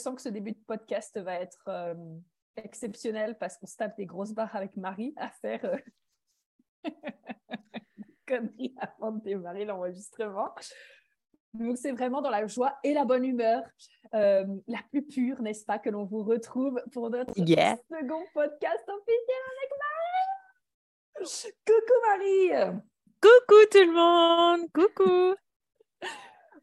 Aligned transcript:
Sens 0.00 0.14
que 0.14 0.22
ce 0.22 0.28
début 0.28 0.52
de 0.52 0.60
podcast 0.66 1.18
va 1.18 1.34
être 1.34 1.64
euh, 1.68 1.94
exceptionnel 2.56 3.36
parce 3.38 3.56
qu'on 3.56 3.66
se 3.66 3.76
tape 3.76 3.96
des 3.96 4.06
grosses 4.06 4.32
barres 4.32 4.54
avec 4.56 4.76
Marie 4.76 5.14
à 5.16 5.30
faire 5.30 5.64
euh... 5.64 5.78
conneries 8.26 8.74
avant 8.78 9.12
de 9.12 9.22
démarrer 9.22 9.64
l'enregistrement. 9.64 10.54
Donc, 11.52 11.76
c'est 11.78 11.90
vraiment 11.90 12.22
dans 12.22 12.30
la 12.30 12.46
joie 12.46 12.78
et 12.84 12.94
la 12.94 13.04
bonne 13.04 13.24
humeur, 13.24 13.62
euh, 14.14 14.44
la 14.68 14.78
plus 14.90 15.04
pure, 15.04 15.42
n'est-ce 15.42 15.64
pas, 15.64 15.80
que 15.80 15.90
l'on 15.90 16.04
vous 16.04 16.22
retrouve 16.22 16.80
pour 16.92 17.10
notre 17.10 17.34
second 17.34 18.24
podcast 18.32 18.84
officiel 18.88 19.42
avec 19.56 19.70
Marie. 19.82 21.52
Coucou 21.66 21.94
Marie. 22.06 22.74
Coucou 23.20 23.66
tout 23.70 23.78
le 23.78 23.92
monde. 23.92 24.68
Coucou. 24.72 25.34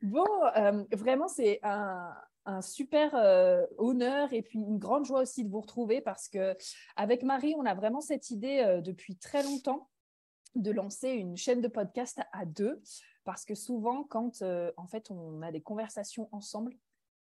bon, 0.02 0.46
euh, 0.56 0.84
vraiment, 0.94 1.28
c'est 1.28 1.60
un, 1.64 2.16
un 2.48 2.62
super 2.62 3.14
euh, 3.14 3.66
honneur 3.78 4.32
et 4.32 4.42
puis 4.42 4.60
une 4.60 4.80
grande 4.80 5.06
joie 5.06 5.22
aussi 5.22 5.44
de 5.44 5.50
vous 5.50 5.60
retrouver 5.60 6.02
parce 6.02 6.30
que 6.30 6.56
avec 6.96 7.22
Marie, 7.22 7.54
on 7.58 7.66
a 7.66 7.76
vraiment 7.76 8.02
cette 8.02 8.32
idée 8.32 8.64
euh, 8.66 8.82
depuis 8.82 9.18
très 9.18 9.44
longtemps 9.44 9.90
de 10.56 10.72
lancer 10.72 11.10
une 11.10 11.36
chaîne 11.36 11.62
de 11.62 11.68
podcast 11.68 12.20
à 12.32 12.46
deux 12.46 12.82
parce 13.26 13.44
que 13.44 13.54
souvent 13.54 14.04
quand 14.04 14.42
euh, 14.42 14.72
en 14.78 14.88
fait 14.88 15.12
on 15.12 15.42
a 15.42 15.52
des 15.52 15.62
conversations 15.62 16.30
ensemble 16.32 16.74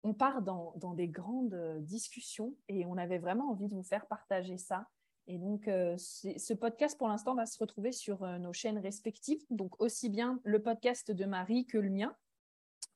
on 0.03 0.13
part 0.13 0.41
dans, 0.41 0.93
des 0.93 1.09
grandes 1.09 1.59
discussions 1.81 2.55
et 2.69 2.85
on 2.85 2.97
avait 2.97 3.17
vraiment 3.17 3.51
envie 3.51 3.67
de 3.67 3.75
vous 3.75 3.83
faire 3.83 4.07
partager 4.07 4.57
ça. 4.57 4.87
Et 5.27 5.37
donc 5.37 5.65
ce 5.65 6.53
podcast 6.53 6.97
pour 6.97 7.09
l'instant 7.09 7.35
va 7.35 7.45
se 7.45 7.59
retrouver 7.59 7.91
sur 7.91 8.25
nos 8.39 8.53
chaînes 8.53 8.79
respectives 8.79 9.43
donc 9.49 9.81
aussi 9.81 10.07
bien 10.07 10.39
le 10.45 10.63
podcast 10.63 11.11
de 11.11 11.25
Marie 11.25 11.65
que 11.65 11.77
le 11.77 11.89
mien 11.89 12.15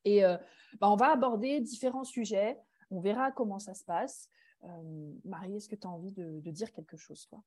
et 0.05 0.25
euh, 0.25 0.37
bah, 0.79 0.89
on 0.89 0.95
va 0.95 1.11
aborder 1.11 1.59
différents 1.59 2.03
sujets. 2.03 2.57
On 2.91 2.99
verra 2.99 3.31
comment 3.31 3.59
ça 3.59 3.73
se 3.73 3.83
passe. 3.83 4.29
Marie 5.25 5.57
est-ce 5.57 5.67
que 5.67 5.75
tu 5.75 5.85
as 5.85 5.89
envie 5.89 6.11
de, 6.11 6.39
de 6.39 6.51
dire 6.51 6.71
quelque 6.71 6.95
chose 6.95 7.25
toi? 7.27 7.43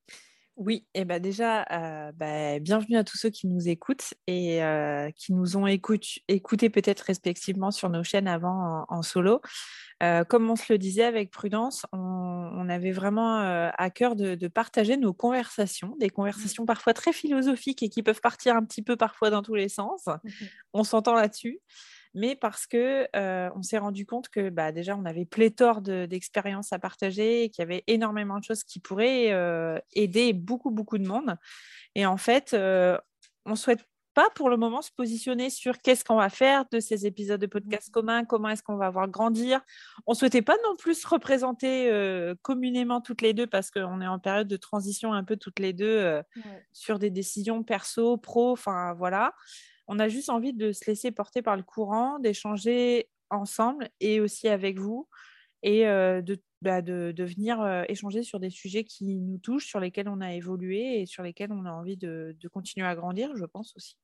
Oui, 0.57 0.87
et 0.95 1.05
ben 1.05 1.21
déjà, 1.21 1.65
euh, 1.71 2.11
bah, 2.13 2.57
bienvenue 2.57 2.97
à 2.97 3.03
tous 3.03 3.15
ceux 3.15 3.29
qui 3.29 3.45
nous 3.45 3.69
écoutent 3.69 4.15
et 4.25 4.63
euh, 4.63 5.11
qui 5.11 5.33
nous 5.33 5.55
ont 5.55 5.67
écoute, 5.67 6.05
écouté 6.27 6.71
peut-être 6.71 7.01
respectivement 7.01 7.69
sur 7.69 7.91
nos 7.91 8.03
chaînes 8.03 8.27
avant 8.27 8.85
en, 8.89 8.97
en 8.97 9.01
solo. 9.03 9.39
Euh, 10.01 10.23
comme 10.23 10.49
on 10.49 10.55
se 10.55 10.73
le 10.73 10.79
disait 10.79 11.03
avec 11.03 11.29
Prudence, 11.29 11.85
on, 11.93 11.99
on 11.99 12.69
avait 12.69 12.91
vraiment 12.91 13.39
euh, 13.41 13.69
à 13.77 13.91
cœur 13.91 14.15
de, 14.15 14.33
de, 14.33 14.47
partager 14.47 14.97
nos 14.97 15.13
conversations, 15.13 15.95
des 15.99 16.09
conversations 16.09 16.65
parfois 16.65 16.95
très 16.95 17.13
philosophiques 17.13 17.83
et 17.83 17.89
qui 17.89 18.01
peuvent 18.01 18.21
partir 18.21 18.55
un 18.55 18.63
petit 18.63 18.81
peu 18.81 18.95
parfois 18.95 19.29
dans 19.29 19.43
tous 19.43 19.55
les 19.55 19.69
sens. 19.69 20.05
On 20.73 20.83
s'entend 20.83 21.13
là-dessus 21.13 21.59
mais 22.17 22.35
parce 22.35 22.65
que 22.65 23.07
euh, 23.15 23.49
on 23.55 23.61
s'est 23.61 23.77
rendu 23.77 24.05
compte 24.05 24.27
que 24.29 24.49
bah, 24.49 24.71
déjà 24.71 24.97
on 24.97 25.05
avait 25.05 25.25
pléthore 25.25 25.81
d'expériences 25.81 26.71
de, 26.71 26.75
à 26.75 26.79
partager 26.79 27.43
et 27.43 27.49
qu'il 27.49 27.61
y 27.61 27.65
avait 27.65 27.83
énormément 27.87 28.39
de 28.39 28.43
choses 28.43 28.63
qui 28.63 28.79
pourraient 28.79 29.31
euh, 29.31 29.79
aider 29.93 30.33
beaucoup 30.33 30.71
beaucoup 30.71 30.97
de 30.97 31.07
monde. 31.07 31.37
Et 31.95 32.05
en 32.05 32.17
fait, 32.17 32.53
euh, 32.53 32.97
on 33.45 33.55
souhaite 33.55 33.85
pas 34.15 34.31
pour 34.33 34.49
le 34.49 34.57
moment 34.57 34.81
se 34.81 34.89
positionner 34.91 35.51
sur 35.51 35.79
qu'est-ce 35.79 36.03
qu'on 36.03 36.15
va 36.15 36.29
faire 36.29 36.65
de 36.71 36.79
ces 36.79 37.05
épisodes 37.05 37.39
de 37.39 37.45
podcast 37.45 37.91
communs, 37.91 38.25
comment 38.25 38.49
est-ce 38.49 38.63
qu'on 38.63 38.75
va 38.75 38.89
voir 38.89 39.07
grandir. 39.07 39.61
On 40.07 40.15
souhaitait 40.15 40.41
pas 40.41 40.55
non 40.63 40.75
plus 40.75 40.99
se 40.99 41.07
représenter 41.07 41.91
euh, 41.91 42.33
communément 42.41 42.99
toutes 42.99 43.21
les 43.21 43.35
deux 43.35 43.45
parce 43.45 43.69
qu'on 43.69 44.01
est 44.01 44.07
en 44.07 44.17
période 44.17 44.47
de 44.47 44.57
transition 44.57 45.13
un 45.13 45.23
peu 45.23 45.37
toutes 45.37 45.59
les 45.59 45.71
deux 45.71 45.85
euh, 45.85 46.23
ouais. 46.35 46.65
sur 46.73 46.97
des 46.97 47.11
décisions 47.11 47.61
perso, 47.61 48.17
pro, 48.17 48.53
enfin 48.53 48.95
voilà 48.95 49.35
on 49.87 49.99
a 49.99 50.07
juste 50.07 50.29
envie 50.29 50.53
de 50.53 50.71
se 50.71 50.85
laisser 50.89 51.11
porter 51.11 51.41
par 51.41 51.55
le 51.55 51.63
courant, 51.63 52.19
d'échanger 52.19 53.09
ensemble 53.29 53.89
et 53.99 54.19
aussi 54.21 54.47
avec 54.47 54.79
vous 54.79 55.07
et 55.63 55.87
euh, 55.87 56.21
de, 56.21 56.41
bah, 56.61 56.81
venir 56.81 57.61
euh, 57.61 57.83
échanger 57.89 58.23
sur 58.23 58.39
des 58.39 58.49
sujets 58.49 58.83
qui 58.83 59.19
nous 59.19 59.37
touchent, 59.37 59.67
sur 59.67 59.79
lesquels 59.79 60.09
on 60.09 60.21
a 60.21 60.33
évolué 60.33 61.01
et 61.01 61.05
sur 61.05 61.23
lesquels 61.23 61.51
on 61.51 61.65
a 61.65 61.71
envie 61.71 61.97
de 61.97 62.35
continuer 62.51 62.87
à 62.87 62.95
grandir, 62.95 63.35
je 63.35 63.45
pense 63.45 63.75
aussi. 63.75 63.97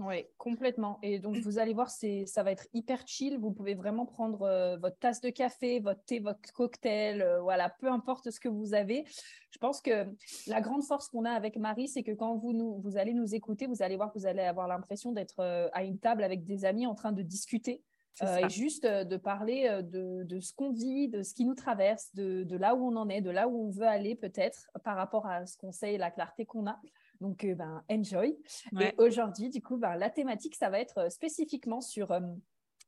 Oui, 0.00 0.24
complètement. 0.38 0.98
Et 1.02 1.18
donc, 1.18 1.36
vous 1.36 1.58
allez 1.58 1.74
voir, 1.74 1.90
ça 1.90 2.42
va 2.42 2.52
être 2.52 2.66
hyper 2.72 3.06
chill. 3.06 3.38
Vous 3.38 3.50
pouvez 3.50 3.74
vraiment 3.74 4.06
prendre 4.06 4.42
euh, 4.42 4.78
votre 4.78 4.98
tasse 4.98 5.20
de 5.20 5.28
café, 5.28 5.78
votre 5.78 6.02
thé, 6.04 6.20
votre 6.20 6.40
cocktail, 6.54 7.20
euh, 7.20 7.42
voilà, 7.42 7.68
peu 7.68 7.86
importe 7.86 8.30
ce 8.30 8.40
que 8.40 8.48
vous 8.48 8.72
avez. 8.72 9.04
Je 9.50 9.58
pense 9.58 9.82
que 9.82 10.06
la 10.46 10.62
grande 10.62 10.84
force 10.84 11.08
qu'on 11.08 11.26
a 11.26 11.30
avec 11.30 11.56
Marie, 11.58 11.86
c'est 11.86 12.02
que 12.02 12.12
quand 12.12 12.34
vous, 12.36 12.54
nous, 12.54 12.80
vous 12.80 12.96
allez 12.96 13.12
nous 13.12 13.34
écouter, 13.34 13.66
vous 13.66 13.82
allez 13.82 13.96
voir 13.96 14.10
que 14.10 14.18
vous 14.18 14.26
allez 14.26 14.40
avoir 14.40 14.68
l'impression 14.68 15.12
d'être 15.12 15.40
euh, 15.40 15.68
à 15.74 15.84
une 15.84 15.98
table 15.98 16.24
avec 16.24 16.44
des 16.44 16.64
amis 16.64 16.86
en 16.86 16.94
train 16.94 17.12
de 17.12 17.22
discuter. 17.22 17.82
Et 18.22 18.50
juste 18.50 18.84
de 18.84 19.16
parler 19.16 19.80
de, 19.82 20.24
de 20.24 20.40
ce 20.40 20.52
qu'on 20.52 20.72
vit, 20.72 21.08
de 21.08 21.22
ce 21.22 21.32
qui 21.32 21.46
nous 21.46 21.54
traverse, 21.54 22.14
de, 22.14 22.42
de, 22.42 22.56
là 22.58 22.74
où 22.74 22.86
on 22.86 22.96
en 22.96 23.08
est, 23.08 23.22
de 23.22 23.30
là 23.30 23.48
où 23.48 23.68
on 23.68 23.70
veut 23.70 23.86
aller 23.86 24.14
peut-être 24.14 24.68
par 24.84 24.96
rapport 24.96 25.26
à 25.26 25.46
ce 25.46 25.56
qu'on 25.56 25.72
sait 25.72 25.94
et 25.94 25.96
la 25.96 26.10
clarté 26.10 26.44
qu'on 26.44 26.66
a. 26.66 26.78
Donc, 27.20 27.44
euh, 27.44 27.54
ben, 27.54 27.82
enjoy. 27.90 28.38
Ouais. 28.72 28.94
Et 28.98 29.02
aujourd'hui, 29.02 29.50
du 29.50 29.62
coup, 29.62 29.76
ben, 29.76 29.96
la 29.96 30.10
thématique, 30.10 30.54
ça 30.54 30.70
va 30.70 30.80
être 30.80 31.10
spécifiquement 31.10 31.80
sur 31.80 32.12
euh, 32.12 32.20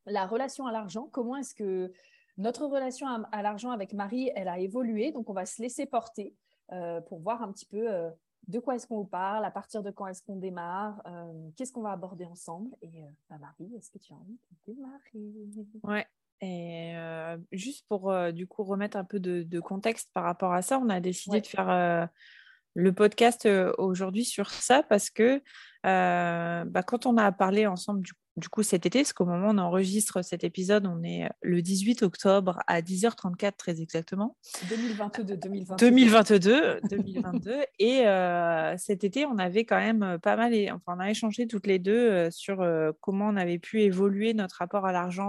la 0.06 0.26
relation 0.26 0.66
à 0.66 0.72
l'argent. 0.72 1.08
Comment 1.12 1.36
est-ce 1.36 1.54
que 1.54 1.92
notre 2.38 2.66
relation 2.66 3.06
à, 3.06 3.28
à 3.32 3.42
l'argent 3.42 3.70
avec 3.70 3.92
Marie, 3.92 4.30
elle 4.34 4.48
a 4.48 4.58
évolué? 4.58 5.12
Donc, 5.12 5.28
on 5.28 5.34
va 5.34 5.46
se 5.46 5.60
laisser 5.60 5.86
porter 5.86 6.34
euh, 6.72 7.00
pour 7.02 7.20
voir 7.20 7.42
un 7.42 7.52
petit 7.52 7.66
peu 7.66 7.92
euh, 7.92 8.10
de 8.48 8.58
quoi 8.58 8.74
est-ce 8.74 8.86
qu'on 8.86 8.96
vous 8.96 9.04
parle, 9.04 9.44
à 9.44 9.50
partir 9.50 9.82
de 9.82 9.90
quand 9.90 10.06
est-ce 10.06 10.22
qu'on 10.22 10.36
démarre, 10.36 11.02
euh, 11.06 11.50
qu'est-ce 11.56 11.72
qu'on 11.72 11.82
va 11.82 11.92
aborder 11.92 12.24
ensemble? 12.24 12.74
Et 12.80 13.04
ben, 13.28 13.38
Marie, 13.38 13.74
est-ce 13.76 13.90
que 13.90 13.98
tu 13.98 14.12
as 14.12 14.16
envie 14.16 14.38
de 14.66 14.72
démarrer? 14.72 15.70
Ouais. 15.82 16.06
Et 16.42 16.96
euh, 16.96 17.38
juste 17.52 17.86
pour 17.88 18.10
euh, 18.10 18.32
du 18.32 18.48
coup 18.48 18.64
remettre 18.64 18.96
un 18.96 19.04
peu 19.04 19.20
de, 19.20 19.44
de, 19.44 19.60
contexte 19.60 20.10
par 20.12 20.24
rapport 20.24 20.52
à 20.52 20.60
ça, 20.60 20.80
on 20.80 20.88
a 20.88 20.98
décidé 20.98 21.36
ouais. 21.36 21.40
de 21.40 21.46
faire 21.46 21.70
euh, 21.70 22.04
le 22.74 22.92
podcast 22.92 23.48
aujourd'hui 23.78 24.24
sur 24.24 24.50
ça 24.50 24.82
parce 24.82 25.10
que 25.10 25.42
bah, 25.84 26.82
quand 26.82 27.06
on 27.06 27.16
a 27.16 27.32
parlé 27.32 27.66
ensemble 27.66 28.02
du, 28.02 28.12
du 28.36 28.48
coup 28.48 28.62
cet 28.62 28.86
été, 28.86 29.00
parce 29.00 29.12
qu'au 29.12 29.26
moment 29.26 29.48
où 29.48 29.50
on 29.50 29.58
enregistre 29.58 30.22
cet 30.22 30.44
épisode, 30.44 30.86
on 30.86 31.02
est 31.02 31.28
le 31.42 31.60
18 31.60 32.02
octobre 32.02 32.60
à 32.66 32.80
10h34 32.80 33.52
très 33.56 33.80
exactement. 33.80 34.36
2022, 34.68 35.36
2022. 35.36 35.86
2022, 35.86 36.80
2022. 36.88 37.56
et 37.78 38.06
euh, 38.06 38.74
cet 38.78 39.04
été, 39.04 39.26
on 39.26 39.38
avait 39.38 39.64
quand 39.64 39.76
même 39.76 40.18
pas 40.22 40.36
mal, 40.36 40.54
et, 40.54 40.70
enfin 40.70 40.94
on 40.96 41.00
a 41.00 41.10
échangé 41.10 41.46
toutes 41.46 41.66
les 41.66 41.78
deux 41.78 41.92
euh, 41.92 42.30
sur 42.30 42.62
euh, 42.62 42.92
comment 43.00 43.28
on 43.28 43.36
avait 43.36 43.58
pu 43.58 43.82
évoluer 43.82 44.32
notre 44.32 44.56
rapport 44.56 44.86
à 44.86 44.92
l'argent 44.92 45.22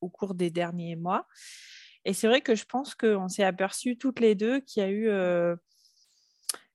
au 0.00 0.08
cours 0.08 0.34
des 0.34 0.50
derniers 0.50 0.96
mois. 0.96 1.26
Et 2.04 2.12
c'est 2.12 2.28
vrai 2.28 2.40
que 2.40 2.54
je 2.54 2.64
pense 2.64 2.94
qu'on 2.94 3.28
s'est 3.28 3.44
aperçu 3.44 3.98
toutes 3.98 4.20
les 4.20 4.34
deux 4.34 4.60
qu'il 4.60 4.82
y 4.82 4.86
a 4.86 4.90
eu 4.90 5.10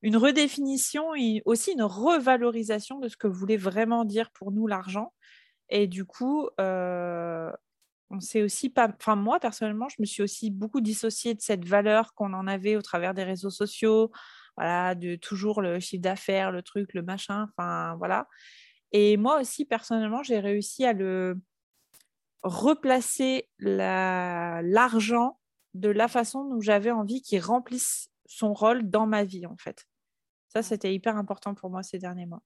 une 0.04 0.18
redéfinition 0.18 1.16
et 1.16 1.42
aussi 1.46 1.72
une 1.72 1.82
revalorisation 1.82 3.00
de 3.00 3.08
ce 3.08 3.18
que 3.18 3.28
voulait 3.28 3.58
vraiment 3.58 4.04
dire 4.06 4.30
pour 4.32 4.52
nous 4.52 4.68
l'argent. 4.68 5.14
Et 5.70 5.88
du 5.88 6.06
coup, 6.06 6.50
euh, 6.60 7.50
on 8.10 8.20
s'est 8.20 8.44
aussi 8.44 8.70
pas. 8.70 8.90
Enfin, 9.00 9.16
moi, 9.16 9.40
personnellement, 9.40 9.88
je 9.90 9.96
me 10.00 10.06
suis 10.06 10.22
aussi 10.22 10.52
beaucoup 10.52 10.82
dissociée 10.82 11.34
de 11.34 11.42
cette 11.42 11.66
valeur 11.66 12.14
qu'on 12.16 12.34
en 12.34 12.48
avait 12.48 12.76
au 12.76 12.82
travers 12.82 13.14
des 13.14 13.24
réseaux 13.24 13.50
sociaux. 13.50 14.12
Voilà, 14.58 14.94
de 14.94 15.16
toujours 15.16 15.62
le 15.62 15.80
chiffre 15.80 16.04
d'affaires, 16.04 16.52
le 16.52 16.62
truc, 16.62 16.94
le 16.94 17.02
machin. 17.02 17.48
Enfin, 17.58 17.96
voilà. 17.98 18.28
Et 18.92 19.18
moi 19.18 19.40
aussi, 19.40 19.66
personnellement, 19.66 20.22
j'ai 20.22 20.40
réussi 20.40 20.86
à 20.86 20.94
le 20.94 21.40
replacer 22.44 23.50
l'argent 23.60 25.40
de 25.74 25.90
la 25.90 26.08
façon 26.10 26.44
dont 26.44 26.62
j'avais 26.62 26.92
envie 26.92 27.22
qu'il 27.22 27.40
remplisse 27.40 28.10
son 28.28 28.54
rôle 28.54 28.90
dans 28.90 29.08
ma 29.08 29.24
vie, 29.24 29.46
en 29.48 29.56
fait. 29.58 29.88
Ça, 30.54 30.62
c'était 30.62 30.94
hyper 30.94 31.18
important 31.18 31.56
pour 31.56 31.72
moi 31.72 31.82
ces 31.82 31.98
derniers 31.98 32.28
mois. 32.28 32.44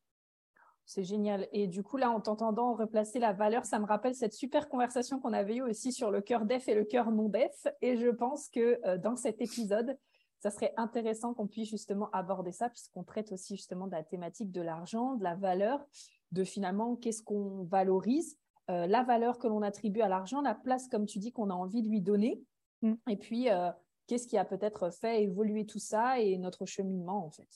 C'est 0.86 1.04
génial. 1.04 1.50
Et 1.52 1.68
du 1.68 1.84
coup, 1.84 1.98
là, 1.98 2.10
en 2.10 2.22
t'entendant 2.22 2.74
replacer 2.74 3.20
la 3.20 3.34
valeur, 3.34 3.66
ça 3.66 3.78
me 3.80 3.86
rappelle 3.86 4.16
cette 4.16 4.34
super 4.34 4.70
conversation 4.70 5.20
qu'on 5.20 5.34
avait 5.34 5.58
eue 5.58 5.62
aussi 5.62 5.92
sur 5.92 6.10
le 6.10 6.22
cœur 6.22 6.46
def 6.46 6.70
et 6.70 6.76
le 6.76 6.86
cœur 6.86 7.12
non 7.12 7.28
def. 7.28 7.68
Et 7.82 7.98
je 7.98 8.08
pense 8.08 8.48
que 8.48 8.80
euh, 8.86 8.98
dans 8.98 9.18
cet 9.18 9.42
épisode, 9.42 9.98
ça 10.40 10.52
serait 10.52 10.74
intéressant 10.78 11.34
qu'on 11.34 11.48
puisse 11.48 11.70
justement 11.70 12.10
aborder 12.12 12.54
ça, 12.54 12.70
puisqu'on 12.70 13.04
traite 13.04 13.34
aussi 13.34 13.58
justement 13.58 13.88
de 13.88 13.92
la 13.92 14.04
thématique 14.04 14.54
de 14.54 14.62
l'argent, 14.62 15.16
de 15.16 15.26
la 15.26 15.36
valeur, 15.36 15.86
de 16.32 16.46
finalement 16.46 16.96
qu'est-ce 16.96 17.24
qu'on 17.24 17.66
valorise, 17.66 18.38
euh, 18.70 18.88
la 18.88 19.04
valeur 19.04 19.40
que 19.40 19.48
l'on 19.48 19.64
attribue 19.64 20.00
à 20.00 20.08
l'argent, 20.08 20.40
la 20.40 20.56
place, 20.56 20.88
comme 20.88 21.06
tu 21.06 21.20
dis, 21.20 21.34
qu'on 21.34 21.50
a 21.50 21.54
envie 21.54 21.84
de 21.84 21.90
lui 21.90 22.00
donner, 22.00 22.42
mm. 22.84 22.94
et 23.10 23.18
puis 23.18 23.50
euh, 23.50 23.70
qu'est-ce 24.08 24.28
qui 24.28 24.38
a 24.38 24.46
peut-être 24.46 24.92
fait 24.92 25.24
évoluer 25.24 25.66
tout 25.66 25.80
ça 25.80 26.22
et 26.22 26.38
notre 26.38 26.66
cheminement 26.66 27.26
en 27.26 27.32
fait. 27.32 27.50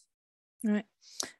Ouais. 0.64 0.86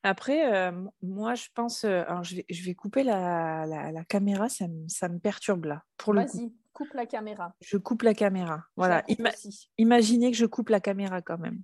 Après, 0.04 0.54
euh, 0.54 0.72
moi, 1.02 1.36
je 1.36 1.48
pense. 1.54 1.84
alors, 1.84 2.24
je 2.24 2.38
vais, 2.38 2.46
je 2.50 2.64
vais 2.64 2.74
couper 2.74 3.04
la, 3.04 3.66
la, 3.66 4.04
caméra, 4.06 4.50
ça 4.50 4.68
me, 4.68 4.88
ça 4.88 5.10
me, 5.10 5.20
perturbe 5.20 5.66
là. 5.66 5.84
Pour 5.98 6.14
Vas-y, 6.14 6.54
coupe 6.74 6.94
la 6.94 7.06
caméra. 7.06 7.54
Je 7.62 7.78
coupe 7.78 8.02
la 8.02 8.14
caméra. 8.14 8.64
Voilà. 8.76 9.04
imaginez 9.78 10.32
que 10.32 10.38
je 10.38 10.46
coupe 10.46 10.70
la 10.70 10.80
caméra 10.80 11.22
quand 11.22 11.38
même. 11.38 11.62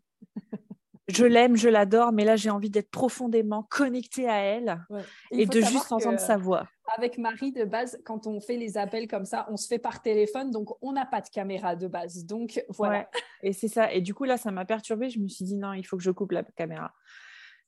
je 1.08 1.26
l'aime, 1.26 1.56
je 1.56 1.70
l'adore, 1.70 2.12
mais 2.12 2.26
là, 2.26 2.36
j'ai 2.36 2.50
envie 2.50 2.70
d'être 2.70 2.92
profondément 2.92 3.64
connectée 3.64 4.28
à 4.28 4.40
elle 4.40 4.86
et 5.32 5.46
de 5.46 5.62
juste 5.62 5.92
entendre 5.92 6.20
sa 6.20 6.38
voix. 6.38 6.68
Avec 6.96 7.18
Marie, 7.18 7.52
de 7.52 7.66
base, 7.66 8.00
quand 8.06 8.28
on 8.28 8.40
fait 8.40 8.58
les 8.58 8.78
appels 8.78 9.08
comme 9.08 9.26
ça, 9.26 9.48
on 9.50 9.58
se 9.58 9.68
fait 9.68 9.80
par 9.80 10.02
téléphone, 10.02 10.52
donc 10.52 10.70
on 10.82 10.94
n'a 10.94 11.06
pas 11.06 11.22
de 11.22 11.30
caméra 11.30 11.76
de 11.76 11.88
base. 11.88 12.26
Donc 12.26 12.64
voilà. 12.70 13.10
Et 13.42 13.54
c'est 13.54 13.68
ça. 13.68 13.92
Et 13.92 14.02
du 14.02 14.14
coup, 14.14 14.26
là, 14.26 14.38
ça 14.38 14.52
m'a 14.52 14.66
perturbée. 14.66 15.10
Je 15.10 15.20
me 15.20 15.28
suis 15.28 15.46
dit, 15.46 15.58
non, 15.58 15.74
il 15.74 15.84
faut 15.84 15.98
que 15.98 16.04
je 16.04 16.12
coupe 16.12 16.32
la 16.32 16.44
caméra. 16.44 16.94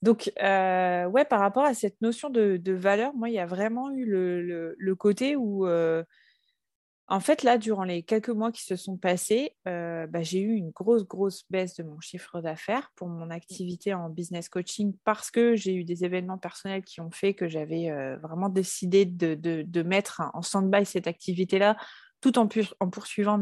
Donc, 0.02 0.32
euh, 0.42 1.06
ouais, 1.08 1.26
par 1.26 1.40
rapport 1.40 1.66
à 1.66 1.74
cette 1.74 2.00
notion 2.02 2.30
de, 2.30 2.72
valeur, 2.72 3.14
moi, 3.14 3.30
il 3.30 3.36
y 3.36 3.40
a 3.40 3.46
vraiment 3.46 3.92
eu 3.92 4.06
le, 4.06 4.96
côté 4.96 5.36
où 5.36 5.68
euh, 5.68 6.04
en 7.08 7.20
fait, 7.20 7.44
là, 7.44 7.58
durant 7.58 7.84
les 7.84 8.04
quelques 8.04 8.30
mois 8.30 8.52
qui 8.52 8.64
se 8.64 8.76
sont 8.78 8.96
passés, 8.96 9.56
euh, 9.68 10.08
bah, 10.08 10.22
j'ai 10.22 10.40
eu 10.40 10.54
une 10.54 10.70
grosse, 10.70 11.06
grosse 11.06 11.44
baisse 11.50 11.76
de 11.76 11.84
mon 11.84 12.00
chiffre 12.00 12.40
d'affaires 12.40 12.92
pour 12.96 13.10
mon 13.10 13.30
activité 13.30 13.94
en 13.94 14.10
business 14.10 14.48
coaching 14.48 14.96
parce 15.04 15.32
que 15.32 15.56
j'ai 15.56 15.74
eu 15.74 15.84
des 15.84 16.06
événements 16.06 16.38
personnels 16.38 16.84
qui 16.84 17.02
ont 17.02 17.12
fait 17.12 17.34
que 17.34 17.50
j'avais 17.50 17.92
vraiment 18.22 18.48
décidé 18.48 19.06
de, 19.06 19.84
mettre 19.84 20.22
en 20.34 20.42
stand-by 20.42 20.86
cette 20.86 21.08
activité-là 21.08 21.76
tout 22.22 22.38
en, 22.38 22.48
poursuivant 22.48 23.42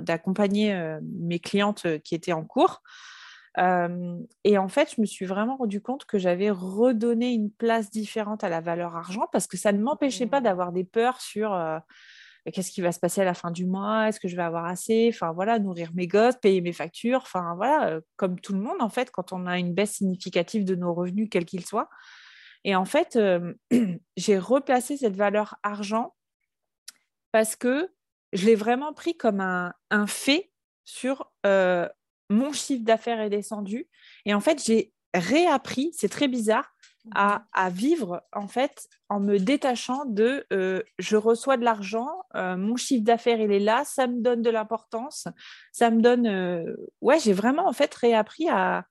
d'accompagner 0.00 0.96
mes 1.02 1.38
clientes 1.38 1.86
qui 2.02 2.14
étaient 2.14 2.32
en 2.32 2.44
cours. 2.44 2.82
Et 3.56 4.58
en 4.58 4.68
fait, 4.68 4.94
je 4.96 5.00
me 5.00 5.06
suis 5.06 5.26
vraiment 5.26 5.56
rendu 5.56 5.80
compte 5.80 6.04
que 6.06 6.18
j'avais 6.18 6.50
redonné 6.50 7.32
une 7.32 7.50
place 7.50 7.90
différente 7.90 8.42
à 8.42 8.48
la 8.48 8.60
valeur 8.60 8.96
argent 8.96 9.28
parce 9.32 9.46
que 9.46 9.56
ça 9.56 9.72
ne 9.72 9.80
m'empêchait 9.80 10.26
pas 10.26 10.40
mmh. 10.40 10.44
d'avoir 10.44 10.72
des 10.72 10.84
peurs 10.84 11.20
sur 11.20 11.54
qu'est-ce 12.52 12.70
qui 12.70 12.80
va 12.80 12.92
se 12.92 13.00
passer 13.00 13.22
à 13.22 13.24
la 13.24 13.34
fin 13.34 13.50
du 13.50 13.66
mois? 13.66 14.08
Est-ce 14.08 14.20
que 14.20 14.28
je 14.28 14.36
vais 14.36 14.42
avoir 14.42 14.66
assez? 14.66 15.10
Enfin 15.12 15.32
voilà, 15.32 15.58
nourrir 15.58 15.90
mes 15.94 16.06
gosses, 16.06 16.36
payer 16.36 16.60
mes 16.60 16.72
factures. 16.72 17.20
Enfin 17.22 17.54
voilà, 17.56 17.88
euh, 17.88 18.00
comme 18.16 18.38
tout 18.38 18.52
le 18.52 18.60
monde 18.60 18.80
en 18.80 18.88
fait, 18.88 19.10
quand 19.10 19.32
on 19.32 19.46
a 19.46 19.58
une 19.58 19.72
baisse 19.72 19.92
significative 19.92 20.64
de 20.64 20.74
nos 20.74 20.92
revenus, 20.92 21.28
quels 21.30 21.46
qu'ils 21.46 21.64
soient. 21.64 21.88
Et 22.64 22.76
en 22.76 22.84
fait, 22.84 23.16
euh, 23.16 23.54
j'ai 24.16 24.38
replacé 24.38 24.96
cette 24.96 25.16
valeur 25.16 25.56
argent 25.62 26.14
parce 27.32 27.56
que 27.56 27.90
je 28.32 28.46
l'ai 28.46 28.54
vraiment 28.54 28.92
pris 28.92 29.16
comme 29.16 29.40
un, 29.40 29.72
fait 30.06 30.50
sur 30.84 31.32
euh, 31.46 31.88
mon 32.30 32.52
chiffre 32.52 32.84
d'affaires 32.84 33.20
est 33.20 33.30
descendu. 33.30 33.88
Et 34.24 34.34
en 34.34 34.40
fait, 34.40 34.62
j'ai 34.64 34.92
réappris, 35.14 35.90
c'est 35.94 36.08
très 36.08 36.28
bizarre, 36.28 36.74
à, 37.12 37.70
vivre 37.70 38.22
en 38.32 38.48
fait 38.48 38.88
en 39.08 39.20
me 39.20 39.38
détachant 39.38 40.04
de 40.06 40.46
euh, 40.52 40.82
je 40.98 41.16
reçois 41.16 41.56
de 41.56 41.64
l'argent, 41.64 42.08
euh, 42.34 42.56
mon 42.56 42.76
chiffre 42.76 43.04
d'affaires 43.04 43.40
il 43.40 43.52
est 43.52 43.58
là, 43.58 43.84
ça 43.84 44.06
me 44.06 44.20
donne 44.22 44.42
de 44.42 44.50
l'importance, 44.50 45.28
ça 45.72 45.90
me 45.90 46.00
donne 46.00 46.26
euh, 46.26 46.74
ouais 47.02 47.18
j'ai 47.18 47.32
vraiment 47.32 47.68
en 47.68 47.72
fait 47.72 47.94
réappris 47.94 48.48
à, 48.48 48.86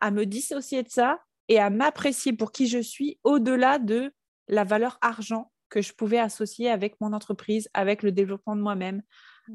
à 0.00 0.10
me 0.10 0.24
dissocier 0.24 0.82
de 0.82 0.88
ça 0.88 1.20
et 1.48 1.58
à 1.58 1.68
m'apprécier 1.68 2.32
pour 2.32 2.50
qui 2.50 2.66
je 2.66 2.78
suis 2.78 3.18
au-delà 3.24 3.78
de 3.78 4.12
la 4.48 4.64
valeur 4.64 4.98
argent 5.02 5.52
que 5.68 5.82
je 5.82 5.92
pouvais 5.92 6.18
associer 6.18 6.70
avec 6.70 7.00
mon 7.00 7.12
entreprise, 7.12 7.68
avec 7.74 8.02
le 8.02 8.12
développement 8.12 8.56
de 8.56 8.62
moi-même, 8.62 9.02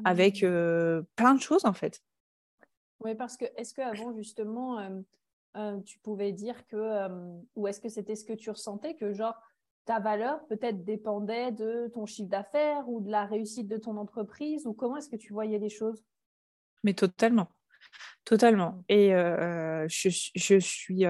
avec 0.04 0.42
mmh. 0.42 1.02
plein 1.16 1.34
de 1.34 1.40
choses 1.40 1.64
en 1.64 1.72
fait. 1.72 2.00
Oui, 3.00 3.14
parce 3.14 3.36
que 3.36 3.46
est-ce 3.56 3.74
qu'avant 3.74 4.12
justement 4.12 4.78
euh, 5.56 5.80
tu 5.80 5.98
pouvais 5.98 6.32
dire 6.32 6.66
que, 6.68 6.76
euh, 6.76 7.08
ou 7.56 7.66
est-ce 7.66 7.80
que 7.80 7.88
c'était 7.88 8.14
ce 8.14 8.24
que 8.24 8.32
tu 8.32 8.50
ressentais, 8.50 8.94
que 8.94 9.12
genre 9.12 9.34
ta 9.84 9.98
valeur 9.98 10.46
peut-être 10.46 10.84
dépendait 10.84 11.50
de 11.50 11.90
ton 11.92 12.06
chiffre 12.06 12.28
d'affaires 12.28 12.88
ou 12.88 13.00
de 13.00 13.10
la 13.10 13.24
réussite 13.26 13.66
de 13.66 13.76
ton 13.76 13.96
entreprise, 13.96 14.66
ou 14.66 14.72
comment 14.72 14.96
est-ce 14.96 15.08
que 15.08 15.16
tu 15.16 15.32
voyais 15.32 15.58
les 15.58 15.68
choses? 15.68 16.04
Mais 16.84 16.94
totalement, 16.94 17.48
totalement. 18.24 18.84
Et 18.88 19.12
euh, 19.12 19.88
je, 19.88 20.08
suis, 20.08 20.30
je 20.36 20.58
suis 20.60 21.04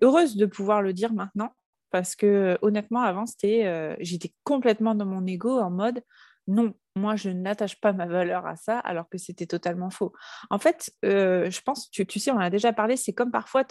heureuse 0.00 0.36
de 0.36 0.46
pouvoir 0.46 0.80
le 0.80 0.94
dire 0.94 1.12
maintenant, 1.12 1.54
parce 1.90 2.16
que 2.16 2.56
honnêtement, 2.62 3.00
avant, 3.00 3.26
c'était, 3.26 3.96
j'étais 4.00 4.32
complètement 4.42 4.94
dans 4.94 5.06
mon 5.06 5.26
ego 5.26 5.58
en 5.58 5.70
mode 5.70 6.02
non, 6.50 6.74
moi, 6.96 7.16
je 7.16 7.30
n'attache 7.30 7.80
pas 7.80 7.92
ma 7.92 8.06
valeur 8.06 8.44
à 8.46 8.56
ça, 8.56 8.78
alors 8.80 9.08
que 9.08 9.18
c'était 9.18 9.46
totalement 9.46 9.90
faux. 9.90 10.12
En 10.50 10.58
fait, 10.58 10.92
euh, 11.04 11.48
je 11.48 11.60
pense, 11.62 11.90
tu, 11.90 12.04
sais, 12.18 12.32
on 12.32 12.36
en 12.36 12.40
a 12.40 12.50
déjà 12.50 12.72
parlé, 12.72 12.96
c'est 12.96 13.12
comme 13.12 13.30
parfois, 13.30 13.64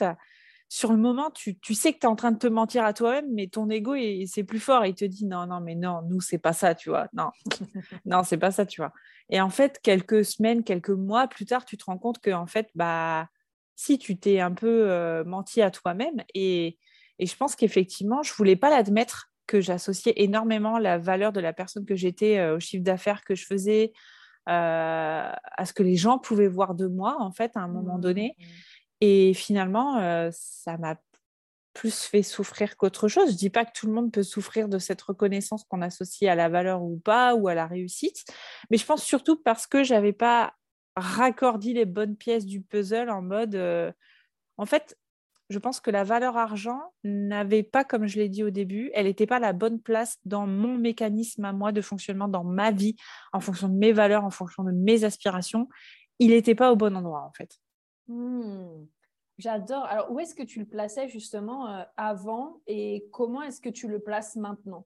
sur 0.70 0.92
le 0.92 0.98
moment, 0.98 1.30
tu, 1.32 1.58
sais 1.74 1.94
que 1.94 2.00
tu 2.00 2.06
es 2.06 2.10
en 2.10 2.16
train 2.16 2.32
de 2.32 2.38
te 2.38 2.48
mentir 2.48 2.86
à 2.86 2.94
toi-même, 2.94 3.26
mais 3.34 3.48
ton 3.48 3.70
ego, 3.70 3.96
c'est 4.28 4.46
plus 4.46 4.60
fort. 4.60 4.86
Il 4.86 4.96
te 4.96 5.04
dit 5.04 5.26
non, 5.26 5.46
non, 5.46 5.60
mais 5.60 5.76
non, 5.76 6.02
nous, 6.04 6.22
c'est 6.22 6.38
pas 6.38 6.54
ça, 6.54 6.74
tu 6.74 6.90
vois. 6.90 7.10
Non, 7.14 7.32
non, 8.06 8.24
c'est 8.24 8.38
pas 8.38 8.52
ça, 8.52 8.66
tu 8.66 8.82
vois. 8.82 8.94
Et 9.30 9.42
en 9.42 9.50
fait, 9.50 9.80
quelques 9.84 10.24
semaines, 10.24 10.64
quelques 10.64 10.90
mois 10.90 11.28
plus 11.28 11.46
tard, 11.46 11.66
tu 11.66 11.78
te 11.78 11.84
rends 11.86 11.98
compte 11.98 12.20
que, 12.20 12.32
en 12.32 12.48
fait, 12.48 12.70
bah, 12.76 13.28
si 13.76 13.98
tu 13.98 14.18
t'es 14.18 14.40
un 14.40 14.54
peu 14.54 14.90
euh, 14.90 15.26
menti 15.26 15.62
à 15.62 15.70
toi-même, 15.70 16.24
et, 16.34 16.78
et 17.20 17.26
je 17.26 17.36
pense 17.36 17.58
qu'effectivement, 17.58 18.24
je 18.24 18.34
voulais 18.34 18.56
pas 18.56 18.70
l'admettre 18.70 19.29
que 19.50 19.62
j'associais 19.62 20.14
énormément 20.18 20.78
la 20.78 21.00
valeur 21.00 21.34
de 21.34 21.40
la 21.40 21.54
personne 21.54 21.84
que 21.84 21.96
j'étais 21.96 22.38
euh, 22.38 22.58
au 22.58 22.60
chiffre 22.60 22.84
d'affaires 22.84 23.24
que 23.24 23.34
je 23.34 23.48
faisais, 23.48 23.94
euh, 24.48 25.32
à 25.34 25.66
ce 25.66 25.74
que 25.74 25.82
les 25.82 25.96
gens 25.96 26.20
pouvaient 26.20 26.48
voir 26.48 26.76
de 26.76 26.86
moi, 26.86 27.18
en 27.20 27.32
fait, 27.32 27.58
à 27.58 27.62
un 27.62 27.68
moment 27.68 27.98
mmh, 27.98 28.02
donné. 28.02 28.36
Et 29.02 29.34
finalement, 29.34 29.98
euh, 29.98 30.30
ça 30.32 30.78
m'a 30.78 30.98
plus 31.74 32.04
fait 32.04 32.22
souffrir 32.22 32.78
qu'autre 32.78 33.08
chose. 33.08 33.32
Je 33.32 33.38
dis 33.38 33.50
pas 33.50 33.66
que 33.66 33.72
tout 33.74 33.88
le 33.88 33.94
monde 33.94 34.12
peut 34.12 34.22
souffrir 34.22 34.70
de 34.70 34.78
cette 34.78 35.02
reconnaissance 35.02 35.64
qu'on 35.64 35.82
associe 35.82 36.30
à 36.30 36.36
la 36.36 36.48
valeur 36.48 36.84
ou 36.84 37.00
pas, 37.00 37.34
ou 37.34 37.48
à 37.48 37.56
la 37.56 37.66
réussite, 37.66 38.26
mais 38.70 38.78
je 38.78 38.86
pense 38.86 39.04
surtout 39.04 39.42
parce 39.42 39.66
que 39.66 39.84
je 39.84 39.96
n'avais 39.96 40.14
pas 40.14 40.54
raccordé 40.96 41.74
les 41.74 41.86
bonnes 41.86 42.16
pièces 42.16 42.46
du 42.46 42.62
puzzle 42.62 43.10
en 43.10 43.24
mode... 43.24 43.56
en 44.58 44.66
fait, 44.68 44.96
je 45.50 45.58
pense 45.58 45.80
que 45.80 45.90
la 45.90 46.04
valeur 46.04 46.38
argent 46.38 46.94
n'avait 47.04 47.64
pas, 47.64 47.84
comme 47.84 48.06
je 48.06 48.20
l'ai 48.20 48.30
dit 48.30 48.44
au 48.44 48.52
début, 48.52 48.92
elle 48.94 49.06
n'était 49.06 49.26
pas 49.26 49.40
la 49.40 49.52
bonne 49.52 49.82
place 49.82 50.18
dans 50.26 50.46
mon 50.46 50.78
mécanisme 50.78 51.44
à 51.44 51.54
moi 51.54 51.72
de 51.72 51.82
fonctionnement, 51.82 52.28
dans 52.28 52.44
ma 52.44 52.72
vie, 52.72 52.96
en 53.34 53.40
fonction 53.40 53.68
de 53.68 53.74
mes 53.74 53.92
valeurs, 53.92 54.26
en 54.26 54.30
fonction 54.30 54.64
de 54.64 54.72
mes 54.72 55.04
aspirations. 55.04 55.68
Il 56.20 56.30
n'était 56.30 56.56
pas 56.56 56.72
au 56.72 56.76
bon 56.76 56.96
endroit, 56.96 57.24
en 57.24 57.32
fait. 57.34 57.58
Hmm. 58.08 58.86
J'adore. 59.40 59.86
Alors, 59.86 60.12
où 60.12 60.20
est-ce 60.20 60.36
que 60.36 60.44
tu 60.44 60.60
le 60.60 60.66
plaçais 60.66 61.08
justement 61.08 61.74
euh, 61.74 61.84
avant 61.98 62.62
et 62.68 63.08
comment 63.12 63.42
est-ce 63.42 63.62
que 63.62 63.70
tu 63.70 63.88
le 63.88 64.00
places 64.00 64.36
maintenant? 64.36 64.86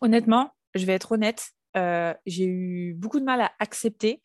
Honnêtement, 0.00 0.50
je 0.74 0.84
vais 0.84 0.94
être 0.94 1.12
honnête, 1.12 1.52
euh, 1.76 2.12
j'ai 2.26 2.46
eu 2.46 2.94
beaucoup 2.94 3.20
de 3.20 3.24
mal 3.24 3.40
à 3.40 3.52
accepter 3.60 4.20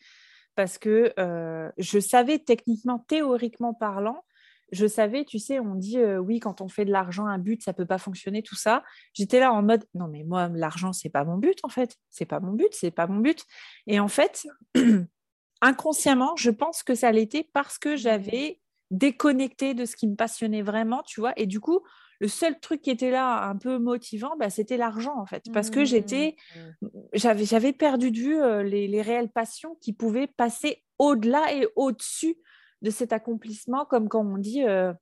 parce 0.55 0.79
que 0.79 1.13
euh, 1.19 1.71
je 1.77 1.99
savais 1.99 2.39
techniquement, 2.39 2.99
théoriquement 3.07 3.75
parlant, 3.75 4.23
je 4.71 4.85
savais, 4.85 5.23
tu 5.23 5.39
sais, 5.39 5.59
on 5.59 5.75
dit 5.75 5.97
oui, 6.19 6.39
quand 6.39 6.61
on 6.61 6.67
fait 6.67 6.85
de 6.85 6.91
l'argent 6.91 7.25
un 7.25 7.37
but, 7.37 7.63
ça 7.63 7.73
peut 7.73 7.85
pas 7.85 7.97
fonctionner, 7.97 8.43
tout 8.43 8.55
ça. 8.55 8.83
J'étais 9.13 9.39
là 9.39 9.53
en 9.53 9.61
mode 9.61 9.85
non, 9.93 10.07
mais 10.07 10.23
moi, 10.23 10.49
l'argent, 10.53 10.93
c'est 10.93 11.09
pas 11.09 11.23
mon 11.23 11.37
but 11.37 11.59
en 11.63 11.69
fait. 11.69 11.95
C'est 12.09 12.25
pas 12.25 12.39
mon 12.39 12.53
but, 12.53 12.69
c'est 12.71 12.91
pas 12.91 13.07
mon 13.07 13.19
but. 13.19 13.43
Et 13.87 13.99
en 13.99 14.07
fait, 14.07 14.45
inconsciemment, 15.61 16.35
je 16.35 16.51
pense 16.51 16.83
que 16.83 16.95
ça 16.95 17.11
l'était 17.11 17.49
parce 17.53 17.77
que 17.77 17.95
j'avais 17.95 18.59
déconnecté 18.91 19.73
de 19.73 19.85
ce 19.85 19.95
qui 19.95 20.07
me 20.07 20.15
passionnait 20.15 20.61
vraiment, 20.61 21.01
tu 21.03 21.19
vois. 21.19 21.33
Et 21.37 21.45
du 21.45 21.59
coup, 21.59 21.81
le 22.19 22.27
seul 22.27 22.59
truc 22.59 22.81
qui 22.81 22.89
était 22.89 23.11
là 23.11 23.47
un 23.47 23.55
peu 23.55 23.77
motivant, 23.77 24.35
bah, 24.37 24.49
c'était 24.49 24.77
l'argent 24.77 25.17
en 25.17 25.25
fait, 25.25 25.43
parce 25.53 25.69
que 25.69 25.85
j'étais, 25.85 26.35
mmh. 26.55 26.87
j'avais, 27.13 27.45
j'avais 27.45 27.73
perdu 27.73 28.11
de 28.11 28.17
vue 28.17 28.63
les, 28.63 28.87
les 28.87 29.01
réelles 29.01 29.29
passions 29.29 29.75
qui 29.81 29.93
pouvaient 29.93 30.27
passer 30.27 30.83
au-delà 30.97 31.53
et 31.53 31.67
au-dessus 31.75 32.37
de 32.81 32.89
cet 32.89 33.13
accomplissement, 33.13 33.85
comme 33.85 34.09
quand 34.09 34.25
on 34.25 34.37
dit 34.37 34.63
euh, 34.63 34.93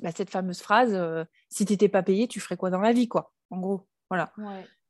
bah, 0.00 0.10
cette 0.14 0.30
fameuse 0.30 0.60
phrase 0.60 0.92
euh, 0.94 1.24
si 1.48 1.64
tu 1.64 1.72
n'étais 1.72 1.88
pas 1.88 2.02
payé, 2.02 2.28
tu 2.28 2.40
ferais 2.40 2.56
quoi 2.56 2.70
dans 2.70 2.80
la 2.80 2.92
vie, 2.92 3.08
quoi, 3.08 3.32
en 3.50 3.58
gros. 3.58 3.86
Voilà. 4.10 4.32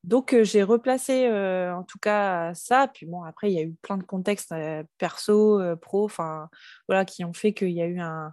Donc, 0.03 0.35
euh, 0.35 0.45
j'ai 0.45 0.63
replacé 0.63 1.31
en 1.31 1.83
tout 1.83 1.99
cas 1.99 2.53
ça. 2.55 2.89
Puis 2.93 3.07
bon, 3.07 3.23
après, 3.23 3.51
il 3.51 3.55
y 3.55 3.59
a 3.59 3.63
eu 3.63 3.75
plein 3.83 3.97
de 3.97 4.03
contextes 4.03 4.55
perso, 4.99 5.61
pro, 5.81 6.05
enfin, 6.05 6.49
voilà, 6.89 7.05
qui 7.05 7.25
ont 7.25 7.33
fait 7.33 7.55
qu'il 7.55 7.71
y 7.71 7.83
a 7.83 7.87
eu 7.87 8.01
un, 8.01 8.33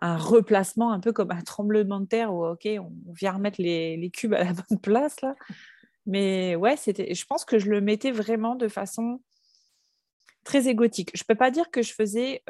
replacement, 0.00 0.92
un 0.92 0.98
peu 0.98 1.12
comme 1.12 1.30
un 1.30 1.42
tremblement 1.42 2.00
de 2.00 2.06
terre 2.06 2.34
où, 2.34 2.44
OK, 2.44 2.66
on 2.66 3.12
vient 3.12 3.32
remettre 3.32 3.62
les, 3.62 3.96
les 3.96 4.10
cubes 4.10 4.34
à 4.34 4.42
la 4.42 4.52
bonne 4.52 4.80
place, 4.80 5.20
là. 5.20 5.36
Mais 6.06 6.56
ouais, 6.56 6.76
c'était, 6.76 7.14
je 7.14 7.24
pense 7.24 7.44
que 7.44 7.60
je 7.60 7.70
le 7.70 7.80
mettais 7.80 8.10
vraiment 8.10 8.56
de 8.56 8.66
façon 8.66 9.20
très 10.42 10.66
égotique. 10.66 11.12
Je 11.14 11.22
ne 11.22 11.26
peux 11.26 11.38
pas 11.38 11.52
dire 11.52 11.70
que 11.70 11.82
je 11.82 11.94
faisais 11.94 12.42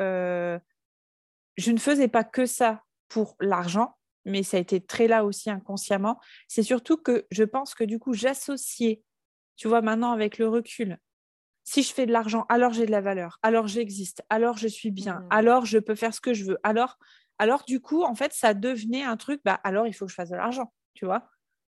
je 1.57 1.71
ne 1.71 1.79
faisais 1.79 2.09
pas 2.09 2.25
que 2.25 2.47
ça 2.47 2.83
pour 3.09 3.37
l'argent, 3.41 3.97
mais 4.25 4.43
ça 4.43 4.57
a 4.57 4.61
été 4.61 4.81
très 4.81 5.09
là 5.09 5.25
aussi 5.25 5.51
inconsciemment. 5.51 6.21
C'est 6.49 6.63
surtout 6.63 6.97
que 6.97 7.27
je 7.31 7.45
pense 7.45 7.75
que 7.75 7.85
du 7.85 7.99
coup, 7.99 8.13
j'associais, 8.13 9.03
tu 9.57 9.69
vois, 9.69 9.83
maintenant 9.83 10.13
avec 10.13 10.39
le 10.39 10.49
recul, 10.49 10.99
si 11.65 11.83
je 11.83 11.93
fais 11.93 12.07
de 12.07 12.13
l'argent, 12.13 12.45
alors 12.49 12.73
j'ai 12.73 12.87
de 12.87 12.91
la 12.91 13.01
valeur, 13.01 13.39
alors 13.43 13.69
j'existe, 13.69 14.23
alors 14.31 14.57
je 14.57 14.69
suis 14.69 14.91
bien, 14.91 15.21
mmh. 15.21 15.27
alors 15.31 15.65
je 15.65 15.79
peux 15.79 15.95
faire 15.95 16.15
ce 16.15 16.21
que 16.21 16.35
je 16.35 16.45
veux. 16.45 16.59
Alors, 16.63 16.99
alors 17.39 17.65
du 17.65 17.81
coup, 17.81 18.03
en 18.03 18.15
fait, 18.15 18.33
ça 18.33 18.55
devenait 18.55 19.05
un 19.05 19.17
truc, 19.17 19.41
bah, 19.45 19.61
alors 19.63 19.87
il 19.87 19.93
faut 19.93 20.07
que 20.07 20.11
je 20.11 20.17
fasse 20.17 20.31
de 20.31 20.37
l'argent, 20.37 20.73
tu 20.95 21.05
vois. 21.05 21.29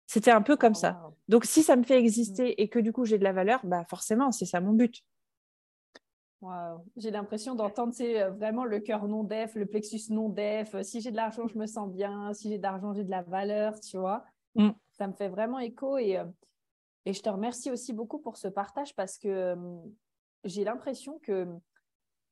C'était 0.06 0.30
un 0.32 0.42
peu 0.42 0.56
comme 0.56 0.74
ça. 0.74 1.00
Donc, 1.28 1.44
si 1.44 1.62
ça 1.62 1.76
me 1.76 1.84
fait 1.84 1.98
exister 1.98 2.50
mmh. 2.50 2.54
et 2.58 2.68
que 2.68 2.78
du 2.78 2.92
coup 2.92 3.04
j'ai 3.04 3.18
de 3.18 3.24
la 3.24 3.32
valeur, 3.32 3.60
bah 3.64 3.84
forcément, 3.88 4.32
c'est 4.32 4.46
ça 4.46 4.60
mon 4.60 4.72
but. 4.72 5.02
J'ai 6.96 7.10
l'impression 7.10 7.54
d'entendre 7.54 7.92
euh, 8.00 8.30
vraiment 8.30 8.64
le 8.64 8.80
cœur 8.80 9.06
non 9.06 9.24
def, 9.24 9.54
le 9.54 9.66
plexus 9.66 10.10
non 10.10 10.28
def. 10.30 10.74
Euh, 10.74 10.82
si 10.82 11.00
j'ai 11.00 11.10
de 11.10 11.16
l'argent, 11.16 11.46
je 11.46 11.58
me 11.58 11.66
sens 11.66 11.90
bien. 11.90 12.32
Si 12.32 12.48
j'ai 12.48 12.56
de 12.56 12.62
l'argent, 12.62 12.94
j'ai 12.94 13.04
de 13.04 13.10
la 13.10 13.22
valeur, 13.22 13.78
tu 13.80 13.98
vois. 13.98 14.24
Mmh. 14.54 14.70
Ça 14.92 15.06
me 15.06 15.12
fait 15.12 15.28
vraiment 15.28 15.58
écho 15.58 15.98
et, 15.98 16.16
euh, 16.16 16.24
et 17.04 17.12
je 17.12 17.22
te 17.22 17.28
remercie 17.28 17.70
aussi 17.70 17.92
beaucoup 17.92 18.18
pour 18.18 18.36
ce 18.36 18.48
partage 18.48 18.94
parce 18.96 19.18
que 19.18 19.54
j'ai 20.44 20.64
l'impression 20.64 21.18
que 21.18 21.46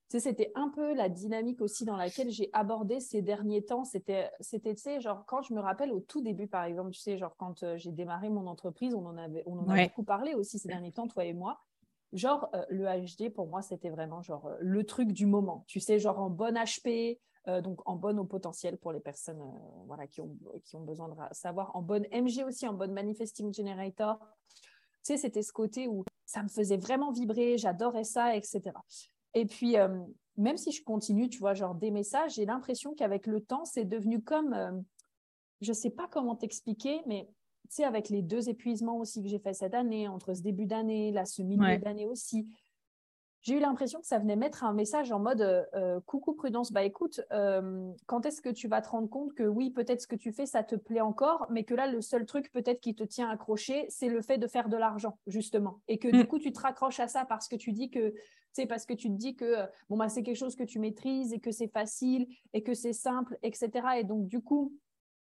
c'était 0.08 0.52
un 0.54 0.70
peu 0.70 0.94
la 0.94 1.10
dynamique 1.10 1.60
aussi 1.60 1.84
dans 1.84 1.96
laquelle 1.96 2.30
j'ai 2.30 2.48
abordé 2.54 3.00
ces 3.00 3.20
derniers 3.20 3.62
temps. 3.62 3.84
C'était, 3.84 4.30
c'était, 4.40 4.74
tu 4.74 4.80
sais, 4.80 5.00
genre 5.00 5.26
quand 5.26 5.42
je 5.42 5.52
me 5.52 5.60
rappelle 5.60 5.92
au 5.92 6.00
tout 6.00 6.22
début, 6.22 6.46
par 6.46 6.64
exemple, 6.64 6.92
tu 6.92 7.00
sais, 7.00 7.18
genre 7.18 7.36
quand 7.36 7.76
j'ai 7.76 7.92
démarré 7.92 8.30
mon 8.30 8.46
entreprise, 8.46 8.94
on 8.94 9.04
en 9.04 9.18
avait, 9.18 9.42
on 9.44 9.58
en 9.58 9.68
a 9.68 9.84
beaucoup 9.84 10.04
parlé 10.04 10.34
aussi 10.34 10.58
ces 10.58 10.68
derniers 10.68 10.92
temps, 10.92 11.08
toi 11.08 11.26
et 11.26 11.34
moi. 11.34 11.60
Genre, 12.12 12.48
euh, 12.54 12.64
le 12.70 12.84
HD, 12.86 13.30
pour 13.30 13.48
moi, 13.48 13.60
c'était 13.60 13.90
vraiment 13.90 14.22
genre 14.22 14.46
euh, 14.46 14.56
le 14.60 14.84
truc 14.84 15.12
du 15.12 15.26
moment. 15.26 15.64
Tu 15.66 15.78
sais, 15.78 15.98
genre 15.98 16.18
en 16.18 16.30
bon 16.30 16.56
HP, 16.56 17.20
euh, 17.48 17.60
donc 17.60 17.86
en 17.86 17.96
bonne 17.96 18.18
au 18.18 18.24
potentiel 18.24 18.78
pour 18.78 18.92
les 18.92 19.00
personnes 19.00 19.42
voilà, 19.86 20.06
qui, 20.06 20.22
ont, 20.22 20.36
qui 20.64 20.76
ont 20.76 20.84
besoin 20.84 21.08
de 21.08 21.14
savoir, 21.32 21.74
en 21.76 21.82
bonne 21.82 22.06
MG 22.10 22.44
aussi, 22.46 22.66
en 22.66 22.72
bonne 22.72 22.92
Manifesting 22.92 23.52
Generator. 23.52 24.18
Tu 25.04 25.12
sais, 25.12 25.16
c'était 25.18 25.42
ce 25.42 25.52
côté 25.52 25.86
où 25.86 26.04
ça 26.24 26.42
me 26.42 26.48
faisait 26.48 26.78
vraiment 26.78 27.12
vibrer, 27.12 27.58
j'adorais 27.58 28.04
ça, 28.04 28.34
etc. 28.36 28.62
Et 29.34 29.46
puis, 29.46 29.76
même 30.36 30.56
si 30.56 30.72
je 30.72 30.82
continue, 30.82 31.28
tu 31.28 31.38
vois, 31.38 31.54
genre 31.54 31.74
des 31.74 31.90
messages, 31.90 32.34
j'ai 32.34 32.44
l'impression 32.44 32.94
qu'avec 32.94 33.26
le 33.26 33.40
temps, 33.40 33.64
c'est 33.64 33.84
devenu 33.84 34.22
comme, 34.22 34.84
je 35.60 35.72
sais 35.72 35.90
pas 35.90 36.08
comment 36.08 36.36
t'expliquer, 36.36 37.00
mais 37.06 37.28
sais, 37.74 37.84
avec 37.84 38.08
les 38.08 38.22
deux 38.22 38.48
épuisements 38.48 38.98
aussi 38.98 39.22
que 39.22 39.28
j'ai 39.28 39.38
fait 39.38 39.54
cette 39.54 39.74
année, 39.74 40.08
entre 40.08 40.34
ce 40.34 40.42
début 40.42 40.66
d'année, 40.66 41.12
là, 41.12 41.24
ce 41.24 41.42
milieu 41.42 41.78
d'année 41.78 42.06
aussi, 42.06 42.48
j'ai 43.42 43.56
eu 43.56 43.60
l'impression 43.60 44.00
que 44.00 44.06
ça 44.06 44.18
venait 44.18 44.36
mettre 44.36 44.64
un 44.64 44.72
message 44.72 45.12
en 45.12 45.20
mode 45.20 45.40
euh, 45.40 45.64
euh, 45.74 46.00
coucou 46.04 46.34
prudence, 46.34 46.72
bah 46.72 46.82
écoute, 46.82 47.20
euh, 47.32 47.90
quand 48.06 48.26
est-ce 48.26 48.42
que 48.42 48.48
tu 48.48 48.68
vas 48.68 48.82
te 48.82 48.88
rendre 48.88 49.08
compte 49.08 49.32
que 49.34 49.44
oui, 49.44 49.70
peut-être 49.70 50.02
ce 50.02 50.06
que 50.06 50.16
tu 50.16 50.32
fais, 50.32 50.44
ça 50.44 50.64
te 50.64 50.74
plaît 50.74 51.00
encore, 51.00 51.46
mais 51.48 51.64
que 51.64 51.74
là, 51.74 51.86
le 51.86 52.00
seul 52.00 52.26
truc 52.26 52.50
peut-être 52.52 52.80
qui 52.80 52.94
te 52.94 53.04
tient 53.04 53.30
accroché, 53.30 53.86
c'est 53.88 54.08
le 54.08 54.22
fait 54.22 54.38
de 54.38 54.46
faire 54.46 54.68
de 54.68 54.76
l'argent, 54.76 55.18
justement. 55.26 55.80
Et 55.88 55.98
que 55.98 56.08
du 56.08 56.24
mm. 56.24 56.26
coup, 56.26 56.38
tu 56.38 56.52
te 56.52 56.60
raccroches 56.60 57.00
à 57.00 57.08
ça 57.08 57.24
parce 57.24 57.48
que 57.48 57.56
tu 57.56 57.72
dis 57.72 57.90
que, 57.90 58.12
c'est 58.52 58.66
parce 58.66 58.86
que 58.86 58.94
tu 58.94 59.08
te 59.08 59.14
dis 59.14 59.36
que 59.36 59.54
bon, 59.88 59.96
bah, 59.96 60.08
c'est 60.08 60.22
quelque 60.22 60.36
chose 60.36 60.56
que 60.56 60.64
tu 60.64 60.78
maîtrises 60.80 61.32
et 61.32 61.38
que 61.38 61.52
c'est 61.52 61.68
facile 61.68 62.26
et 62.52 62.62
que 62.62 62.74
c'est 62.74 62.92
simple, 62.92 63.38
etc. 63.42 63.70
Et 63.98 64.04
donc, 64.04 64.26
du 64.26 64.40
coup, 64.40 64.74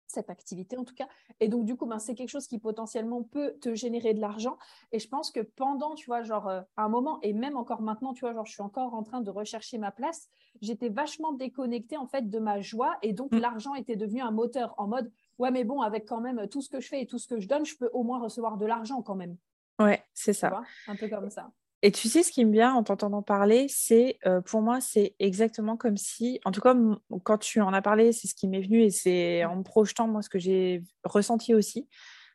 cette 0.07 0.29
activité 0.29 0.77
en 0.77 0.83
tout 0.83 0.95
cas. 0.95 1.07
Et 1.39 1.47
donc, 1.47 1.65
du 1.65 1.75
coup, 1.75 1.85
ben, 1.85 1.99
c'est 1.99 2.15
quelque 2.15 2.29
chose 2.29 2.47
qui 2.47 2.59
potentiellement 2.59 3.23
peut 3.23 3.55
te 3.61 3.73
générer 3.75 4.13
de 4.13 4.21
l'argent. 4.21 4.57
Et 4.91 4.99
je 4.99 5.07
pense 5.07 5.31
que 5.31 5.39
pendant, 5.39 5.95
tu 5.95 6.05
vois, 6.05 6.21
genre, 6.23 6.47
euh, 6.47 6.61
un 6.77 6.89
moment, 6.89 7.19
et 7.21 7.33
même 7.33 7.57
encore 7.57 7.81
maintenant, 7.81 8.13
tu 8.13 8.21
vois, 8.21 8.33
genre, 8.33 8.45
je 8.45 8.53
suis 8.53 8.61
encore 8.61 8.93
en 8.93 9.03
train 9.03 9.21
de 9.21 9.29
rechercher 9.29 9.77
ma 9.77 9.91
place, 9.91 10.27
j'étais 10.61 10.89
vachement 10.89 11.33
déconnectée, 11.33 11.97
en 11.97 12.07
fait, 12.07 12.29
de 12.29 12.39
ma 12.39 12.61
joie. 12.61 12.95
Et 13.01 13.13
donc, 13.13 13.31
mm. 13.31 13.39
l'argent 13.39 13.75
était 13.75 13.95
devenu 13.95 14.21
un 14.21 14.31
moteur 14.31 14.73
en 14.77 14.87
mode, 14.87 15.11
ouais, 15.39 15.51
mais 15.51 15.63
bon, 15.63 15.81
avec 15.81 16.05
quand 16.07 16.21
même 16.21 16.47
tout 16.47 16.61
ce 16.61 16.69
que 16.69 16.79
je 16.79 16.87
fais 16.87 17.01
et 17.01 17.05
tout 17.05 17.17
ce 17.17 17.27
que 17.27 17.39
je 17.39 17.47
donne, 17.47 17.65
je 17.65 17.75
peux 17.77 17.89
au 17.93 18.03
moins 18.03 18.19
recevoir 18.19 18.57
de 18.57 18.65
l'argent 18.65 19.01
quand 19.01 19.15
même. 19.15 19.37
Ouais, 19.79 20.03
c'est 20.13 20.33
ça. 20.33 20.61
un 20.87 20.95
peu 20.95 21.09
comme 21.09 21.29
ça. 21.29 21.51
Et 21.85 21.91
tu 21.91 22.09
sais, 22.09 22.23
ce 22.23 22.31
qui 22.31 22.43
me 22.45 22.51
vient 22.51 22.73
en 22.73 22.81
t'entendant 22.81 23.21
parler, 23.21 23.67
c'est 23.69 24.17
euh, 24.25 24.41
pour 24.41 24.63
moi, 24.63 24.81
c'est 24.81 25.13
exactement 25.19 25.77
comme 25.77 25.97
si, 25.97 26.39
en 26.43 26.51
tout 26.51 26.59
cas, 26.59 26.75
quand 27.21 27.37
tu 27.37 27.61
en 27.61 27.73
as 27.73 27.81
parlé, 27.83 28.11
c'est 28.11 28.27
ce 28.27 28.33
qui 28.33 28.47
m'est 28.47 28.63
venu 28.63 28.81
et 28.81 28.89
c'est 28.89 29.45
en 29.45 29.57
me 29.57 29.61
projetant, 29.61 30.07
moi, 30.07 30.23
ce 30.23 30.29
que 30.29 30.39
j'ai 30.39 30.81
ressenti 31.03 31.53
aussi, 31.53 31.87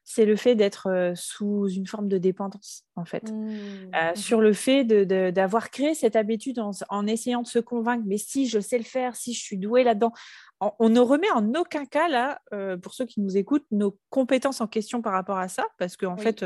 c'est 0.04 0.25
le 0.25 0.37
fait 0.37 0.54
d'être 0.54 0.87
euh, 0.88 1.14
sous 1.16 1.69
une 1.69 1.88
forme 1.88 2.07
de 2.07 2.16
dépendance, 2.16 2.85
en 2.95 3.04
fait. 3.04 3.28
Mmh. 3.28 3.90
Euh, 3.97 4.14
sur 4.14 4.40
le 4.40 4.52
fait 4.52 4.85
d'avoir 4.85 5.64
de, 5.64 5.69
créé 5.71 5.95
cette 5.95 6.14
habitude 6.14 6.62
en, 6.88 7.07
essayant 7.09 7.42
de 7.42 7.49
se 7.49 7.59
convaincre, 7.59 8.04
mais 8.07 8.19
si 8.19 8.47
je 8.47 8.61
sais 8.61 8.78
le 8.78 8.85
faire, 8.85 9.16
si 9.16 9.35
je 9.35 9.40
suis 9.40 9.59
douée 9.59 9.83
là-dedans, 9.83 10.12
on, 10.78 10.90
ne 10.90 11.00
remet 11.00 11.30
en 11.33 11.54
aucun 11.54 11.87
cas, 11.87 12.09
là, 12.09 12.40
pour 12.83 12.95
ceux 12.95 13.07
qui 13.07 13.21
nous 13.21 13.37
écoutent, 13.37 13.66
nos 13.73 13.99
compétences 14.11 14.61
en 14.61 14.69
question 14.69 15.02
par 15.02 15.14
rapport 15.14 15.38
à 15.38 15.49
ça, 15.49 15.64
parce 15.78 15.97
qu'en 15.97 16.12
en 16.12 16.16
fait, 16.19 16.45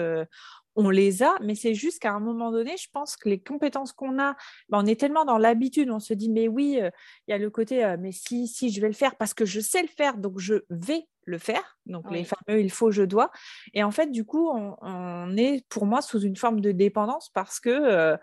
on 0.76 0.90
les 0.90 1.22
a, 1.22 1.34
mais 1.42 1.54
c'est 1.54 1.74
juste 1.74 2.00
qu'à 2.00 2.12
un 2.12 2.20
moment 2.20 2.50
donné, 2.50 2.76
je 2.76 2.88
pense 2.92 3.16
que 3.16 3.28
les 3.28 3.40
compétences 3.40 3.92
qu'on 3.92 4.18
a, 4.18 4.36
ben, 4.68 4.80
on 4.82 4.86
est 4.86 4.98
tellement 4.98 5.24
dans 5.24 5.38
l'habitude, 5.38 5.90
on 5.90 6.00
se 6.00 6.14
dit, 6.14 6.30
mais 6.30 6.48
oui, 6.48 6.78
euh, 6.80 6.90
il 7.26 7.30
y 7.30 7.34
a 7.34 7.38
le 7.38 7.50
côté, 7.50 7.84
euh, 7.84 7.96
mais 7.98 8.12
si, 8.12 8.48
si, 8.48 8.70
je 8.70 8.80
vais 8.80 8.88
le 8.88 8.94
faire 8.94 9.16
parce 9.16 9.34
que 9.34 9.44
je 9.44 9.60
sais 9.60 9.82
le 9.82 9.88
faire, 9.88 10.16
donc 10.18 10.38
je 10.38 10.56
vais 10.70 11.06
le 11.26 11.38
faire. 11.38 11.78
Donc 11.86 12.10
les 12.10 12.24
fameux 12.24 12.60
il 12.60 12.70
faut, 12.70 12.90
je 12.90 13.02
dois. 13.02 13.30
Et 13.72 13.82
en 13.82 13.90
fait, 13.90 14.10
du 14.10 14.24
coup, 14.24 14.50
on, 14.50 15.36
est 15.36 15.66
pour 15.68 15.86
moi 15.86 16.02
sous 16.02 16.20
une 16.20 16.36
forme 16.36 16.60
de 16.60 16.72
dépendance 16.72 17.30
parce 17.30 17.60
que 17.60 17.70
euh, 17.70 18.16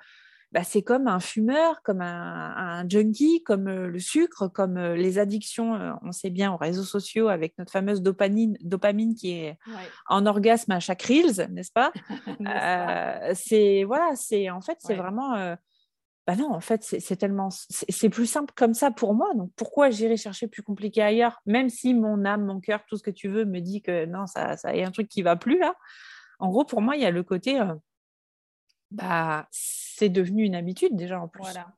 bah, 0.51 0.63
c'est 0.65 0.81
comme 0.81 1.07
un 1.07 1.21
fumeur, 1.21 1.81
comme 1.81 2.01
un, 2.01 2.87
junkie, 2.89 3.41
comme 3.43 3.67
euh, 3.69 3.87
le 3.87 3.99
sucre, 3.99 4.49
comme 4.49 4.77
euh, 4.77 4.95
les 4.95 5.17
addictions, 5.17 5.75
euh, 5.75 5.93
on 6.01 6.11
sait 6.11 6.29
bien, 6.29 6.51
aux 6.51 6.57
réseaux 6.57 6.83
sociaux 6.83 7.29
avec 7.29 7.57
notre 7.57 7.71
fameuse 7.71 8.01
dopamine, 8.01 8.57
dopamine 8.61 9.15
qui 9.15 9.31
est 9.31 9.57
en 10.07 10.25
orgasme 10.25 10.73
à 10.73 10.81
chaque 10.81 11.03
reels, 11.03 11.47
n'est-ce 11.51 11.71
pas, 11.71 11.93
C'est 13.33 13.85
voilà, 13.85 14.15
c'est 14.15 14.49
en 14.49 14.59
fait, 14.59 14.77
c'est 14.79 14.95
vraiment. 14.95 15.55
bah 16.27 16.35
non, 16.35 16.51
en 16.53 16.59
fait, 16.59 16.83
c'est 16.83 17.15
tellement, 17.15 17.49
c'est 17.49 18.09
plus 18.09 18.25
simple 18.25 18.53
comme 18.55 18.73
ça 18.73 18.91
pour 18.91 19.13
moi. 19.13 19.33
Donc 19.35 19.51
pourquoi 19.55 19.89
j'irai 19.89 20.17
chercher 20.17 20.47
plus 20.47 20.63
compliqué 20.63 21.01
ailleurs, 21.01 21.39
même 21.45 21.69
si 21.69 21.93
mon 21.93 22.25
âme, 22.25 22.45
mon 22.45 22.59
cœur, 22.59 22.83
tout 22.87 22.97
ce 22.97 23.03
que 23.03 23.11
tu 23.11 23.29
veux 23.29 23.45
me 23.45 23.61
dit 23.61 23.81
que 23.81 24.05
non, 24.05 24.27
ça, 24.27 24.57
ça 24.57 24.75
y 24.75 24.83
a 24.83 24.87
un 24.87 24.91
truc 24.91 25.07
qui 25.07 25.21
va 25.21 25.37
plus 25.37 25.59
là? 25.59 25.75
En 26.39 26.49
gros, 26.49 26.65
pour 26.65 26.81
moi, 26.81 26.95
il 26.97 27.01
y 27.01 27.05
a 27.05 27.11
le 27.11 27.23
côté 27.23 27.61
bah, 28.91 29.47
c'est 29.51 30.09
devenu 30.09 30.43
une 30.43 30.55
habitude 30.55 30.95
déjà 30.95 31.19
en 31.19 31.27
plus. 31.27 31.41
Voilà, 31.41 31.73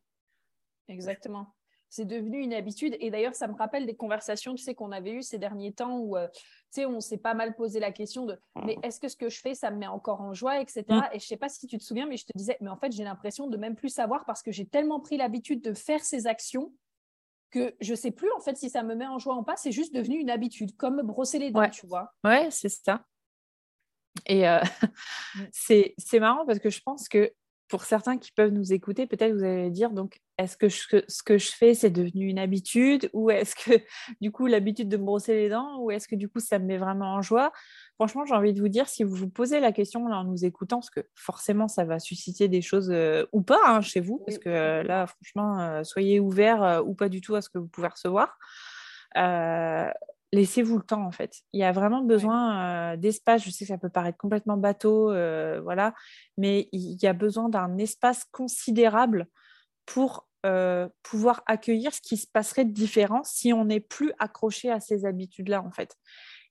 exactement. 0.88 1.54
C'est 1.90 2.06
devenu 2.06 2.40
une 2.40 2.54
habitude. 2.56 2.98
Et 3.00 3.12
d'ailleurs, 3.12 3.36
ça 3.36 3.48
me 3.48 3.54
rappelle 3.54 3.86
des 3.86 3.96
conversations 3.96 4.56
tu 4.56 4.64
sais, 4.64 4.74
qu'on 4.74 4.92
avait 4.92 5.12
eues 5.12 5.22
ces 5.22 5.38
derniers 5.38 5.74
temps 5.74 6.00
où 6.00 6.18
euh, 6.18 6.28
tu 6.34 6.42
sais, 6.72 6.86
on 6.88 7.00
s'est 7.00 7.20
pas 7.20 7.36
mal 7.36 7.56
posé 7.56 7.80
la 7.80 7.92
question 7.92 8.26
de 8.26 8.40
mais 8.66 8.78
est-ce 8.82 9.00
que 9.00 9.08
ce 9.08 9.16
que 9.16 9.30
je 9.30 9.40
fais, 9.40 9.54
ça 9.54 9.70
me 9.70 9.78
met 9.78 9.86
encore 9.86 10.22
en 10.22 10.34
joie, 10.34 10.60
etc. 10.60 10.86
Mm? 10.90 11.02
Et 11.14 11.20
je 11.20 11.28
sais 11.28 11.38
pas 11.38 11.50
si 11.50 11.68
tu 11.68 11.78
te 11.78 11.84
souviens, 11.84 12.08
mais 12.08 12.18
je 12.18 12.26
te 12.26 12.32
disais, 12.36 12.58
mais 12.62 12.70
en 12.70 12.78
fait, 12.78 12.92
j'ai 12.92 13.04
l'impression 13.04 13.46
de 13.46 13.58
même 13.58 13.76
plus 13.76 13.90
savoir 13.90 14.26
parce 14.26 14.42
que 14.42 14.52
j'ai 14.52 14.66
tellement 14.66 15.00
pris 15.00 15.18
l'habitude 15.18 15.62
de 15.62 15.76
faire 15.76 16.04
ces 16.04 16.26
actions 16.26 16.74
que 17.52 17.76
je 17.80 17.94
sais 17.94 18.10
plus 18.10 18.32
en 18.32 18.40
fait 18.40 18.58
si 18.58 18.72
ça 18.72 18.82
me 18.82 18.96
met 18.96 19.06
en 19.06 19.20
joie 19.20 19.36
ou 19.36 19.44
pas. 19.44 19.56
C'est 19.56 19.72
juste 19.72 19.94
devenu 19.94 20.18
une 20.18 20.32
habitude, 20.32 20.76
comme 20.76 21.04
brosser 21.04 21.38
les 21.38 21.52
dents, 21.52 21.70
tu 21.70 21.86
vois. 21.86 22.12
Ouais, 22.24 22.48
c'est 22.50 22.70
ça. 22.70 23.06
Et 24.26 24.48
euh, 24.48 24.60
mmh. 25.36 25.44
c'est 25.52 26.20
marrant 26.20 26.46
parce 26.46 26.60
que 26.60 26.70
je 26.70 26.82
pense 26.82 27.08
que 27.08 27.32
pour 27.70 27.86
certains 27.86 28.20
qui 28.20 28.32
peuvent 28.32 28.52
nous 28.52 28.72
écouter, 28.72 29.08
peut-être 29.08 29.34
vous 29.34 29.44
allez 29.44 29.72
dire 29.72 29.90
donc 29.90 30.20
est-ce 30.38 30.58
que 30.58 30.70
ce 30.70 31.24
que 31.24 31.38
je 31.40 31.52
fais 31.52 31.74
c'est 31.74 31.90
devenu 31.90 32.28
une 32.28 32.38
habitude 32.38 33.10
ou 33.14 33.32
est-ce 33.32 33.56
que 33.56 33.82
du 34.22 34.32
coup 34.32 34.46
l'habitude 34.46 34.90
de 34.90 34.98
me 34.98 35.04
brosser 35.04 35.34
les 35.34 35.50
dents 35.50 35.80
ou 35.80 35.90
est-ce 35.90 36.08
que 36.08 36.16
du 36.16 36.30
coup 36.30 36.40
ça 36.40 36.60
me 36.60 36.66
met 36.66 36.78
vraiment 36.78 37.16
en 37.16 37.22
joie? 37.24 37.52
Franchement, 37.96 38.26
j'ai 38.26 38.36
envie 38.36 38.54
de 38.54 38.62
vous 38.62 38.68
dire 38.68 38.88
si 38.88 39.04
vous 39.04 39.16
vous 39.16 39.30
posez 39.30 39.60
la 39.60 39.72
question 39.72 40.06
en 40.06 40.24
nous 40.24 40.46
écoutant, 40.46 40.78
parce 40.78 40.90
que 40.90 41.02
forcément 41.16 41.68
ça 41.68 41.84
va 41.84 42.00
susciter 42.00 42.48
des 42.48 42.62
choses 42.62 42.92
euh, 42.92 43.26
ou 43.32 43.42
pas 43.42 43.62
hein, 43.66 43.82
chez 43.82 44.02
vous, 44.02 44.20
parce 44.20 44.38
que 44.38 44.50
euh, 44.50 44.84
là 44.84 45.08
franchement 45.08 45.84
soyez 45.84 46.20
ouverts 46.20 46.84
ou 46.86 46.94
pas 46.94 47.10
du 47.10 47.22
tout 47.22 47.36
à 47.36 47.42
ce 47.42 47.50
que 47.50 47.58
vous 47.58 47.68
pouvez 47.68 47.88
recevoir 47.88 48.38
laissez-vous 50.34 50.78
le 50.78 50.84
temps 50.84 51.06
en 51.06 51.12
fait. 51.12 51.42
Il 51.54 51.60
y 51.60 51.64
a 51.64 51.72
vraiment 51.72 52.02
besoin 52.02 52.94
euh, 52.94 52.98
d'espace. 52.98 53.44
Je 53.44 53.52
sais 53.52 53.66
que 53.66 53.70
ça 53.70 53.78
peut 53.78 53.90
paraître 53.90 54.18
complètement 54.18 54.58
bateau, 54.58 55.12
euh, 55.12 55.62
voilà, 55.62 55.94
mais 56.38 56.68
il 56.72 57.02
y 57.02 57.08
a 57.08 57.14
besoin 57.14 57.50
d'un 57.50 57.78
espace 57.78 58.26
considérable 58.32 59.28
pour 59.86 60.28
euh, 60.46 60.90
pouvoir 61.04 61.44
accueillir 61.46 61.94
ce 61.94 62.02
qui 62.02 62.18
se 62.18 62.28
passerait 62.28 62.66
de 62.66 62.72
différent 62.72 63.22
si 63.24 63.54
on 63.54 63.66
n'est 63.66 63.80
plus 63.80 64.12
accroché 64.20 64.72
à 64.72 64.80
ces 64.80 65.06
habitudes-là 65.06 65.64
en 65.64 65.72
fait. 65.72 65.96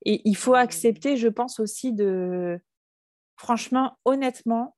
Et 0.04 0.22
il 0.24 0.36
faut 0.36 0.54
accepter, 0.54 1.16
je 1.16 1.28
pense 1.28 1.58
aussi 1.58 1.92
de, 1.92 2.60
franchement, 3.36 3.98
honnêtement, 4.04 4.76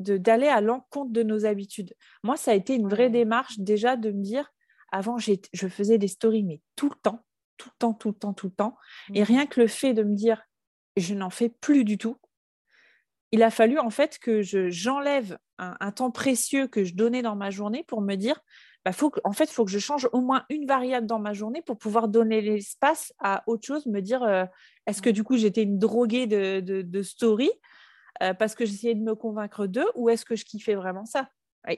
d'aller 0.00 0.48
à 0.48 0.62
l'encontre 0.62 1.12
de 1.12 1.22
nos 1.22 1.44
habitudes. 1.44 1.94
Moi, 2.22 2.38
ça 2.38 2.52
a 2.52 2.54
été 2.54 2.74
une 2.74 2.88
vraie 2.88 3.10
démarche 3.10 3.58
déjà 3.58 3.96
de 3.96 4.10
me 4.10 4.22
dire, 4.22 4.50
avant, 4.92 5.18
je 5.18 5.68
faisais 5.68 5.98
des 5.98 6.08
stories, 6.08 6.42
mais 6.42 6.62
tout 6.74 6.88
le 6.88 6.96
temps 7.02 7.22
tout 7.60 7.68
le 7.68 7.78
temps, 7.78 7.92
tout 7.92 8.08
le 8.08 8.14
temps, 8.14 8.32
tout 8.32 8.46
le 8.46 8.52
temps. 8.52 8.76
Et 9.12 9.20
mmh. 9.20 9.24
rien 9.24 9.46
que 9.46 9.60
le 9.60 9.66
fait 9.66 9.92
de 9.92 10.02
me 10.02 10.14
dire, 10.14 10.42
je 10.96 11.14
n'en 11.14 11.30
fais 11.30 11.50
plus 11.50 11.84
du 11.84 11.98
tout, 11.98 12.16
il 13.32 13.42
a 13.42 13.50
fallu 13.50 13.78
en 13.78 13.90
fait 13.90 14.18
que 14.18 14.42
j'enlève 14.42 15.38
un, 15.58 15.92
temps 15.92 16.10
précieux 16.10 16.66
que 16.66 16.84
je 16.84 16.94
donnais 16.94 17.22
dans 17.22 17.36
ma 17.36 17.50
journée 17.50 17.84
pour 17.86 18.00
me 18.00 18.16
dire, 18.16 18.40
bah, 18.84 18.92
faut 18.92 19.12
en 19.24 19.32
fait, 19.32 19.44
il 19.44 19.52
faut 19.52 19.64
que 19.64 19.70
je 19.70 19.78
change 19.78 20.08
au 20.12 20.20
moins 20.20 20.44
une 20.48 20.66
variable 20.66 21.06
dans 21.06 21.18
ma 21.18 21.34
journée 21.34 21.62
pour 21.62 21.76
pouvoir 21.76 22.08
donner 22.08 22.40
l'espace 22.40 23.12
à 23.18 23.44
autre 23.46 23.66
chose, 23.66 23.86
me 23.86 24.00
dire 24.00 24.22
euh, 24.22 24.44
est-ce 24.86 25.02
que 25.02 25.10
du 25.10 25.22
coup 25.22 25.36
j'étais 25.36 25.62
une 25.62 25.78
droguée 25.78 26.26
de, 26.26 26.60
de, 26.60 27.02
story 27.02 27.50
euh, 28.22 28.32
parce 28.34 28.54
que 28.54 28.64
j'essayais 28.64 28.94
de 28.94 29.02
me 29.02 29.14
convaincre 29.14 29.66
d'eux 29.66 29.86
ou 29.94 30.08
est-ce 30.08 30.24
que 30.24 30.34
je 30.34 30.44
kiffais 30.44 30.74
vraiment 30.74 31.04
ça? 31.04 31.28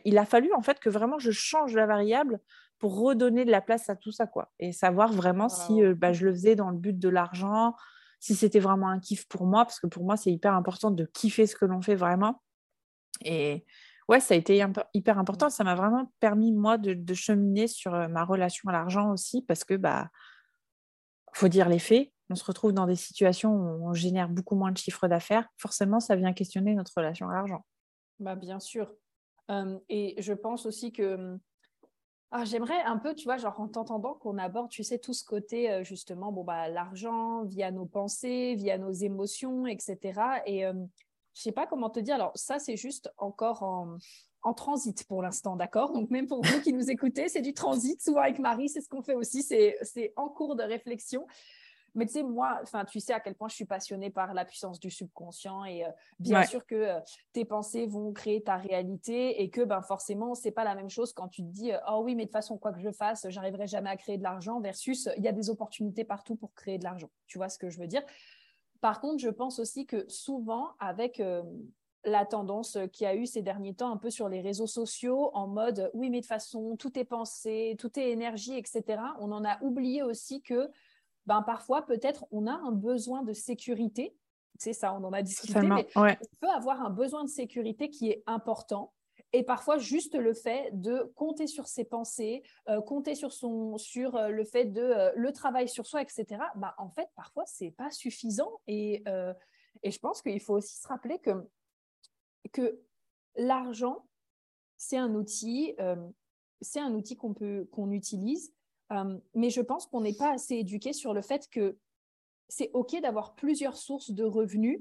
Il 0.04 0.18
a 0.18 0.24
fallu 0.24 0.52
en 0.54 0.62
fait 0.62 0.78
que 0.78 0.88
vraiment 0.88 1.18
je 1.18 1.30
change 1.30 1.74
la 1.74 1.86
variable 1.86 2.40
pour 2.78 3.00
redonner 3.00 3.44
de 3.44 3.50
la 3.50 3.60
place 3.60 3.90
à 3.90 3.96
tout 3.96 4.12
ça 4.12 4.26
quoi 4.26 4.52
et 4.58 4.72
savoir 4.72 5.12
vraiment 5.12 5.48
si 5.48 5.82
euh, 5.82 5.94
bah, 5.94 6.12
je 6.12 6.24
le 6.24 6.32
faisais 6.32 6.56
dans 6.56 6.70
le 6.70 6.78
but 6.78 6.98
de 6.98 7.08
l'argent, 7.08 7.74
si 8.20 8.34
c'était 8.34 8.60
vraiment 8.60 8.88
un 8.88 9.00
kiff 9.00 9.26
pour 9.26 9.46
moi 9.46 9.64
parce 9.64 9.80
que 9.80 9.86
pour 9.88 10.04
moi 10.04 10.16
c'est 10.16 10.30
hyper 10.30 10.54
important 10.54 10.90
de 10.90 11.04
kiffer 11.06 11.46
ce 11.46 11.56
que 11.56 11.64
l'on 11.64 11.82
fait 11.82 11.96
vraiment 11.96 12.42
et 13.24 13.64
ouais, 14.08 14.20
ça 14.20 14.34
a 14.34 14.36
été 14.36 14.64
hyper 14.94 15.18
important. 15.18 15.50
Ça 15.50 15.64
m'a 15.64 15.74
vraiment 15.74 16.12
permis, 16.20 16.52
moi, 16.52 16.78
de, 16.78 17.14
cheminer 17.14 17.66
sur 17.66 17.94
euh, 17.94 18.08
ma 18.08 18.24
relation 18.24 18.68
à 18.68 18.72
l'argent 18.72 19.10
aussi, 19.10 19.42
parce 19.42 19.64
que, 19.64 19.74
bah, 19.74 20.08
faut 21.32 21.48
dire 21.48 21.68
les 21.68 21.78
faits. 21.78 22.12
On 22.30 22.34
se 22.34 22.44
retrouve 22.44 22.72
dans 22.72 22.86
des 22.86 22.96
situations 22.96 23.52
où 23.52 23.88
on 23.88 23.92
génère 23.92 24.28
beaucoup 24.28 24.54
moins 24.54 24.72
de 24.72 24.78
chiffre 24.78 25.06
d'affaires. 25.08 25.48
Forcément, 25.56 26.00
ça 26.00 26.16
vient 26.16 26.32
questionner 26.32 26.74
notre 26.74 26.92
relation 26.96 27.28
à 27.28 27.34
l'argent. 27.34 27.64
Bah, 28.20 28.36
bien 28.36 28.58
sûr. 28.58 28.94
Et 29.88 30.14
je 30.18 30.32
pense 30.32 30.66
aussi 30.66 30.92
que 30.92 31.38
ah, 32.30 32.44
j'aimerais 32.46 32.80
un 32.82 32.96
peu, 32.96 33.14
tu 33.14 33.24
vois, 33.24 33.36
genre 33.36 33.60
en 33.60 33.68
t'entendant 33.68 34.14
qu'on 34.14 34.38
aborde, 34.38 34.70
tu 34.70 34.82
sais, 34.82 34.98
tout 34.98 35.12
ce 35.12 35.22
côté, 35.22 35.70
euh, 35.70 35.84
justement, 35.84 36.32
bon, 36.32 36.44
bah, 36.44 36.68
l'argent 36.68 37.44
via 37.44 37.70
nos 37.70 37.84
pensées, 37.84 38.54
via 38.56 38.78
nos 38.78 38.92
émotions, 38.92 39.66
etc. 39.66 40.40
Et 40.46 40.64
je 41.34 41.40
sais 41.40 41.52
pas 41.52 41.66
comment 41.66 41.90
te 41.90 42.00
dire. 42.00 42.14
Alors, 42.14 42.32
ça, 42.34 42.58
c'est 42.58 42.76
juste 42.76 43.12
encore 43.18 43.62
en, 43.62 43.98
transit 44.54 45.06
pour 45.06 45.22
l'instant, 45.22 45.56
d'accord? 45.56 45.92
Donc, 45.92 46.10
même 46.10 46.26
pour 46.26 46.42
vous 46.42 46.60
qui 46.62 46.72
nous 46.72 46.90
écoutez, 46.90 47.28
c'est 47.28 47.42
du 47.42 47.54
transit. 47.54 48.00
Souvent, 48.02 48.20
avec 48.20 48.38
Marie, 48.38 48.68
c'est 48.68 48.80
ce 48.80 48.88
qu'on 48.88 49.02
fait 49.02 49.14
aussi. 49.14 49.42
C'est 49.42 50.12
en 50.16 50.28
cours 50.28 50.56
de 50.56 50.62
réflexion. 50.62 51.26
Mais 51.94 52.06
tu 52.06 52.12
sais, 52.12 52.22
moi, 52.22 52.58
enfin, 52.62 52.84
tu 52.84 53.00
sais 53.00 53.12
à 53.12 53.20
quel 53.20 53.34
point 53.34 53.48
je 53.48 53.54
suis 53.54 53.64
passionnée 53.64 54.10
par 54.10 54.32
la 54.32 54.44
puissance 54.44 54.80
du 54.80 54.90
subconscient 54.90 55.64
et 55.64 55.84
euh, 55.84 55.90
bien 56.18 56.42
sûr 56.44 56.64
que 56.64 56.74
euh, 56.74 57.00
tes 57.32 57.44
pensées 57.44 57.86
vont 57.86 58.12
créer 58.12 58.42
ta 58.42 58.56
réalité 58.56 59.42
et 59.42 59.50
que 59.50 59.62
ben 59.62 59.82
forcément, 59.82 60.34
c'est 60.34 60.50
pas 60.52 60.64
la 60.64 60.74
même 60.74 60.88
chose 60.90 61.12
quand 61.12 61.28
tu 61.28 61.42
te 61.42 61.48
dis 61.48 61.70
oh 61.90 62.00
oui, 62.02 62.14
mais 62.14 62.22
de 62.22 62.28
toute 62.28 62.32
façon, 62.32 62.56
quoi 62.56 62.72
que 62.72 62.80
je 62.80 62.90
fasse, 62.90 63.26
j'arriverai 63.28 63.66
jamais 63.66 63.90
à 63.90 63.96
créer 63.96 64.16
de 64.16 64.22
l'argent 64.22 64.60
versus 64.60 65.08
il 65.16 65.22
y 65.22 65.28
a 65.28 65.32
des 65.32 65.50
opportunités 65.50 66.04
partout 66.04 66.36
pour 66.36 66.54
créer 66.54 66.78
de 66.78 66.84
l'argent. 66.84 67.10
Tu 67.26 67.38
vois 67.38 67.48
ce 67.48 67.58
que 67.58 67.68
je 67.68 67.78
veux 67.78 67.86
dire? 67.86 68.02
Par 68.80 69.00
contre, 69.00 69.22
je 69.22 69.28
pense 69.28 69.58
aussi 69.58 69.86
que 69.86 70.04
souvent, 70.08 70.70
avec 70.80 71.20
euh, 71.20 71.42
la 72.04 72.26
tendance 72.26 72.78
qu'il 72.92 73.04
y 73.04 73.08
a 73.08 73.14
eu 73.14 73.26
ces 73.26 73.42
derniers 73.42 73.74
temps 73.74 73.92
un 73.92 73.96
peu 73.96 74.10
sur 74.10 74.28
les 74.28 74.40
réseaux 74.40 74.66
sociaux, 74.66 75.30
en 75.34 75.46
mode 75.46 75.90
oui, 75.94 76.10
mais 76.10 76.20
de 76.20 76.26
façon, 76.26 76.76
tout 76.76 76.98
est 76.98 77.04
pensé, 77.04 77.76
tout 77.78 77.96
est 77.98 78.10
énergie, 78.10 78.56
etc., 78.56 78.82
on 79.20 79.30
en 79.30 79.44
a 79.44 79.62
oublié 79.62 80.02
aussi 80.02 80.42
que 80.42 80.68
ben, 81.26 81.42
parfois, 81.42 81.82
peut-être, 81.82 82.26
on 82.30 82.46
a 82.46 82.52
un 82.52 82.72
besoin 82.72 83.22
de 83.22 83.32
sécurité. 83.32 84.16
C'est 84.58 84.72
ça, 84.72 84.92
on 84.94 85.02
en 85.04 85.12
a 85.12 85.22
discuté, 85.22 85.60
mais 85.60 85.88
on 85.96 86.06
peut 86.40 86.50
avoir 86.54 86.82
un 86.82 86.90
besoin 86.90 87.24
de 87.24 87.28
sécurité 87.28 87.90
qui 87.90 88.10
est 88.10 88.22
important 88.26 88.92
et 89.34 89.42
parfois, 89.44 89.78
juste 89.78 90.14
le 90.14 90.34
fait 90.34 90.68
de 90.72 91.10
compter 91.14 91.46
sur 91.46 91.66
ses 91.66 91.84
pensées, 91.84 92.42
euh, 92.68 92.82
compter 92.82 93.14
sur, 93.14 93.32
son, 93.32 93.78
sur 93.78 94.14
euh, 94.16 94.28
le 94.28 94.44
fait 94.44 94.66
de 94.66 94.82
euh, 94.82 95.10
le 95.16 95.32
travail 95.32 95.68
sur 95.68 95.86
soi, 95.86 96.02
etc., 96.02 96.26
bah, 96.56 96.74
en 96.76 96.90
fait, 96.90 97.08
parfois, 97.16 97.46
ce 97.46 97.64
n'est 97.64 97.70
pas 97.70 97.90
suffisant. 97.90 98.60
Et, 98.66 99.04
et 99.82 99.90
je 99.90 99.98
pense 99.98 100.20
qu'il 100.22 100.40
faut 100.40 100.54
aussi 100.54 100.78
se 100.78 100.86
rappeler 100.86 101.18
que, 101.18 101.30
que 102.52 102.80
l'argent, 103.36 104.06
c'est 104.76 104.98
un 104.98 105.14
outil, 105.14 105.74
c'est 106.60 106.80
un 106.80 106.92
outil 106.92 107.16
qu'on 107.16 107.32
peut 107.32 107.68
qu'on 107.72 107.90
utilise, 107.90 108.52
mais 109.34 109.50
je 109.50 109.60
pense 109.60 109.86
qu'on 109.86 110.00
n'est 110.00 110.14
pas 110.14 110.32
assez 110.32 110.56
éduqué 110.56 110.92
sur 110.92 111.14
le 111.14 111.22
fait 111.22 111.48
que 111.50 111.76
c'est 112.48 112.70
OK 112.74 113.00
d'avoir 113.00 113.34
plusieurs 113.34 113.76
sources 113.76 114.10
de 114.10 114.24
revenus 114.24 114.80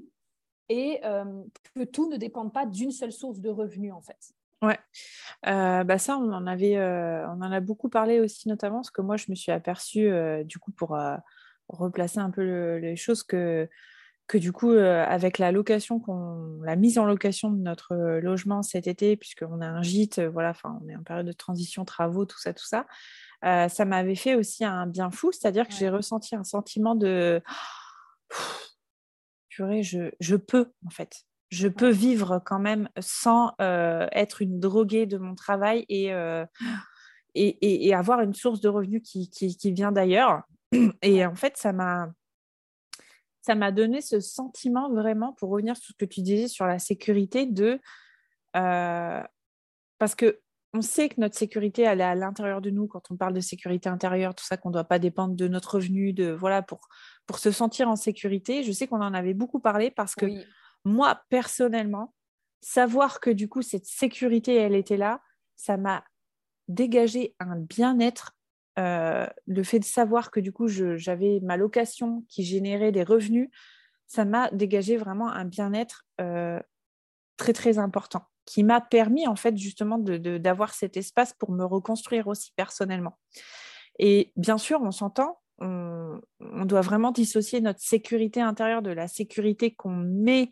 et 0.68 1.00
que 1.74 1.84
tout 1.84 2.08
ne 2.08 2.16
dépende 2.16 2.52
pas 2.52 2.66
d'une 2.66 2.92
seule 2.92 3.12
source 3.12 3.40
de 3.40 3.50
revenus, 3.50 3.92
en 3.92 4.00
fait. 4.00 4.34
Ouais, 4.62 4.78
euh, 5.48 5.82
bah 5.82 5.98
ça, 5.98 6.16
on 6.18 6.32
en 6.32 6.46
avait, 6.46 6.76
euh, 6.76 7.26
on 7.28 7.42
en 7.42 7.50
a 7.50 7.58
beaucoup 7.58 7.88
parlé 7.88 8.20
aussi, 8.20 8.48
notamment 8.48 8.76
parce 8.76 8.92
que 8.92 9.02
moi, 9.02 9.16
je 9.16 9.26
me 9.28 9.34
suis 9.34 9.50
aperçue, 9.50 10.08
euh, 10.08 10.44
du 10.44 10.60
coup, 10.60 10.70
pour 10.70 10.96
replacer 11.68 12.20
un 12.20 12.30
peu 12.30 12.76
les 12.76 12.94
choses, 12.94 13.24
que, 13.24 13.68
que 14.28 14.38
du 14.38 14.52
coup, 14.52 14.70
avec 14.70 15.38
la 15.38 15.50
location, 15.50 16.00
la 16.62 16.76
mise 16.76 16.98
en 16.98 17.06
location 17.06 17.50
de 17.50 17.58
notre 17.58 17.96
logement 18.20 18.62
cet 18.62 18.86
été, 18.86 19.16
puisqu'on 19.16 19.60
a 19.60 19.66
un 19.66 19.82
gîte, 19.82 20.20
voilà, 20.20 20.52
on 20.64 20.88
est 20.88 20.96
en 20.96 21.02
période 21.02 21.26
de 21.26 21.32
transition, 21.32 21.84
travaux, 21.84 22.24
tout 22.24 22.38
ça, 22.38 22.54
tout 22.54 22.64
ça, 22.64 22.86
ça 23.42 23.84
m'avait 23.84 24.14
fait 24.14 24.34
aussi 24.34 24.64
un 24.64 24.86
bien 24.86 25.10
fou, 25.10 25.32
c'est-à-dire 25.32 25.66
que 25.66 25.74
j'ai 25.74 25.88
ressenti 25.88 26.36
un 26.36 26.44
sentiment 26.44 26.94
de, 26.94 27.42
purée, 29.52 29.82
je, 29.82 30.10
je 30.20 30.36
peux, 30.36 30.72
en 30.86 30.90
fait. 30.90 31.24
Je 31.50 31.68
peux 31.68 31.90
vivre 31.90 32.40
quand 32.44 32.58
même 32.58 32.88
sans 32.98 33.52
euh, 33.60 34.06
être 34.12 34.40
une 34.40 34.58
droguée 34.58 35.04
de 35.06 35.18
mon 35.18 35.34
travail 35.34 35.84
euh, 35.90 36.46
et, 37.34 37.86
et, 37.86 37.94
avoir 37.94 38.20
une 38.20 38.32
source 38.32 38.60
de 38.60 38.70
revenus 38.70 39.02
qui, 39.04 39.28
qui, 39.28 39.72
vient 39.72 39.92
d'ailleurs. 39.92 40.42
Et 41.02 41.26
en 41.26 41.34
fait, 41.34 41.56
ça 41.58 41.72
m'a 41.72 42.10
ça 43.42 43.56
m'a 43.56 43.72
donné 43.72 44.00
ce 44.00 44.20
sentiment 44.20 44.88
vraiment, 44.90 45.32
pour 45.32 45.50
revenir 45.50 45.76
sur 45.76 45.88
ce 45.88 45.96
que 45.98 46.04
tu 46.04 46.22
disais 46.22 46.46
sur 46.46 46.64
la 46.64 46.78
sécurité, 46.78 47.44
de 47.44 47.80
euh, 48.56 49.22
parce 49.98 50.14
que 50.14 50.40
on 50.74 50.80
sait 50.80 51.08
que 51.08 51.20
notre 51.20 51.36
sécurité, 51.36 51.82
elle 51.82 52.00
est 52.00 52.04
à 52.04 52.14
l'intérieur 52.14 52.60
de 52.60 52.70
nous. 52.70 52.86
Quand 52.86 53.10
on 53.10 53.16
parle 53.16 53.34
de 53.34 53.40
sécurité 53.40 53.88
intérieure, 53.88 54.34
tout 54.34 54.44
ça, 54.44 54.56
qu'on 54.56 54.70
ne 54.70 54.74
doit 54.74 54.84
pas 54.84 54.98
dépendre 54.98 55.34
de 55.34 55.48
notre 55.48 55.76
revenu, 55.76 56.12
de 56.12 56.30
voilà, 56.30 56.62
pour, 56.62 56.88
pour 57.26 57.38
se 57.38 57.50
sentir 57.50 57.88
en 57.88 57.96
sécurité. 57.96 58.62
Je 58.62 58.72
sais 58.72 58.86
qu'on 58.86 59.02
en 59.02 59.12
avait 59.12 59.34
beaucoup 59.34 59.60
parlé 59.60 59.90
parce 59.90 60.14
que 60.14 60.26
moi, 60.84 61.22
personnellement, 61.28 62.14
savoir 62.60 63.20
que 63.20 63.30
du 63.30 63.48
coup, 63.48 63.60
cette 63.60 63.84
sécurité, 63.84 64.54
elle 64.54 64.74
était 64.74 64.96
là, 64.96 65.20
ça 65.56 65.76
m'a 65.76 66.04
dégagé 66.68 67.34
un 67.38 67.56
bien-être. 67.56 68.36
Euh, 68.78 69.26
le 69.46 69.62
fait 69.64 69.78
de 69.78 69.84
savoir 69.84 70.30
que 70.30 70.40
du 70.40 70.52
coup, 70.52 70.68
j'avais 70.68 71.40
ma 71.42 71.58
location 71.58 72.24
qui 72.28 72.44
générait 72.44 72.92
des 72.92 73.02
revenus, 73.02 73.50
ça 74.06 74.24
m'a 74.24 74.50
dégagé 74.50 74.96
vraiment 74.96 75.30
un 75.30 75.44
bien-être 75.44 76.06
euh, 76.20 76.60
très, 77.42 77.52
très 77.52 77.78
important 77.78 78.22
qui 78.44 78.62
m'a 78.62 78.80
permis 78.80 79.26
en 79.26 79.34
fait 79.34 79.56
justement 79.56 79.98
d'avoir 79.98 80.74
cet 80.74 80.96
espace 80.96 81.32
pour 81.32 81.50
me 81.50 81.64
reconstruire 81.64 82.28
aussi 82.28 82.52
personnellement. 82.54 83.18
Et 83.98 84.32
bien 84.36 84.58
sûr, 84.58 84.80
on 84.80 84.92
s'entend, 84.92 85.40
on, 85.58 86.20
doit 86.64 86.80
vraiment 86.80 87.10
dissocier 87.10 87.60
notre 87.60 87.80
sécurité 87.80 88.40
intérieure 88.40 88.82
de 88.82 88.90
la 88.90 89.08
sécurité 89.08 89.74
qu'on 89.74 89.90
met, 89.90 90.50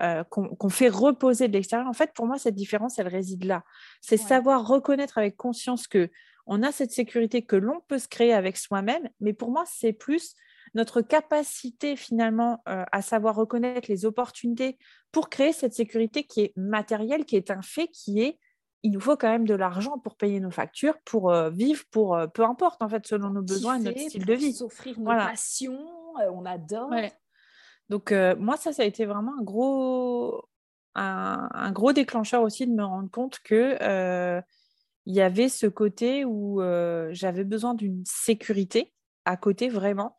euh, 0.00 0.24
qu'on 0.24 0.68
fait 0.68 0.88
reposer 0.88 1.48
de 1.48 1.54
l'extérieur. 1.54 1.88
En 1.88 1.94
fait, 1.94 2.12
pour 2.14 2.26
moi, 2.26 2.38
cette 2.38 2.54
différence, 2.54 2.98
elle 2.98 3.08
réside 3.08 3.44
là. 3.44 3.64
C'est 4.02 4.18
savoir 4.18 4.66
reconnaître 4.66 5.16
avec 5.16 5.36
conscience 5.36 5.86
que 5.86 6.10
on 6.46 6.62
a 6.62 6.70
cette 6.70 6.92
sécurité 6.92 7.42
que 7.42 7.56
l'on 7.56 7.80
peut 7.88 7.98
se 7.98 8.08
créer 8.08 8.32
avec 8.32 8.56
soi-même, 8.56 9.08
mais 9.20 9.32
pour 9.32 9.50
moi, 9.50 9.64
c'est 9.66 9.92
plus 9.92 10.34
notre 10.74 11.00
capacité 11.00 11.96
finalement 11.96 12.62
euh, 12.68 12.84
à 12.92 13.02
savoir 13.02 13.34
reconnaître 13.34 13.90
les 13.90 14.04
opportunités 14.04 14.78
pour 15.12 15.28
créer 15.28 15.52
cette 15.52 15.74
sécurité 15.74 16.24
qui 16.24 16.42
est 16.42 16.52
matérielle, 16.56 17.24
qui 17.24 17.36
est 17.36 17.50
un 17.50 17.62
fait, 17.62 17.88
qui 17.88 18.20
est 18.20 18.38
il 18.82 18.92
nous 18.92 19.00
faut 19.00 19.16
quand 19.16 19.30
même 19.30 19.46
de 19.46 19.54
l'argent 19.54 19.98
pour 19.98 20.16
payer 20.16 20.38
nos 20.38 20.50
factures, 20.50 20.96
pour 21.04 21.32
euh, 21.32 21.50
vivre, 21.50 21.82
pour 21.90 22.14
euh, 22.14 22.28
peu 22.28 22.44
importe 22.44 22.82
en 22.82 22.88
fait 22.88 23.04
selon 23.06 23.30
nos 23.30 23.42
besoins 23.42 23.76
et 23.76 23.80
notre 23.80 23.98
style 23.98 24.24
de 24.24 24.34
vie. 24.34 24.52
S'offrir 24.52 24.98
nos 25.00 25.06
passions, 25.06 25.78
on 26.30 26.44
adore. 26.44 26.90
Donc 27.88 28.12
moi 28.38 28.56
ça 28.56 28.72
ça 28.72 28.82
a 28.82 28.84
été 28.84 29.04
vraiment 29.06 29.32
un 29.38 29.42
gros 29.42 30.44
un, 30.94 31.70
gros 31.72 31.92
déclencheur 31.92 32.42
aussi 32.42 32.66
de 32.66 32.72
me 32.72 32.84
rendre 32.84 33.10
compte 33.10 33.38
que 33.40 34.42
il 35.08 35.14
y 35.14 35.20
avait 35.20 35.48
ce 35.48 35.66
côté 35.66 36.24
où 36.24 36.60
j'avais 37.10 37.44
besoin 37.44 37.74
d'une 37.74 38.04
sécurité 38.04 38.92
à 39.24 39.36
côté 39.36 39.68
vraiment 39.68 40.16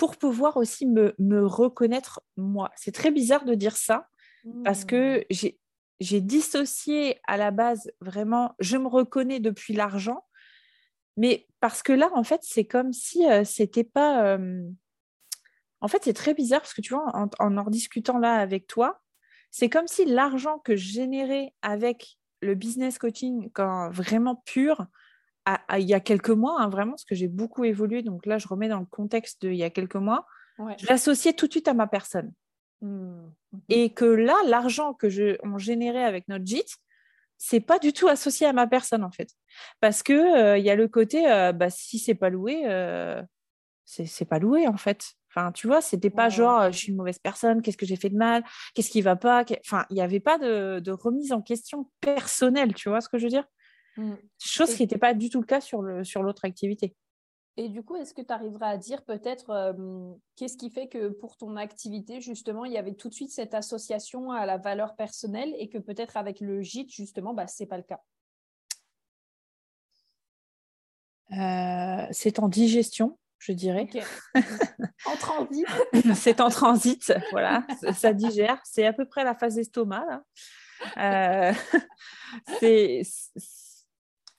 pour 0.00 0.16
pouvoir 0.16 0.56
aussi 0.56 0.86
me, 0.86 1.14
me 1.18 1.44
reconnaître 1.44 2.22
moi. 2.38 2.70
C'est 2.74 2.90
très 2.90 3.10
bizarre 3.10 3.44
de 3.44 3.54
dire 3.54 3.76
ça 3.76 4.08
parce 4.64 4.86
que 4.86 5.26
mmh. 5.30 5.50
j'ai 6.00 6.20
dissocié 6.22 7.20
à 7.26 7.36
la 7.36 7.50
base 7.50 7.92
vraiment, 8.00 8.54
je 8.60 8.78
me 8.78 8.88
reconnais 8.88 9.40
depuis 9.40 9.74
l'argent, 9.74 10.24
mais 11.18 11.46
parce 11.60 11.82
que 11.82 11.92
là, 11.92 12.08
en 12.14 12.24
fait, 12.24 12.40
c'est 12.42 12.64
comme 12.64 12.94
si 12.94 13.30
euh, 13.30 13.44
c'était 13.44 13.84
pas. 13.84 14.24
Euh, 14.24 14.62
en 15.82 15.88
fait, 15.88 16.02
c'est 16.02 16.14
très 16.14 16.32
bizarre 16.32 16.62
parce 16.62 16.72
que 16.72 16.80
tu 16.80 16.94
vois, 16.94 17.04
en 17.12 17.28
en, 17.38 17.68
discutant 17.68 18.18
là 18.18 18.36
avec 18.36 18.66
toi, 18.66 19.02
c'est 19.50 19.68
comme 19.68 19.86
si 19.86 20.06
l'argent 20.06 20.60
que 20.60 20.76
je 20.76 20.92
générais 20.94 21.52
avec 21.60 22.16
le 22.40 22.54
business 22.54 22.98
coaching, 22.98 23.50
quand 23.52 23.90
vraiment 23.90 24.36
pur, 24.46 24.86
il 25.46 25.84
y 25.84 25.94
a 25.94 26.00
quelques 26.00 26.30
mois, 26.30 26.60
hein, 26.60 26.68
vraiment, 26.68 26.92
parce 26.92 27.04
que 27.04 27.14
j'ai 27.14 27.28
beaucoup 27.28 27.64
évolué, 27.64 28.02
donc 28.02 28.26
là, 28.26 28.38
je 28.38 28.48
remets 28.48 28.68
dans 28.68 28.80
le 28.80 28.86
contexte 28.86 29.44
d'il 29.44 29.56
y 29.56 29.64
a 29.64 29.70
quelques 29.70 29.96
mois, 29.96 30.26
je 30.78 30.86
l'associais 30.88 31.32
tout 31.32 31.46
de 31.46 31.52
suite 31.52 31.68
à 31.68 31.74
ma 31.74 31.86
personne. 31.86 32.32
Mmh. 32.82 33.28
Et 33.68 33.92
que 33.92 34.04
là, 34.04 34.34
l'argent 34.46 34.94
que 34.94 35.08
je, 35.08 35.36
on 35.42 35.58
générait 35.58 36.04
avec 36.04 36.28
notre 36.28 36.46
JIT, 36.46 36.66
c'est 37.38 37.60
pas 37.60 37.78
du 37.78 37.94
tout 37.94 38.08
associé 38.08 38.46
à 38.46 38.52
ma 38.52 38.66
personne 38.66 39.02
en 39.02 39.10
fait. 39.10 39.30
Parce 39.80 40.02
que 40.02 40.58
il 40.58 40.64
y 40.64 40.70
a 40.70 40.76
le 40.76 40.88
côté, 40.88 41.22
bah, 41.54 41.70
si 41.70 41.98
c'est 41.98 42.14
pas 42.14 42.28
loué, 42.28 42.64
c'est 43.86 44.24
pas 44.26 44.38
loué 44.38 44.68
en 44.68 44.76
fait. 44.76 45.14
Enfin, 45.30 45.52
tu 45.52 45.66
vois, 45.66 45.80
c'était 45.80 46.10
pas 46.10 46.28
genre 46.28 46.72
je 46.72 46.76
suis 46.76 46.88
une 46.88 46.96
mauvaise 46.96 47.18
personne, 47.18 47.62
qu'est-ce 47.62 47.76
que 47.76 47.86
j'ai 47.86 47.96
fait 47.96 48.10
de 48.10 48.16
mal, 48.16 48.44
qu'est-ce 48.74 48.90
qui 48.90 49.00
va 49.00 49.16
pas. 49.16 49.44
Enfin, 49.64 49.86
il 49.90 49.94
n'y 49.94 50.02
avait 50.02 50.20
pas 50.20 50.38
de, 50.38 50.90
remise 50.90 51.32
en 51.32 51.40
question 51.40 51.90
personnelle, 52.00 52.74
tu 52.74 52.88
vois 52.88 53.00
ce 53.00 53.08
que 53.08 53.16
je 53.18 53.24
veux 53.24 53.30
dire? 53.30 53.46
Mmh. 53.96 54.14
Chose 54.38 54.74
qui 54.74 54.82
n'était 54.82 54.98
pas 54.98 55.14
du 55.14 55.30
tout 55.30 55.40
le 55.40 55.46
cas 55.46 55.60
sur 55.60 55.82
l'autre 55.82 56.04
sur 56.04 56.24
activité. 56.44 56.94
Et 57.56 57.68
du 57.68 57.82
coup, 57.82 57.96
est-ce 57.96 58.14
que 58.14 58.22
tu 58.22 58.32
arriveras 58.32 58.68
à 58.68 58.76
dire 58.78 59.04
peut-être 59.04 59.74
qu'est-ce 60.36 60.56
qui 60.56 60.70
fait 60.70 60.88
que 60.88 61.08
pour 61.08 61.36
ton 61.36 61.56
activité, 61.56 62.20
justement, 62.20 62.64
il 62.64 62.72
y 62.72 62.78
avait 62.78 62.94
tout 62.94 63.08
de 63.08 63.14
suite 63.14 63.32
cette 63.32 63.54
association 63.54 64.30
à 64.30 64.46
la 64.46 64.56
valeur 64.56 64.96
personnelle 64.96 65.54
et 65.58 65.68
que 65.68 65.78
peut-être 65.78 66.16
avec 66.16 66.40
le 66.40 66.62
gîte, 66.62 66.90
justement, 66.90 67.34
bah, 67.34 67.46
ce 67.46 67.62
n'est 67.62 67.66
pas 67.66 67.76
le 67.76 67.82
cas? 67.82 68.00
Euh, 71.32 72.06
C'est 72.12 72.38
en 72.38 72.48
digestion, 72.48 73.18
je 73.38 73.52
dirais. 73.52 73.88
en 75.04 75.16
transit. 75.16 75.66
c'est 76.14 76.40
en 76.40 76.48
transit, 76.48 77.12
voilà, 77.30 77.66
ça 77.94 78.12
digère. 78.12 78.60
C'est 78.64 78.86
à 78.86 78.92
peu 78.92 79.04
près 79.04 79.22
la 79.22 79.34
phase 79.34 79.56
d'estomac. 79.56 80.22
Euh, 80.96 81.52
c'est 82.60 83.02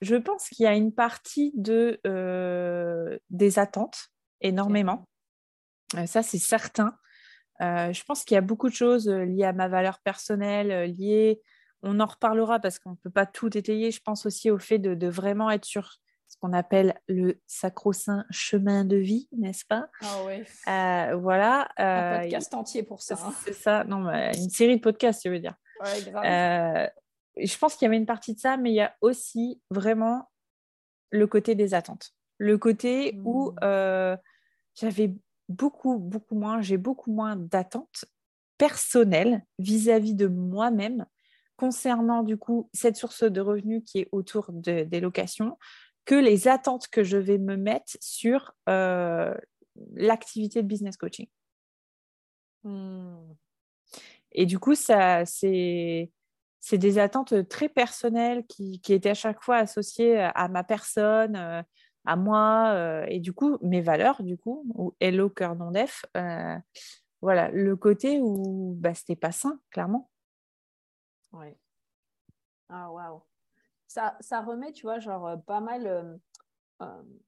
je 0.02 0.16
pense 0.16 0.50
qu'il 0.50 0.64
y 0.64 0.68
a 0.68 0.74
une 0.74 0.94
partie 0.94 1.52
de, 1.56 2.00
euh, 2.08 3.18
des 3.30 3.60
attentes, 3.60 4.10
énormément. 4.42 5.08
Euh, 5.96 6.08
ça, 6.08 6.24
c'est 6.24 6.40
certain. 6.40 6.98
Euh, 7.62 7.94
je 7.94 8.04
pense 8.04 8.24
qu'il 8.24 8.34
y 8.34 8.38
a 8.38 8.42
beaucoup 8.42 8.70
de 8.70 8.74
choses 8.74 9.08
liées 9.08 9.46
à 9.46 9.54
ma 9.54 9.68
valeur 9.68 10.00
personnelle, 10.00 10.92
liées. 10.92 11.40
On 11.84 12.00
en 12.00 12.08
reparlera 12.08 12.60
parce 12.60 12.80
qu'on 12.80 12.92
ne 12.92 12.96
peut 12.96 13.12
pas 13.12 13.28
tout 13.28 13.56
étayer. 13.56 13.92
Je 13.92 14.02
pense 14.02 14.26
aussi 14.26 14.50
au 14.50 14.58
fait 14.58 14.80
de, 14.80 15.08
vraiment 15.08 15.52
être 15.52 15.66
sur 15.66 15.98
ce 16.28 16.38
qu'on 16.40 16.54
appelle 16.54 17.00
le 17.08 17.40
sacro-saint 17.46 18.26
chemin 18.32 18.86
de 18.86 18.96
vie, 18.96 19.28
n'est-ce 19.38 19.66
pas? 19.66 19.90
Ah 20.02 20.24
oui. 20.26 20.44
voilà. 21.20 21.70
Un 21.78 22.22
podcast 22.22 22.54
entier 22.56 22.84
pour 22.84 23.02
ça. 23.02 23.16
Hein. 23.16 23.34
C'est 23.44 23.54
ça. 23.54 23.84
Non, 23.84 24.10
une 24.10 24.50
série 24.50 24.78
de 24.78 24.82
podcasts, 24.82 25.22
je 25.26 25.30
veux 25.30 25.40
dire. 25.40 25.56
Ouais, 25.84 26.02
grave 26.10 26.90
je 27.38 27.58
pense 27.58 27.76
qu'il 27.76 27.86
y 27.86 27.88
avait 27.88 27.98
une 27.98 28.06
partie 28.06 28.34
de 28.34 28.40
ça, 28.40 28.58
mais 28.58 28.72
il 28.72 28.76
y 28.76 28.82
a 28.82 28.96
aussi 29.02 29.62
vraiment 29.70 30.30
le 31.12 31.28
côté 31.28 31.56
des 31.56 31.74
attentes. 31.74 32.12
Le 32.38 32.58
côté 32.58 33.18
où 33.24 33.52
mmh. 33.52 33.56
euh, 33.64 34.18
j'avais 34.76 35.14
beaucoup, 35.50 36.00
beaucoup 36.00 36.36
moins, 36.36 36.62
j'ai 36.62 36.78
beaucoup 36.78 37.12
moins 37.12 37.36
d'attentes 37.36 38.06
personnelles 38.58 39.46
vis-à-vis 39.60 40.16
de 40.16 40.28
moi-même 40.28 41.06
concernant 41.58 42.24
du 42.24 42.38
coup 42.38 42.70
cette 42.74 42.96
source 42.96 43.24
de 43.24 43.42
revenus 43.42 43.84
qui 43.86 44.00
est 44.00 44.10
autour 44.12 44.52
des 44.52 45.00
locations 45.00 45.58
que 46.06 46.16
les 46.16 46.48
attentes 46.48 46.88
que 46.88 47.04
je 47.04 47.18
vais 47.18 47.38
me 47.38 47.56
mettre 47.56 47.98
sur 48.00 48.54
euh, 48.70 49.36
l'activité 49.94 50.64
de 50.64 50.68
business 50.68 50.98
coaching. 50.98 51.28
Mmh. 52.64 53.34
Et 54.34 54.46
du 54.46 54.60
coup, 54.60 54.76
ça, 54.76 55.26
c'est 55.26 56.10
c'est 56.62 56.78
des 56.78 57.00
attentes 57.00 57.48
très 57.50 57.68
personnelles 57.68 58.46
qui, 58.46 58.80
étaient 58.88 59.10
à 59.10 59.16
chaque 59.16 59.42
fois 59.42 59.58
associées 59.58 60.20
à 60.20 60.48
ma 60.48 60.64
personne, 60.64 61.36
euh, 61.36 61.64
à 62.06 62.16
moi, 62.16 62.72
euh, 62.76 63.06
et 63.10 63.20
du 63.20 63.34
coup, 63.34 63.58
mes 63.62 63.82
valeurs, 63.82 64.22
du 64.22 64.38
coup, 64.38 64.64
ou 64.76 64.94
Hello 65.00 65.30
Cœur 65.30 65.56
Non 65.56 65.72
Def. 65.72 66.06
Euh, 66.16 66.58
voilà, 67.22 67.50
le 67.50 67.76
côté 67.76 68.20
où 68.22 68.76
bah, 68.78 68.94
c'était 68.94 69.16
pas 69.16 69.32
sain, 69.32 69.60
clairement. 69.72 70.10
Oui. 71.34 71.48
Ah, 72.70 72.92
waouh. 72.92 73.24
Ça, 73.88 74.16
ça 74.20 74.42
remet, 74.42 74.72
tu 74.72 74.84
vois, 74.84 75.00
genre 75.00 75.44
pas 75.46 75.60
mal 75.60 76.20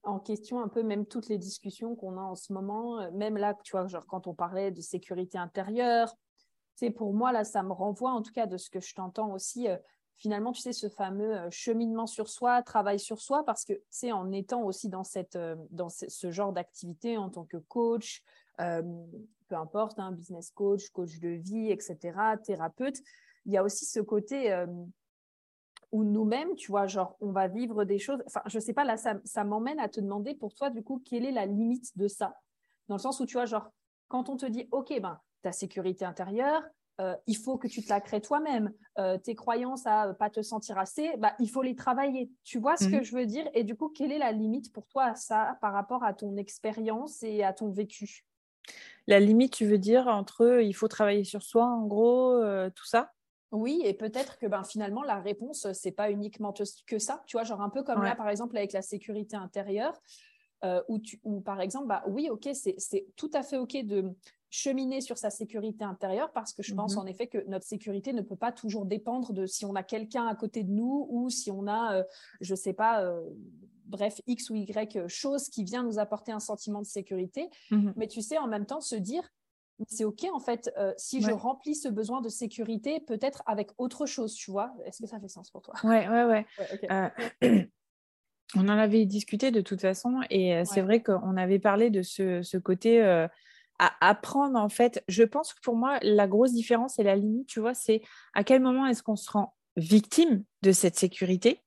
en 0.02 0.19
question 0.19 0.62
un 0.62 0.67
peu 0.67 0.82
même 0.82 1.06
toutes 1.06 1.28
les 1.28 1.38
discussions 1.38 1.96
qu'on 1.96 2.17
a 2.17 2.22
en 2.22 2.36
ce 2.36 2.54
moment, 2.54 3.12
même 3.12 3.38
là, 3.38 3.56
tu 3.63 3.72
vois, 3.72 3.86
genre 3.88 4.08
quand 4.08 4.26
on 4.26 4.34
parlait 4.34 4.72
de 4.72 4.82
sécurité 4.82 5.38
intérieure, 5.38 6.15
c'est 6.75 6.89
pour 6.89 7.13
moi, 7.13 7.31
là, 7.31 7.43
ça 7.43 7.63
me 7.63 7.71
renvoie, 7.71 8.12
en 8.12 8.21
tout 8.21 8.31
cas, 8.31 8.47
de 8.47 8.57
ce 8.57 8.69
que 8.69 8.79
je 8.79 8.93
t'entends 8.95 9.33
aussi, 9.33 9.67
euh, 9.67 9.77
finalement, 10.15 10.51
tu 10.51 10.62
sais, 10.62 10.73
ce 10.73 10.89
fameux 10.89 11.36
euh, 11.36 11.49
cheminement 11.51 12.07
sur 12.07 12.29
soi, 12.29 12.62
travail 12.63 12.99
sur 12.99 13.21
soi, 13.21 13.43
parce 13.45 13.63
que, 13.65 13.73
c'est 13.89 14.12
en 14.12 14.31
étant 14.31 14.63
aussi 14.63 14.89
dans, 14.89 15.03
cette, 15.03 15.36
euh, 15.36 15.55
dans 15.69 15.89
ce, 15.89 16.31
genre 16.31 16.53
d'activité 16.53 17.17
en 17.17 17.29
tant 17.29 17.45
que 17.45 17.57
coach, 17.57 18.23
peu 18.57 19.55
importe, 19.55 19.99
hein, 19.99 20.12
business 20.12 20.51
coach, 20.51 20.89
coach 20.89 21.19
de 21.19 21.29
vie, 21.29 21.71
etc., 21.71 22.38
thérapeute, 22.43 22.97
il 23.45 23.51
y 23.51 23.57
a 23.57 23.63
aussi 23.63 23.86
ce 23.86 23.99
côté 23.99 24.55
où 25.91 26.03
nous-mêmes, 26.03 26.55
tu 26.55 26.71
vois, 26.71 26.88
genre, 26.88 27.17
on 27.19 27.31
va 27.31 27.47
vivre 27.47 27.83
des 27.83 27.99
choses. 27.99 28.21
Enfin, 28.25 28.41
je 28.45 28.59
sais 28.59 28.73
pas, 28.73 28.83
là, 28.83 28.95
ça, 28.95 29.15
ça 29.25 29.43
m'emmène 29.43 29.79
à 29.79 29.89
te 29.89 29.99
demander 29.99 30.33
pour 30.33 30.53
toi, 30.53 30.69
du 30.69 30.83
coup, 30.83 31.01
quelle 31.03 31.25
est 31.25 31.31
la 31.31 31.45
limite 31.45 31.97
de 31.97 32.07
ça? 32.07 32.36
Dans 32.88 32.95
le 32.95 33.01
sens 33.01 33.19
où, 33.19 33.25
tu 33.25 33.33
vois, 33.33 33.45
genre, 33.45 33.69
quand 34.07 34.29
on 34.29 34.38
te 34.38 34.45
dit, 34.45 34.67
OK, 34.71 34.93
ben, 35.01 35.19
ta 35.43 35.51
sécurité 35.51 36.06
intérieure, 36.06 36.63
euh, 37.01 37.15
il 37.25 37.38
faut 37.38 37.58
que 37.58 37.67
tu 37.67 37.84
te 37.84 37.89
la 37.89 38.01
crées 38.01 38.21
toi-même. 38.21 38.71
Euh, 38.99 39.17
tes 39.17 39.36
croyances 39.36 39.88
à 39.88 40.08
ne 40.08 40.13
pas 40.13 40.29
te 40.29 40.41
sentir 40.41 40.77
assez, 40.77 41.15
bah, 41.17 41.34
il 41.39 41.49
faut 41.49 41.63
les 41.63 41.75
travailler. 41.75 42.29
Tu 42.43 42.60
vois 42.60 42.77
ce 42.77 42.88
que 42.88 42.97
mhm. 42.97 43.03
je 43.03 43.15
veux 43.15 43.25
dire? 43.25 43.49
Et 43.53 43.63
du 43.63 43.75
coup, 43.75 43.89
quelle 43.89 44.12
est 44.12 44.19
la 44.19 44.32
limite 44.32 44.71
pour 44.71 44.88
toi 44.88 45.06
à 45.06 45.15
ça 45.15 45.58
par 45.62 45.73
rapport 45.73 46.03
à 46.03 46.13
ton 46.13 46.38
expérience 46.38 47.23
et 47.23 47.43
à 47.43 47.53
ton 47.53 47.71
vécu? 47.71 48.25
La 49.08 49.19
limite, 49.19 49.53
tu 49.53 49.65
veux 49.65 49.79
dire, 49.79 50.08
entre 50.08 50.62
il 50.62 50.73
faut 50.73 50.88
travailler 50.88 51.23
sur 51.23 51.41
soi, 51.41 51.65
en 51.65 51.86
gros, 51.88 52.32
euh, 52.32 52.69
tout 52.69 52.86
ça? 52.86 53.12
Oui, 53.51 53.82
et 53.84 53.93
peut-être 53.93 54.38
que 54.38 54.45
ben, 54.45 54.63
finalement, 54.63 55.03
la 55.03 55.19
réponse, 55.19 55.67
c'est 55.73 55.91
pas 55.91 56.10
uniquement 56.10 56.53
que 56.88 56.99
ça. 56.99 57.23
Tu 57.27 57.38
vois, 57.38 57.43
genre 57.43 57.62
un 57.62 57.69
peu 57.69 57.84
comme 57.84 58.01
là, 58.01 58.15
par 58.15 58.29
exemple, 58.29 58.58
avec 58.58 58.71
la 58.71 58.82
sécurité 58.82 59.36
intérieure, 59.36 59.99
où, 60.88 60.97
tu, 60.97 61.19
où, 61.23 61.39
par 61.41 61.62
exemple, 61.62 61.88
bah, 61.88 62.03
oui, 62.08 62.29
ok, 62.32 62.49
c'est 62.53 63.06
tout 63.15 63.29
à 63.34 63.43
fait 63.43 63.58
ok 63.58 63.86
de 63.86 64.15
cheminer 64.54 65.02
sur 65.02 65.18
sa 65.18 65.32
sécurité 65.32 65.84
intérieure 65.84 66.32
parce 66.32 66.54
que 66.54 66.62
je 66.62 66.76
pense 66.76 66.94
mhm. 66.94 67.02
en 67.02 67.06
effet 67.08 67.26
que 67.26 67.44
notre 67.48 67.66
sécurité 67.66 68.13
ne 68.13 68.22
peut 68.22 68.36
pas 68.36 68.52
toujours 68.52 68.86
dépendre 68.86 69.34
de 69.34 69.48
si 69.48 69.66
on 69.66 69.74
a 69.74 69.82
quelqu'un 69.82 70.28
à 70.28 70.36
côté 70.36 70.62
de 70.63 70.70
nous 70.70 71.08
ou 71.10 71.32
si 71.32 71.50
on 71.50 71.66
a, 71.66 71.96
euh, 71.96 72.04
je 72.39 72.54
sais 72.54 72.74
pas, 72.74 73.04
euh, 73.04 73.20
bref, 73.88 74.22
X 74.28 74.52
ou 74.52 74.56
Y 74.56 75.08
chose 75.08 75.50
qui 75.50 75.63
vient 75.63 75.82
nous 75.82 75.98
apporter 75.98 76.32
un 76.32 76.39
sentiment 76.39 76.82
de 76.82 76.86
sécurité. 76.86 77.50
Mhm. 77.72 77.94
Mais 77.98 78.08
tu 78.08 78.22
sais, 78.22 78.38
en 78.38 78.48
même 78.48 78.68
temps, 78.68 78.80
se 78.80 78.96
dire, 78.96 79.28
c'est 79.88 80.04
OK 80.04 80.24
en 80.32 80.39
fait, 80.39 80.72
euh, 80.78 80.94
si 80.98 81.24
je 81.24 81.32
remplis 81.32 81.74
ce 81.74 81.89
besoin 81.89 82.22
de 82.22 82.30
sécurité, 82.30 83.00
peut-être 83.00 83.42
avec 83.48 83.72
autre 83.80 84.06
chose, 84.06 84.36
tu 84.36 84.52
vois. 84.52 84.72
Est-ce 84.86 85.02
que 85.02 85.08
ça 85.08 85.20
fait 85.20 85.30
sens 85.30 85.50
pour 85.50 85.63
toi? 85.63 85.74
Ouais, 85.84 86.08
ouais, 86.08 86.46
ouais. 87.42 87.70
on 88.56 88.70
en 88.70 88.78
avait 88.78 89.06
discuté 89.08 89.50
de 89.50 89.62
toute 89.62 89.82
façon 89.82 90.22
et 90.30 90.63
c'est 90.66 90.82
vrai 90.82 91.02
qu'on 91.02 91.38
avait 91.38 91.58
parlé 91.58 91.89
de 91.89 92.04
ce, 92.04 92.44
ce 92.44 92.58
côté 92.58 93.02
à 93.84 94.10
apprendre 94.10 94.60
en 94.60 94.69
fait. 94.69 95.04
Je 95.08 95.24
pense 95.24 95.54
que 95.54 95.62
pour 95.62 95.76
moi, 95.76 96.00
la 96.02 96.28
grosse 96.28 96.54
différence 96.54 97.00
et 97.00 97.04
la 97.04 97.15
limite, 97.15 97.48
tu 97.48 97.60
vois, 97.60 97.74
c'est 97.74 98.02
à 98.34 98.43
quel 98.43 98.62
moment 98.62 98.86
est-ce 98.88 99.04
qu'on 99.04 99.15
se 99.15 99.30
rend 99.32 99.56
victime 99.76 100.43
de 100.62 100.72
cette 100.72 100.98
sécurité 100.98 101.62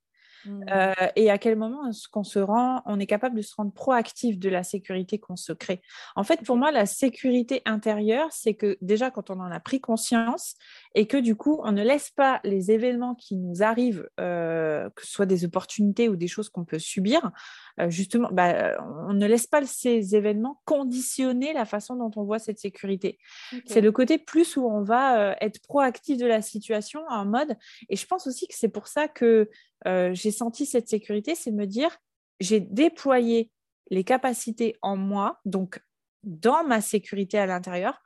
Mmh. 0.46 0.64
Euh, 0.70 0.92
et 1.16 1.30
à 1.30 1.38
quel 1.38 1.56
moment 1.56 1.88
est-ce 1.88 2.08
qu'on 2.08 2.24
se 2.24 2.38
rend, 2.38 2.82
on 2.86 3.00
est 3.00 3.06
capable 3.06 3.36
de 3.36 3.42
se 3.42 3.54
rendre 3.54 3.72
proactif 3.72 4.38
de 4.38 4.48
la 4.48 4.62
sécurité 4.62 5.18
qu'on 5.18 5.36
se 5.36 5.52
crée? 5.52 5.82
En 6.14 6.24
fait, 6.24 6.42
pour 6.44 6.56
moi, 6.56 6.70
la 6.70 6.86
sécurité 6.86 7.62
intérieure, 7.64 8.28
c'est 8.30 8.54
que 8.54 8.76
déjà 8.80 9.10
quand 9.10 9.30
on 9.30 9.40
en 9.40 9.50
a 9.50 9.60
pris 9.60 9.80
conscience 9.80 10.54
et 10.94 11.06
que 11.06 11.16
du 11.16 11.36
coup, 11.36 11.60
on 11.64 11.72
ne 11.72 11.82
laisse 11.82 12.10
pas 12.10 12.40
les 12.44 12.70
événements 12.70 13.14
qui 13.14 13.36
nous 13.36 13.62
arrivent, 13.62 14.08
euh, 14.20 14.88
que 14.90 15.04
ce 15.04 15.12
soit 15.12 15.26
des 15.26 15.44
opportunités 15.44 16.08
ou 16.08 16.16
des 16.16 16.28
choses 16.28 16.48
qu'on 16.48 16.64
peut 16.64 16.78
subir, 16.78 17.32
euh, 17.80 17.90
justement, 17.90 18.28
bah, 18.32 18.76
on 19.08 19.12
ne 19.12 19.26
laisse 19.26 19.46
pas 19.46 19.64
ces 19.64 20.14
événements 20.14 20.60
conditionner 20.64 21.52
la 21.52 21.64
façon 21.64 21.96
dont 21.96 22.10
on 22.16 22.24
voit 22.24 22.38
cette 22.38 22.58
sécurité. 22.58 23.18
C'est 23.66 23.80
le 23.80 23.92
côté 23.92 24.18
plus 24.18 24.56
où 24.56 24.66
on 24.66 24.82
va 24.82 25.36
être 25.40 25.60
proactif 25.62 26.18
de 26.18 26.26
la 26.26 26.40
situation 26.42 27.02
en 27.08 27.24
mode, 27.24 27.56
et 27.88 27.96
je 27.96 28.06
pense 28.06 28.26
aussi 28.26 28.46
que 28.46 28.54
c'est 28.54 28.68
pour 28.68 28.86
ça 28.86 29.08
que 29.08 29.50
euh, 29.86 30.10
j'ai 30.14 30.30
senti 30.30 30.66
cette 30.66 30.88
sécurité, 30.88 31.34
c'est 31.34 31.50
me 31.50 31.66
dire, 31.66 31.96
j'ai 32.40 32.60
déployé 32.60 33.50
les 33.90 34.04
capacités 34.04 34.76
en 34.82 34.96
moi, 34.96 35.40
donc 35.44 35.80
dans 36.22 36.64
ma 36.64 36.80
sécurité 36.80 37.38
à 37.38 37.46
l'intérieur, 37.46 38.02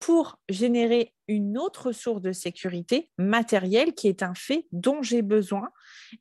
pour 0.00 0.38
générer 0.50 1.14
une 1.28 1.56
autre 1.56 1.92
source 1.92 2.20
de 2.20 2.32
sécurité 2.32 3.10
matérielle 3.16 3.94
qui 3.94 4.08
est 4.08 4.22
un 4.22 4.34
fait 4.34 4.66
dont 4.70 5.02
j'ai 5.02 5.22
besoin 5.22 5.70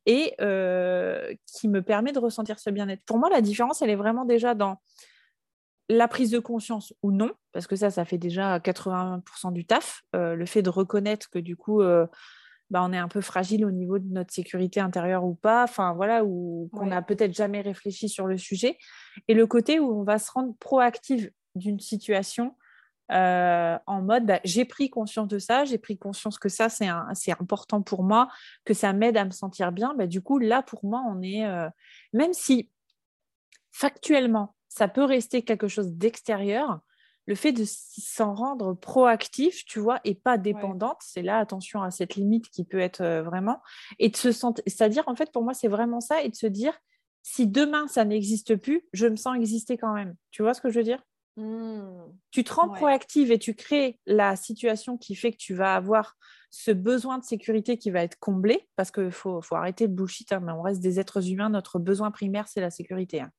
et 0.05 0.33
euh, 0.39 1.33
qui 1.45 1.67
me 1.67 1.81
permet 1.81 2.13
de 2.13 2.19
ressentir 2.19 2.59
ce 2.59 2.69
bien-être. 2.69 3.03
Pour 3.05 3.17
moi, 3.17 3.29
la 3.29 3.41
différence, 3.41 3.81
elle 3.81 3.89
est 3.89 3.97
vraiment 3.97 4.23
déjà 4.23 4.55
dans 4.55 4.77
la 5.89 6.07
prise 6.07 6.31
de 6.31 6.39
conscience 6.39 6.93
ou 7.03 7.11
non, 7.11 7.31
parce 7.51 7.67
que 7.67 7.75
ça, 7.75 7.91
ça 7.91 8.05
fait 8.05 8.17
déjà 8.17 8.57
80% 8.59 9.51
du 9.51 9.65
taf, 9.65 10.03
euh, 10.15 10.35
le 10.35 10.45
fait 10.45 10.61
de 10.61 10.69
reconnaître 10.69 11.29
que 11.29 11.39
du 11.39 11.57
coup, 11.57 11.81
bah, 12.73 12.81
on 12.83 12.91
est 12.91 12.97
un 12.97 13.07
peu 13.07 13.21
fragile 13.21 13.65
au 13.67 13.71
niveau 13.71 13.99
de 13.99 14.11
notre 14.11 14.33
sécurité 14.33 14.79
intérieure 14.79 15.23
ou 15.25 15.35
pas, 15.35 15.63
enfin 15.63 15.93
voilà, 15.93 16.25
ou 16.25 16.71
qu'on 16.73 16.87
n'a 16.87 17.03
peut-être 17.03 17.31
jamais 17.31 17.61
réfléchi 17.61 18.09
sur 18.09 18.25
le 18.25 18.35
sujet. 18.35 18.79
Et 19.27 19.35
le 19.35 19.45
côté 19.45 19.79
où 19.79 19.99
on 19.99 20.03
va 20.03 20.17
se 20.17 20.31
rendre 20.31 20.55
proactive 20.59 21.31
d'une 21.53 21.79
situation 21.79 22.55
euh, 23.11 23.77
en 23.85 24.01
mode 24.01 24.25
bah, 24.25 24.39
j'ai 24.43 24.65
pris 24.65 24.89
conscience 24.89 25.27
de 25.27 25.37
ça, 25.37 25.65
j'ai 25.65 25.77
pris 25.77 25.99
conscience 25.99 26.39
que 26.39 26.49
ça 26.49 26.67
c'est 26.67 27.31
important 27.31 27.83
pour 27.83 28.01
moi, 28.01 28.27
que 28.65 28.73
ça 28.73 28.91
m'aide 28.91 29.17
à 29.17 29.25
me 29.25 29.29
sentir 29.29 29.71
bien. 29.71 29.93
Bah, 29.95 30.07
du 30.07 30.21
coup, 30.21 30.39
là 30.39 30.63
pour 30.63 30.83
moi, 30.83 31.03
on 31.07 31.21
est, 31.21 31.45
euh, 31.45 31.69
même 32.11 32.33
si 32.33 32.71
factuellement 33.71 34.55
ça 34.67 34.87
peut 34.87 35.03
rester 35.03 35.43
quelque 35.43 35.67
chose 35.67 35.93
d'extérieur, 35.93 36.79
le 37.25 37.35
fait 37.35 37.51
de 37.51 37.63
s'en 37.65 38.33
rendre 38.33 38.73
proactif, 38.73 39.63
tu 39.65 39.79
vois, 39.79 39.99
et 40.03 40.15
pas 40.15 40.37
dépendante, 40.37 40.97
c'est 41.01 41.21
là, 41.21 41.37
attention 41.39 41.81
à 41.81 41.91
cette 41.91 42.15
limite 42.15 42.49
qui 42.49 42.65
peut 42.65 42.79
être 42.79 43.01
euh, 43.01 43.23
vraiment, 43.23 43.61
et 43.99 44.09
de 44.09 44.17
se 44.17 44.31
sentir, 44.31 44.63
c'est-à-dire, 44.67 45.03
en 45.07 45.15
fait, 45.15 45.31
pour 45.31 45.43
moi, 45.43 45.53
c'est 45.53 45.67
vraiment 45.67 46.01
ça, 46.01 46.21
et 46.21 46.29
de 46.29 46.35
se 46.35 46.47
dire, 46.47 46.73
si 47.21 47.47
demain 47.47 47.87
ça 47.87 48.03
n'existe 48.03 48.57
plus, 48.57 48.85
je 48.91 49.07
me 49.07 49.15
sens 49.15 49.37
exister 49.37 49.77
quand 49.77 49.93
même. 49.93 50.15
Tu 50.31 50.41
vois 50.43 50.53
ce 50.53 50.61
que 50.61 50.69
je 50.69 50.79
veux 50.79 50.83
dire? 50.83 51.01
Mmh. 51.37 52.11
Tu 52.31 52.43
te 52.43 52.53
rends 52.53 52.69
proactive 52.69 53.31
et 53.31 53.39
tu 53.39 53.53
crées 53.53 53.99
la 54.05 54.35
situation 54.35 54.97
qui 54.97 55.15
fait 55.15 55.31
que 55.31 55.37
tu 55.37 55.53
vas 55.53 55.75
avoir 55.75 56.15
ce 56.55 56.69
besoin 56.69 57.17
de 57.17 57.23
sécurité 57.23 57.77
qui 57.77 57.89
va 57.89 58.03
être 58.03 58.19
comblé, 58.19 58.67
parce 58.75 58.91
qu'il 58.91 59.09
faut, 59.09 59.41
faut, 59.41 59.55
arrêter 59.55 59.87
le 59.87 59.93
bullshit, 59.93 60.31
hein, 60.31 60.39
mais 60.39 60.51
on 60.51 60.61
reste 60.61 60.81
des 60.81 60.99
êtres 60.99 61.27
humains, 61.31 61.49
notre 61.49 61.79
besoin 61.79 62.11
primaire, 62.11 62.47
c'est 62.47 62.61
la 62.61 62.69
sécurité. 62.69 63.21
Hein. 63.21 63.31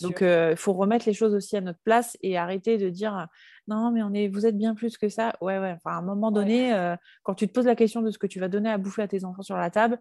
Donc, 0.00 0.18
il 0.22 0.26
euh, 0.26 0.56
faut 0.56 0.72
remettre 0.72 1.06
les 1.06 1.12
choses 1.12 1.34
aussi 1.34 1.58
à 1.58 1.60
notre 1.60 1.80
place 1.84 2.16
et 2.22 2.38
arrêter 2.38 2.78
de 2.78 2.88
dire 2.88 3.28
non, 3.68 3.90
mais 3.92 4.02
on 4.02 4.12
est, 4.12 4.28
vous 4.28 4.46
êtes 4.46 4.56
bien 4.56 4.74
plus 4.74 4.96
que 4.96 5.08
ça. 5.08 5.34
Ouais, 5.40 5.58
ouais. 5.58 5.72
Enfin, 5.72 5.96
à 5.96 5.98
un 5.98 6.02
moment 6.02 6.30
donné, 6.30 6.72
euh, 6.74 6.96
quand 7.22 7.34
tu 7.34 7.46
te 7.46 7.52
poses 7.52 7.66
la 7.66 7.76
question 7.76 8.02
de 8.02 8.10
ce 8.10 8.18
que 8.18 8.26
tu 8.26 8.40
vas 8.40 8.48
donner 8.48 8.70
à 8.70 8.78
bouffer 8.78 9.02
à 9.02 9.08
tes 9.08 9.24
enfants 9.24 9.42
sur 9.42 9.56
la 9.56 9.70
table, 9.70 9.98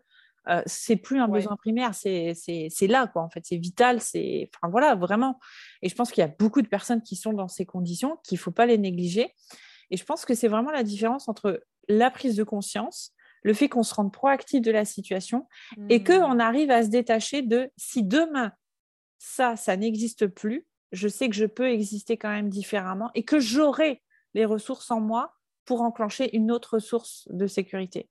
euh, 0.50 0.62
c'est 0.66 0.98
plus 0.98 1.20
un 1.20 1.28
besoin 1.28 1.56
primaire, 1.56 1.96
c'est 1.96 2.34
là, 2.82 3.08
quoi. 3.08 3.22
En 3.24 3.30
fait, 3.30 3.42
c'est 3.46 3.58
vital, 3.58 4.02
c'est, 4.02 4.50
enfin 4.56 4.70
voilà, 4.70 4.96
vraiment. 4.96 5.40
Et 5.82 5.90
je 5.90 5.96
pense 5.96 6.12
qu'il 6.12 6.22
y 6.22 6.26
a 6.26 6.34
beaucoup 6.40 6.62
de 6.62 6.68
personnes 6.68 7.02
qui 7.02 7.16
sont 7.16 7.34
dans 7.34 7.48
ces 7.48 7.66
conditions, 7.66 8.18
qu'il 8.24 8.38
ne 8.38 8.42
faut 8.42 8.52
pas 8.52 8.66
les 8.66 8.78
négliger. 8.78 9.34
Et 9.90 9.98
je 9.98 10.04
pense 10.04 10.26
que 10.26 10.34
c'est 10.34 10.48
vraiment 10.48 10.72
la 10.72 10.84
différence 10.84 11.30
entre 11.30 11.64
la 11.88 12.12
prise 12.12 12.36
de 12.36 12.44
conscience, 12.44 13.14
le 13.44 13.54
fait 13.54 13.70
qu'on 13.70 13.84
se 13.84 13.94
rende 13.94 14.12
proactif 14.12 14.62
de 14.62 14.72
la 14.72 14.86
situation 14.86 15.48
et 15.90 16.00
mmh. 16.00 16.04
qu'on 16.04 16.40
arrive 16.40 16.72
à 16.72 16.84
se 16.84 16.90
détacher 16.90 17.42
de 17.42 17.70
si 17.78 18.04
demain 18.04 18.54
ça, 19.20 19.56
ça 19.56 19.78
n'existe 19.78 20.28
plus, 20.28 20.68
je 20.92 21.08
sais 21.08 21.30
que 21.30 21.36
je 21.36 21.46
peux 21.46 21.70
exister 21.70 22.18
quand 22.18 22.30
même 22.30 22.50
différemment 22.50 23.10
et 23.16 23.24
que 23.24 23.40
j'aurai 23.40 24.02
les 24.34 24.46
ressources 24.46 24.92
en 24.92 25.00
moi 25.00 25.34
pour 25.66 25.82
enclencher 25.82 26.36
une 26.36 26.52
autre 26.52 26.80
source 26.80 27.28
de 27.32 27.48
sécurité. 27.48 28.10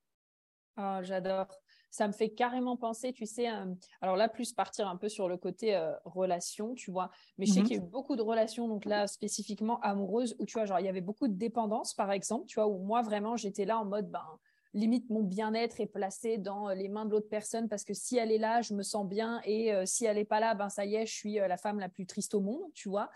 Oh, 0.79 0.99
j'adore. 1.03 1.62
Ça 1.93 2.09
me 2.09 2.13
fait 2.15 2.31
carrément 2.31 2.79
penser, 2.79 3.13
tu 3.13 3.27
sais, 3.27 3.51
euh, 3.51 3.67
alors 4.01 4.17
là, 4.17 4.27
plus 4.27 4.55
partir 4.55 4.89
un 4.89 4.97
peu 4.97 5.11
sur 5.11 5.29
le 5.29 5.37
côté 5.37 5.77
euh, 5.77 5.93
relation, 6.07 6.75
tu 6.75 6.91
vois. 6.91 7.11
Mais 7.37 7.45
je 7.45 7.53
sais 7.53 7.61
mhm. 7.61 7.67
qu'il 7.67 7.77
y 7.77 7.81
a 7.81 7.83
eu 7.83 7.87
beaucoup 7.87 8.17
de 8.17 8.23
relations, 8.23 8.67
donc 8.67 8.87
là, 8.87 9.07
spécifiquement 9.07 9.79
amoureuses, 9.81 10.35
où 10.39 10.47
tu 10.47 10.55
vois, 10.55 10.65
genre, 10.65 10.81
il 10.81 10.87
y 10.87 10.89
avait 10.89 11.03
beaucoup 11.03 11.29
de 11.29 11.35
dépendance, 11.35 11.93
par 11.93 12.11
exemple, 12.11 12.47
tu 12.47 12.55
vois, 12.55 12.67
où 12.67 12.79
moi, 12.79 13.03
vraiment, 13.03 13.37
j'étais 13.37 13.67
là 13.67 13.79
en 13.79 13.85
mode, 13.85 14.11
ben, 14.11 14.25
limite 14.73 15.11
mon 15.11 15.23
bien-être 15.23 15.83
est 15.83 15.87
placé 15.87 16.39
dans 16.39 16.71
les 16.71 16.89
mains 16.89 17.05
de 17.05 17.11
l'autre 17.11 17.29
personne 17.29 17.69
parce 17.69 17.85
que 17.85 17.93
si 17.93 18.17
elle 18.17 18.33
est 18.33 18.39
là, 18.39 18.63
je 18.63 18.73
me 18.73 18.83
sens 18.83 19.07
bien 19.07 19.43
et 19.45 19.75
euh, 19.75 19.85
si 19.85 20.07
elle 20.07 20.17
n'est 20.17 20.25
pas 20.25 20.41
là, 20.41 20.55
ben 20.55 20.71
ça 20.71 20.87
y 20.87 20.95
est, 20.95 21.05
je 21.05 21.13
suis 21.13 21.35
la 21.35 21.59
femme 21.59 21.79
la 21.79 21.91
plus 21.91 22.07
triste 22.07 22.33
au 22.33 22.41
monde, 22.41 22.63
tu 22.73 22.89
vois. 22.89 23.11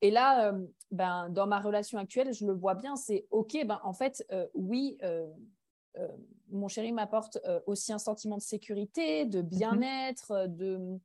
Et 0.00 0.10
là, 0.10 0.52
ben, 0.90 1.28
dans 1.30 1.46
ma 1.46 1.60
relation 1.60 1.98
actuelle, 1.98 2.32
je 2.32 2.44
le 2.44 2.52
vois 2.52 2.74
bien, 2.74 2.96
c'est 2.96 3.28
OK, 3.30 3.56
ben, 3.64 3.80
en 3.84 3.92
fait, 3.92 4.26
oui, 4.54 4.98
euh, 5.04 5.24
mon 6.50 6.68
chéri 6.68 6.92
m'apporte 6.92 7.38
euh, 7.44 7.60
aussi 7.66 7.92
un 7.92 7.98
sentiment 7.98 8.36
de 8.36 8.42
sécurité, 8.42 9.24
de 9.24 9.42
mhm. 9.42 9.48
bien-être, 9.48 10.46
de, 10.48 10.98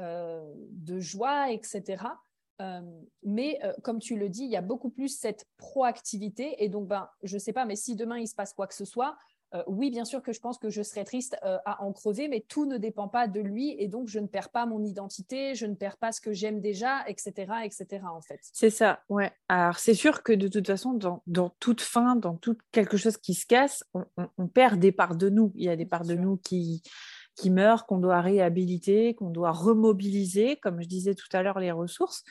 euh, 0.00 0.52
de 0.70 0.98
joie, 0.98 1.50
etc. 1.50 2.04
mais 3.22 3.60
comme 3.84 4.00
tu 4.00 4.16
le 4.16 4.28
dis, 4.28 4.42
il 4.42 4.50
y 4.50 4.56
a 4.56 4.62
beaucoup 4.62 4.90
plus 4.90 5.16
cette 5.16 5.46
proactivité. 5.58 6.64
Et 6.64 6.68
donc, 6.68 6.88
ben, 6.88 7.08
je 7.22 7.36
ne 7.36 7.38
sais 7.38 7.52
pas, 7.52 7.64
mais 7.64 7.76
si 7.76 7.94
demain 7.94 8.18
il 8.18 8.26
se 8.26 8.34
passe 8.34 8.52
quoi 8.52 8.66
que 8.66 8.74
ce 8.74 8.84
soit, 8.84 9.16
euh, 9.54 9.62
oui, 9.66 9.90
bien 9.90 10.04
sûr 10.04 10.22
que 10.22 10.32
je 10.32 10.40
pense 10.40 10.58
que 10.58 10.68
je 10.68 10.82
serais 10.82 11.04
triste 11.04 11.36
euh, 11.42 11.56
à 11.64 11.82
en 11.82 11.92
crever, 11.92 12.28
mais 12.28 12.44
tout 12.46 12.66
ne 12.66 12.76
dépend 12.76 13.08
pas 13.08 13.28
de 13.28 13.40
lui 13.40 13.74
et 13.78 13.88
donc 13.88 14.08
je 14.08 14.18
ne 14.18 14.26
perds 14.26 14.50
pas 14.50 14.66
mon 14.66 14.84
identité, 14.84 15.54
je 15.54 15.64
ne 15.64 15.74
perds 15.74 15.96
pas 15.96 16.12
ce 16.12 16.20
que 16.20 16.32
j'aime 16.34 16.60
déjà, 16.60 17.08
etc., 17.08 17.52
etc. 17.64 18.02
En 18.12 18.20
fait. 18.20 18.40
C'est 18.52 18.70
ça, 18.70 19.00
ouais. 19.08 19.32
Alors 19.48 19.78
c'est 19.78 19.94
sûr 19.94 20.22
que 20.22 20.32
de 20.34 20.48
toute 20.48 20.66
façon, 20.66 20.92
dans, 21.26 21.50
toute 21.60 21.80
fin, 21.80 22.16
dans 22.16 22.36
tout 22.36 22.58
quelque 22.72 22.98
chose 22.98 23.16
qui 23.16 23.32
se 23.32 23.46
casse, 23.46 23.84
on, 23.94 24.48
perd 24.48 24.78
des 24.78 24.92
parts 24.92 25.16
de 25.16 25.30
nous. 25.30 25.52
Il 25.54 25.64
y 25.64 25.70
a 25.70 25.76
des 25.76 25.86
parts 25.86 26.04
de 26.04 26.14
nous 26.14 26.36
qui 26.36 26.82
qui 27.36 27.50
meurent, 27.50 27.86
qu'on 27.86 27.98
doit 27.98 28.20
réhabiliter, 28.20 29.14
qu'on 29.14 29.30
doit 29.30 29.52
remobiliser, 29.52 30.56
comme 30.56 30.82
je 30.82 30.88
disais 30.88 31.14
tout 31.14 31.28
à 31.32 31.40
l'heure, 31.40 31.60
les 31.60 31.70
ressources. 31.70 32.24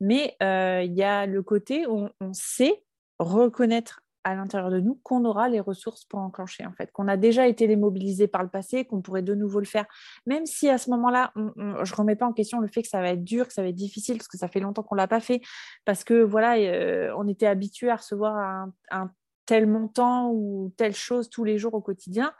Mais 0.00 0.34
euh, 0.42 0.82
il 0.82 0.94
y 0.94 1.02
a 1.02 1.26
le 1.26 1.42
côté 1.42 1.86
où 1.86 2.08
on 2.20 2.32
sait 2.32 2.82
reconnaître 3.18 4.00
à 4.26 4.34
l'intérieur 4.34 4.72
de 4.72 4.80
nous 4.80 4.96
qu'on 5.04 5.24
aura 5.24 5.48
les 5.48 5.60
ressources 5.60 6.04
pour 6.04 6.18
enclencher, 6.18 6.66
en 6.66 6.72
fait, 6.72 6.90
qu'on 6.90 7.06
a 7.06 7.16
déjà 7.16 7.46
été 7.46 7.68
les 7.68 7.76
mobiliser 7.76 8.26
par 8.26 8.42
le 8.42 8.48
passé, 8.48 8.84
qu'on 8.84 9.00
pourrait 9.00 9.22
de 9.22 9.36
nouveau 9.36 9.60
le 9.60 9.66
faire, 9.66 9.86
même 10.26 10.46
si 10.46 10.68
à 10.68 10.78
ce 10.78 10.90
moment-là, 10.90 11.32
je 11.36 11.92
ne 11.92 11.96
remets 11.96 12.16
pas 12.16 12.26
en 12.26 12.32
question 12.32 12.58
le 12.58 12.66
fait 12.66 12.82
que 12.82 12.88
ça 12.88 13.00
va 13.00 13.10
être 13.10 13.22
dur, 13.22 13.46
que 13.46 13.52
ça 13.52 13.62
va 13.62 13.68
être 13.68 13.76
difficile, 13.76 14.16
parce 14.16 14.26
que 14.26 14.36
ça 14.36 14.48
fait 14.48 14.58
longtemps 14.58 14.82
qu'on 14.82 14.96
ne 14.96 15.00
l'a 15.00 15.06
pas 15.06 15.20
fait, 15.20 15.42
parce 15.84 16.02
que 16.02 16.24
voilà, 16.24 16.56
euh, 16.56 17.14
on 17.16 17.28
était 17.28 17.46
habitué 17.46 17.88
à 17.88 17.94
recevoir 17.94 18.66
un, 18.90 19.12
tel 19.46 19.68
montant 19.68 20.32
ou 20.32 20.74
telle 20.76 20.94
chose 20.94 21.30
tous 21.30 21.44
les 21.44 21.56
jours 21.56 21.74
au 21.74 21.80
quotidien. 21.80 22.34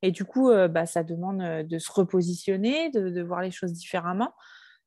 Et 0.00 0.12
du 0.12 0.24
coup, 0.24 0.48
euh, 0.48 0.68
bah, 0.68 0.86
ça 0.86 1.02
demande 1.02 1.42
euh, 1.42 1.62
de 1.62 1.78
se 1.78 1.92
repositionner, 1.92 2.88
de, 2.88 3.22
voir 3.22 3.42
les 3.42 3.50
choses 3.50 3.74
différemment. 3.74 4.32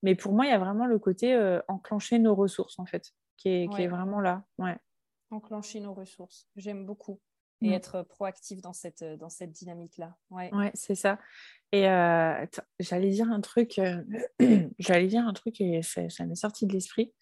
Mais 0.02 0.16
pour 0.16 0.32
moi, 0.32 0.46
il 0.46 0.50
y 0.50 0.52
a 0.52 0.58
vraiment 0.58 0.86
le 0.86 0.98
côté 0.98 1.38
enclencher 1.68 2.18
nos 2.18 2.34
ressources, 2.34 2.80
en 2.80 2.86
fait, 2.86 3.12
qui 3.36 3.50
est, 3.50 3.68
qui 3.68 3.82
est 3.82 3.88
vraiment 3.88 4.18
là. 4.18 4.42
Ouais 4.58 4.76
enclencher 5.30 5.80
nos 5.80 5.94
ressources. 5.94 6.48
J'aime 6.56 6.84
beaucoup. 6.86 7.20
Et 7.62 7.70
mm. 7.70 7.74
être 7.74 8.02
proactif 8.02 8.62
dans 8.62 8.72
cette, 8.72 9.04
dans 9.04 9.28
cette 9.28 9.52
dynamique-là. 9.52 10.16
Ouais, 10.30 10.50
ouais 10.54 10.70
c'est 10.72 10.94
ça. 10.94 11.18
Et 11.72 11.88
euh, 11.88 12.46
j'allais 12.80 13.10
dire 13.10 13.30
un 13.30 13.40
truc, 13.40 13.78
euh, 13.78 14.02
j'allais 14.78 15.06
dire 15.06 15.26
un 15.26 15.32
truc 15.32 15.60
et 15.60 15.82
ça, 15.82 16.24
m'est 16.24 16.34
sorti 16.34 16.66
de 16.66 16.72
l'esprit. 16.72 17.12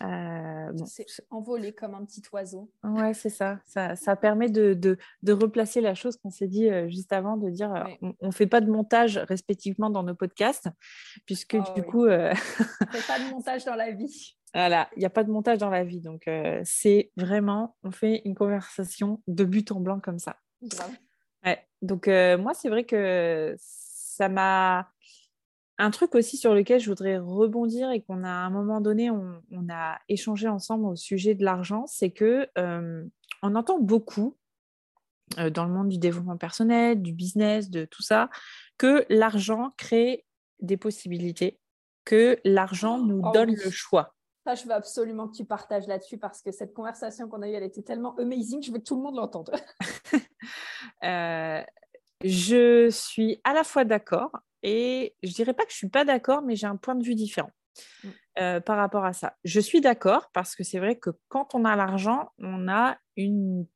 Euh, 0.00 0.72
c'est 0.86 1.06
envolé 1.30 1.72
comme 1.72 1.94
un 1.94 2.04
petit 2.04 2.22
oiseau. 2.32 2.70
Ouais, 2.84 3.14
c'est 3.14 3.30
ça. 3.30 3.60
ça. 3.66 3.96
ça. 3.96 4.14
permet 4.14 4.48
de, 4.48 4.74
de, 4.74 4.96
de, 5.22 5.32
replacer 5.32 5.80
la 5.80 5.94
chose 5.96 6.16
qu'on 6.18 6.30
s'est 6.30 6.46
dit 6.46 6.68
juste 6.88 7.12
avant, 7.12 7.36
de 7.36 7.50
dire 7.50 7.72
on 8.02 8.26
ne 8.26 8.30
fait 8.30 8.46
pas 8.46 8.60
de 8.60 8.70
montage 8.70 9.18
respectivement 9.18 9.90
dans 9.90 10.04
nos 10.04 10.14
podcasts, 10.14 10.68
puisque 11.26 11.56
oh 11.58 11.74
du 11.74 11.82
coup. 11.82 12.06
on 12.06 12.28
ne 12.28 12.34
fait 12.34 13.06
pas 13.08 13.18
de 13.18 13.30
montage 13.30 13.64
dans 13.64 13.74
la 13.74 13.90
vie. 13.90 14.37
Voilà, 14.54 14.88
il 14.96 15.00
n'y 15.00 15.04
a 15.04 15.10
pas 15.10 15.24
de 15.24 15.30
montage 15.30 15.58
dans 15.58 15.70
la 15.70 15.84
vie. 15.84 16.00
Donc, 16.00 16.26
euh, 16.26 16.60
c'est 16.64 17.10
vraiment, 17.16 17.76
on 17.82 17.90
fait 17.90 18.22
une 18.24 18.34
conversation 18.34 19.22
de 19.26 19.44
but 19.44 19.72
en 19.72 19.80
blanc 19.80 20.00
comme 20.00 20.18
ça. 20.18 20.36
Donc, 21.80 22.08
euh, 22.08 22.36
moi, 22.36 22.54
c'est 22.54 22.68
vrai 22.68 22.84
que 22.84 23.54
ça 23.58 24.28
m'a. 24.28 24.90
Un 25.80 25.92
truc 25.92 26.16
aussi 26.16 26.36
sur 26.36 26.54
lequel 26.54 26.80
je 26.80 26.88
voudrais 26.88 27.18
rebondir 27.18 27.92
et 27.92 28.00
qu'on 28.02 28.24
a 28.24 28.28
à 28.28 28.32
un 28.32 28.50
moment 28.50 28.80
donné, 28.80 29.12
on, 29.12 29.40
a 29.70 30.00
échangé 30.08 30.48
ensemble 30.48 30.86
au 30.86 30.96
sujet 30.96 31.36
de 31.36 31.44
l'argent, 31.44 31.86
c'est 31.86 32.10
que 32.10 32.48
euh, 32.58 33.04
on 33.44 33.54
entend 33.54 33.78
beaucoup 33.78 34.36
dans 35.36 35.64
le 35.64 35.70
monde 35.72 35.88
du 35.88 35.98
développement 35.98 36.36
personnel, 36.36 37.00
du 37.00 37.12
business, 37.12 37.70
de 37.70 37.84
tout 37.84 38.02
ça, 38.02 38.28
que 38.76 39.06
l'argent 39.08 39.72
crée 39.76 40.26
des 40.58 40.76
possibilités, 40.76 41.60
que 42.04 42.40
l'argent 42.44 42.98
nous 42.98 43.20
oh 43.22 43.30
donne 43.32 43.54
le 43.54 43.70
choix 43.70 44.17
je 44.54 44.64
veux 44.64 44.72
absolument 44.72 45.28
que 45.28 45.36
tu 45.36 45.44
partages 45.44 45.86
là-dessus 45.86 46.18
parce 46.18 46.42
que 46.42 46.52
cette 46.52 46.74
conversation 46.74 47.28
qu'on 47.28 47.42
a 47.42 47.48
eue, 47.48 47.54
elle 47.54 47.62
était 47.62 47.82
tellement 47.82 48.14
amazing, 48.16 48.62
je 48.62 48.72
veux 48.72 48.78
que 48.78 48.84
tout 48.84 48.96
le 48.96 49.02
monde 49.02 49.16
l'entende. 49.16 49.50
Euh, 51.04 51.62
je 52.24 52.90
suis 52.90 53.40
à 53.44 53.52
la 53.52 53.62
fois 53.62 53.84
d'accord 53.84 54.32
et 54.62 55.14
je 55.22 55.32
dirais 55.32 55.52
pas 55.52 55.64
que 55.64 55.70
je 55.70 55.76
suis 55.76 55.88
pas 55.88 56.04
d'accord, 56.04 56.42
mais 56.42 56.56
j'ai 56.56 56.66
un 56.66 56.76
point 56.76 56.96
de 56.96 57.04
vue 57.04 57.14
différent. 57.14 57.50
Mm. 58.02 58.08
Euh, 58.38 58.60
par 58.60 58.76
rapport 58.76 59.04
à 59.04 59.12
ça. 59.12 59.36
Je 59.42 59.58
suis 59.58 59.80
d'accord 59.80 60.30
parce 60.32 60.54
que 60.54 60.62
c'est 60.62 60.78
vrai 60.78 60.96
que 60.96 61.10
quand 61.28 61.56
on 61.56 61.64
a 61.64 61.74
l'argent, 61.74 62.30
on 62.38 62.68
a 62.68 62.96
une 63.16 63.66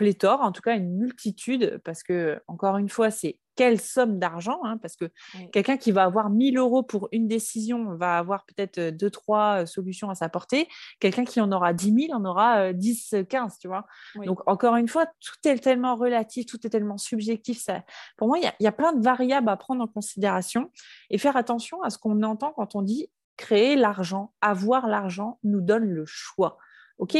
pléthore, 0.00 0.40
en 0.40 0.50
tout 0.50 0.62
cas 0.62 0.76
une 0.76 0.96
multitude, 0.96 1.78
parce 1.84 2.02
que, 2.02 2.40
encore 2.48 2.78
une 2.78 2.88
fois, 2.88 3.10
c'est 3.10 3.38
quelle 3.54 3.78
somme 3.78 4.18
d'argent, 4.18 4.58
hein, 4.64 4.78
parce 4.78 4.96
que 4.96 5.10
quelqu'un 5.52 5.76
qui 5.76 5.92
va 5.92 6.04
avoir 6.04 6.30
1000 6.30 6.56
euros 6.56 6.82
pour 6.82 7.10
une 7.12 7.28
décision 7.28 7.96
va 7.96 8.16
avoir 8.16 8.46
peut-être 8.46 8.78
euh, 8.78 8.90
deux, 8.90 9.10
trois 9.10 9.60
euh, 9.60 9.66
solutions 9.66 10.08
à 10.08 10.14
sa 10.14 10.30
portée. 10.30 10.68
Quelqu'un 11.00 11.26
qui 11.26 11.38
en 11.38 11.52
aura 11.52 11.74
10 11.74 12.06
000 12.06 12.18
en 12.18 12.24
aura 12.24 12.72
10, 12.72 13.12
euh, 13.12 13.24
15, 13.24 13.58
tu 13.58 13.68
vois. 13.68 13.84
Donc, 14.24 14.40
encore 14.48 14.76
une 14.76 14.88
fois, 14.88 15.04
tout 15.04 15.36
est 15.46 15.58
tellement 15.58 15.96
relatif, 15.96 16.46
tout 16.46 16.66
est 16.66 16.70
tellement 16.70 16.96
subjectif. 16.96 17.60
Ça... 17.60 17.84
Pour 18.16 18.28
moi, 18.28 18.38
il 18.38 18.50
y, 18.58 18.66
a 18.66 18.72
plein 18.72 18.94
de 18.94 19.02
variables 19.02 19.50
à 19.50 19.58
prendre 19.58 19.84
en 19.84 19.86
considération 19.86 20.72
et 21.10 21.18
faire 21.18 21.36
attention 21.36 21.82
à 21.82 21.90
ce 21.90 21.98
qu'on 21.98 22.22
entend 22.22 22.52
quand 22.56 22.74
on 22.74 22.80
dit 22.80 23.10
créer 23.36 23.76
l'argent, 23.76 24.32
avoir 24.40 24.88
l'argent 24.88 25.38
nous 25.44 25.60
donne 25.60 25.84
le 25.84 26.06
choix. 26.06 26.56
OK, 26.96 27.18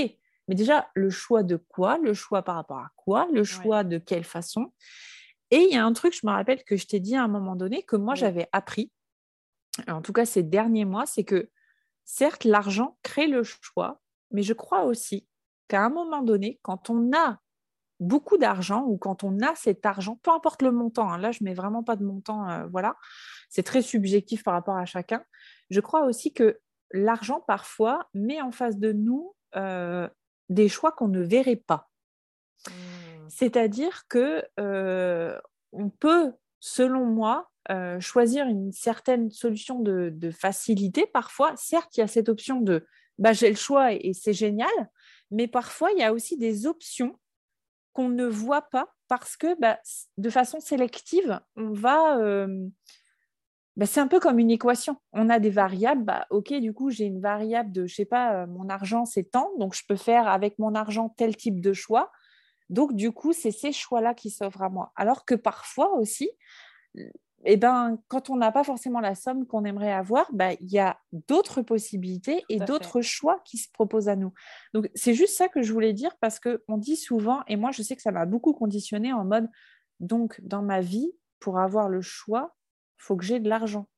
mais 0.51 0.57
déjà, 0.57 0.89
le 0.95 1.11
choix 1.11 1.45
de 1.45 1.55
quoi 1.55 1.97
Le 1.99 2.13
choix 2.13 2.43
par 2.43 2.57
rapport 2.57 2.79
à 2.79 2.91
quoi 2.97 3.29
Le 3.33 3.45
choix 3.45 3.85
de 3.85 3.99
quelle 3.99 4.25
façon. 4.25 4.73
Et 5.53 5.59
il 5.59 5.73
y 5.73 5.77
a 5.77 5.85
un 5.85 5.93
truc, 5.93 6.13
je 6.13 6.27
me 6.27 6.33
rappelle 6.33 6.65
que 6.65 6.77
je 6.77 6.89
t'ai 6.89 6.99
dit 6.99 7.15
à 7.15 7.23
un 7.23 7.29
moment 7.29 7.55
donné, 7.55 7.85
que 7.85 7.95
moi 7.95 8.17
j'avais 8.17 8.49
appris, 8.51 8.91
en 9.87 10.03
tout 10.03 10.13
cas 10.13 10.25
ces 10.25 10.43
derniers 10.43 10.85
mois, 10.85 11.07
c'est 11.07 11.23
que 11.23 11.49
certes, 12.05 12.43
l'argent 12.43 12.99
crée 13.05 13.29
le 13.29 13.45
choix, 13.45 14.01
mais 14.33 14.43
je 14.43 14.53
crois 14.53 14.83
aussi 14.83 15.25
qu'à 15.69 15.85
un 15.85 15.89
moment 15.89 16.21
donné, 16.21 16.59
quand 16.63 16.91
on 16.91 17.17
a 17.17 17.39
beaucoup 18.01 18.37
d'argent 18.37 18.83
ou 18.83 18.99
quand 18.99 19.23
on 19.23 19.39
a 19.43 19.55
cet 19.55 19.87
argent, 19.87 20.19
peu 20.21 20.33
importe 20.33 20.63
le 20.63 20.73
montant, 20.73 21.13
hein, 21.13 21.19
là 21.19 21.31
je 21.31 21.45
mets 21.45 21.55
vraiment 21.55 21.85
pas 21.85 21.95
de 21.95 22.05
montant, 22.05 22.51
euh, 22.51 22.67
voilà, 22.67 22.97
c'est 23.51 23.63
très 23.63 23.83
subjectif 23.83 24.43
par 24.43 24.55
rapport 24.55 24.77
à 24.77 24.85
chacun. 24.85 25.23
Je 25.71 25.79
crois 25.79 26.07
aussi 26.07 26.33
que 26.33 26.59
l'argent 26.91 27.41
parfois 27.41 28.09
met 28.15 28.43
en 28.43 28.51
face 28.51 28.79
de 28.79 28.93
nous 28.93 29.37
euh, 29.55 30.09
des 30.51 30.69
choix 30.69 30.93
qu'on 30.93 31.09
ne 31.09 31.23
verrait 31.23 31.57
pas. 31.57 31.89
Mmh. 32.67 32.71
C'est-à-dire 33.29 34.07
que 34.09 34.45
euh, 34.59 35.39
on 35.73 35.89
peut, 35.89 36.33
selon 36.61 37.07
moi, 37.07 37.51
choisir 38.01 38.49
une 38.49 38.73
certaine 38.73 39.31
solution 39.31 39.79
de, 39.79 40.31
facilité. 40.33 41.07
Parfois, 41.07 41.55
certes, 41.57 41.97
il 41.97 42.01
y 42.01 42.03
a 42.03 42.09
cette 42.09 42.29
option 42.29 42.61
de 42.61 42.85
bah, 43.19 43.33
j'ai 43.33 43.51
le 43.51 43.57
choix 43.57 43.93
et 43.93 44.13
c'est 44.13 44.33
génial, 44.33 44.69
mais 45.31 45.47
parfois, 45.47 45.91
il 45.93 45.99
y 45.99 46.03
a 46.03 46.13
aussi 46.13 46.37
des 46.37 46.67
options 46.67 47.19
qu'on 47.93 48.09
ne 48.09 48.27
voit 48.27 48.63
pas 48.63 48.95
parce 49.09 49.37
que 49.37 49.59
bah, 49.61 49.79
de 50.17 50.31
façon 50.31 50.61
sélective, 50.61 51.41
on 51.57 51.73
va... 51.73 52.19
Euh, 52.19 52.67
bah, 53.77 53.87
c'est 53.87 54.01
un 54.01 54.09
peu 54.09 54.21
comme 54.21 54.39
une 54.39 54.51
équation. 54.51 54.97
On 55.13 55.29
a 55.31 55.39
des 55.39 55.51
variables. 55.51 56.05
Bah, 56.05 56.27
ok, 56.31 56.53
du 56.55 56.73
coup, 56.73 56.91
j'ai 56.91 57.05
une 57.05 57.21
variable 57.21 57.73
de, 57.73 57.87
je 57.87 57.95
sais 57.95 58.05
pas, 58.05 58.35
euh, 58.35 58.47
mon 58.47 58.69
argent, 58.69 59.05
c'est 59.05 59.25
tant. 59.25 59.51
Donc, 59.59 59.75
je 59.75 59.83
peux 59.89 59.97
faire 59.97 60.29
avec 60.29 60.59
mon 60.59 60.75
argent 60.75 61.09
tel 61.17 61.37
type 61.37 61.61
de 61.61 61.73
choix. 61.73 62.11
Donc, 62.69 62.95
du 62.95 63.13
coup, 63.13 63.33
c'est 63.33 63.51
ces 63.51 63.73
choix-là 63.73 64.15
qui 64.15 64.31
s'offrent 64.31 64.63
à 64.63 64.69
moi. 64.69 64.93
Alors 64.97 65.25
que 65.25 65.35
parfois 65.35 65.95
aussi, 65.95 66.31
eh 67.45 67.57
ben, 67.57 67.99
quand 68.09 68.29
on 68.29 68.37
n'a 68.37 68.53
pas 68.53 68.65
forcément 68.65 69.01
la 69.01 69.15
somme 69.15 69.47
qu'on 69.47 69.65
aimerait 69.65 69.93
avoir, 69.93 70.27
bah, 70.33 70.53
il 70.61 70.71
y 70.71 70.79
a 70.79 70.99
d'autres 71.13 71.63
possibilités 71.63 72.45
et 72.49 72.59
d'autres 72.59 73.01
choix 73.01 73.41
qui 73.45 73.57
se 73.57 73.71
proposent 73.73 74.09
à 74.09 74.17
nous. 74.17 74.33
Donc, 74.75 74.91
c'est 74.95 75.15
juste 75.15 75.37
ça 75.37 75.49
que 75.49 75.63
je 75.63 75.73
voulais 75.73 75.93
dire 75.93 76.17
parce 76.21 76.39
qu'on 76.39 76.77
dit 76.77 76.97
souvent, 76.97 77.41
et 77.49 77.57
moi, 77.57 77.71
je 77.71 77.83
sais 77.83 77.97
que 77.97 78.03
ça 78.03 78.13
m'a 78.13 78.27
beaucoup 78.27 78.53
conditionné 78.53 79.13
en 79.13 79.25
mode, 79.25 79.49
donc, 80.01 80.41
dans 80.43 80.63
ma 80.63 80.81
vie, 80.81 81.11
pour 81.39 81.59
avoir 81.59 81.89
le 81.89 82.03
choix, 82.03 82.55
faut 83.01 83.17
que 83.17 83.25
j'ai 83.25 83.41
de 83.41 83.49
l'argent. 83.49 83.89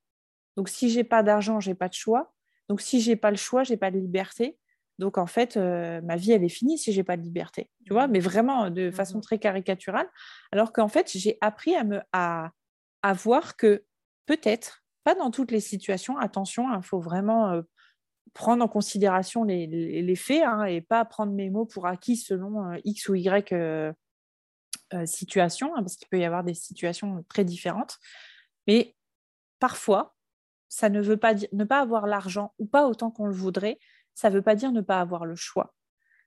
Donc, 0.56 0.68
si 0.68 0.90
j'ai 0.90 1.04
pas 1.04 1.22
d'argent, 1.22 1.60
j'ai 1.60 1.74
pas 1.74 1.88
de 1.88 1.94
choix. 1.94 2.32
Donc, 2.68 2.80
si 2.80 3.00
j'ai 3.00 3.16
pas 3.16 3.30
le 3.30 3.36
choix, 3.36 3.64
j'ai 3.64 3.76
pas 3.76 3.90
de 3.90 3.98
liberté. 3.98 4.58
Donc, 4.98 5.18
en 5.18 5.26
fait, 5.26 5.56
euh, 5.56 6.00
ma 6.02 6.16
vie, 6.16 6.32
elle 6.32 6.44
est 6.44 6.48
finie 6.48 6.78
si 6.78 6.92
j'ai 6.92 7.02
pas 7.02 7.16
de 7.16 7.22
liberté. 7.22 7.70
Tu 7.86 7.92
vois, 7.92 8.06
mmh 8.06 8.10
mais 8.12 8.20
vraiment 8.20 8.70
de 8.70 8.90
façon 8.90 9.18
mmh 9.18 9.22
très 9.22 9.38
caricaturale. 9.38 10.08
Alors 10.52 10.72
qu'en 10.72 10.88
fait, 10.88 11.10
j'ai 11.14 11.38
appris 11.40 11.74
à 11.74 11.84
me... 11.84 12.00
À, 12.12 12.50
à 13.02 13.12
voir 13.12 13.56
que 13.56 13.84
peut-être, 14.26 14.84
pas 15.04 15.14
dans 15.14 15.30
toutes 15.30 15.50
les 15.50 15.60
situations, 15.60 16.16
attention, 16.16 16.70
il 16.70 16.76
hein, 16.76 16.82
faut 16.82 17.00
vraiment 17.00 17.50
euh, 17.50 17.62
prendre 18.32 18.64
en 18.64 18.68
considération 18.68 19.44
les, 19.44 20.16
faits 20.16 20.44
hein, 20.44 20.64
et 20.64 20.80
pas 20.80 21.04
prendre 21.04 21.32
mes 21.32 21.50
mots 21.50 21.66
pour 21.66 21.86
acquis 21.86 22.16
selon 22.16 22.70
euh, 22.70 22.78
X 22.84 23.08
ou 23.08 23.16
Y 23.16 23.52
euh, 23.52 23.92
situation, 25.04 25.74
hein, 25.74 25.82
parce 25.82 25.96
qu'il 25.96 26.08
peut 26.08 26.18
y 26.18 26.24
avoir 26.24 26.44
des 26.44 26.54
situations 26.54 27.24
très 27.28 27.44
différentes. 27.44 27.98
Mais 28.66 28.96
parfois, 29.58 30.14
ça 30.68 30.88
ne 30.88 31.00
veut 31.00 31.16
pas 31.16 31.34
dire 31.34 31.48
ne 31.52 31.64
pas 31.64 31.80
avoir 31.80 32.06
l'argent 32.06 32.54
ou 32.58 32.66
pas 32.66 32.86
autant 32.86 33.10
qu'on 33.10 33.26
le 33.26 33.34
voudrait, 33.34 33.78
ça 34.14 34.30
ne 34.30 34.34
veut 34.34 34.42
pas 34.42 34.54
dire 34.54 34.72
ne 34.72 34.80
pas 34.80 35.00
avoir 35.00 35.24
le 35.26 35.36
choix. 35.36 35.74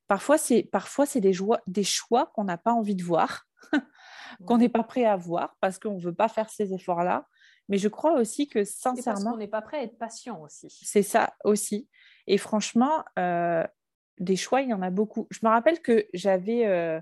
Parfois, 0.08 0.38
c'est 0.38 0.64
parfois 0.64 1.06
c'est 1.06 1.22
des, 1.22 1.34
des 1.68 1.84
choix 1.84 2.28
qu'on 2.28 2.44
n'a 2.44 2.58
pas 2.58 2.72
envie 2.72 2.96
de 2.96 3.04
voir 3.04 3.48
qu'on 4.46 4.58
n'est 4.58 4.70
pas 4.70 4.84
prêt 4.84 5.06
à 5.06 5.16
voir 5.16 5.56
parce 5.62 5.80
qu'on 5.80 5.96
ne 5.96 6.02
veut 6.02 6.14
pas 6.14 6.28
faire 6.28 6.50
ces 6.50 6.74
efforts-là. 6.74 7.28
Mais 7.68 7.78
je 7.78 7.88
crois 7.88 8.14
aussi 8.20 8.48
que 8.48 8.64
sincèrement. 8.64 9.04
parce 9.04 9.24
qu'on 9.24 9.38
n'est 9.38 9.48
pas 9.48 9.62
prêt 9.62 9.78
à 9.78 9.84
être 9.84 9.98
patient 9.98 10.40
aussi. 10.42 10.68
C'est 10.84 11.04
ça 11.04 11.34
aussi. 11.44 11.90
Et 12.28 12.38
franchement, 12.38 13.04
euh, 13.18 13.66
des 14.20 14.36
choix, 14.36 14.62
il 14.62 14.70
y 14.70 14.74
en 14.74 14.82
a 14.82 14.92
beaucoup. 14.92 15.28
Je 15.32 15.40
me 15.42 15.50
rappelle 15.50 15.82
que 15.82 16.08
j'avais 16.14 16.68
euh, 16.68 17.00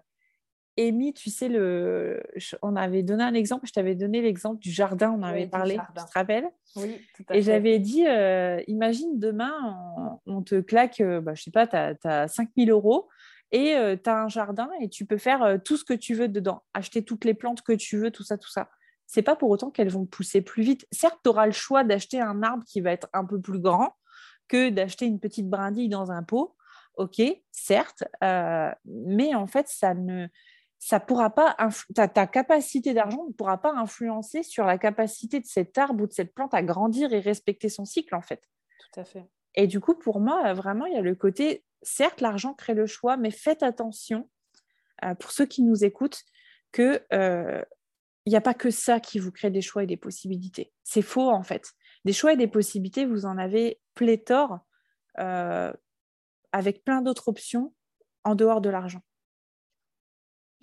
émis, 0.77 1.13
tu 1.13 1.29
sais, 1.29 1.49
le... 1.49 2.21
on 2.61 2.75
avait 2.75 3.03
donné 3.03 3.23
un 3.23 3.33
exemple, 3.33 3.67
je 3.67 3.73
t'avais 3.73 3.95
donné 3.95 4.21
l'exemple 4.21 4.59
du 4.59 4.71
jardin, 4.71 5.11
on 5.11 5.23
avait 5.23 5.47
parlé, 5.47 5.77
tu 5.95 6.01
te 6.03 6.13
rappelles? 6.13 6.49
Oui, 6.75 6.99
tout 7.15 7.23
à 7.29 7.35
Et 7.35 7.41
j'avais 7.41 7.79
dit, 7.79 8.05
euh, 8.07 8.61
imagine 8.67 9.19
demain, 9.19 10.19
on, 10.25 10.41
te 10.41 10.59
claque, 10.61 11.01
bah, 11.01 11.33
je 11.35 11.43
sais 11.43 11.51
pas, 11.51 11.67
tu 11.67 11.75
as, 11.75 11.95
as 12.03 12.27
5000 12.27 12.71
euros 12.71 13.07
et 13.53 13.75
euh, 13.75 13.95
tu 13.95 14.09
as 14.09 14.23
un 14.23 14.27
jardin 14.27 14.69
et 14.81 14.89
tu 14.89 15.05
peux 15.05 15.19
faire 15.19 15.43
euh, 15.43 15.57
tout 15.63 15.77
ce 15.77 15.85
que 15.85 15.93
tu 15.93 16.15
veux 16.15 16.27
dedans, 16.27 16.63
acheter 16.73 17.05
toutes 17.05 17.23
les 17.23 17.35
plantes 17.35 17.61
que 17.61 17.71
tu 17.71 17.97
veux, 17.97 18.09
tout 18.09 18.23
ça, 18.23 18.37
tout 18.37 18.49
ça. 18.49 18.69
C'est 19.05 19.21
pas 19.21 19.35
pour 19.35 19.51
autant 19.51 19.69
qu'elles 19.69 19.91
vont 19.91 20.07
pousser 20.07 20.41
plus 20.41 20.63
vite. 20.63 20.87
Certes, 20.91 21.19
tu 21.23 21.29
auras 21.29 21.45
le 21.45 21.51
choix 21.51 21.83
d'acheter 21.83 22.19
un 22.19 22.41
arbre 22.41 22.63
qui 22.65 22.81
va 22.81 22.91
être 22.91 23.07
un 23.13 23.23
peu 23.23 23.39
plus 23.39 23.59
grand 23.59 23.93
que 24.47 24.69
d'acheter 24.69 25.05
une 25.05 25.19
petite 25.19 25.49
brindille 25.49 25.87
dans 25.87 26.11
un 26.11 26.23
pot. 26.23 26.55
Ok, 26.95 27.21
certes, 27.51 28.03
euh, 28.23 28.71
mais 28.85 29.35
en 29.35 29.47
fait, 29.47 29.67
ça 29.67 29.93
ne, 29.93 30.27
ça 30.85 30.99
pourra 30.99 31.29
pas, 31.29 31.55
ta, 31.95 32.09
ta 32.09 32.27
capacité 32.27 32.93
d'argent 32.93 33.25
ne 33.25 33.31
pourra 33.31 33.57
pas 33.57 33.71
influencer 33.71 34.43
sur 34.43 34.65
la 34.65 34.77
capacité 34.77 35.39
de 35.39 35.45
cet 35.45 35.77
arbre 35.77 36.03
ou 36.03 36.07
de 36.07 36.11
cette 36.11 36.33
plante 36.33 36.53
à 36.53 36.61
grandir 36.61 37.13
et 37.13 37.21
respecter 37.21 37.69
son 37.69 37.85
cycle, 37.85 38.13
en 38.13 38.21
fait. 38.21 38.49
Tout 38.79 38.99
à 38.99 39.05
fait. 39.05 39.25
Et 39.55 39.65
du 39.65 39.79
coup, 39.79 39.95
pour 39.95 40.19
moi, 40.19 40.53
vraiment, 40.53 40.85
il 40.85 40.93
y 40.93 40.97
a 40.97 41.01
le 41.01 41.15
côté 41.15 41.63
certes, 41.83 42.19
l'argent 42.19 42.53
crée 42.53 42.73
le 42.73 42.85
choix, 42.85 43.15
mais 43.15 43.31
faites 43.31 43.63
attention, 43.63 44.29
euh, 45.05 45.15
pour 45.15 45.31
ceux 45.31 45.45
qui 45.45 45.63
nous 45.63 45.85
écoutent, 45.85 46.21
qu'il 46.73 47.01
euh, 47.13 47.63
n'y 48.27 48.35
a 48.35 48.41
pas 48.41 48.53
que 48.53 48.69
ça 48.69 48.99
qui 48.99 49.19
vous 49.19 49.31
crée 49.31 49.51
des 49.51 49.61
choix 49.61 49.83
et 49.83 49.87
des 49.87 49.95
possibilités. 49.95 50.73
C'est 50.83 51.01
faux, 51.01 51.29
en 51.29 51.43
fait. 51.43 51.71
Des 52.03 52.13
choix 52.13 52.33
et 52.33 52.37
des 52.37 52.47
possibilités, 52.47 53.05
vous 53.05 53.25
en 53.25 53.37
avez 53.37 53.79
pléthore 53.93 54.59
euh, 55.19 55.71
avec 56.51 56.83
plein 56.83 57.01
d'autres 57.01 57.29
options 57.29 57.73
en 58.25 58.35
dehors 58.35 58.59
de 58.59 58.69
l'argent. 58.69 59.01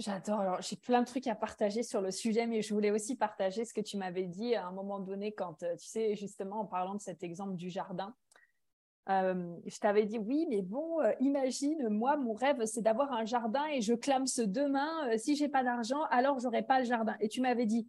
J'adore. 0.00 0.40
Alors, 0.40 0.62
j'ai 0.62 0.76
plein 0.76 1.02
de 1.02 1.06
trucs 1.06 1.26
à 1.26 1.34
partager 1.34 1.82
sur 1.82 2.00
le 2.00 2.10
sujet, 2.10 2.46
mais 2.46 2.62
je 2.62 2.72
voulais 2.72 2.90
aussi 2.90 3.16
partager 3.16 3.66
ce 3.66 3.74
que 3.74 3.82
tu 3.82 3.98
m'avais 3.98 4.24
dit 4.24 4.54
à 4.54 4.66
un 4.66 4.72
moment 4.72 4.98
donné 4.98 5.32
quand, 5.32 5.58
tu 5.58 5.86
sais, 5.86 6.16
justement, 6.16 6.60
en 6.60 6.64
parlant 6.64 6.94
de 6.94 7.02
cet 7.02 7.22
exemple 7.22 7.56
du 7.56 7.68
jardin. 7.68 8.14
Euh, 9.10 9.56
je 9.66 9.78
t'avais 9.78 10.06
dit 10.06 10.18
oui, 10.18 10.46
mais 10.48 10.62
bon, 10.62 11.02
euh, 11.02 11.12
imagine, 11.20 11.88
moi, 11.88 12.16
mon 12.16 12.32
rêve, 12.32 12.64
c'est 12.64 12.80
d'avoir 12.80 13.12
un 13.12 13.26
jardin 13.26 13.66
et 13.66 13.82
je 13.82 13.92
clame 13.92 14.26
ce 14.26 14.40
demain, 14.40 15.10
euh, 15.10 15.18
si 15.18 15.36
j'ai 15.36 15.48
pas 15.48 15.64
d'argent, 15.64 16.02
alors 16.10 16.38
j'aurai 16.38 16.62
pas 16.62 16.78
le 16.78 16.86
jardin. 16.86 17.16
Et 17.20 17.28
tu 17.28 17.42
m'avais 17.42 17.66
dit, 17.66 17.86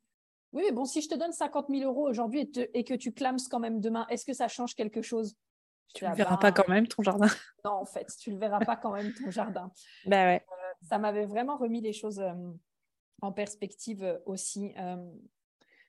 oui, 0.51 0.63
mais 0.65 0.73
bon, 0.73 0.83
si 0.83 1.01
je 1.01 1.07
te 1.07 1.15
donne 1.15 1.31
50 1.31 1.67
000 1.69 1.83
euros 1.83 2.09
aujourd'hui 2.09 2.51
et, 2.73 2.83
que 2.83 2.93
tu 2.93 3.13
clames 3.13 3.37
quand 3.49 3.59
même 3.59 3.79
demain, 3.79 4.05
est-ce 4.09 4.25
que 4.25 4.33
ça 4.33 4.49
change 4.49 4.75
quelque 4.75 5.01
chose? 5.01 5.37
Tu 5.93 6.05
ne 6.05 6.13
verras 6.13 6.37
pas 6.37 6.51
quand 6.51 6.67
même 6.67 6.87
ton 6.87 7.03
jardin. 7.03 7.27
Non, 7.63 7.71
en 7.71 7.85
fait, 7.85 8.07
tu 8.19 8.33
ne 8.33 8.39
verras 8.39 8.59
pas 8.59 8.75
quand 8.75 8.93
même 8.93 9.13
ton 9.13 9.29
jardin. 9.29 9.71
bah 10.05 10.25
ouais. 10.25 10.45
Ça 10.81 10.97
m'avait 10.97 11.25
vraiment 11.25 11.57
remis 11.57 11.81
les 11.81 11.93
choses 11.93 12.23
en 13.21 13.31
perspective 13.31 14.19
aussi. 14.25 14.73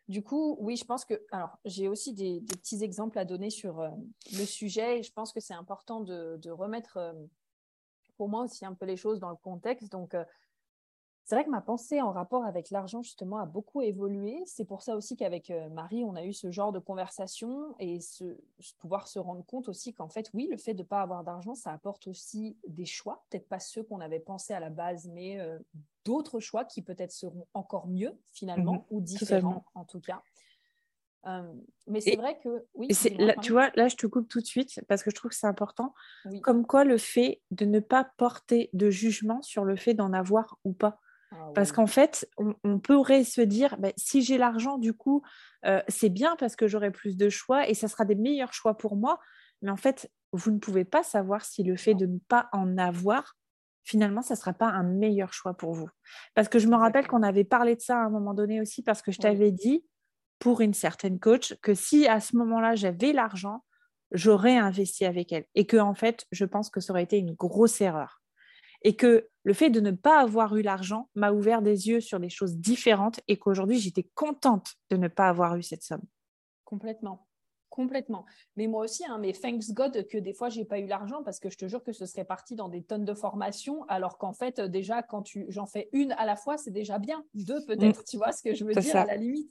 Du 0.08 0.22
coup, 0.22 0.56
oui, 0.60 0.76
je 0.76 0.84
pense 0.84 1.04
que. 1.04 1.14
Alors, 1.30 1.56
j'ai 1.64 1.88
aussi 1.88 2.12
des, 2.12 2.40
petits 2.40 2.82
exemples 2.82 3.18
à 3.18 3.24
donner 3.24 3.50
sur 3.50 3.80
euh, 3.80 3.88
le 4.32 4.44
sujet 4.44 4.98
et 4.98 5.02
je 5.02 5.12
pense 5.12 5.32
que 5.32 5.40
c'est 5.40 5.54
important 5.54 6.00
de, 6.00 6.50
remettre, 6.50 6.96
euh, 6.96 7.12
pour 8.16 8.28
moi 8.28 8.42
aussi, 8.42 8.64
un 8.66 8.74
peu 8.74 8.84
les 8.84 8.96
choses 8.96 9.20
dans 9.20 9.30
le 9.30 9.36
contexte. 9.36 9.90
Donc, 9.92 10.14
euh, 10.14 10.24
c'est 11.24 11.34
vrai 11.34 11.44
que 11.44 11.50
ma 11.50 11.60
pensée 11.60 12.00
en 12.00 12.12
rapport 12.12 12.44
avec 12.44 12.70
l'argent, 12.70 13.02
justement, 13.02 13.38
a 13.38 13.46
beaucoup 13.46 13.80
évolué. 13.82 14.42
C'est 14.46 14.64
pour 14.64 14.82
ça 14.82 14.96
aussi 14.96 15.16
qu'avec 15.16 15.52
Marie, 15.70 16.04
on 16.04 16.14
a 16.16 16.24
eu 16.24 16.32
ce 16.32 16.50
genre 16.50 16.72
de 16.72 16.78
conversation 16.78 17.74
et 17.78 18.00
ce, 18.00 18.36
pouvoir 18.78 19.06
se 19.06 19.18
rendre 19.18 19.44
compte 19.44 19.68
aussi 19.68 19.94
qu'en 19.94 20.08
fait, 20.08 20.30
oui, 20.34 20.48
le 20.50 20.56
fait 20.56 20.74
de 20.74 20.82
ne 20.82 20.86
pas 20.86 21.00
avoir 21.00 21.22
d'argent, 21.22 21.54
ça 21.54 21.72
apporte 21.72 22.08
aussi 22.08 22.56
des 22.66 22.86
choix, 22.86 23.24
peut-être 23.30 23.48
pas 23.48 23.60
ceux 23.60 23.82
qu'on 23.82 24.00
avait 24.00 24.20
pensé 24.20 24.52
à 24.52 24.60
la 24.60 24.70
base, 24.70 25.08
mais 25.12 25.38
d'autres 26.04 26.40
choix 26.40 26.64
qui 26.64 26.82
peut-être 26.82 27.12
seront 27.12 27.46
encore 27.54 27.86
mieux 27.86 28.18
finalement 28.32 28.74
mhm. 28.74 28.84
ou 28.90 29.00
différents 29.00 29.64
en 29.74 29.84
tout 29.84 30.00
cas. 30.00 30.22
Euh, 31.26 31.42
mais 31.86 32.00
c'est 32.00 32.16
vrai 32.16 32.38
que 32.42 32.66
oui. 32.74 32.88
tu 33.42 33.52
vois, 33.52 33.70
là, 33.76 33.88
je 33.88 33.96
te 33.96 34.06
coupe 34.06 34.28
tout 34.28 34.40
de 34.40 34.46
suite 34.46 34.80
parce 34.88 35.02
que 35.02 35.10
je 35.10 35.14
trouve 35.14 35.30
que 35.30 35.36
c'est 35.36 35.46
important. 35.46 35.94
Comme 36.42 36.66
quoi, 36.66 36.84
le 36.84 36.98
fait 36.98 37.40
de 37.50 37.64
ne 37.64 37.80
pas 37.80 38.10
porter 38.16 38.70
de 38.72 38.90
jugement 38.90 39.40
sur 39.42 39.64
le 39.64 39.76
fait 39.76 39.94
d'en 39.94 40.12
avoir 40.12 40.58
ou 40.64 40.72
pas. 40.72 40.98
Ah 41.32 41.50
parce 41.54 41.72
qu'en 41.72 41.86
fait, 41.86 42.28
on, 42.36 42.78
pourrait 42.78 43.24
se 43.24 43.40
dire, 43.40 43.76
bah, 43.78 43.92
si 43.96 44.22
j'ai 44.22 44.38
l'argent, 44.38 44.78
du 44.78 44.92
coup, 44.92 45.22
euh, 45.64 45.80
c'est 45.88 46.08
bien 46.08 46.36
parce 46.36 46.56
que 46.56 46.68
j'aurai 46.68 46.90
plus 46.90 47.16
de 47.16 47.28
choix 47.28 47.68
et 47.68 47.74
ça 47.74 47.88
sera 47.88 48.04
des 48.04 48.14
meilleurs 48.14 48.52
choix 48.52 48.76
pour 48.76 48.96
moi. 48.96 49.18
Mais 49.62 49.70
en 49.70 49.76
fait, 49.76 50.10
vous 50.32 50.50
ne 50.50 50.58
pouvez 50.58 50.84
pas 50.84 51.02
savoir 51.02 51.44
si 51.44 51.62
le 51.62 51.76
fait 51.76 51.94
de 51.94 52.06
ne 52.06 52.18
pas 52.28 52.48
en 52.52 52.78
avoir 52.78 53.36
finalement, 53.84 54.22
ça 54.22 54.34
ne 54.34 54.38
sera 54.38 54.52
pas 54.52 54.68
un 54.68 54.84
meilleur 54.84 55.32
choix 55.32 55.54
pour 55.54 55.72
vous. 55.72 55.88
Parce 56.34 56.48
que 56.48 56.58
je 56.58 56.68
me 56.68 56.76
rappelle 56.76 57.06
qu'on 57.06 57.22
avait 57.22 57.44
parlé 57.44 57.76
de 57.76 57.80
ça 57.80 57.98
à 57.98 58.04
un 58.04 58.10
moment 58.10 58.34
donné 58.34 58.60
aussi, 58.60 58.82
parce 58.82 59.02
que 59.02 59.12
je 59.12 59.18
t'avais 59.18 59.50
dit, 59.50 59.84
pour 60.38 60.60
une 60.60 60.74
certaine 60.74 61.18
coach, 61.18 61.54
que 61.62 61.74
si 61.74 62.06
à 62.06 62.20
ce 62.20 62.36
moment-là, 62.36 62.74
j'avais 62.74 63.12
l'argent, 63.12 63.64
j'aurais 64.12 64.56
investi 64.56 65.04
avec 65.04 65.32
elle. 65.32 65.46
Et 65.54 65.66
que, 65.66 65.76
en 65.76 65.94
fait, 65.94 66.26
je 66.32 66.44
pense 66.44 66.70
que 66.70 66.80
ça 66.80 66.92
aurait 66.92 67.02
été 67.02 67.18
une 67.18 67.34
grosse 67.34 67.80
erreur. 67.80 68.21
Et 68.84 68.96
que 68.96 69.28
le 69.44 69.54
fait 69.54 69.70
de 69.70 69.80
ne 69.80 69.90
pas 69.90 70.20
avoir 70.20 70.56
eu 70.56 70.62
l'argent 70.62 71.08
m'a 71.14 71.32
ouvert 71.32 71.62
des 71.62 71.88
yeux 71.88 72.00
sur 72.00 72.20
des 72.20 72.28
choses 72.28 72.56
différentes 72.56 73.20
et 73.28 73.38
qu'aujourd'hui, 73.38 73.78
j'étais 73.78 74.08
contente 74.14 74.74
de 74.90 74.96
ne 74.96 75.08
pas 75.08 75.28
avoir 75.28 75.56
eu 75.56 75.62
cette 75.62 75.82
somme. 75.82 76.02
Complètement. 76.64 77.26
Complètement. 77.72 78.26
Mais 78.56 78.66
moi 78.66 78.84
aussi, 78.84 79.02
hein, 79.06 79.16
mais 79.18 79.32
thanks 79.32 79.70
God 79.72 80.06
que 80.06 80.18
des 80.18 80.34
fois, 80.34 80.50
j'ai 80.50 80.66
pas 80.66 80.78
eu 80.78 80.86
l'argent 80.86 81.22
parce 81.22 81.40
que 81.40 81.48
je 81.48 81.56
te 81.56 81.66
jure 81.66 81.82
que 81.82 81.92
ce 81.92 82.04
serait 82.04 82.26
parti 82.26 82.54
dans 82.54 82.68
des 82.68 82.82
tonnes 82.82 83.06
de 83.06 83.14
formations, 83.14 83.84
alors 83.84 84.18
qu'en 84.18 84.34
fait, 84.34 84.58
euh, 84.58 84.68
déjà, 84.68 85.02
quand 85.02 85.22
tu 85.22 85.46
j'en 85.48 85.64
fais 85.64 85.88
une 85.92 86.12
à 86.12 86.26
la 86.26 86.36
fois, 86.36 86.58
c'est 86.58 86.70
déjà 86.70 86.98
bien. 86.98 87.24
Deux, 87.32 87.64
peut-être, 87.64 88.04
tu 88.04 88.18
vois 88.18 88.32
ce 88.32 88.42
que 88.42 88.54
je 88.54 88.66
veux 88.66 88.74
dire 88.74 88.96
à 88.96 89.06
la 89.06 89.16
limite. 89.16 89.50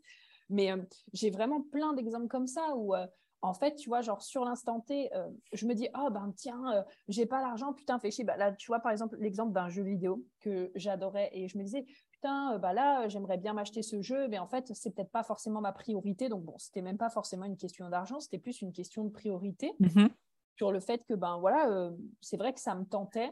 Mais 0.49 0.71
euh, 0.71 0.77
j'ai 1.13 1.31
vraiment 1.31 1.61
plein 1.61 1.93
d'exemples 1.93 2.27
comme 2.27 2.45
ça 2.45 2.75
où, 2.75 2.93
euh, 2.93 3.07
en 3.41 3.53
fait, 3.53 3.75
tu 3.75 3.89
vois, 3.89 4.01
genre 4.01 4.21
sur 4.21 4.45
l'instant 4.45 4.81
T, 4.81 5.09
je 5.53 5.65
me 5.65 5.73
dis, 5.73 5.87
oh 5.97 6.09
ben 6.11 6.31
tiens, 6.35 6.85
j'ai 7.07 7.25
pas 7.25 7.41
l'argent, 7.41 7.73
putain, 7.73 7.97
fais 7.99 8.11
chier. 8.11 8.23
Bah, 8.23 8.37
là, 8.37 8.51
tu 8.51 8.67
vois, 8.67 8.79
par 8.79 8.91
exemple, 8.91 9.17
l'exemple 9.19 9.51
d'un 9.51 9.67
jeu 9.69 9.83
vidéo 9.83 10.23
que 10.39 10.71
j'adorais 10.75 11.29
et 11.33 11.47
je 11.47 11.57
me 11.57 11.63
disais, 11.63 11.85
euh, 12.25 12.57
bah 12.59 12.73
là, 12.73 13.07
j'aimerais 13.07 13.37
bien 13.37 13.53
m'acheter 13.53 13.81
ce 13.81 14.01
jeu, 14.01 14.27
mais 14.27 14.37
en 14.37 14.47
fait, 14.47 14.71
c'est 14.75 14.93
peut-être 14.93 15.11
pas 15.11 15.23
forcément 15.23 15.61
ma 15.61 15.71
priorité. 15.71 16.29
Donc, 16.29 16.43
bon, 16.43 16.57
c'était 16.57 16.81
même 16.81 16.97
pas 16.97 17.09
forcément 17.09 17.45
une 17.45 17.57
question 17.57 17.89
d'argent, 17.89 18.19
c'était 18.19 18.37
plus 18.37 18.61
une 18.61 18.73
question 18.73 19.03
de 19.03 19.09
priorité 19.09 19.73
mhm. 19.79 20.09
sur 20.55 20.71
le 20.71 20.79
fait 20.79 21.03
que, 21.05 21.13
ben 21.13 21.37
voilà, 21.37 21.69
euh, 21.69 21.91
c'est 22.21 22.37
vrai 22.37 22.53
que 22.53 22.59
ça 22.59 22.75
me 22.75 22.85
tentait, 22.85 23.31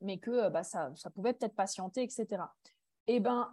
mais 0.00 0.18
que 0.18 0.30
euh, 0.30 0.50
bah, 0.50 0.62
ça, 0.62 0.92
ça 0.94 1.10
pouvait 1.10 1.32
peut-être 1.32 1.56
patienter, 1.56 2.02
etc. 2.02 2.42
Et 3.08 3.20
ben, 3.20 3.50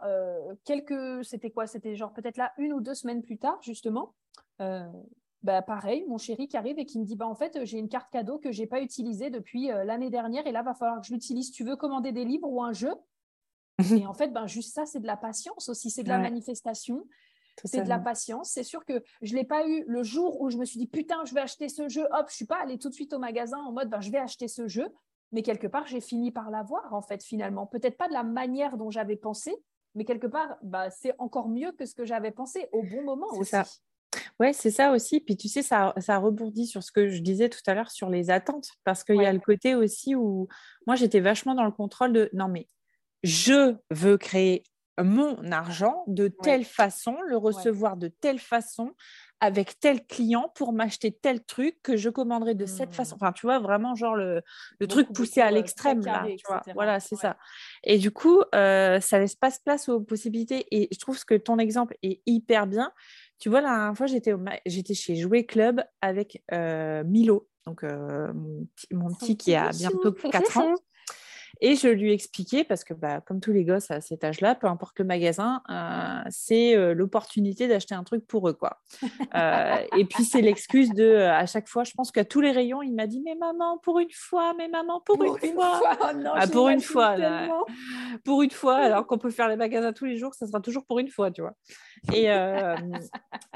quelques, 0.65 1.23
c'était 1.23 1.49
quoi? 1.49 1.65
C'était 1.65 1.95
genre 1.95 2.11
peut-être 2.11 2.35
là 2.35 2.51
une 2.57 2.73
ou 2.73 2.81
deux 2.81 2.93
semaines 2.93 3.21
plus 3.21 3.37
tard, 3.37 3.57
justement. 3.61 4.13
Bah, 5.45 5.61
pareil, 5.61 6.03
mon 6.07 6.17
chéri 6.17 6.47
qui 6.47 6.57
arrive 6.57 6.79
et 6.79 6.87
qui 6.87 6.97
me 6.97 7.05
dit 7.05 7.15
bah, 7.15 7.27
en 7.27 7.35
fait, 7.35 7.63
j'ai 7.65 7.77
une 7.77 7.87
carte 7.87 8.11
cadeau 8.11 8.39
que 8.39 8.51
j'ai 8.51 8.65
pas 8.65 8.81
utilisée 8.81 9.29
depuis 9.29 9.67
l'année 9.67 10.09
dernière 10.09 10.47
et 10.47 10.51
là, 10.51 10.63
va 10.63 10.73
falloir 10.73 10.99
que 10.99 11.05
je 11.05 11.13
l'utilise. 11.13 11.51
Tu 11.51 11.63
veux 11.63 11.75
commander 11.75 12.11
des 12.11 12.25
livres 12.25 12.49
ou 12.49 12.63
un 12.63 12.73
jeu? 12.73 12.91
Et 13.91 14.07
en 14.07 14.13
fait, 14.15 14.29
ben, 14.29 14.47
juste 14.47 14.73
ça, 14.73 14.87
c'est 14.87 14.99
de 14.99 15.05
la 15.05 15.17
patience 15.17 15.69
aussi, 15.69 15.91
c'est 15.91 16.01
de 16.01 16.09
la 16.09 16.17
manifestation. 16.17 17.05
C'est 17.63 17.83
de 17.83 17.89
la 17.89 17.99
patience. 17.99 18.49
C'est 18.49 18.63
sûr 18.63 18.83
que 18.85 19.03
je 19.21 19.33
ne 19.33 19.37
l'ai 19.37 19.45
pas 19.45 19.67
eu 19.67 19.83
le 19.87 20.01
jour 20.01 20.41
où 20.41 20.49
je 20.49 20.57
me 20.57 20.65
suis 20.65 20.79
dit, 20.79 20.87
putain, 20.87 21.23
je 21.25 21.35
vais 21.35 21.41
acheter 21.41 21.69
ce 21.69 21.87
jeu. 21.87 22.05
Hop, 22.05 22.25
je 22.27 22.33
ne 22.33 22.35
suis 22.35 22.45
pas 22.45 22.57
allée 22.61 22.79
tout 22.79 22.89
de 22.89 22.93
suite 22.95 23.13
au 23.13 23.19
magasin 23.19 23.59
en 23.59 23.71
mode, 23.71 23.89
ben, 23.89 24.01
je 24.01 24.11
vais 24.11 24.17
acheter 24.17 24.47
ce 24.47 24.67
jeu. 24.67 24.87
Mais 25.31 25.43
quelque 25.43 25.67
part, 25.67 25.85
j'ai 25.85 26.01
fini 26.01 26.31
par 26.31 26.49
l'avoir, 26.49 26.91
en 26.91 27.01
fait, 27.01 27.23
finalement. 27.23 27.67
Peut-être 27.67 27.97
pas 27.97 28.07
de 28.07 28.13
la 28.13 28.23
manière 28.23 28.77
dont 28.77 28.89
j'avais 28.89 29.15
pensé, 29.15 29.55
mais 29.93 30.05
quelque 30.05 30.27
part, 30.27 30.57
bah, 30.63 30.89
c'est 30.89 31.13
encore 31.19 31.49
mieux 31.49 31.71
que 31.71 31.85
ce 31.85 31.93
que 31.93 32.03
j'avais 32.03 32.31
pensé 32.31 32.67
au 32.71 32.81
bon 32.81 33.03
moment 33.03 33.27
aussi. 33.33 33.51
Ça. 33.51 33.63
Ouais, 34.39 34.51
c'est 34.53 34.71
ça 34.71 34.91
aussi. 34.91 35.21
Puis 35.21 35.37
tu 35.37 35.47
sais, 35.47 35.61
ça, 35.61 35.93
ça 35.97 36.17
rebondit 36.17 36.67
sur 36.67 36.83
ce 36.83 36.91
que 36.91 37.07
je 37.07 37.21
disais 37.21 37.49
tout 37.49 37.61
à 37.67 37.73
l'heure 37.73 37.91
sur 37.91 38.09
les 38.09 38.29
attentes, 38.29 38.67
parce 38.83 39.03
qu'il 39.03 39.15
y 39.15 39.25
a 39.25 39.31
le 39.31 39.39
côté 39.39 39.75
aussi 39.75 40.15
où 40.15 40.47
moi, 40.87 40.95
j'étais 40.95 41.21
vachement 41.21 41.55
dans 41.55 41.63
le 41.63 41.71
contrôle 41.71 42.11
de 42.11 42.29
non, 42.33 42.47
mais 42.47 42.67
je 43.23 43.75
veux 43.91 44.17
créer 44.17 44.63
mon 45.03 45.51
argent 45.51 46.03
de 46.07 46.27
telle 46.27 46.63
façon, 46.63 47.17
le 47.27 47.37
recevoir 47.37 47.97
de 47.97 48.07
telle 48.07 48.39
façon, 48.39 48.93
avec 49.41 49.79
tel 49.79 50.05
client 50.05 50.51
pour 50.55 50.71
m'acheter 50.71 51.11
tel 51.11 51.43
truc 51.43 51.81
que 51.83 51.97
je 51.97 52.09
commanderai 52.09 52.55
de 52.55 52.65
cette 52.65 52.95
façon. 52.95 53.15
Mmh. 53.15 53.19
Enfin, 53.21 53.31
tu 53.33 53.45
vois, 53.45 53.59
vraiment, 53.59 53.93
genre 53.95 54.15
le, 54.15 54.41
truc 54.87 55.11
poussé 55.13 55.41
à 55.41 55.51
l'extrême, 55.51 56.03
là. 56.05 56.25
Tu 56.25 56.43
vois. 56.47 56.61
Voilà, 56.73 56.99
c'est 56.99 57.17
ça. 57.17 57.37
Et 57.83 57.97
du 57.97 58.11
coup, 58.11 58.41
euh, 58.53 58.99
ça 59.01 59.19
laisse 59.19 59.35
pas 59.35 59.51
place 59.63 59.89
aux 59.89 59.99
possibilités. 59.99 60.65
Et 60.71 60.87
je 60.91 60.99
trouve 60.99 61.23
que 61.25 61.35
ton 61.35 61.59
exemple 61.59 61.97
est 62.01 62.21
hyper 62.25 62.65
bien. 62.65 62.91
Tu 63.39 63.49
vois, 63.49 63.61
la 63.61 63.69
dernière 63.69 63.97
fois, 63.97 64.07
j'étais, 64.07 64.33
j'étais 64.65 64.93
chez 64.93 65.15
Jouet 65.15 65.45
Club 65.45 65.83
avec 66.01 66.43
euh, 66.51 67.03
Milo, 67.03 67.47
donc 67.65 67.83
euh, 67.83 68.31
mon, 68.91 69.13
petit 69.13 69.37
qui 69.37 69.55
a 69.55 69.69
bientôt 69.71 70.13
4 70.13 70.57
ans. 70.57 70.73
Et 71.61 71.75
je 71.75 71.87
lui 71.87 72.11
expliquais, 72.11 72.63
parce 72.63 72.83
que 72.83 72.93
bah, 72.93 73.21
comme 73.21 73.39
tous 73.39 73.51
les 73.51 73.63
gosses 73.63 73.91
à 73.91 74.01
cet 74.01 74.23
âge-là, 74.23 74.55
peu 74.55 74.67
importe 74.67 74.99
le 74.99 75.05
magasin, 75.05 75.61
euh, 75.69 76.27
c'est 76.29 76.75
euh, 76.75 76.93
l'opportunité 76.93 77.67
d'acheter 77.67 77.95
un 77.95 78.03
truc 78.03 78.25
pour 78.27 78.49
eux. 78.49 78.53
Quoi. 78.53 78.79
Euh, 79.35 79.75
et 79.97 80.05
puis 80.05 80.23
c'est 80.23 80.41
l'excuse 80.41 80.91
de, 80.91 81.15
à 81.17 81.45
chaque 81.45 81.67
fois, 81.67 81.83
je 81.83 81.91
pense 81.91 82.11
qu'à 82.11 82.23
tous 82.23 82.39
les 82.39 82.51
rayons, 82.51 82.81
il 82.81 82.93
m'a 82.93 83.05
dit, 83.05 83.21
mais 83.25 83.35
maman, 83.35 83.77
pour 83.79 83.99
une 83.99 84.11
fois, 84.11 84.53
mais 84.57 84.67
maman, 84.69 85.01
pour, 85.01 85.21
une, 85.23 85.37
fois. 85.37 85.81
Oh 86.01 86.15
non, 86.15 86.31
ah, 86.33 86.47
pour 86.47 86.69
une 86.69 86.79
fois, 86.79 87.15
pour 88.23 88.41
une 88.43 88.51
fois, 88.51 88.77
alors 88.77 89.07
qu'on 89.07 89.17
peut 89.17 89.29
faire 89.29 89.49
les 89.49 89.57
magasins 89.57 89.93
tous 89.93 90.05
les 90.05 90.17
jours, 90.17 90.33
ça 90.33 90.47
sera 90.47 90.61
toujours 90.61 90.85
pour 90.85 90.99
une 90.99 91.09
fois, 91.09 91.31
tu 91.31 91.41
vois. 91.41 91.53
Et, 92.13 92.25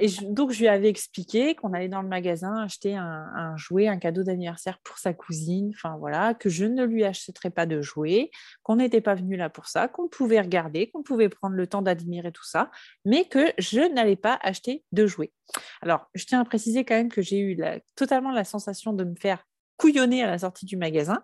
et 0.02 0.08
donc 0.24 0.52
je 0.52 0.60
lui 0.60 0.68
avais 0.68 0.90
expliqué 0.90 1.56
qu'on 1.56 1.74
allait 1.74 1.88
dans 1.88 2.02
le 2.02 2.08
magasin 2.08 2.62
acheter 2.62 2.96
un, 2.96 3.28
un 3.36 3.58
jouet, 3.58 3.88
un 3.88 3.98
cadeau 3.98 4.24
d'anniversaire 4.24 4.80
pour 4.84 4.98
sa 4.98 5.14
cousine, 5.14 5.72
enfin 5.76 5.96
voilà, 5.98 6.34
que 6.34 6.50
je 6.50 6.66
ne 6.66 6.84
lui 6.84 7.04
achèterais 7.04 7.52
pas 7.52 7.66
de 7.66 7.82
jouer, 7.90 8.32
qu'on 8.64 8.78
n'était 8.78 9.02
pas 9.02 9.16
venu 9.16 9.36
là 9.36 9.50
pour 9.50 9.68
ça, 9.68 9.88
qu'on 9.88 10.08
pouvait 10.08 10.40
regarder, 10.40 10.90
qu'on 10.90 11.04
pouvait 11.04 11.30
prendre 11.30 11.56
le 11.56 11.68
temps 11.68 11.82
d'admirer 11.82 12.32
tout 12.32 12.46
ça, 12.46 12.72
mais 13.06 13.26
que 13.26 13.54
je 13.58 13.82
n'allais 13.94 14.16
pas 14.16 14.40
acheter 14.42 14.84
de 14.92 15.08
jouets. 15.08 15.34
Alors, 15.82 16.10
je 16.14 16.26
tiens 16.26 16.42
à 16.42 16.46
préciser 16.46 16.86
quand 16.86 16.96
même 16.96 17.12
que 17.12 17.22
j'ai 17.22 17.40
eu 17.40 17.60
totalement 17.96 18.32
la 18.32 18.44
sensation 18.44 18.94
de 18.94 19.04
me 19.04 19.16
faire 19.16 19.46
couillonner 19.78 20.24
à 20.24 20.28
la 20.28 20.40
sortie 20.40 20.66
du 20.66 20.78
magasin, 20.78 21.24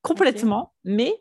complètement, 0.00 0.74
mais 0.84 1.14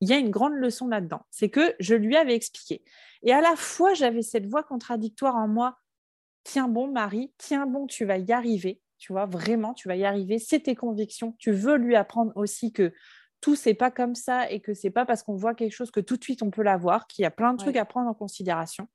il 0.00 0.08
y 0.08 0.12
a 0.12 0.18
une 0.18 0.30
grande 0.30 0.54
leçon 0.54 0.88
là-dedans. 0.88 1.24
C'est 1.30 1.48
que 1.48 1.74
je 1.80 1.94
lui 1.94 2.16
avais 2.16 2.34
expliqué. 2.34 2.82
Et 3.22 3.32
à 3.32 3.40
la 3.40 3.56
fois, 3.56 3.94
j'avais 3.94 4.22
cette 4.22 4.46
voix 4.46 4.62
contradictoire 4.62 5.36
en 5.36 5.48
moi. 5.48 5.78
Tiens 6.42 6.68
bon, 6.68 6.88
Marie, 6.88 7.32
tiens 7.38 7.66
bon, 7.66 7.86
tu 7.86 8.04
vas 8.04 8.18
y 8.18 8.32
arriver. 8.32 8.82
Tu 8.98 9.12
vois, 9.12 9.26
vraiment, 9.26 9.74
tu 9.74 9.88
vas 9.88 9.96
y 9.96 10.04
arriver. 10.04 10.38
C'est 10.38 10.60
tes 10.60 10.74
convictions. 10.74 11.34
Tu 11.38 11.52
veux 11.52 11.76
lui 11.76 11.96
apprendre 11.96 12.32
aussi 12.36 12.72
que 12.72 12.92
tout 13.44 13.56
c'est 13.56 13.74
pas 13.74 13.90
comme 13.90 14.14
ça 14.14 14.50
et 14.50 14.60
que 14.60 14.72
c'est 14.72 14.88
pas 14.88 15.04
parce 15.04 15.22
qu'on 15.22 15.36
voit 15.36 15.54
quelque 15.54 15.74
chose 15.74 15.90
que 15.90 16.00
tout 16.00 16.16
de 16.16 16.24
suite 16.24 16.42
on 16.42 16.50
peut 16.50 16.62
l'avoir, 16.62 17.06
qu'il 17.06 17.24
y 17.24 17.26
a 17.26 17.30
plein 17.30 17.52
de 17.52 17.58
trucs 17.58 17.76
à 17.76 17.84
prendre 17.84 18.08
en 18.08 18.14
considération, 18.14 18.88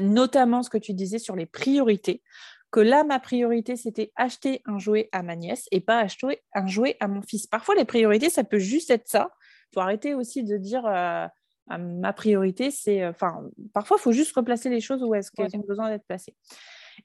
notamment 0.00 0.62
ce 0.62 0.70
que 0.70 0.78
tu 0.78 0.94
disais 0.94 1.18
sur 1.18 1.36
les 1.36 1.44
priorités, 1.44 2.22
que 2.70 2.80
là 2.80 3.04
ma 3.04 3.20
priorité 3.20 3.76
c'était 3.76 4.12
acheter 4.16 4.62
un 4.64 4.78
jouet 4.78 5.10
à 5.12 5.22
ma 5.22 5.36
nièce 5.36 5.66
et 5.72 5.82
pas 5.82 5.98
acheter 5.98 6.42
un 6.54 6.66
jouet 6.66 6.96
à 7.00 7.06
mon 7.06 7.20
fils. 7.20 7.46
Parfois 7.46 7.74
les 7.74 7.84
priorités 7.84 8.30
ça 8.30 8.44
peut 8.44 8.58
juste 8.58 8.90
être 8.90 9.08
ça. 9.08 9.28
Il 9.70 9.74
faut 9.74 9.80
arrêter 9.80 10.14
aussi 10.14 10.42
de 10.42 10.56
dire 10.56 10.86
euh, 10.86 11.26
ma 11.68 12.14
priorité 12.14 12.70
c'est, 12.70 13.02
euh, 13.02 13.10
enfin 13.10 13.42
parfois 13.74 13.98
il 14.00 14.02
faut 14.02 14.12
juste 14.12 14.34
replacer 14.34 14.70
les 14.70 14.80
choses 14.80 15.02
où 15.02 15.14
est-ce 15.14 15.30
qu'elles 15.30 15.54
ont 15.54 15.64
besoin 15.68 15.90
d'être 15.90 16.06
placées. 16.06 16.34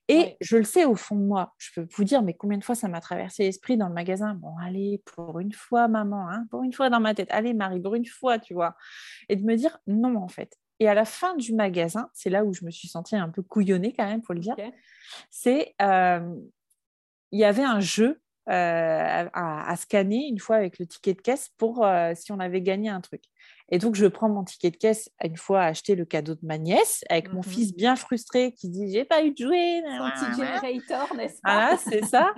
Et 0.08 0.38
je 0.42 0.58
le 0.58 0.64
sais 0.64 0.86
au 0.86 0.96
fond 0.96 1.16
de 1.16 1.24
moi. 1.24 1.54
Je 1.58 1.70
peux 1.76 1.88
vous 1.96 2.04
dire, 2.04 2.22
mais 2.22 2.34
combien 2.34 2.58
de 2.58 2.64
fois 2.64 2.76
ça 2.76 2.88
m'a 2.88 3.02
traversé 3.02 3.44
l'esprit 3.44 3.78
dans 3.78 3.88
le 3.88 3.94
magasin? 3.94 4.36
Bon, 4.36 4.56
allez, 4.62 5.02
pour 5.06 5.40
une 5.40 5.54
fois, 5.54 5.88
maman, 5.88 6.30
hein, 6.30 6.46
pour 6.50 6.64
une 6.64 6.74
fois 6.74 6.90
dans 6.90 7.00
ma 7.00 7.14
tête. 7.14 7.30
Allez, 7.32 7.54
Marie, 7.54 7.80
pour 7.80 7.96
une 7.96 8.06
fois, 8.06 8.40
tu 8.40 8.54
vois. 8.54 8.76
Et 9.30 9.36
de 9.36 9.44
me 9.44 9.56
dire, 9.56 9.78
non, 9.88 10.18
en 10.18 10.28
fait. 10.28 10.58
Et 10.80 10.88
à 10.88 10.94
la 10.94 11.06
fin 11.06 11.36
du 11.36 11.54
magasin, 11.54 12.10
c'est 12.14 12.30
là 12.30 12.44
où 12.44 12.54
je 12.54 12.66
me 12.66 12.72
suis 12.72 12.88
sentie 12.88 13.16
un 13.16 13.30
peu 13.30 13.44
couillonnée 13.44 13.94
quand 13.94 14.06
même, 14.06 14.22
pour 14.22 14.34
le 14.34 14.40
dire. 14.40 14.56
C'est, 15.30 15.76
euh, 15.82 16.36
il 17.32 17.40
y 17.40 17.46
avait 17.46 17.64
un 17.64 17.80
jeu 17.80 18.20
euh, 18.50 19.30
à, 19.34 19.76
scanner 19.78 20.28
une 20.28 20.40
fois 20.40 20.56
avec 20.56 20.80
le 20.80 20.88
ticket 20.88 21.14
de 21.14 21.22
caisse 21.22 21.50
pour 21.58 21.86
euh, 21.86 22.14
si 22.16 22.32
on 22.32 22.40
avait 22.40 22.62
gagné 22.62 22.90
un 22.90 23.00
truc. 23.00 23.24
Et 23.70 23.78
donc, 23.78 23.96
je 23.96 24.06
prends 24.08 24.30
mon 24.30 24.44
ticket 24.44 24.72
de 24.72 24.78
caisse 24.78 25.10
une 25.24 25.38
fois 25.38 25.62
acheter 25.62 25.96
le 25.96 26.06
cadeau 26.06 26.34
de 26.34 26.44
ma 26.44 26.58
nièce 26.58 27.06
avec 27.10 27.32
mon 27.32 27.42
mmh 27.42 27.44
fils 27.44 27.74
bien 27.76 27.96
frustré 27.96 28.52
qui 28.54 28.70
dit 28.70 28.92
J'ai 28.92 29.06
pas 29.06 29.24
eu 29.24 29.32
de 29.32 29.38
jouet. 29.38 29.82
Son 30.20 30.34
generator, 30.34 31.16
n'est-ce 31.16 31.40
pas 31.42 31.54
Voilà, 31.54 31.78
c'est 31.78 32.04
ça. 32.06 32.34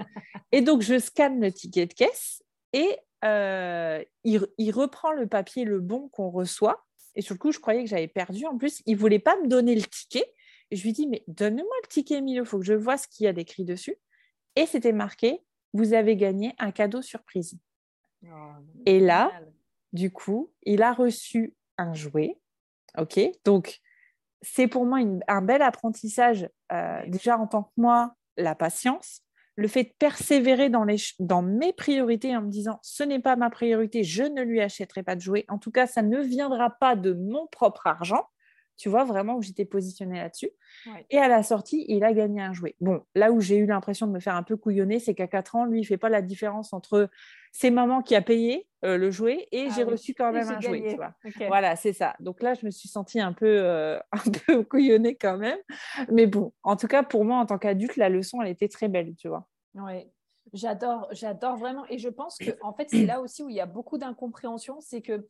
Et 0.52 0.62
donc, 0.62 0.82
je 0.82 1.00
scanne 1.00 1.40
le 1.40 1.52
ticket 1.52 1.86
de 1.86 1.94
caisse 1.94 2.44
et 2.74 2.98
euh, 3.24 4.04
il, 4.24 4.72
reprend 4.72 5.14
le 5.14 5.28
papier, 5.28 5.64
le 5.64 5.80
bon 5.80 6.10
qu'on 6.10 6.30
reçoit. 6.30 6.84
Et 7.16 7.22
sur 7.22 7.34
le 7.34 7.40
coup, 7.40 7.52
je 7.52 7.60
croyais 7.60 7.84
que 7.84 7.90
j'avais 7.90 8.08
perdu. 8.08 8.46
En 8.46 8.58
plus, 8.58 8.82
il 8.86 8.98
voulait 8.98 9.20
pas 9.20 9.38
me 9.42 9.48
donner 9.48 9.76
le 9.76 9.84
ticket. 9.84 10.26
Et 10.72 10.76
je 10.76 10.84
lui 10.84 10.92
dis 10.92 11.08
Mais 11.08 11.24
donne-moi 11.28 11.76
le 11.84 11.88
ticket, 11.88 12.18
Emile, 12.18 12.42
il 12.44 12.46
faut 12.46 12.60
que 12.60 12.66
je 12.66 12.74
vois 12.74 12.98
ce 12.98 13.08
qu'il 13.08 13.26
y 13.26 13.28
a 13.28 13.34
d'écrit 13.34 13.64
dessus. 13.64 13.96
Et 14.56 14.66
c'était 14.66 14.92
marqué 14.92 15.42
Vous 15.74 15.94
avez 15.94 16.16
gagné 16.16 16.54
un 16.60 16.72
cadeau 16.72 17.02
surprise. 17.02 17.58
Oh, 18.26 18.28
et 18.86 19.00
là, 19.00 19.32
du 19.92 20.12
coup, 20.12 20.52
il 20.64 20.82
a 20.84 20.94
reçu 20.94 21.56
un 21.78 21.94
jouet. 21.94 22.40
OK? 22.98 23.20
Donc, 23.44 23.80
c'est 24.42 24.68
pour 24.68 24.86
moi 24.86 25.00
un 25.28 25.42
bel 25.42 25.62
apprentissage, 25.62 26.50
euh, 26.72 27.02
déjà 27.08 27.38
en 27.38 27.48
tant 27.48 27.64
que 27.64 27.72
moi, 27.78 28.16
la 28.38 28.56
patience, 28.56 29.22
le 29.56 29.68
fait 29.68 29.84
de 29.84 29.94
persévérer 29.98 30.70
dans, 30.70 30.86
dans 31.20 31.42
mes 31.42 31.74
priorités 31.74 32.36
en 32.36 32.42
me 32.42 32.50
disant 32.50 32.80
ce 32.82 33.04
n'est 33.04 33.20
pas 33.20 33.36
ma 33.36 33.50
priorité, 33.50 34.04
je 34.04 34.24
ne 34.24 34.42
lui 34.42 34.62
achèterai 34.62 35.04
pas 35.04 35.16
de 35.16 35.22
jouet. 35.22 35.46
En 35.48 35.60
tout 35.60 35.72
cas, 35.72 35.88
ça 35.88 36.02
ne 36.02 36.20
viendra 36.20 36.72
pas 36.72 36.96
de 36.96 37.14
mon 37.14 37.48
propre 37.48 37.88
argent. 37.88 38.28
Tu 38.76 38.90
vois 38.90 39.04
vraiment 39.04 39.36
où 39.36 39.42
j'étais 39.42 39.66
positionnée 39.66 40.18
là-dessus. 40.18 40.50
Et 41.10 41.18
à 41.18 41.28
la 41.28 41.44
sortie, 41.44 41.86
il 41.88 42.04
a 42.04 42.14
gagné 42.14 42.42
un 42.42 42.54
jouet. 42.54 42.76
Bon, 42.82 43.04
là 43.16 43.32
où 43.32 43.40
j'ai 43.40 43.58
eu 43.58 43.66
l'impression 43.66 44.08
de 44.08 44.12
me 44.12 44.20
faire 44.20 44.36
un 44.36 44.44
peu 44.44 44.58
couillonner, 44.58 45.00
c'est 45.00 45.14
qu'à 45.14 45.28
4 45.28 45.56
ans, 45.56 45.66
lui, 45.66 45.80
il 45.80 45.82
ne 45.84 45.88
fait 45.88 45.98
pas 45.98 46.10
la 46.10 46.22
différence 46.22 46.74
entre 46.74 47.10
c'est 47.52 47.70
maman 47.70 48.02
qui 48.02 48.16
a 48.16 48.22
payé 48.22 48.68
euh, 48.84 48.98
le 48.98 49.12
jouet 49.12 49.48
et 49.52 49.68
ah 49.70 49.74
j'ai 49.76 49.84
reçu 49.84 50.16
quand 50.16 50.32
même 50.32 50.50
un 50.50 50.60
jouet. 50.60 50.90
Tu 50.90 50.96
vois. 50.96 51.14
Voilà, 51.48 51.76
c'est 51.76 51.94
ça. 51.94 52.16
Donc 52.20 52.42
là, 52.42 52.56
je 52.56 52.66
me 52.66 52.72
suis 52.72 52.90
sentie 52.90 53.20
un 53.20 53.32
peu, 53.32 53.46
euh, 53.46 54.00
un 54.12 54.32
peu 54.46 54.64
couillonnée 54.64 55.16
quand 55.16 55.38
même. 55.38 55.60
Mais 56.12 56.26
bon, 56.26 56.52
en 56.64 56.76
tout 56.76 56.88
cas, 56.88 57.04
pour 57.04 57.24
moi, 57.26 57.38
en 57.38 57.46
tant 57.46 57.60
qu'adulte, 57.60 57.96
la 57.96 58.10
leçon, 58.10 58.42
elle 58.42 58.50
était 58.50 58.68
très 58.68 58.88
belle, 58.88 59.16
tu 59.16 59.28
vois. 59.28 59.48
Oui. 59.76 60.10
J'adore, 60.52 61.08
j'adore 61.12 61.58
vraiment. 61.58 61.86
Et 61.90 62.00
je 62.00 62.10
pense 62.10 62.38
que, 62.38 62.52
en 62.62 62.74
fait, 62.74 62.90
c'est 62.90 63.06
là 63.06 63.22
aussi 63.22 63.44
où 63.44 63.50
il 63.50 63.56
y 63.56 63.62
a 63.62 63.66
beaucoup 63.66 63.98
d'incompréhension. 63.98 64.82
C'est 64.82 65.02
que 65.02 65.26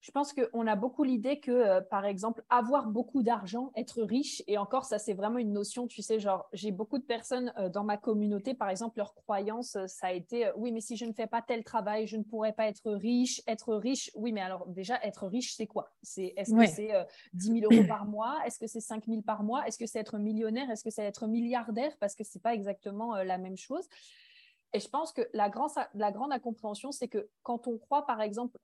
je 0.00 0.10
pense 0.10 0.32
qu'on 0.32 0.66
a 0.66 0.76
beaucoup 0.76 1.04
l'idée 1.04 1.40
que, 1.40 1.50
euh, 1.50 1.80
par 1.80 2.04
exemple, 2.04 2.44
avoir 2.48 2.88
beaucoup 2.88 3.22
d'argent, 3.22 3.72
être 3.76 4.02
riche, 4.02 4.42
et 4.46 4.58
encore, 4.58 4.84
ça, 4.84 4.98
c'est 4.98 5.14
vraiment 5.14 5.38
une 5.38 5.52
notion, 5.52 5.86
tu 5.86 6.02
sais, 6.02 6.20
genre, 6.20 6.48
j'ai 6.52 6.70
beaucoup 6.70 6.98
de 6.98 7.04
personnes 7.04 7.52
euh, 7.58 7.68
dans 7.68 7.82
ma 7.82 7.96
communauté, 7.96 8.54
par 8.54 8.68
exemple, 8.68 8.98
leur 8.98 9.14
croyance, 9.14 9.76
euh, 9.76 9.86
ça 9.86 10.08
a 10.08 10.12
été, 10.12 10.50
oui, 10.56 10.70
mais 10.70 10.80
si 10.80 10.96
je 10.96 11.04
ne 11.06 11.12
fais 11.12 11.26
pas 11.26 11.42
tel 11.42 11.64
travail, 11.64 12.06
je 12.06 12.16
ne 12.16 12.22
pourrais 12.22 12.52
pas 12.52 12.66
être 12.66 12.92
riche. 12.92 13.42
Être 13.46 13.74
riche, 13.74 14.10
oui, 14.14 14.32
mais 14.32 14.42
alors, 14.42 14.66
déjà, 14.68 15.02
être 15.02 15.26
riche, 15.26 15.54
c'est 15.56 15.66
quoi? 15.66 15.90
C'est, 16.02 16.34
Est-ce 16.36 16.54
que 16.54 16.66
c'est 16.66 16.92
10 17.32 17.60
000 17.60 17.72
euros 17.72 17.86
par 17.88 18.06
mois? 18.06 18.38
Est-ce 18.46 18.58
que 18.58 18.66
c'est 18.66 18.80
5 18.80 19.06
000 19.06 19.22
par 19.22 19.42
mois? 19.42 19.66
Est-ce 19.66 19.78
que 19.78 19.86
c'est 19.86 19.98
être 19.98 20.18
millionnaire? 20.18 20.70
Est-ce 20.70 20.84
que 20.84 20.90
c'est 20.90 21.04
être 21.04 21.26
milliardaire? 21.26 21.92
Parce 21.98 22.14
que 22.14 22.24
ce 22.24 22.36
n'est 22.36 22.42
pas 22.42 22.54
exactement 22.54 23.16
la 23.16 23.38
même 23.38 23.56
chose. 23.56 23.86
Et 24.72 24.80
je 24.80 24.88
pense 24.88 25.12
que 25.12 25.22
la, 25.32 25.48
grande 25.48 25.70
la 25.94 26.12
grande 26.12 26.32
incompréhension, 26.32 26.92
c'est 26.92 27.08
que 27.08 27.28
quand 27.42 27.66
on 27.66 27.78
croit, 27.78 28.06
par 28.06 28.20
exemple, 28.20 28.58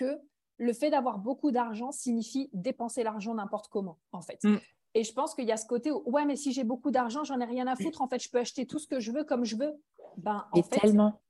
que 0.00 0.20
le 0.58 0.72
fait 0.72 0.90
d'avoir 0.90 1.18
beaucoup 1.18 1.50
d'argent 1.50 1.92
signifie 1.92 2.50
dépenser 2.52 3.02
l'argent 3.02 3.34
n'importe 3.34 3.68
comment, 3.68 3.98
en 4.12 4.20
fait. 4.20 4.42
Mm. 4.44 4.56
Et 4.94 5.04
je 5.04 5.12
pense 5.12 5.34
qu'il 5.34 5.46
y 5.46 5.52
a 5.52 5.56
ce 5.56 5.66
côté 5.66 5.90
où, 5.92 6.02
ouais, 6.06 6.24
mais 6.24 6.36
si 6.36 6.52
j'ai 6.52 6.64
beaucoup 6.64 6.90
d'argent, 6.90 7.22
j'en 7.24 7.38
ai 7.40 7.44
rien 7.44 7.66
à 7.66 7.76
foutre. 7.76 8.02
En 8.02 8.08
fait, 8.08 8.22
je 8.22 8.28
peux 8.28 8.38
acheter 8.38 8.66
tout 8.66 8.78
ce 8.78 8.88
que 8.88 8.98
je 8.98 9.12
veux 9.12 9.24
comme 9.24 9.44
je 9.44 9.56
veux. 9.56 9.72
Ben, 10.16 10.46
en 10.52 10.62
fait, 10.62 10.80
tellement. 10.80 11.20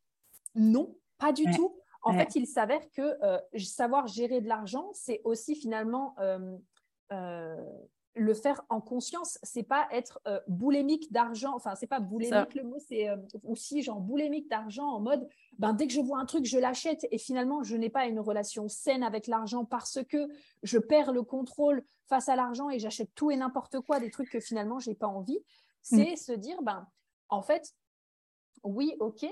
Non, 0.55 0.97
pas 1.19 1.33
du 1.33 1.45
tout. 1.55 1.77
En 2.03 2.15
fait, 2.15 2.35
il 2.35 2.47
s'avère 2.47 2.91
que 2.93 3.23
euh, 3.23 3.39
savoir 3.59 4.07
gérer 4.07 4.41
de 4.41 4.49
l'argent, 4.49 4.91
c'est 4.95 5.21
aussi 5.25 5.55
finalement 5.55 6.15
euh, 6.19 6.57
euh, 7.13 7.57
le 8.21 8.35
faire 8.35 8.61
en 8.69 8.83
conscience, 8.83 9.39
c'est 9.43 9.63
pas 9.63 9.89
être 9.91 10.21
euh, 10.29 10.39
boulémique 10.47 11.11
d'argent, 11.11 11.55
enfin 11.55 11.75
c'est 11.75 11.87
pas 11.87 12.01
boulémique 12.01 12.55
le 12.55 12.65
mot, 12.65 12.77
c'est 12.79 13.09
euh, 13.09 13.17
aussi 13.45 13.83
genre 13.83 13.99
boulémique 13.99 14.47
d'argent 14.51 14.87
en 14.87 15.01
mode 15.01 15.27
ben 15.59 15.73
dès 15.73 15.87
que 15.87 15.95
je 15.95 16.01
vois 16.01 16.19
un 16.19 16.27
truc 16.27 16.45
je 16.45 16.59
l'achète 16.59 17.07
et 17.11 17.17
finalement 17.17 17.63
je 17.63 17.77
n'ai 17.77 17.89
pas 17.89 18.05
une 18.05 18.21
relation 18.21 18.69
saine 18.69 19.03
avec 19.03 19.27
l'argent 19.27 19.65
parce 19.65 20.01
que 20.07 20.29
je 20.63 20.77
perds 20.77 21.13
le 21.13 21.23
contrôle 21.23 21.83
face 22.09 22.29
à 22.29 22.37
l'argent 22.37 22.69
et 22.69 22.79
j'achète 22.79 23.15
tout 23.15 23.31
et 23.31 23.37
n'importe 23.37 23.81
quoi 23.81 24.01
des 24.01 24.11
trucs 24.11 24.29
que 24.29 24.41
finalement 24.41 24.79
j'ai 24.79 24.95
pas 24.95 25.09
envie. 25.09 25.39
C'est 25.81 26.13
mm. 26.13 26.17
se 26.17 26.33
dire 26.33 26.61
ben 26.61 26.87
en 27.31 27.41
fait 27.41 27.75
oui 28.65 28.97
ok 29.01 29.27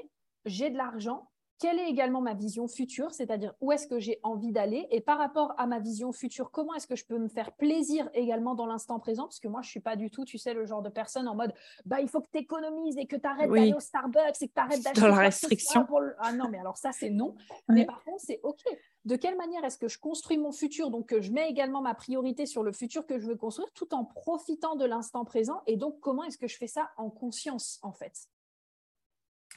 j'ai 0.46 0.70
de 0.70 0.78
l'argent 0.78 1.28
quelle 1.58 1.78
est 1.78 1.88
également 1.88 2.20
ma 2.20 2.34
vision 2.34 2.68
future, 2.68 3.12
c'est-à-dire 3.12 3.54
où 3.60 3.72
est-ce 3.72 3.86
que 3.86 3.98
j'ai 3.98 4.20
envie 4.22 4.52
d'aller 4.52 4.86
et 4.90 5.00
par 5.00 5.18
rapport 5.18 5.54
à 5.58 5.66
ma 5.66 5.80
vision 5.80 6.12
future, 6.12 6.50
comment 6.50 6.74
est-ce 6.74 6.86
que 6.86 6.96
je 6.96 7.04
peux 7.04 7.18
me 7.18 7.28
faire 7.28 7.52
plaisir 7.52 8.08
également 8.14 8.54
dans 8.54 8.66
l'instant 8.66 8.98
présent 9.00 9.24
parce 9.24 9.40
que 9.40 9.48
moi 9.48 9.62
je 9.62 9.70
suis 9.70 9.80
pas 9.80 9.96
du 9.96 10.10
tout, 10.10 10.24
tu 10.24 10.38
sais, 10.38 10.54
le 10.54 10.66
genre 10.66 10.82
de 10.82 10.88
personne 10.88 11.26
en 11.26 11.34
mode 11.34 11.52
bah 11.84 12.00
il 12.00 12.08
faut 12.08 12.20
que 12.20 12.28
tu 12.32 12.38
économises 12.38 12.96
et 12.96 13.06
que 13.06 13.16
tu 13.16 13.26
arrêtes 13.26 13.50
d'aller 13.50 13.74
au 13.74 13.80
Starbucks 13.80 14.40
et 14.40 14.48
que 14.48 14.54
tu 14.54 14.60
arrêtes 14.60 14.82
d'acheter 14.84 15.00
dans 15.00 15.08
la 15.08 15.16
restriction. 15.16 15.86
Ah 16.18 16.32
non, 16.32 16.48
mais 16.48 16.58
alors 16.58 16.76
ça 16.76 16.92
c'est 16.92 17.10
non. 17.10 17.34
Mais 17.68 17.84
par 17.84 18.02
contre, 18.04 18.20
c'est 18.20 18.40
OK. 18.42 18.62
De 19.04 19.16
quelle 19.16 19.36
manière 19.36 19.64
est-ce 19.64 19.78
que 19.78 19.88
je 19.88 19.98
construis 19.98 20.38
mon 20.38 20.52
futur 20.52 20.90
donc 20.90 21.06
que 21.06 21.20
je 21.20 21.32
mets 21.32 21.48
également 21.48 21.80
ma 21.80 21.94
priorité 21.94 22.46
sur 22.46 22.62
le 22.62 22.72
futur 22.72 23.06
que 23.06 23.18
je 23.18 23.26
veux 23.26 23.36
construire 23.36 23.70
tout 23.72 23.94
en 23.94 24.04
profitant 24.04 24.76
de 24.76 24.84
l'instant 24.84 25.24
présent 25.24 25.62
et 25.66 25.76
donc 25.76 25.98
comment 26.00 26.24
est-ce 26.24 26.38
que 26.38 26.46
je 26.48 26.56
fais 26.56 26.66
ça 26.66 26.90
en 26.96 27.10
conscience 27.10 27.78
en 27.82 27.92
fait? 27.92 28.28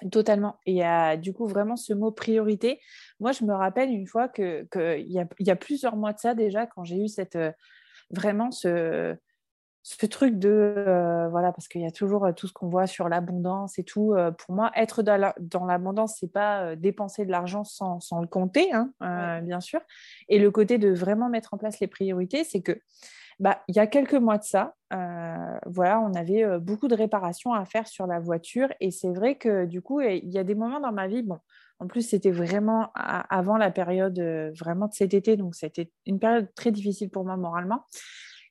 Totalement. 0.10 0.58
Et 0.66 0.72
il 0.72 0.78
y 0.78 0.84
a 0.84 1.18
du 1.18 1.34
coup 1.34 1.46
vraiment 1.46 1.76
ce 1.76 1.94
mot 1.94 2.12
priorité. 2.12 2.80
Moi, 3.20 3.32
je 3.34 3.44
me 3.44 3.54
rappelle 3.54 3.90
une 3.90 4.08
fois 4.08 4.28
qu'il 4.28 4.68
que 4.72 5.00
y, 5.00 5.20
a, 5.20 5.28
y 5.40 5.52
a 5.52 5.56
plusieurs 5.56 5.96
mois 5.96 6.14
de 6.14 6.20
ça 6.20 6.34
déjà, 6.34 6.66
quand 6.66 6.84
j'ai 6.84 7.04
eu 7.04 7.08
cette, 7.08 7.36
euh, 7.36 7.52
vraiment 8.10 8.50
ce, 8.50 9.16
ce 9.84 10.06
truc 10.08 10.40
de, 10.40 10.50
euh, 10.50 11.30
voilà, 11.30 11.52
parce 11.52 11.68
qu'il 11.68 11.82
y 11.82 11.86
a 11.86 11.92
toujours 11.92 12.26
euh, 12.26 12.32
tout 12.32 12.48
ce 12.48 12.54
qu'on 12.54 12.68
voit 12.68 12.88
sur 12.88 13.10
l'abondance 13.10 13.78
et 13.78 13.84
tout. 13.84 14.16
pour 14.40 14.56
moi, 14.56 14.72
être 14.76 15.04
dans 15.04 15.66
l'abondance, 15.66 16.18
c'est 16.20 16.32
pas 16.32 16.76
dépenser 16.76 17.26
de 17.26 17.32
l'argent 17.32 17.64
sans, 17.64 18.00
sans, 18.00 18.22
le 18.22 18.28
compter, 18.28 18.72
hein, 18.74 19.42
bien 19.42 19.60
sûr. 19.60 19.82
Et 20.30 20.40
le 20.40 20.50
côté 20.50 20.80
de 20.80 20.90
vraiment 20.90 21.30
mettre 21.30 21.54
en 21.54 21.58
place 21.58 21.80
les 21.80 21.88
priorités, 21.88 22.44
c'est 22.44 22.62
que 22.62 22.80
bah, 23.42 23.64
il 23.68 23.76
y 23.76 23.80
a 23.80 23.88
quelques 23.88 24.14
mois 24.14 24.38
de 24.38 24.44
ça, 24.44 24.76
euh, 24.94 25.58
voilà, 25.66 26.00
on 26.00 26.14
avait 26.14 26.44
euh, 26.44 26.60
beaucoup 26.60 26.88
de 26.88 26.94
réparations 26.94 27.54
à 27.54 27.66
faire 27.66 27.88
sur 27.88 28.06
la 28.06 28.20
voiture. 28.20 28.68
Et 28.80 28.92
c'est 28.92 29.12
vrai 29.12 29.36
que 29.36 29.66
du 29.66 29.82
coup, 29.82 30.00
il 30.00 30.30
y 30.30 30.38
a 30.38 30.44
des 30.44 30.54
moments 30.54 30.80
dans 30.80 30.92
ma 30.92 31.08
vie, 31.08 31.24
bon, 31.24 31.40
en 31.80 31.88
plus, 31.88 32.04
c'était 32.04 32.30
vraiment 32.30 32.92
avant 32.94 33.58
la 33.58 33.72
période 33.72 34.20
euh, 34.20 34.52
vraiment 34.54 34.88
de 34.88 34.94
cet 34.94 35.16
été, 35.16 35.38
donc 35.38 35.56
c'était 35.56 35.92
une 36.06 36.20
période 36.20 36.54
très 36.54 36.72
difficile 36.72 37.10
pour 37.10 37.26
moi 37.26 37.36
moralement. 37.36 37.84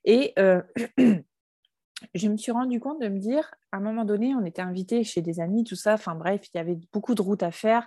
Et 0.05 0.34
je 2.14 2.28
me 2.28 2.36
suis 2.36 2.51
rendu 2.51 2.80
compte 2.80 3.01
de 3.01 3.07
me 3.07 3.20
dire, 3.20 3.49
à 3.70 3.76
un 3.76 3.80
moment 3.80 4.05
donné, 4.05 4.34
on 4.34 4.45
était 4.45 4.62
invité 4.62 5.05
chez 5.05 5.22
des 5.22 5.38
amis, 5.38 5.62
tout 5.62 5.76
ça. 5.76 5.95
Enfin 5.95 6.16
bref, 6.16 6.41
il 6.53 6.57
y 6.57 6.61
avait 6.61 6.78
beaucoup 6.93 7.14
de 7.14 7.22
routes 7.22 7.45
à 7.45 7.53
faire. 7.53 7.86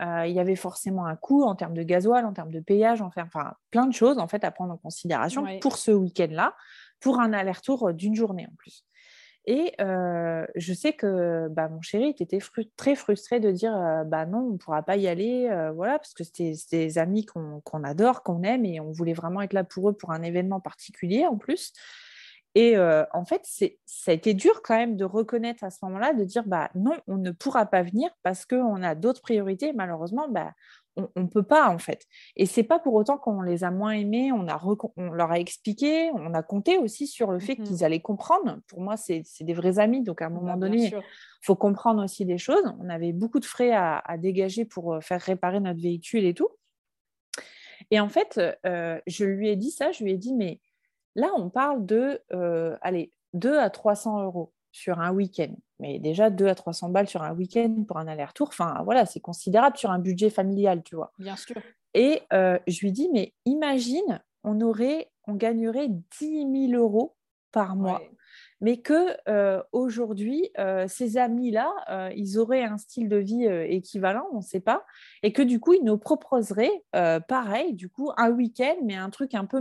Euh, 0.00 0.26
il 0.26 0.34
y 0.34 0.40
avait 0.40 0.56
forcément 0.56 1.06
un 1.06 1.16
coût 1.16 1.42
en 1.42 1.54
termes 1.54 1.74
de 1.74 1.82
gasoil, 1.82 2.24
en 2.24 2.32
termes 2.32 2.50
de 2.50 2.60
payage, 2.60 3.02
enfin 3.02 3.28
plein 3.70 3.86
de 3.86 3.92
choses 3.92 4.18
en 4.18 4.28
fait 4.28 4.44
à 4.44 4.50
prendre 4.50 4.72
en 4.72 4.78
considération 4.78 5.44
pour 5.60 5.76
ce 5.76 5.90
week-end-là, 5.90 6.54
pour 7.00 7.20
un 7.20 7.32
aller-retour 7.32 7.88
euh, 7.88 7.92
d'une 7.92 8.14
journée 8.14 8.46
en 8.50 8.54
plus. 8.56 8.84
Et 9.46 9.74
euh, 9.80 10.46
je 10.54 10.72
sais 10.72 10.92
que 10.92 11.48
bah, 11.48 11.68
mon 11.68 11.80
chéri 11.80 12.14
était 12.18 12.38
très 12.76 12.94
frustré 12.94 13.40
de 13.40 13.50
dire 13.50 13.72
bah 14.06 14.26
non, 14.26 14.40
on 14.40 14.52
ne 14.52 14.56
pourra 14.58 14.82
pas 14.82 14.96
y 14.96 15.08
aller, 15.08 15.48
voilà, 15.74 15.98
parce 15.98 16.12
que 16.12 16.24
c'était 16.24 16.52
des 16.70 16.98
amis 16.98 17.24
qu'on 17.24 17.82
adore, 17.82 18.22
qu'on 18.22 18.42
aime, 18.42 18.66
et 18.66 18.80
on 18.80 18.92
voulait 18.92 19.14
vraiment 19.14 19.40
être 19.40 19.54
là 19.54 19.64
pour 19.64 19.88
eux 19.88 19.94
pour 19.94 20.12
un 20.12 20.22
événement 20.22 20.60
particulier 20.60 21.26
en 21.26 21.38
plus. 21.38 21.72
Et 22.54 22.76
en 22.78 23.24
fait, 23.24 23.42
ça 23.44 24.10
a 24.10 24.14
été 24.14 24.34
dur 24.34 24.62
quand 24.62 24.76
même 24.76 24.96
de 24.96 25.04
reconnaître 25.04 25.62
à 25.62 25.70
ce 25.70 25.78
moment-là, 25.82 26.12
de 26.14 26.24
dire 26.24 26.42
bah 26.44 26.68
non, 26.74 26.96
on 27.06 27.16
ne 27.16 27.30
pourra 27.30 27.66
pas 27.66 27.82
venir 27.82 28.10
parce 28.22 28.44
qu'on 28.44 28.82
a 28.82 28.94
d'autres 28.96 29.22
priorités. 29.22 29.72
Malheureusement, 29.72 30.28
bah, 30.28 30.52
on 30.96 31.22
ne 31.22 31.26
peut 31.26 31.42
pas 31.42 31.68
en 31.68 31.78
fait. 31.78 32.06
Et 32.36 32.46
c'est 32.46 32.62
pas 32.62 32.78
pour 32.78 32.94
autant 32.94 33.18
qu'on 33.18 33.42
les 33.42 33.64
a 33.64 33.70
moins 33.70 33.92
aimés, 33.92 34.32
on, 34.32 34.48
a 34.48 34.60
on 34.96 35.10
leur 35.10 35.30
a 35.30 35.38
expliqué, 35.38 36.10
on 36.14 36.34
a 36.34 36.42
compté 36.42 36.78
aussi 36.78 37.06
sur 37.06 37.30
le 37.30 37.38
fait 37.38 37.58
mmh 37.58 37.64
qu'ils 37.64 37.84
allaient 37.84 38.00
comprendre. 38.00 38.58
Pour 38.66 38.80
moi, 38.80 38.96
c'est 38.96 39.22
des 39.40 39.54
vrais 39.54 39.78
amis, 39.78 40.02
donc 40.02 40.22
à 40.22 40.26
un 40.26 40.30
moment 40.30 40.56
bah, 40.56 40.66
donné, 40.66 40.86
il 40.86 41.02
faut 41.42 41.56
comprendre 41.56 42.02
aussi 42.02 42.24
des 42.24 42.38
choses. 42.38 42.64
On 42.80 42.88
avait 42.88 43.12
beaucoup 43.12 43.40
de 43.40 43.44
frais 43.44 43.72
à, 43.72 44.02
dégager 44.18 44.64
pour 44.64 44.98
faire 45.02 45.20
réparer 45.20 45.60
notre 45.60 45.80
véhicule 45.80 46.24
et 46.24 46.34
tout. 46.34 46.48
Et 47.90 48.00
en 48.00 48.08
fait, 48.08 48.40
je 48.64 49.24
lui 49.24 49.48
ai 49.48 49.56
dit 49.56 49.70
ça, 49.70 49.92
je 49.92 50.04
lui 50.04 50.12
ai 50.12 50.18
dit, 50.18 50.34
mais 50.34 50.60
Là, 51.16 51.30
on 51.36 51.50
parle 51.50 51.84
de 51.86 52.20
euh, 52.32 52.76
allez, 52.82 53.12
2 53.34 53.58
à 53.58 53.70
300 53.70 54.22
euros 54.22 54.52
sur 54.72 55.00
un 55.00 55.12
week-end. 55.12 55.54
Mais 55.78 55.98
déjà, 55.98 56.30
2 56.30 56.46
à 56.46 56.54
300 56.54 56.90
balles 56.90 57.08
sur 57.08 57.22
un 57.22 57.34
week-end 57.34 57.84
pour 57.86 57.98
un 57.98 58.06
aller-retour, 58.06 58.48
enfin 58.48 58.82
voilà, 58.84 59.06
c'est 59.06 59.20
considérable 59.20 59.76
sur 59.76 59.90
un 59.90 59.98
budget 59.98 60.30
familial, 60.30 60.82
tu 60.82 60.94
vois. 60.96 61.12
Bien 61.18 61.36
sûr. 61.36 61.56
Et 61.94 62.22
euh, 62.32 62.58
je 62.66 62.80
lui 62.80 62.92
dis, 62.92 63.08
mais 63.12 63.34
imagine, 63.46 64.22
on 64.44 64.60
aurait, 64.60 65.10
on 65.26 65.34
gagnerait 65.34 65.88
10 66.20 66.70
000 66.70 66.80
euros 66.80 67.16
par 67.50 67.74
mois 67.74 68.00
mais 68.60 68.82
que 68.82 69.16
euh, 69.28 69.62
aujourd'hui, 69.72 70.50
euh, 70.58 70.86
ces 70.86 71.16
amis-là, 71.16 71.72
euh, 71.88 72.10
ils 72.14 72.38
auraient 72.38 72.62
un 72.62 72.76
style 72.76 73.08
de 73.08 73.16
vie 73.16 73.44
équivalent, 73.44 74.26
on 74.32 74.38
ne 74.38 74.42
sait 74.42 74.60
pas, 74.60 74.84
et 75.22 75.32
que 75.32 75.42
du 75.42 75.60
coup, 75.60 75.72
ils 75.72 75.84
nous 75.84 75.98
proposeraient 75.98 76.84
pareil, 77.28 77.74
du 77.74 77.88
coup, 77.88 78.10
un 78.16 78.30
week-end, 78.30 78.76
mais 78.84 78.96
un 78.96 79.10
truc 79.10 79.34
un 79.34 79.46
peu, 79.46 79.60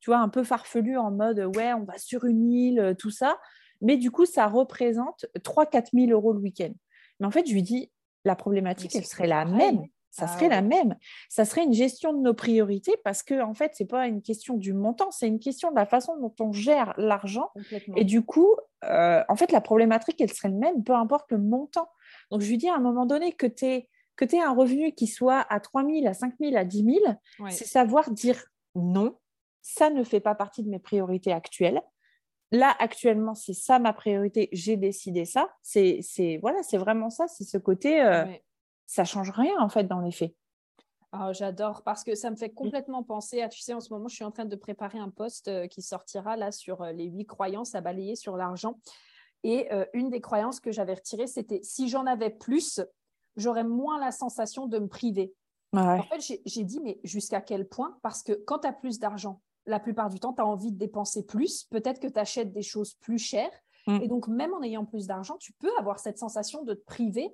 tu 0.00 0.10
vois, 0.10 0.18
un 0.18 0.28
peu 0.28 0.44
farfelu 0.44 0.96
en 0.96 1.10
mode, 1.10 1.40
ouais, 1.56 1.72
on 1.74 1.84
va 1.84 1.98
sur 1.98 2.24
une 2.24 2.50
île, 2.50 2.96
tout 2.98 3.10
ça, 3.10 3.38
mais 3.80 3.96
du 3.96 4.10
coup, 4.10 4.26
ça 4.26 4.46
représente 4.46 5.26
3-4 5.36 5.90
000 5.92 6.10
euros 6.10 6.32
le 6.32 6.40
week-end. 6.40 6.72
Mais 7.18 7.26
en 7.26 7.30
fait, 7.30 7.46
je 7.46 7.52
lui 7.52 7.62
dis, 7.62 7.90
la 8.24 8.36
problématique, 8.36 8.94
elle 8.94 9.06
serait 9.06 9.26
la 9.26 9.44
même 9.44 9.84
ça 10.10 10.24
ah 10.24 10.28
serait 10.28 10.48
la 10.48 10.60
même. 10.60 10.96
Ça 11.28 11.44
serait 11.44 11.62
une 11.62 11.72
gestion 11.72 12.12
de 12.12 12.18
nos 12.18 12.34
priorités 12.34 12.96
parce 13.04 13.22
que, 13.22 13.40
en 13.40 13.54
fait, 13.54 13.76
ce 13.76 13.82
n'est 13.82 13.86
pas 13.86 14.06
une 14.06 14.22
question 14.22 14.56
du 14.56 14.72
montant, 14.72 15.10
c'est 15.10 15.28
une 15.28 15.38
question 15.38 15.70
de 15.70 15.76
la 15.76 15.86
façon 15.86 16.16
dont 16.16 16.34
on 16.40 16.52
gère 16.52 16.94
l'argent. 16.96 17.50
Et 17.96 18.04
du 18.04 18.22
coup, 18.22 18.54
euh, 18.84 19.22
en 19.28 19.36
fait, 19.36 19.52
la 19.52 19.60
problématique, 19.60 20.20
elle 20.20 20.32
serait 20.32 20.48
la 20.48 20.56
même, 20.56 20.82
peu 20.82 20.94
importe 20.94 21.30
le 21.30 21.38
montant. 21.38 21.88
Donc, 22.30 22.40
je 22.40 22.48
lui 22.48 22.58
dis 22.58 22.68
à 22.68 22.74
un 22.74 22.80
moment 22.80 23.06
donné 23.06 23.32
que 23.32 23.46
tu 23.46 23.66
aies, 23.66 23.88
que 24.16 24.24
un 24.36 24.52
revenu 24.52 24.92
qui 24.92 25.06
soit 25.06 25.46
à 25.48 25.60
3 25.60 25.84
000, 25.84 26.06
à 26.06 26.12
5 26.12 26.34
000, 26.40 26.56
à 26.56 26.64
10 26.64 26.98
000, 27.38 27.48
c'est 27.48 27.66
savoir 27.66 28.10
dire 28.10 28.42
non, 28.74 29.16
ça 29.62 29.90
ne 29.90 30.02
fait 30.02 30.20
pas 30.20 30.34
partie 30.34 30.62
de 30.62 30.68
mes 30.68 30.78
priorités 30.78 31.32
actuelles. 31.32 31.80
Là, 32.52 32.74
actuellement, 32.80 33.34
c'est 33.34 33.54
ça 33.54 33.78
ma 33.78 33.92
priorité, 33.92 34.48
j'ai 34.52 34.76
décidé 34.76 35.24
ça. 35.24 35.48
C'est 35.62 36.00
voilà, 36.42 36.62
c'est 36.62 36.78
vraiment 36.78 37.08
ça, 37.08 37.28
c'est 37.28 37.44
ce 37.44 37.58
côté. 37.58 38.02
Euh, 38.02 38.24
ça 38.90 39.04
change 39.04 39.30
rien 39.30 39.56
en 39.60 39.68
fait 39.68 39.84
dans 39.84 40.00
les 40.00 40.10
faits. 40.10 40.34
Ah, 41.12 41.32
j'adore 41.32 41.82
parce 41.82 42.02
que 42.02 42.14
ça 42.14 42.30
me 42.30 42.36
fait 42.36 42.50
complètement 42.50 43.02
penser 43.02 43.40
à, 43.40 43.48
tu 43.48 43.60
sais, 43.60 43.72
en 43.72 43.80
ce 43.80 43.92
moment, 43.92 44.08
je 44.08 44.16
suis 44.16 44.24
en 44.24 44.30
train 44.32 44.44
de 44.44 44.56
préparer 44.56 44.98
un 44.98 45.10
post 45.10 45.48
euh, 45.48 45.66
qui 45.66 45.80
sortira 45.82 46.36
là 46.36 46.52
sur 46.52 46.82
euh, 46.82 46.92
les 46.92 47.06
huit 47.06 47.26
croyances 47.26 47.74
à 47.74 47.80
balayer 47.80 48.16
sur 48.16 48.36
l'argent. 48.36 48.78
Et 49.42 49.72
euh, 49.72 49.86
une 49.92 50.10
des 50.10 50.20
croyances 50.20 50.60
que 50.60 50.70
j'avais 50.70 50.94
retirées, 50.94 51.26
c'était 51.26 51.60
si 51.62 51.88
j'en 51.88 52.06
avais 52.06 52.30
plus, 52.30 52.80
j'aurais 53.36 53.64
moins 53.64 53.98
la 53.98 54.12
sensation 54.12 54.66
de 54.66 54.78
me 54.78 54.88
priver. 54.88 55.32
En 55.72 56.02
fait, 56.02 56.40
j'ai 56.44 56.64
dit, 56.64 56.80
mais 56.80 56.98
jusqu'à 57.04 57.40
quel 57.40 57.68
point? 57.68 57.96
Parce 58.02 58.24
que 58.24 58.32
quand 58.32 58.60
tu 58.60 58.68
as 58.68 58.72
plus 58.72 58.98
d'argent, 58.98 59.40
la 59.66 59.78
plupart 59.78 60.10
du 60.10 60.18
temps, 60.18 60.32
tu 60.32 60.42
as 60.42 60.46
envie 60.46 60.72
de 60.72 60.78
dépenser 60.78 61.24
plus. 61.24 61.64
Peut-être 61.70 62.00
que 62.00 62.08
tu 62.08 62.18
achètes 62.18 62.52
des 62.52 62.62
choses 62.62 62.94
plus 62.94 63.18
chères. 63.18 63.52
Mm. 63.86 64.00
Et 64.02 64.08
donc, 64.08 64.26
même 64.26 64.52
en 64.52 64.62
ayant 64.62 64.84
plus 64.84 65.06
d'argent, 65.06 65.36
tu 65.38 65.52
peux 65.52 65.70
avoir 65.78 66.00
cette 66.00 66.18
sensation 66.18 66.64
de 66.64 66.74
te 66.74 66.84
priver 66.84 67.32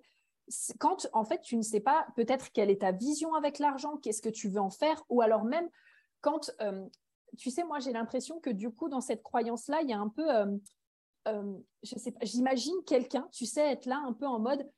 quand 0.78 1.08
en 1.12 1.24
fait 1.24 1.40
tu 1.40 1.56
ne 1.56 1.62
sais 1.62 1.80
pas 1.80 2.06
peut-être 2.14 2.52
quelle 2.52 2.70
est 2.70 2.82
ta 2.82 2.92
vision 2.92 3.34
avec 3.34 3.58
l'argent, 3.58 3.96
qu'est-ce 3.96 4.22
que 4.22 4.28
tu 4.28 4.48
veux 4.48 4.60
en 4.60 4.70
faire, 4.70 5.02
ou 5.08 5.20
alors 5.20 5.44
même 5.44 5.68
quand, 6.20 6.50
euh, 6.60 6.86
tu 7.36 7.50
sais, 7.50 7.64
moi 7.64 7.78
j'ai 7.78 7.92
l'impression 7.92 8.40
que 8.40 8.50
du 8.50 8.70
coup 8.70 8.88
dans 8.88 9.00
cette 9.00 9.22
croyance-là, 9.22 9.82
il 9.82 9.90
y 9.90 9.92
a 9.92 9.98
un 9.98 10.08
peu, 10.08 10.28
euh, 10.28 10.56
euh, 11.28 11.58
je 11.82 11.98
sais 11.98 12.12
pas, 12.12 12.24
j'imagine 12.24 12.74
quelqu'un, 12.86 13.28
tu 13.32 13.46
sais, 13.46 13.72
être 13.72 13.86
là 13.86 14.02
un 14.06 14.12
peu 14.12 14.26
en 14.26 14.38
mode, 14.38 14.68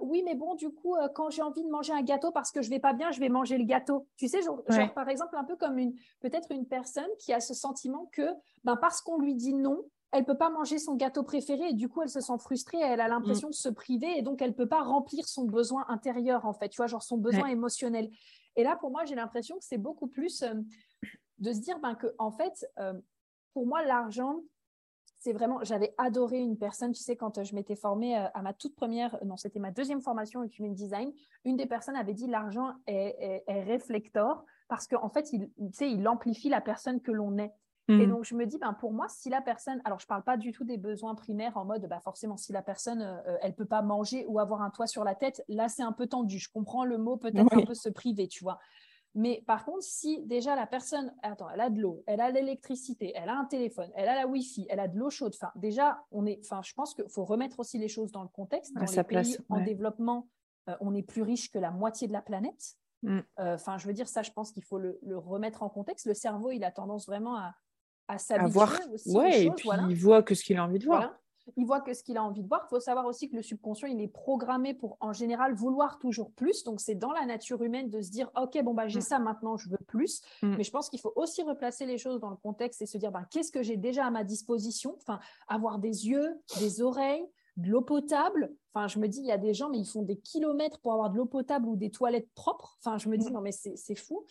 oui, 0.00 0.22
mais 0.24 0.36
bon, 0.36 0.54
du 0.54 0.70
coup, 0.70 0.94
quand 1.16 1.30
j'ai 1.30 1.42
envie 1.42 1.64
de 1.64 1.68
manger 1.68 1.92
un 1.92 2.02
gâteau 2.02 2.30
parce 2.30 2.52
que 2.52 2.62
je 2.62 2.70
vais 2.70 2.78
pas 2.78 2.92
bien, 2.92 3.10
je 3.10 3.18
vais 3.18 3.28
manger 3.28 3.58
le 3.58 3.64
gâteau. 3.64 4.06
Tu 4.16 4.28
sais, 4.28 4.40
genre, 4.40 4.62
par 4.94 5.08
exemple, 5.08 5.34
un 5.36 5.42
peu 5.42 5.56
comme 5.56 5.78
une, 5.78 5.96
peut-être 6.20 6.52
une 6.52 6.64
personne 6.64 7.08
qui 7.18 7.32
a 7.32 7.40
ce 7.40 7.54
sentiment 7.54 8.08
que, 8.12 8.22
ben, 8.62 8.76
parce 8.76 9.00
qu'on 9.00 9.18
lui 9.18 9.34
dit 9.34 9.52
non, 9.52 9.84
elle 10.14 10.24
peut 10.24 10.36
pas 10.36 10.48
manger 10.48 10.78
son 10.78 10.94
gâteau 10.94 11.24
préféré 11.24 11.70
et 11.70 11.72
du 11.72 11.88
coup 11.88 12.00
elle 12.00 12.08
se 12.08 12.20
sent 12.20 12.38
frustrée, 12.38 12.78
elle 12.80 13.00
a 13.00 13.08
l'impression 13.08 13.48
de 13.48 13.54
se 13.54 13.68
priver 13.68 14.16
et 14.16 14.22
donc 14.22 14.40
elle 14.40 14.54
peut 14.54 14.68
pas 14.68 14.82
remplir 14.82 15.26
son 15.26 15.44
besoin 15.44 15.84
intérieur 15.88 16.46
en 16.46 16.54
fait, 16.54 16.68
tu 16.68 16.76
vois, 16.76 16.86
genre 16.86 17.02
son 17.02 17.18
besoin 17.18 17.48
émotionnel. 17.48 18.10
Et 18.54 18.62
là 18.62 18.76
pour 18.76 18.92
moi 18.92 19.04
j'ai 19.04 19.16
l'impression 19.16 19.58
que 19.58 19.64
c'est 19.64 19.76
beaucoup 19.76 20.06
plus 20.06 20.42
euh, 20.42 20.54
de 21.38 21.52
se 21.52 21.58
dire 21.58 21.80
ben, 21.80 21.96
que 21.96 22.14
en 22.18 22.30
fait 22.30 22.64
euh, 22.78 22.94
pour 23.54 23.66
moi 23.66 23.84
l'argent 23.84 24.40
c'est 25.18 25.32
vraiment, 25.32 25.64
j'avais 25.64 25.94
adoré 25.96 26.38
une 26.38 26.58
personne, 26.58 26.92
tu 26.92 27.02
sais, 27.02 27.16
quand 27.16 27.42
je 27.42 27.54
m'étais 27.54 27.76
formée 27.76 28.14
euh, 28.14 28.26
à 28.34 28.42
ma 28.42 28.52
toute 28.52 28.76
première, 28.76 29.18
non, 29.24 29.38
c'était 29.38 29.58
ma 29.58 29.70
deuxième 29.70 30.02
formation 30.02 30.40
en 30.40 30.44
Human 30.44 30.74
Design, 30.74 31.14
une 31.46 31.56
des 31.56 31.64
personnes 31.64 31.96
avait 31.96 32.12
dit 32.12 32.26
l'argent 32.26 32.74
est, 32.86 33.42
est, 33.46 33.62
réflector 33.62 34.44
parce 34.68 34.86
qu'en 34.86 35.08
fait, 35.08 35.32
il, 35.32 35.50
il 35.80 36.06
amplifie 36.08 36.50
la 36.50 36.60
personne 36.60 37.00
que 37.00 37.10
l'on 37.10 37.38
est. 37.38 37.54
Et 37.88 38.06
mmh. 38.06 38.10
donc, 38.10 38.24
je 38.24 38.34
me 38.34 38.46
dis, 38.46 38.56
ben, 38.56 38.72
pour 38.72 38.92
moi, 38.92 39.06
si 39.10 39.28
la 39.28 39.42
personne, 39.42 39.82
alors 39.84 39.98
je 39.98 40.06
ne 40.06 40.08
parle 40.08 40.22
pas 40.22 40.38
du 40.38 40.52
tout 40.52 40.64
des 40.64 40.78
besoins 40.78 41.14
primaires 41.14 41.58
en 41.58 41.66
mode, 41.66 41.86
bah, 41.86 42.00
forcément, 42.00 42.38
si 42.38 42.50
la 42.52 42.62
personne, 42.62 43.02
euh, 43.02 43.18
euh, 43.26 43.36
elle 43.42 43.50
ne 43.50 43.56
peut 43.56 43.66
pas 43.66 43.82
manger 43.82 44.24
ou 44.26 44.38
avoir 44.38 44.62
un 44.62 44.70
toit 44.70 44.86
sur 44.86 45.04
la 45.04 45.14
tête, 45.14 45.44
là, 45.48 45.68
c'est 45.68 45.82
un 45.82 45.92
peu 45.92 46.06
tendu. 46.06 46.38
Je 46.38 46.50
comprends 46.50 46.86
le 46.86 46.96
mot, 46.96 47.18
peut-être 47.18 47.52
un 47.54 47.64
peu 47.64 47.74
se 47.74 47.90
priver, 47.90 48.26
tu 48.26 48.42
vois. 48.42 48.58
Mais 49.14 49.44
par 49.46 49.64
contre, 49.66 49.82
si 49.82 50.24
déjà 50.24 50.56
la 50.56 50.66
personne, 50.66 51.14
attends, 51.22 51.48
elle 51.50 51.60
a 51.60 51.70
de 51.70 51.80
l'eau, 51.80 52.02
elle 52.06 52.20
a 52.20 52.30
l'électricité, 52.30 53.12
elle 53.14 53.28
a 53.28 53.36
un 53.36 53.44
téléphone, 53.44 53.88
elle 53.94 54.08
a 54.08 54.16
la 54.16 54.26
Wi-Fi, 54.26 54.66
elle 54.68 54.80
a 54.80 54.88
de 54.88 54.98
l'eau 54.98 55.10
chaude, 55.10 55.34
enfin, 55.40 55.52
déjà, 55.54 56.02
on 56.10 56.26
est, 56.26 56.40
enfin, 56.42 56.62
je 56.64 56.72
pense 56.72 56.94
qu'il 56.94 57.08
faut 57.08 57.24
remettre 57.24 57.60
aussi 57.60 57.78
les 57.78 57.86
choses 57.86 58.10
dans 58.10 58.22
le 58.22 58.28
contexte. 58.28 58.74
Dans 58.74 58.80
les 58.80 58.86
pays 58.86 59.04
place, 59.04 59.38
en 59.50 59.60
développement, 59.60 60.26
euh, 60.68 60.74
on 60.80 60.94
est 60.94 61.02
plus 61.02 61.22
riche 61.22 61.50
que 61.50 61.58
la 61.58 61.70
moitié 61.70 62.08
de 62.08 62.12
la 62.12 62.22
planète. 62.22 62.76
Mmh. 63.02 63.20
Enfin, 63.36 63.76
je 63.76 63.86
veux 63.86 63.92
dire, 63.92 64.08
ça, 64.08 64.22
je 64.22 64.32
pense 64.32 64.50
qu'il 64.50 64.64
faut 64.64 64.78
le, 64.78 64.98
remettre 65.18 65.62
en 65.62 65.68
contexte. 65.68 66.06
Le 66.06 66.14
cerveau, 66.14 66.50
il 66.50 66.64
a 66.64 66.70
tendance 66.70 67.06
vraiment 67.06 67.36
à, 67.36 67.54
à 68.08 68.18
s'habituer 68.18 68.60
aussi. 68.92 69.10
Ouais, 69.10 69.44
et 69.44 69.50
puis 69.50 69.68
il 69.88 69.96
voit 69.96 70.22
que 70.22 70.34
ce 70.34 70.44
qu'il 70.44 70.56
a 70.56 70.64
envie 70.64 70.78
de 70.78 70.84
voir. 70.84 71.14
Il 71.56 71.66
voit 71.66 71.82
que 71.82 71.92
ce 71.92 72.02
qu'il 72.02 72.16
a 72.16 72.24
envie 72.24 72.42
de 72.42 72.48
voir. 72.48 72.62
Il 72.66 72.70
faut 72.70 72.80
savoir 72.80 73.04
aussi 73.04 73.28
que 73.28 73.36
le 73.36 73.42
subconscient, 73.42 73.86
il 73.86 74.00
est 74.00 74.08
programmé 74.08 74.72
pour, 74.72 74.96
en 75.00 75.12
général, 75.12 75.54
vouloir 75.54 75.98
toujours 75.98 76.32
plus. 76.32 76.64
Donc, 76.64 76.80
c'est 76.80 76.94
dans 76.94 77.12
la 77.12 77.26
nature 77.26 77.62
humaine 77.62 77.90
de 77.90 78.00
se 78.00 78.10
dire, 78.10 78.30
OK, 78.40 78.58
bon, 78.62 78.72
bah, 78.72 78.88
j'ai 78.88 79.00
mm. 79.00 79.02
ça 79.02 79.18
maintenant, 79.18 79.58
je 79.58 79.68
veux 79.68 79.78
plus. 79.86 80.22
Mm. 80.42 80.56
Mais 80.56 80.64
je 80.64 80.70
pense 80.70 80.88
qu'il 80.88 81.00
faut 81.00 81.12
aussi 81.16 81.42
replacer 81.42 81.84
les 81.84 81.98
choses 81.98 82.18
dans 82.18 82.30
le 82.30 82.36
contexte 82.36 82.80
et 82.80 82.86
se 82.86 82.96
dire, 82.96 83.12
bah, 83.12 83.26
qu'est-ce 83.30 83.52
que 83.52 83.62
j'ai 83.62 83.76
déjà 83.76 84.06
à 84.06 84.10
ma 84.10 84.24
disposition? 84.24 84.96
Enfin, 84.96 85.20
avoir 85.46 85.78
des 85.78 86.08
yeux, 86.08 86.40
des 86.60 86.80
oreilles, 86.80 87.26
de 87.58 87.68
l'eau 87.68 87.82
potable. 87.82 88.50
Enfin, 88.72 88.88
je 88.88 88.98
me 88.98 89.06
dis, 89.06 89.20
il 89.20 89.26
y 89.26 89.32
a 89.32 89.38
des 89.38 89.52
gens, 89.52 89.68
mais 89.68 89.78
ils 89.78 89.86
font 89.86 90.02
des 90.02 90.16
kilomètres 90.16 90.80
pour 90.80 90.94
avoir 90.94 91.10
de 91.10 91.18
l'eau 91.18 91.26
potable 91.26 91.68
ou 91.68 91.76
des 91.76 91.90
toilettes 91.90 92.32
propres. 92.34 92.78
Enfin, 92.80 92.96
je 92.96 93.10
me 93.10 93.18
dis, 93.18 93.28
mm. 93.28 93.32
non, 93.34 93.40
mais 93.42 93.52
c'est 93.52 93.94
fou. 93.94 94.24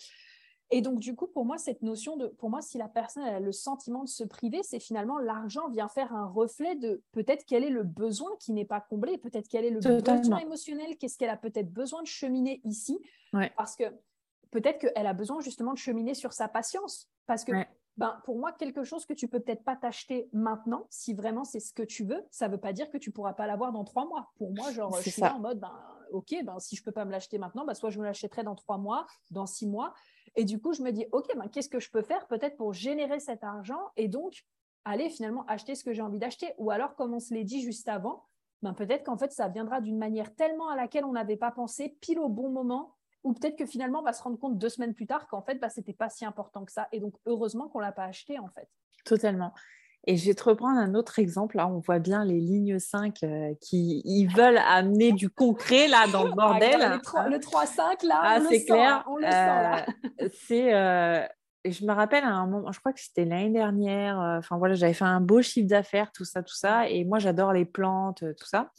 Et 0.74 0.82
donc, 0.82 1.00
du 1.00 1.16
coup, 1.16 1.28
pour 1.28 1.46
moi, 1.46 1.60
cette 1.60 1.84
notion 1.84 2.18
de, 2.18 2.26
pour 2.26 2.50
moi, 2.50 2.64
si 2.64 2.80
la 2.80 2.88
personne 2.88 3.22
a 3.22 3.40
le 3.40 3.52
sentiment 3.52 4.04
de 4.04 4.10
se 4.10 4.24
priver, 4.24 4.64
c'est 4.64 4.80
finalement 4.80 5.20
l'argent 5.20 5.70
vient 5.70 5.88
faire 5.88 6.12
un 6.14 6.26
reflet 6.26 6.76
de 6.76 7.04
peut-être 7.12 7.46
quel 7.46 7.64
est 7.64 7.70
le 7.70 7.84
besoin 7.84 8.32
qui 8.40 8.54
n'est 8.54 8.66
pas 8.66 8.82
comblé, 8.82 9.20
peut-être 9.20 9.48
quel 9.48 9.66
est 9.66 9.70
le 9.70 9.80
besoin 9.80 10.40
émotionnel, 10.40 10.98
qu'est-ce 10.98 11.20
qu'elle 11.20 11.30
a 11.30 11.38
peut-être 11.38 11.72
besoin 11.72 12.02
de 12.02 12.08
cheminer 12.08 12.60
ici. 12.64 13.00
Parce 13.56 13.76
que 13.76 13.84
peut-être 14.50 14.80
qu'elle 14.80 15.06
a 15.06 15.14
besoin 15.14 15.42
justement 15.42 15.74
de 15.74 15.78
cheminer 15.78 16.16
sur 16.16 16.34
sa 16.34 16.48
patience. 16.48 17.08
Parce 17.28 17.44
que 17.44 17.52
ben, 17.98 18.20
pour 18.26 18.40
moi, 18.40 18.52
quelque 18.52 18.84
chose 18.84 19.06
que 19.06 19.14
tu 19.14 19.28
peux 19.28 19.40
peut-être 19.40 19.64
pas 19.64 19.76
t'acheter 19.76 20.28
maintenant, 20.34 20.88
si 20.90 21.14
vraiment 21.14 21.44
c'est 21.44 21.60
ce 21.60 21.72
que 21.72 21.84
tu 21.84 22.04
veux, 22.04 22.26
ça 22.32 22.48
veut 22.48 22.58
pas 22.58 22.74
dire 22.74 22.90
que 22.90 22.98
tu 22.98 23.12
pourras 23.12 23.34
pas 23.34 23.46
l'avoir 23.46 23.72
dans 23.72 23.84
trois 23.84 24.08
mois. 24.08 24.32
Pour 24.38 24.52
moi, 24.56 24.72
genre, 24.72 25.00
je 25.02 25.12
suis 25.12 25.22
là 25.22 25.36
en 25.36 25.40
mode, 25.40 25.60
ben, 25.60 25.72
ok, 26.12 26.34
ben, 26.44 26.58
si 26.60 26.76
je 26.76 26.84
peux 26.84 26.92
pas 26.92 27.06
me 27.06 27.12
l'acheter 27.12 27.38
maintenant, 27.38 27.64
ben, 27.64 27.76
soit 27.76 27.92
je 27.92 28.00
me 28.00 28.06
l'achèterai 28.06 28.42
dans 28.42 28.56
trois 28.56 28.80
mois, 28.80 29.06
dans 29.30 29.46
six 29.46 29.68
mois. 29.68 29.94
Et 30.36 30.46
du 30.46 30.60
coup, 30.60 30.74
je 30.74 30.82
me 30.82 30.92
dis, 30.92 31.06
ok, 31.12 31.28
ben, 31.36 31.48
qu'est-ce 31.48 31.70
que 31.70 31.80
je 31.80 31.90
peux 31.90 32.02
faire 32.02 32.28
peut-être 32.28 32.58
pour 32.58 32.74
générer 32.74 33.20
cet 33.20 33.44
argent 33.44 33.92
et 33.98 34.08
donc 34.08 34.46
aller 34.86 35.10
finalement 35.10 35.46
acheter 35.46 35.76
ce 35.76 35.84
que 35.84 35.94
j'ai 35.94 36.02
envie 36.02 36.20
d'acheter? 36.20 36.54
Ou 36.58 36.72
alors, 36.72 36.96
comme 36.96 37.14
on 37.14 37.20
se 37.20 37.34
l'est 37.34 37.44
dit 37.44 37.62
juste 37.62 37.88
avant, 37.88 38.26
ben, 38.62 38.74
peut-être 38.74 39.04
qu'en 39.04 39.18
fait, 39.18 39.32
ça 39.32 39.48
viendra 39.48 39.82
d'une 39.82 39.98
manière 39.98 40.34
tellement 40.36 40.70
à 40.70 40.76
laquelle 40.76 41.06
on 41.06 41.12
n'avait 41.12 41.38
pas 41.38 41.52
pensé, 41.52 41.98
pile 42.02 42.20
au 42.20 42.30
bon 42.30 42.50
moment, 42.50 42.96
ou 43.24 43.34
peut-être 43.34 43.58
que 43.58 43.66
finalement, 43.66 44.00
on 44.00 44.04
va 44.04 44.14
se 44.14 44.24
rendre 44.24 44.38
compte 44.38 44.58
deux 44.58 44.70
semaines 44.70 44.94
plus 44.94 45.08
tard 45.08 45.28
qu'en 45.28 45.42
fait, 45.42 45.60
ce 45.70 45.80
n'était 45.80 45.94
pas 45.94 46.10
si 46.10 46.26
important 46.26 46.66
que 46.66 46.72
ça. 46.72 46.88
Et 46.92 47.00
donc, 47.00 47.16
heureusement 47.26 47.70
qu'on 47.70 47.80
ne 47.80 47.86
l'a 47.86 47.92
pas 47.92 48.06
acheté, 48.06 48.40
en 48.40 48.50
fait. 48.50 48.68
Totalement. 49.06 49.54
Et 50.06 50.18
je 50.18 50.26
vais 50.26 50.34
te 50.34 50.44
reprendre 50.44 50.78
un 50.78 50.96
autre 50.96 51.20
exemple. 51.20 51.56
Là, 51.56 51.68
on 51.68 51.80
voit 51.80 52.00
bien 52.00 52.26
les 52.26 52.40
lignes 52.40 52.78
5 52.78 53.24
euh, 53.24 53.54
qui 53.62 54.02
ils 54.04 54.28
veulent 54.28 54.58
amener 54.58 55.14
du 55.14 55.30
concret 55.30 55.88
là 55.88 56.08
dans 56.08 56.26
le 56.26 56.32
ah, 56.34 56.36
bordel. 56.36 56.80
le 56.80 57.38
3-5, 57.38 58.06
là, 58.06 58.22
ah, 58.22 58.40
c'est 58.50 58.66
clair. 58.66 59.06
on 59.08 59.16
le 59.16 59.24
sent, 59.24 59.30
là. 59.32 59.86
Euh, 60.22 60.30
c'est, 60.34 60.74
euh, 60.74 61.26
je 61.64 61.86
me 61.86 61.94
rappelle 61.94 62.26
à 62.26 62.32
un 62.32 62.48
moment, 62.48 62.72
je 62.74 62.80
crois 62.80 62.92
que 62.92 63.00
c'était 63.00 63.24
l'année 63.24 63.52
dernière. 63.52 64.18
Enfin 64.40 64.58
voilà, 64.58 64.74
j'avais 64.74 64.94
fait 64.94 65.06
un 65.06 65.22
beau 65.22 65.42
chiffre 65.42 65.70
d'affaires, 65.70 66.12
tout 66.12 66.26
ça, 66.26 66.44
tout 66.44 66.56
ça. 66.56 66.90
Et 66.90 67.06
moi, 67.06 67.20
j'adore 67.20 67.54
les 67.54 67.66
plantes, 67.66 68.26
tout 68.38 68.46
ça. 68.46 68.72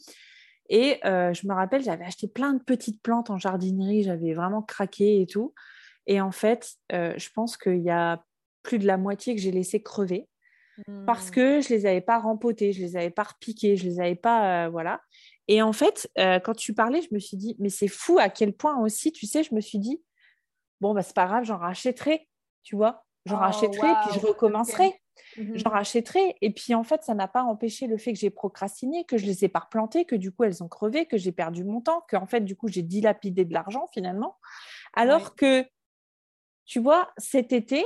Et 0.69 0.99
je 1.03 1.47
me 1.47 1.53
rappelle, 1.55 1.81
j'avais 1.81 2.05
acheté 2.05 2.27
plein 2.27 2.53
de 2.53 2.61
petites 2.61 3.01
plantes 3.01 3.31
en 3.31 3.39
jardinerie. 3.39 4.03
J'avais 4.03 4.35
vraiment 4.35 4.61
craqué 4.61 5.21
et 5.21 5.25
tout. 5.25 5.55
Et 6.05 6.21
en 6.21 6.31
fait, 6.31 6.75
je 6.91 7.29
pense 7.33 7.57
qu'il 7.57 7.81
y 7.81 7.89
a 7.89 8.23
plus 8.61 8.77
de 8.77 8.85
la 8.85 8.97
moitié 8.97 9.33
que 9.33 9.41
j'ai 9.41 9.51
laissé 9.51 9.81
crever 9.81 10.27
parce 11.05 11.29
mmh. 11.29 11.31
que 11.31 11.61
je 11.61 11.69
les 11.69 11.85
avais 11.85 12.01
pas 12.01 12.19
rempotées, 12.19 12.73
je 12.73 12.81
les 12.81 12.95
avais 12.97 13.09
pas 13.09 13.23
repiquées, 13.23 13.77
je 13.77 13.85
les 13.85 13.99
avais 13.99 14.15
pas, 14.15 14.65
euh, 14.65 14.69
voilà. 14.69 15.01
Et 15.47 15.61
en 15.61 15.73
fait, 15.73 16.09
euh, 16.17 16.39
quand 16.39 16.55
tu 16.55 16.73
parlais, 16.73 17.01
je 17.01 17.09
me 17.13 17.19
suis 17.19 17.37
dit, 17.37 17.55
mais 17.59 17.69
c'est 17.69 17.87
fou 17.87 18.17
à 18.19 18.29
quel 18.29 18.53
point 18.53 18.77
aussi, 18.79 19.11
tu 19.11 19.25
sais, 19.25 19.43
je 19.43 19.53
me 19.53 19.61
suis 19.61 19.79
dit, 19.79 20.03
bon, 20.81 20.93
bah, 20.93 21.01
c'est 21.01 21.15
pas 21.15 21.27
grave, 21.27 21.43
j'en 21.43 21.57
rachèterai, 21.57 22.27
tu 22.63 22.75
vois, 22.75 23.05
j'en 23.25 23.37
oh, 23.37 23.39
rachèterai, 23.39 23.87
puis 24.03 24.19
je 24.19 24.25
recommencerai. 24.25 24.87
Mmh 24.87 24.95
j'en 25.37 25.69
rachèterai. 25.69 26.35
Et 26.41 26.51
puis, 26.53 26.75
en 26.75 26.83
fait, 26.83 27.03
ça 27.03 27.13
n'a 27.13 27.27
pas 27.27 27.43
empêché 27.43 27.87
le 27.87 27.97
fait 27.97 28.13
que 28.13 28.19
j'ai 28.19 28.29
procrastiné, 28.29 29.05
que 29.05 29.17
je 29.17 29.25
les 29.25 29.45
ai 29.45 29.49
pas 29.49 29.59
replantées, 29.59 30.05
que 30.05 30.15
du 30.15 30.31
coup, 30.31 30.43
elles 30.43 30.63
ont 30.63 30.67
crevé, 30.67 31.05
que 31.05 31.17
j'ai 31.17 31.31
perdu 31.31 31.63
mon 31.63 31.81
temps, 31.81 32.01
que 32.07 32.15
en 32.15 32.27
fait, 32.27 32.41
du 32.41 32.55
coup, 32.55 32.67
j'ai 32.67 32.81
dilapidé 32.81 33.45
de 33.45 33.53
l'argent 33.53 33.87
finalement. 33.93 34.37
Alors 34.93 35.35
que, 35.35 35.65
tu 36.65 36.79
vois, 36.79 37.11
cet 37.17 37.53
été, 37.53 37.85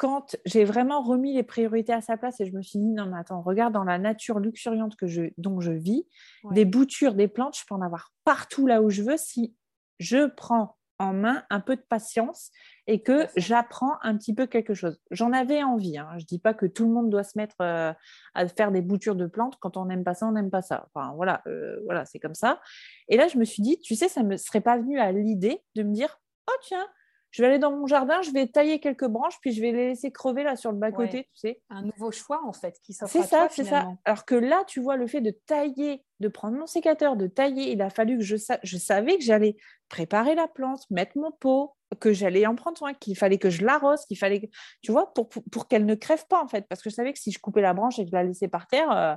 quand 0.00 0.34
j'ai 0.46 0.64
vraiment 0.64 1.02
remis 1.02 1.34
les 1.34 1.42
priorités 1.42 1.92
à 1.92 2.00
sa 2.00 2.16
place 2.16 2.40
et 2.40 2.46
je 2.46 2.56
me 2.56 2.62
suis 2.62 2.78
dit, 2.78 2.86
non, 2.86 3.04
mais 3.04 3.18
attends, 3.18 3.42
regarde 3.42 3.74
dans 3.74 3.84
la 3.84 3.98
nature 3.98 4.38
luxuriante 4.38 4.96
que 4.96 5.06
je, 5.06 5.24
dont 5.36 5.60
je 5.60 5.72
vis, 5.72 6.06
des 6.52 6.64
boutures, 6.64 7.12
des 7.12 7.28
plantes, 7.28 7.54
je 7.58 7.66
peux 7.68 7.74
en 7.74 7.82
avoir 7.82 8.10
partout 8.24 8.66
là 8.66 8.80
où 8.80 8.88
je 8.88 9.02
veux 9.02 9.18
si 9.18 9.54
je 9.98 10.24
prends 10.24 10.78
en 10.98 11.12
main 11.12 11.44
un 11.50 11.60
peu 11.60 11.76
de 11.76 11.82
patience 11.82 12.50
et 12.86 13.02
que 13.02 13.26
j'apprends 13.36 13.98
un 14.00 14.16
petit 14.16 14.34
peu 14.34 14.46
quelque 14.46 14.72
chose. 14.72 14.98
J'en 15.10 15.34
avais 15.34 15.62
envie. 15.62 15.98
Hein. 15.98 16.08
Je 16.12 16.22
ne 16.22 16.26
dis 16.26 16.38
pas 16.38 16.54
que 16.54 16.64
tout 16.64 16.86
le 16.86 16.94
monde 16.94 17.10
doit 17.10 17.22
se 17.22 17.36
mettre 17.36 17.56
euh, 17.60 17.92
à 18.32 18.48
faire 18.48 18.72
des 18.72 18.80
boutures 18.80 19.16
de 19.16 19.26
plantes. 19.26 19.58
Quand 19.60 19.76
on 19.76 19.84
n'aime 19.84 20.02
pas 20.02 20.14
ça, 20.14 20.26
on 20.26 20.32
n'aime 20.32 20.50
pas 20.50 20.62
ça. 20.62 20.88
Enfin, 20.94 21.12
voilà, 21.14 21.42
euh, 21.46 21.78
voilà 21.84 22.06
c'est 22.06 22.18
comme 22.18 22.34
ça. 22.34 22.62
Et 23.08 23.18
là, 23.18 23.28
je 23.28 23.36
me 23.36 23.44
suis 23.44 23.62
dit, 23.62 23.78
tu 23.80 23.94
sais, 23.96 24.08
ça 24.08 24.22
ne 24.22 24.28
me 24.28 24.38
serait 24.38 24.62
pas 24.62 24.78
venu 24.78 24.98
à 24.98 25.12
l'idée 25.12 25.62
de 25.74 25.82
me 25.82 25.92
dire, 25.92 26.18
oh 26.50 26.56
tiens, 26.62 26.86
je 27.30 27.42
vais 27.42 27.48
aller 27.48 27.58
dans 27.58 27.70
mon 27.70 27.86
jardin, 27.86 28.20
je 28.22 28.30
vais 28.32 28.46
tailler 28.48 28.80
quelques 28.80 29.06
branches, 29.06 29.34
puis 29.40 29.52
je 29.52 29.60
vais 29.60 29.70
les 29.70 29.88
laisser 29.88 30.10
crever 30.10 30.42
là 30.42 30.56
sur 30.56 30.72
le 30.72 30.78
bas-côté, 30.78 31.24
tu 31.34 31.40
sais. 31.40 31.60
Un 31.70 31.82
nouveau 31.82 32.10
choix, 32.10 32.40
en 32.44 32.52
fait, 32.52 32.78
qui 32.82 32.92
s'offre 32.92 33.12
C'est 33.12 33.22
ça, 33.22 33.48
c'est 33.50 33.64
ça. 33.64 33.88
Alors 34.04 34.24
que 34.24 34.34
là, 34.34 34.64
tu 34.66 34.80
vois, 34.80 34.96
le 34.96 35.06
fait 35.06 35.20
de 35.20 35.30
tailler, 35.30 36.04
de 36.18 36.28
prendre 36.28 36.58
mon 36.58 36.66
sécateur, 36.66 37.16
de 37.16 37.28
tailler, 37.28 37.70
il 37.70 37.82
a 37.82 37.90
fallu 37.90 38.18
que 38.18 38.24
je, 38.24 38.36
je 38.62 38.76
savais 38.76 39.16
que 39.16 39.22
j'allais 39.22 39.56
préparer 39.88 40.34
la 40.34 40.48
plante, 40.48 40.82
mettre 40.90 41.18
mon 41.18 41.30
pot, 41.30 41.74
que 42.00 42.12
j'allais 42.12 42.46
en 42.46 42.56
prendre 42.56 42.78
soin, 42.78 42.94
qu'il 42.94 43.16
fallait 43.16 43.38
que 43.38 43.50
je 43.50 43.64
l'arrose, 43.64 44.04
qu'il 44.06 44.18
fallait, 44.18 44.40
que... 44.40 44.46
tu 44.82 44.90
vois, 44.90 45.12
pour, 45.14 45.28
pour, 45.28 45.68
qu'elle 45.68 45.86
ne 45.86 45.94
crève 45.94 46.26
pas, 46.26 46.42
en 46.42 46.48
fait. 46.48 46.66
Parce 46.68 46.82
que 46.82 46.90
je 46.90 46.94
savais 46.94 47.12
que 47.12 47.18
si 47.18 47.30
je 47.30 47.38
coupais 47.38 47.60
la 47.60 47.74
branche 47.74 47.98
et 47.98 48.04
que 48.04 48.10
je 48.10 48.14
la 48.14 48.24
laissais 48.24 48.48
par 48.48 48.66
terre, 48.66 48.90
euh, 48.90 49.14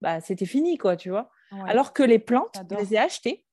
bah, 0.00 0.20
c'était 0.20 0.46
fini, 0.46 0.76
quoi, 0.76 0.96
tu 0.96 1.10
vois. 1.10 1.30
Alors 1.68 1.92
que 1.92 2.02
les 2.02 2.18
plantes, 2.18 2.58
je 2.68 2.76
les 2.76 2.94
ai 2.94 2.98
achetées 2.98 3.44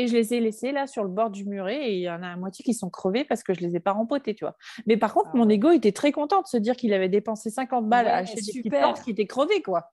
et 0.00 0.06
je 0.06 0.14
les 0.16 0.32
ai 0.32 0.40
laissés 0.40 0.72
là 0.72 0.86
sur 0.86 1.02
le 1.02 1.10
bord 1.10 1.28
du 1.28 1.44
muret 1.44 1.90
et 1.90 1.96
il 1.96 2.00
y 2.00 2.10
en 2.10 2.22
a 2.22 2.28
à 2.28 2.36
moitié 2.36 2.64
qui 2.64 2.72
sont 2.72 2.88
crevés 2.88 3.24
parce 3.24 3.42
que 3.42 3.52
je 3.52 3.60
les 3.60 3.76
ai 3.76 3.80
pas 3.80 3.92
rempotés, 3.92 4.34
tu 4.34 4.44
vois. 4.44 4.56
Mais 4.86 4.96
par 4.96 5.12
contre, 5.12 5.28
ah 5.34 5.36
mon 5.36 5.48
ego 5.48 5.70
était 5.72 5.92
très 5.92 6.10
content 6.10 6.40
de 6.40 6.46
se 6.46 6.56
dire 6.56 6.74
qu'il 6.74 6.94
avait 6.94 7.10
dépensé 7.10 7.50
50 7.50 7.86
balles 7.86 8.08
à 8.08 8.16
acheter 8.16 8.40
des 8.40 8.46
petites 8.46 8.70
plantes 8.70 9.02
qui 9.02 9.10
étaient 9.10 9.26
crevées, 9.26 9.60
quoi. 9.60 9.92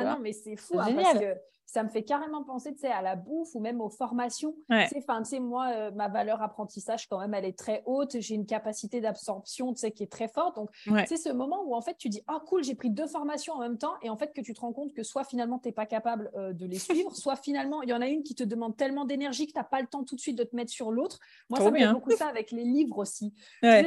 Ah 0.00 0.04
non, 0.14 0.20
mais 0.20 0.32
c'est 0.32 0.56
fou, 0.56 0.78
hein, 0.78 0.94
parce 0.94 1.18
que 1.18 1.34
ça 1.66 1.82
me 1.82 1.88
fait 1.88 2.04
carrément 2.04 2.44
penser 2.44 2.74
à 2.84 3.02
la 3.02 3.16
bouffe 3.16 3.54
ou 3.54 3.60
même 3.60 3.80
aux 3.80 3.88
formations. 3.88 4.54
Enfin, 4.96 5.22
moi, 5.40 5.70
euh, 5.72 5.90
ma 5.92 6.08
valeur 6.08 6.40
apprentissage, 6.42 7.08
quand 7.08 7.18
même, 7.18 7.34
elle 7.34 7.44
est 7.46 7.58
très 7.58 7.82
haute. 7.86 8.20
J'ai 8.20 8.34
une 8.36 8.46
capacité 8.46 9.00
d'absorption 9.00 9.72
qui 9.72 10.02
est 10.02 10.10
très 10.10 10.28
forte. 10.28 10.56
Donc, 10.56 10.70
c'est 11.06 11.16
ce 11.16 11.30
moment 11.30 11.62
où, 11.66 11.74
en 11.74 11.80
fait, 11.80 11.96
tu 11.96 12.08
dis 12.08 12.22
Ah, 12.28 12.40
cool, 12.46 12.62
j'ai 12.62 12.74
pris 12.74 12.90
deux 12.90 13.06
formations 13.06 13.54
en 13.54 13.60
même 13.60 13.78
temps. 13.78 13.94
Et 14.02 14.10
en 14.10 14.16
fait, 14.16 14.32
que 14.32 14.40
tu 14.40 14.54
te 14.54 14.60
rends 14.60 14.72
compte 14.72 14.92
que 14.92 15.02
soit 15.02 15.24
finalement, 15.24 15.58
tu 15.58 15.68
n'es 15.68 15.72
pas 15.72 15.86
capable 15.86 16.30
euh, 16.36 16.52
de 16.52 16.66
les 16.66 16.78
suivre, 16.78 17.12
soit 17.16 17.36
finalement, 17.36 17.82
il 17.82 17.88
y 17.88 17.92
en 17.92 18.00
a 18.00 18.06
une 18.06 18.22
qui 18.22 18.34
te 18.34 18.44
demande 18.44 18.76
tellement 18.76 19.04
d'énergie 19.04 19.46
que 19.46 19.52
tu 19.52 19.58
n'as 19.58 19.64
pas 19.64 19.80
le 19.80 19.86
temps 19.88 20.04
tout 20.04 20.14
de 20.14 20.20
suite 20.20 20.38
de 20.38 20.44
te 20.44 20.54
mettre 20.54 20.70
sur 20.70 20.92
l'autre. 20.92 21.18
Moi, 21.50 21.58
ça 21.58 21.70
me 21.70 21.76
fait 21.78 21.92
beaucoup 21.92 22.10
ça 22.12 22.28
avec 22.28 22.52
les 22.52 22.64
livres 22.64 22.98
aussi. 22.98 23.34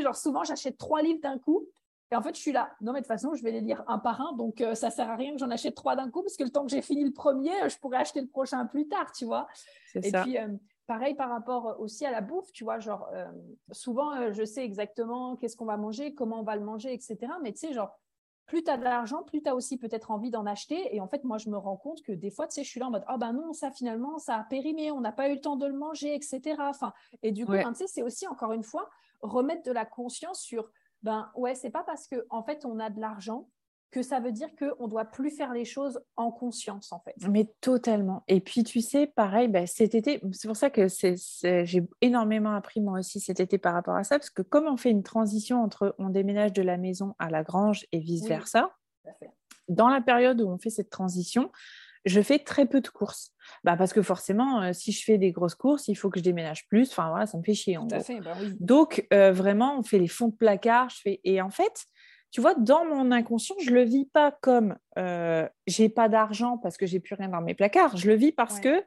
genre, 0.01 0.15
souvent, 0.15 0.43
j'achète 0.43 0.77
trois 0.77 1.01
livres 1.01 1.21
d'un 1.21 1.37
coup. 1.37 1.65
Et 2.11 2.15
en 2.15 2.21
fait, 2.21 2.35
je 2.35 2.39
suis 2.39 2.51
là. 2.51 2.71
Non, 2.79 2.93
mais 2.93 2.99
de 2.99 3.05
toute 3.05 3.07
façon, 3.07 3.33
je 3.35 3.43
vais 3.43 3.51
les 3.51 3.61
lire 3.61 3.83
un 3.87 3.99
par 3.99 4.21
un. 4.21 4.33
Donc, 4.33 4.55
ça 4.59 4.65
euh, 4.65 4.75
ça 4.75 4.89
sert 4.89 5.09
à 5.09 5.15
rien 5.15 5.33
que 5.33 5.39
j'en 5.39 5.49
achète 5.49 5.75
trois 5.75 5.95
d'un 5.95 6.09
coup, 6.09 6.21
parce 6.21 6.37
que 6.37 6.43
le 6.43 6.49
temps 6.49 6.63
que 6.63 6.71
j'ai 6.71 6.81
fini 6.81 7.03
le 7.03 7.11
premier, 7.11 7.63
euh, 7.63 7.69
je 7.69 7.77
pourrais 7.77 7.97
acheter 7.97 8.21
le 8.21 8.27
prochain 8.27 8.65
plus 8.65 8.87
tard, 8.87 9.11
tu 9.11 9.25
vois. 9.25 9.47
Et 9.95 10.11
puis, 10.11 10.37
euh, 10.37 10.47
pareil 10.85 11.15
par 11.15 11.29
rapport 11.29 11.75
aussi 11.79 12.05
à 12.05 12.11
la 12.11 12.21
bouffe, 12.21 12.51
tu 12.53 12.63
vois. 12.63 12.79
Genre, 12.79 13.09
souvent, 13.71 14.31
je 14.31 14.45
sais 14.45 14.63
exactement 14.63 15.35
qu'est-ce 15.35 15.57
qu'on 15.57 15.65
va 15.65 15.75
manger, 15.75 16.13
comment 16.13 16.39
on 16.39 16.43
va 16.43 16.55
le 16.55 16.63
manger, 16.63 16.93
etc. 16.93 17.17
Mais 17.43 17.51
tu 17.51 17.59
sais, 17.67 17.73
genre, 17.73 17.91
plus 18.45 18.63
tu 18.63 18.71
as 18.71 18.77
de 18.77 18.83
l'argent, 18.85 19.23
plus 19.23 19.43
tu 19.43 19.49
as 19.49 19.55
aussi 19.55 19.77
peut-être 19.77 20.09
envie 20.09 20.31
d'en 20.31 20.45
acheter. 20.45 20.95
Et 20.95 21.01
en 21.01 21.07
fait, 21.07 21.25
moi, 21.25 21.37
je 21.37 21.49
me 21.49 21.57
rends 21.57 21.75
compte 21.75 22.01
que 22.03 22.13
des 22.13 22.31
fois, 22.31 22.47
tu 22.47 22.55
sais, 22.55 22.63
je 22.63 22.69
suis 22.69 22.79
là 22.79 22.87
en 22.87 22.91
mode, 22.91 23.03
ah 23.07 23.17
ben 23.17 23.33
non, 23.33 23.51
ça 23.51 23.69
finalement, 23.69 24.17
ça 24.17 24.37
a 24.37 24.43
périmé, 24.45 24.91
on 24.91 25.01
n'a 25.01 25.11
pas 25.11 25.27
eu 25.29 25.33
le 25.33 25.41
temps 25.41 25.57
de 25.57 25.67
le 25.67 25.73
manger, 25.73 26.15
etc. 26.15 26.55
Enfin, 26.59 26.93
et 27.21 27.33
du 27.33 27.45
coup, 27.45 27.51
tu 27.57 27.75
sais, 27.75 27.87
c'est 27.87 28.03
aussi, 28.03 28.25
encore 28.27 28.53
une 28.53 28.63
fois, 28.63 28.89
remettre 29.21 29.63
de 29.63 29.71
la 29.71 29.85
conscience 29.85 30.39
sur 30.39 30.71
ben 31.03 31.29
ouais, 31.35 31.55
c'est 31.55 31.69
pas 31.69 31.83
parce 31.83 32.07
que 32.07 32.25
en 32.29 32.43
fait 32.43 32.65
on 32.65 32.79
a 32.79 32.89
de 32.89 32.99
l'argent 32.99 33.47
que 33.91 34.01
ça 34.01 34.19
veut 34.19 34.31
dire 34.31 34.49
qu'on 34.57 34.87
doit 34.87 35.05
plus 35.05 35.31
faire 35.31 35.53
les 35.53 35.65
choses 35.65 35.99
en 36.17 36.29
conscience, 36.29 36.91
en 36.91 36.99
fait. 36.99 37.15
Mais 37.29 37.49
totalement. 37.61 38.23
Et 38.27 38.41
puis, 38.41 38.63
tu 38.63 38.81
sais, 38.81 39.07
pareil, 39.07 39.47
ben, 39.47 39.65
cet 39.65 39.95
été, 39.95 40.21
c'est 40.33 40.47
pour 40.47 40.57
ça 40.57 40.69
que 40.69 40.87
j'ai 41.63 41.87
énormément 42.01 42.53
appris 42.53 42.81
moi 42.81 42.99
aussi 42.99 43.19
cet 43.19 43.39
été 43.39 43.57
par 43.57 43.73
rapport 43.73 43.95
à 43.95 44.03
ça, 44.03 44.19
parce 44.19 44.29
que 44.29 44.41
comme 44.41 44.67
on 44.67 44.77
fait 44.77 44.91
une 44.91 45.03
transition 45.03 45.63
entre 45.63 45.95
on 45.99 46.09
déménage 46.09 46.53
de 46.53 46.61
la 46.61 46.77
maison 46.77 47.15
à 47.17 47.29
la 47.29 47.43
grange 47.43 47.85
et 47.91 47.99
vice-versa, 47.99 48.71
dans 49.69 49.87
la 49.89 50.01
période 50.01 50.41
où 50.41 50.49
on 50.49 50.57
fait 50.57 50.69
cette 50.69 50.89
transition, 50.89 51.51
je 52.07 52.21
fais 52.21 52.39
très 52.39 52.65
peu 52.65 52.81
de 52.81 52.87
courses. 52.87 53.33
Bah, 53.63 53.75
parce 53.77 53.93
que 53.93 54.01
forcément, 54.01 54.61
euh, 54.61 54.73
si 54.73 54.91
je 54.91 55.03
fais 55.03 55.17
des 55.17 55.31
grosses 55.31 55.55
courses, 55.55 55.87
il 55.87 55.95
faut 55.95 56.09
que 56.09 56.19
je 56.19 56.23
déménage 56.23 56.67
plus. 56.67 56.89
Enfin, 56.89 57.09
voilà, 57.09 57.25
ça 57.25 57.37
me 57.37 57.43
fait 57.43 57.53
chier. 57.53 57.77
En 57.77 57.87
fait, 57.87 58.19
bah 58.21 58.33
Donc, 58.59 59.05
euh, 59.13 59.31
vraiment, 59.31 59.77
on 59.77 59.83
fait 59.83 59.99
les 59.99 60.07
fonds 60.07 60.29
de 60.29 60.35
placard. 60.35 60.89
Je 60.89 61.01
fais... 61.01 61.21
Et 61.23 61.41
en 61.41 61.49
fait, 61.49 61.85
tu 62.31 62.41
vois, 62.41 62.55
dans 62.55 62.85
mon 62.85 63.11
inconscient, 63.11 63.55
je 63.59 63.69
ne 63.69 63.75
le 63.75 63.83
vis 63.83 64.05
pas 64.05 64.31
comme 64.41 64.77
euh, 64.97 65.47
j'ai 65.65 65.89
pas 65.89 66.09
d'argent 66.09 66.57
parce 66.57 66.77
que 66.77 66.85
j'ai 66.85 66.99
plus 66.99 67.15
rien 67.15 67.29
dans 67.29 67.41
mes 67.41 67.53
placards. 67.53 67.95
Je 67.97 68.07
le 68.07 68.15
vis 68.15 68.31
parce 68.31 68.59
que 68.59 68.83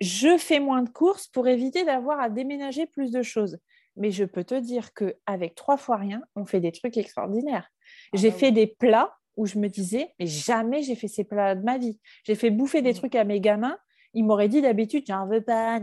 je 0.00 0.36
fais 0.36 0.60
moins 0.60 0.82
de 0.82 0.90
courses 0.90 1.28
pour 1.28 1.48
éviter 1.48 1.84
d'avoir 1.84 2.20
à 2.20 2.28
déménager 2.28 2.86
plus 2.86 3.10
de 3.10 3.22
choses. 3.22 3.58
Mais 3.96 4.10
je 4.10 4.24
peux 4.24 4.44
te 4.44 4.54
dire 4.54 4.92
qu'avec 4.92 5.54
trois 5.54 5.76
fois 5.76 5.96
rien, 5.96 6.22
on 6.34 6.44
fait 6.44 6.60
des 6.60 6.72
trucs 6.72 6.96
extraordinaires. 6.98 7.70
Ah 8.12 8.18
j'ai 8.18 8.30
bah 8.30 8.36
fait 8.36 8.52
des 8.52 8.66
plats 8.66 9.16
où 9.36 9.46
je 9.46 9.58
me 9.58 9.68
disais, 9.68 10.12
mais 10.18 10.26
jamais 10.26 10.82
j'ai 10.82 10.94
fait 10.94 11.08
ces 11.08 11.24
plats 11.24 11.54
de 11.54 11.62
ma 11.62 11.78
vie. 11.78 12.00
J'ai 12.24 12.34
fait 12.34 12.50
bouffer 12.50 12.82
des 12.82 12.92
mmh. 12.92 12.96
trucs 12.96 13.14
à 13.14 13.24
mes 13.24 13.40
gamins. 13.40 13.78
Ils 14.14 14.24
m'auraient 14.24 14.48
dit 14.48 14.62
d'habitude, 14.62 15.04
j'en 15.06 15.26
veux 15.26 15.42
pas. 15.42 15.78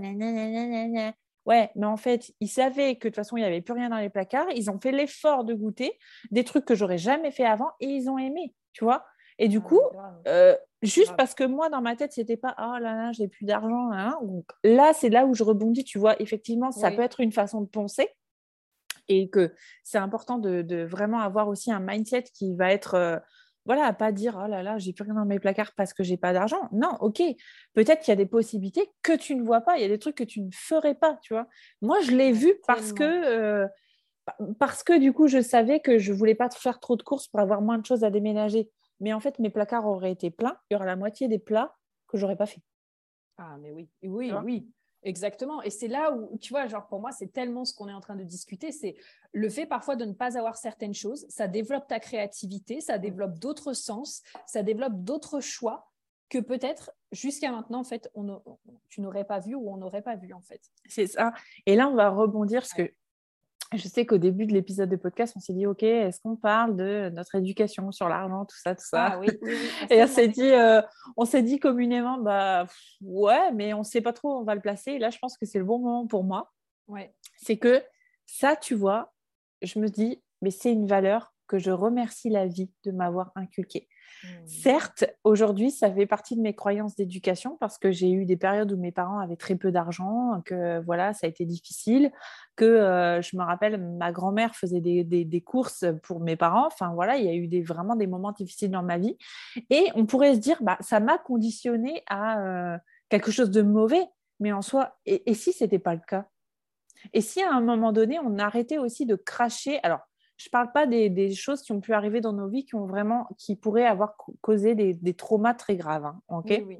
Ouais, 1.45 1.71
mais 1.75 1.85
en 1.85 1.97
fait, 1.97 2.31
ils 2.39 2.47
savaient 2.47 2.95
que 2.95 3.07
de 3.07 3.09
toute 3.09 3.15
façon, 3.15 3.35
il 3.37 3.41
n'y 3.41 3.45
avait 3.45 3.61
plus 3.61 3.73
rien 3.73 3.89
dans 3.89 3.97
les 3.97 4.09
placards. 4.09 4.49
Ils 4.55 4.71
ont 4.71 4.79
fait 4.79 4.91
l'effort 4.91 5.43
de 5.43 5.53
goûter 5.53 5.91
des 6.31 6.43
trucs 6.43 6.65
que 6.65 6.73
j'aurais 6.73 6.97
jamais 6.97 7.31
fait 7.31 7.45
avant 7.45 7.71
et 7.79 7.87
ils 7.87 8.09
ont 8.09 8.17
aimé, 8.17 8.55
tu 8.71 8.85
vois. 8.85 9.05
Et 9.39 9.49
du 9.49 9.57
ah, 9.57 9.67
coup, 9.67 9.81
euh, 10.27 10.55
juste 10.81 11.15
parce 11.17 11.33
que 11.33 11.43
moi, 11.43 11.69
dans 11.69 11.81
ma 11.81 11.95
tête, 11.95 12.13
c'était 12.13 12.37
pas 12.37 12.55
oh 12.59 12.79
là 12.79 12.95
là, 12.95 13.11
j'ai 13.11 13.27
plus 13.27 13.45
d'argent. 13.45 13.89
Donc 14.21 14.45
là, 14.63 14.93
c'est 14.93 15.09
là 15.09 15.25
où 15.25 15.33
je 15.33 15.43
rebondis, 15.43 15.83
tu 15.83 15.99
vois. 15.99 16.19
Effectivement, 16.21 16.71
ça 16.71 16.91
peut 16.91 17.01
être 17.01 17.19
une 17.19 17.31
façon 17.31 17.61
de 17.61 17.67
penser 17.67 18.09
et 19.09 19.29
que 19.29 19.53
c'est 19.83 19.97
important 19.97 20.37
de, 20.37 20.83
vraiment 20.83 21.19
avoir 21.19 21.47
aussi 21.47 21.71
un 21.71 21.79
mindset 21.79 22.23
qui 22.33 22.55
va 22.55 22.71
être 22.71 22.93
euh, 22.95 23.17
voilà, 23.65 23.85
à 23.85 23.93
pas 23.93 24.11
dire 24.11 24.39
oh 24.43 24.47
là 24.47 24.61
là, 24.63 24.77
j'ai 24.77 24.93
plus 24.93 25.03
rien 25.03 25.13
dans 25.13 25.25
mes 25.25 25.39
placards 25.39 25.73
parce 25.75 25.93
que 25.93 26.03
j'ai 26.03 26.17
pas 26.17 26.33
d'argent. 26.33 26.69
Non, 26.71 26.97
ok, 26.99 27.21
peut-être 27.73 28.01
qu'il 28.01 28.11
y 28.11 28.13
a 28.13 28.17
des 28.17 28.25
possibilités 28.25 28.89
que 29.01 29.15
tu 29.15 29.35
ne 29.35 29.43
vois 29.43 29.61
pas, 29.61 29.77
il 29.77 29.81
y 29.81 29.85
a 29.85 29.87
des 29.89 29.99
trucs 29.99 30.15
que 30.15 30.23
tu 30.23 30.41
ne 30.41 30.49
ferais 30.51 30.95
pas, 30.95 31.17
tu 31.21 31.33
vois. 31.33 31.47
Moi, 31.81 31.99
je 32.01 32.11
l'ai 32.11 32.31
vu 32.31 32.55
parce 32.67 32.91
que 32.93 33.03
euh, 33.03 33.67
parce 34.59 34.83
que 34.83 34.97
du 34.97 35.13
coup, 35.13 35.27
je 35.27 35.41
savais 35.41 35.79
que 35.79 35.97
je 35.97 36.13
voulais 36.13 36.35
pas 36.35 36.49
faire 36.49 36.79
trop 36.79 36.95
de 36.95 37.03
courses 37.03 37.27
pour 37.27 37.39
avoir 37.39 37.61
moins 37.61 37.77
de 37.77 37.85
choses 37.85 38.03
à 38.03 38.09
déménager. 38.09 38.69
Mais 38.99 39.13
en 39.13 39.19
fait, 39.19 39.39
mes 39.39 39.49
placards 39.49 39.85
auraient 39.85 40.11
été 40.11 40.31
pleins. 40.31 40.57
Il 40.69 40.73
y 40.73 40.75
aura 40.75 40.85
la 40.85 40.95
moitié 40.95 41.27
des 41.27 41.39
plats 41.39 41.75
que 42.07 42.17
j'aurais 42.17 42.37
pas 42.37 42.45
fait. 42.45 42.61
Ah, 43.37 43.57
mais 43.59 43.71
oui, 43.71 43.89
oui, 44.03 44.31
oui. 44.43 44.67
Exactement. 45.03 45.61
Et 45.61 45.69
c'est 45.69 45.87
là 45.87 46.11
où, 46.13 46.37
tu 46.37 46.53
vois, 46.53 46.67
genre 46.67 46.87
pour 46.87 46.99
moi, 46.99 47.11
c'est 47.11 47.31
tellement 47.31 47.65
ce 47.65 47.73
qu'on 47.73 47.89
est 47.89 47.93
en 47.93 47.99
train 47.99 48.15
de 48.15 48.23
discuter, 48.23 48.71
c'est 48.71 48.95
le 49.33 49.49
fait 49.49 49.65
parfois 49.65 49.95
de 49.95 50.05
ne 50.05 50.13
pas 50.13 50.37
avoir 50.37 50.55
certaines 50.55 50.93
choses, 50.93 51.25
ça 51.29 51.47
développe 51.47 51.87
ta 51.87 51.99
créativité, 51.99 52.81
ça 52.81 52.97
développe 52.97 53.37
d'autres 53.39 53.73
sens, 53.73 54.23
ça 54.45 54.63
développe 54.63 55.03
d'autres 55.03 55.39
choix 55.39 55.89
que 56.29 56.39
peut-être 56.39 56.91
jusqu'à 57.11 57.51
maintenant, 57.51 57.79
en 57.79 57.83
fait, 57.83 58.09
on, 58.15 58.41
tu 58.89 59.01
n'aurais 59.01 59.25
pas 59.25 59.39
vu 59.39 59.55
ou 59.55 59.69
on 59.69 59.77
n'aurait 59.77 60.01
pas 60.01 60.15
vu, 60.15 60.33
en 60.33 60.41
fait. 60.41 60.61
C'est 60.87 61.07
ça. 61.07 61.33
Et 61.65 61.75
là, 61.75 61.87
on 61.89 61.95
va 61.95 62.09
rebondir, 62.09 62.61
parce 62.61 62.73
que 62.73 62.91
je 63.77 63.87
sais 63.87 64.05
qu'au 64.05 64.17
début 64.17 64.45
de 64.45 64.53
l'épisode 64.53 64.89
de 64.89 64.95
podcast, 64.95 65.33
on 65.35 65.39
s'est 65.39 65.53
dit, 65.53 65.65
OK, 65.65 65.83
est-ce 65.83 66.19
qu'on 66.21 66.35
parle 66.35 66.75
de 66.75 67.09
notre 67.09 67.35
éducation 67.35 67.91
sur 67.91 68.07
l'argent, 68.07 68.45
tout 68.45 68.57
ça, 68.57 68.75
tout 68.75 68.85
ça? 68.85 69.13
Ah, 69.13 69.19
oui, 69.19 69.27
Et 69.89 70.01
on 70.03 70.07
s'est 70.07 70.27
dit, 70.27 70.51
euh, 70.51 70.81
on 71.17 71.25
s'est 71.25 71.43
dit 71.43 71.59
communément, 71.59 72.17
bah 72.17 72.67
ouais, 73.01 73.51
mais 73.53 73.73
on 73.73 73.79
ne 73.79 73.83
sait 73.83 74.01
pas 74.01 74.13
trop 74.13 74.35
où 74.35 74.41
on 74.41 74.43
va 74.43 74.55
le 74.55 74.61
placer. 74.61 74.91
Et 74.91 74.99
là, 74.99 75.09
je 75.09 75.19
pense 75.19 75.37
que 75.37 75.45
c'est 75.45 75.59
le 75.59 75.65
bon 75.65 75.79
moment 75.79 76.07
pour 76.07 76.23
moi. 76.23 76.51
Ouais. 76.87 77.13
C'est 77.37 77.57
que 77.57 77.81
ça, 78.25 78.55
tu 78.55 78.75
vois, 78.75 79.13
je 79.61 79.79
me 79.79 79.89
dis, 79.89 80.21
mais 80.41 80.51
c'est 80.51 80.71
une 80.71 80.87
valeur 80.87 81.33
que 81.47 81.59
je 81.59 81.71
remercie 81.71 82.29
la 82.29 82.47
vie 82.47 82.71
de 82.83 82.91
m'avoir 82.91 83.31
inculquée. 83.35 83.87
Mmh. 84.23 84.27
Certes, 84.45 85.05
aujourd'hui, 85.23 85.71
ça 85.71 85.91
fait 85.91 86.05
partie 86.05 86.35
de 86.35 86.41
mes 86.41 86.53
croyances 86.53 86.95
d'éducation 86.95 87.57
parce 87.59 87.77
que 87.77 87.91
j'ai 87.91 88.11
eu 88.11 88.25
des 88.25 88.37
périodes 88.37 88.71
où 88.71 88.77
mes 88.77 88.91
parents 88.91 89.19
avaient 89.19 89.35
très 89.35 89.55
peu 89.55 89.71
d'argent, 89.71 90.41
que 90.45 90.79
voilà, 90.81 91.13
ça 91.13 91.27
a 91.27 91.29
été 91.29 91.45
difficile, 91.45 92.11
que 92.55 92.65
euh, 92.65 93.21
je 93.21 93.35
me 93.37 93.43
rappelle, 93.43 93.81
ma 93.81 94.11
grand-mère 94.11 94.55
faisait 94.55 94.81
des, 94.81 95.41
courses 95.41 95.85
pour 96.03 96.19
mes 96.19 96.35
parents. 96.35 96.67
Enfin 96.67 96.93
voilà, 96.93 97.17
il 97.17 97.25
y 97.25 97.29
a 97.29 97.33
eu 97.33 97.47
des, 97.47 97.61
vraiment 97.61 97.95
des 97.95 98.07
moments 98.07 98.31
difficiles 98.31 98.71
dans 98.71 98.83
ma 98.83 98.97
vie. 98.97 99.17
Et 99.69 99.87
on 99.95 100.05
pourrait 100.05 100.35
se 100.35 100.39
dire, 100.39 100.57
bah, 100.61 100.77
ça 100.79 100.99
m'a 100.99 101.17
conditionné 101.17 102.03
à 102.07 102.39
euh, 102.39 102.77
quelque 103.09 103.31
chose 103.31 103.51
de 103.51 103.61
mauvais. 103.61 104.05
Mais 104.39 104.51
en 104.51 104.61
soi, 104.61 104.97
et, 105.05 105.29
et 105.29 105.33
si 105.33 105.53
ce 105.53 105.63
n'était 105.63 105.79
pas 105.79 105.93
le 105.93 106.01
cas? 106.05 106.25
Et 107.11 107.21
si 107.21 107.41
à 107.41 107.51
un 107.53 107.61
moment 107.61 107.91
donné, 107.91 108.19
on 108.19 108.39
arrêtait 108.39 108.77
aussi 108.77 109.05
de 109.05 109.15
cracher, 109.15 109.79
alors 109.83 110.07
je 110.37 110.47
ne 110.47 110.51
parle 110.51 110.71
pas 110.71 110.85
des, 110.87 111.33
choses 111.33 111.61
qui 111.61 111.71
ont 111.71 111.81
pu 111.81 111.93
arriver 111.93 112.21
dans 112.21 112.33
nos 112.33 112.47
vies 112.47 112.65
qui 112.65 112.75
ont 112.75 112.85
vraiment, 112.85 113.27
qui 113.37 113.55
pourraient 113.55 113.85
avoir 113.85 114.15
causé 114.41 114.75
des, 114.75 115.13
traumas 115.13 115.53
très 115.53 115.75
graves. 115.75 116.05
Hein, 116.05 116.41
oui, 116.45 116.79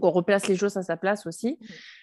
On 0.00 0.10
replace 0.10 0.48
les 0.48 0.56
choses 0.56 0.76
à 0.76 0.82
sa 0.82 0.96
place 0.96 1.26
aussi. 1.26 1.58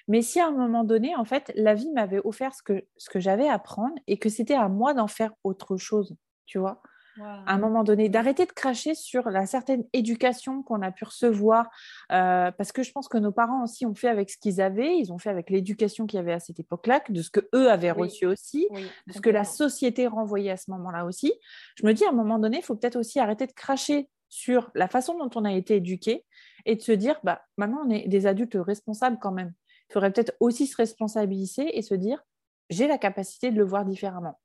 Mais 0.08 0.22
si 0.22 0.40
à 0.40 0.48
un 0.48 0.52
moment 0.52 0.84
donné, 0.84 1.16
en 1.16 1.26
fait, 1.26 1.52
la 1.56 1.74
vie 1.74 1.92
m'avait 1.92 2.20
offert 2.24 2.54
ce 2.54 2.62
que, 2.62 2.86
ce 2.98 3.10
que 3.10 3.20
j'avais 3.20 3.48
à 3.48 3.60
prendre 3.60 3.96
et 4.08 4.18
que 4.18 4.30
c'était 4.30 4.56
à 4.56 4.68
moi 4.70 4.94
d'en 4.94 5.08
faire 5.08 5.32
autre 5.44 5.78
chose, 5.78 6.16
tu 6.46 6.60
vois? 6.60 6.82
À 7.22 7.54
un 7.54 7.58
moment 7.58 7.84
donné, 7.84 8.10
d'arrêter 8.10 8.46
de 8.46 8.52
cracher 8.52 8.96
sur 8.96 9.30
la 9.30 9.46
certaine 9.46 9.84
éducation 9.94 10.64
qu'on 10.64 10.82
a 10.82 10.92
pu 10.92 11.06
recevoir, 11.06 11.70
euh, 12.12 12.52
parce 12.52 12.72
que 12.72 12.84
je 12.84 12.92
pense 12.92 13.08
que 13.08 13.18
nos 13.18 13.32
parents 13.32 13.64
aussi 13.64 13.86
ont 13.86 13.96
fait 13.96 14.10
avec 14.10 14.30
ce 14.30 14.38
qu'ils 14.38 14.62
avaient, 14.62 14.98
ils 14.98 15.12
ont 15.14 15.18
fait 15.18 15.30
avec 15.30 15.50
l'éducation 15.50 16.06
qu'il 16.06 16.18
y 16.18 16.20
avait 16.20 16.34
à 16.34 16.40
cette 16.40 16.60
époque-là, 16.60 17.02
de 17.08 17.22
ce 17.22 17.30
que 17.30 17.42
eux 17.54 17.72
avaient 17.72 17.92
reçu 17.92 18.26
aussi, 18.26 18.68
de 19.08 19.14
ce 19.14 19.22
que 19.22 19.30
la 19.30 19.44
société 19.44 20.08
renvoyait 20.08 20.52
à 20.52 20.58
ce 20.58 20.72
moment-là 20.72 21.06
aussi. 21.06 21.34
Je 21.78 21.86
me 21.86 21.94
dis, 21.94 22.06
à 22.06 22.10
un 22.10 22.14
moment 22.14 22.40
donné, 22.40 22.58
il 22.58 22.64
faut 22.64 22.76
peut-être 22.76 22.98
aussi 22.98 23.20
arrêter 23.20 23.48
de 23.48 23.54
cracher 23.54 24.10
sur 24.30 24.72
la 24.76 24.88
façon 24.88 25.18
dont 25.18 25.30
on 25.36 25.46
a 25.46 25.54
été 25.54 25.78
éduqué 25.78 26.26
et 26.66 26.76
de 26.76 26.82
se 26.82 26.92
dire, 26.92 27.20
bah, 27.24 27.42
maintenant, 27.58 27.84
on 27.86 27.90
est 27.90 28.08
des 28.08 28.28
adultes 28.28 28.58
responsables 28.60 29.18
quand 29.22 29.32
même. 29.32 29.54
Il 29.90 29.94
faudrait 29.94 30.12
peut-être 30.12 30.34
aussi 30.40 30.68
se 30.68 30.76
responsabiliser 30.76 31.78
et 31.78 31.82
se 31.82 31.94
dire, 31.94 32.24
j'ai 32.70 32.88
la 32.88 32.98
capacité 32.98 33.52
de 33.52 33.58
le 33.58 33.64
voir 33.64 33.86
différemment. 33.86 34.40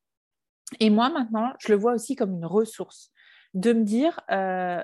Et 0.79 0.89
moi, 0.89 1.09
maintenant, 1.09 1.53
je 1.59 1.71
le 1.71 1.77
vois 1.77 1.93
aussi 1.93 2.15
comme 2.15 2.33
une 2.33 2.45
ressource. 2.45 3.11
De 3.53 3.73
me 3.73 3.83
dire, 3.83 4.19
euh, 4.31 4.81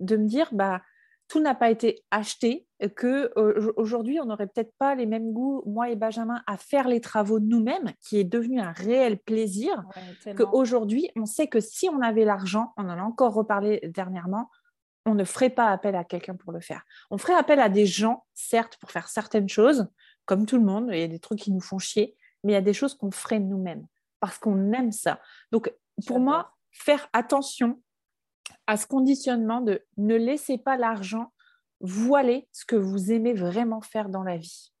de 0.00 0.16
me 0.16 0.26
dire 0.26 0.48
bah, 0.52 0.80
tout 1.28 1.40
n'a 1.40 1.54
pas 1.54 1.70
été 1.70 2.02
acheté, 2.10 2.66
que 2.96 3.30
euh, 3.36 3.72
aujourd'hui 3.76 4.18
on 4.20 4.24
n'aurait 4.24 4.46
peut-être 4.46 4.72
pas 4.78 4.94
les 4.94 5.04
mêmes 5.04 5.32
goûts, 5.32 5.62
moi 5.66 5.90
et 5.90 5.96
Benjamin, 5.96 6.42
à 6.46 6.56
faire 6.56 6.88
les 6.88 7.00
travaux 7.00 7.38
nous-mêmes, 7.38 7.92
qui 8.00 8.18
est 8.18 8.24
devenu 8.24 8.60
un 8.60 8.72
réel 8.72 9.18
plaisir. 9.18 9.84
Qu'aujourd'hui, 10.36 11.10
on 11.16 11.26
sait 11.26 11.48
que 11.48 11.60
si 11.60 11.88
on 11.90 12.00
avait 12.00 12.24
l'argent, 12.24 12.72
on 12.78 12.84
en 12.84 12.98
a 12.98 13.02
encore 13.02 13.34
reparlé 13.34 13.80
dernièrement, 13.94 14.50
on 15.04 15.14
ne 15.14 15.24
ferait 15.24 15.50
pas 15.50 15.68
appel 15.68 15.94
à 15.96 16.04
quelqu'un 16.04 16.34
pour 16.34 16.52
le 16.52 16.60
faire. 16.60 16.82
On 17.10 17.18
ferait 17.18 17.34
appel 17.34 17.60
à 17.60 17.68
des 17.68 17.86
gens, 17.86 18.24
certes, 18.34 18.78
pour 18.80 18.90
faire 18.90 19.08
certaines 19.08 19.48
choses, 19.48 19.88
comme 20.24 20.46
tout 20.46 20.56
le 20.56 20.64
monde, 20.64 20.88
il 20.92 20.98
y 20.98 21.02
a 21.02 21.08
des 21.08 21.18
trucs 21.18 21.40
qui 21.40 21.52
nous 21.52 21.60
font 21.60 21.78
chier, 21.78 22.16
mais 22.42 22.52
il 22.52 22.54
y 22.54 22.58
a 22.58 22.62
des 22.62 22.74
choses 22.74 22.94
qu'on 22.94 23.10
ferait 23.10 23.40
nous-mêmes 23.40 23.86
parce 24.20 24.38
qu'on 24.38 24.72
aime 24.72 24.92
ça. 24.92 25.20
Donc, 25.52 25.72
pour 26.06 26.20
moi, 26.20 26.54
faire 26.70 27.08
attention 27.12 27.80
à 28.66 28.76
ce 28.76 28.86
conditionnement 28.86 29.60
de 29.60 29.84
ne 29.96 30.16
laissez 30.16 30.58
pas 30.58 30.76
l'argent 30.76 31.32
voiler 31.80 32.48
ce 32.52 32.64
que 32.64 32.76
vous 32.76 33.12
aimez 33.12 33.34
vraiment 33.34 33.80
faire 33.80 34.08
dans 34.08 34.22
la 34.22 34.36
vie. 34.36 34.72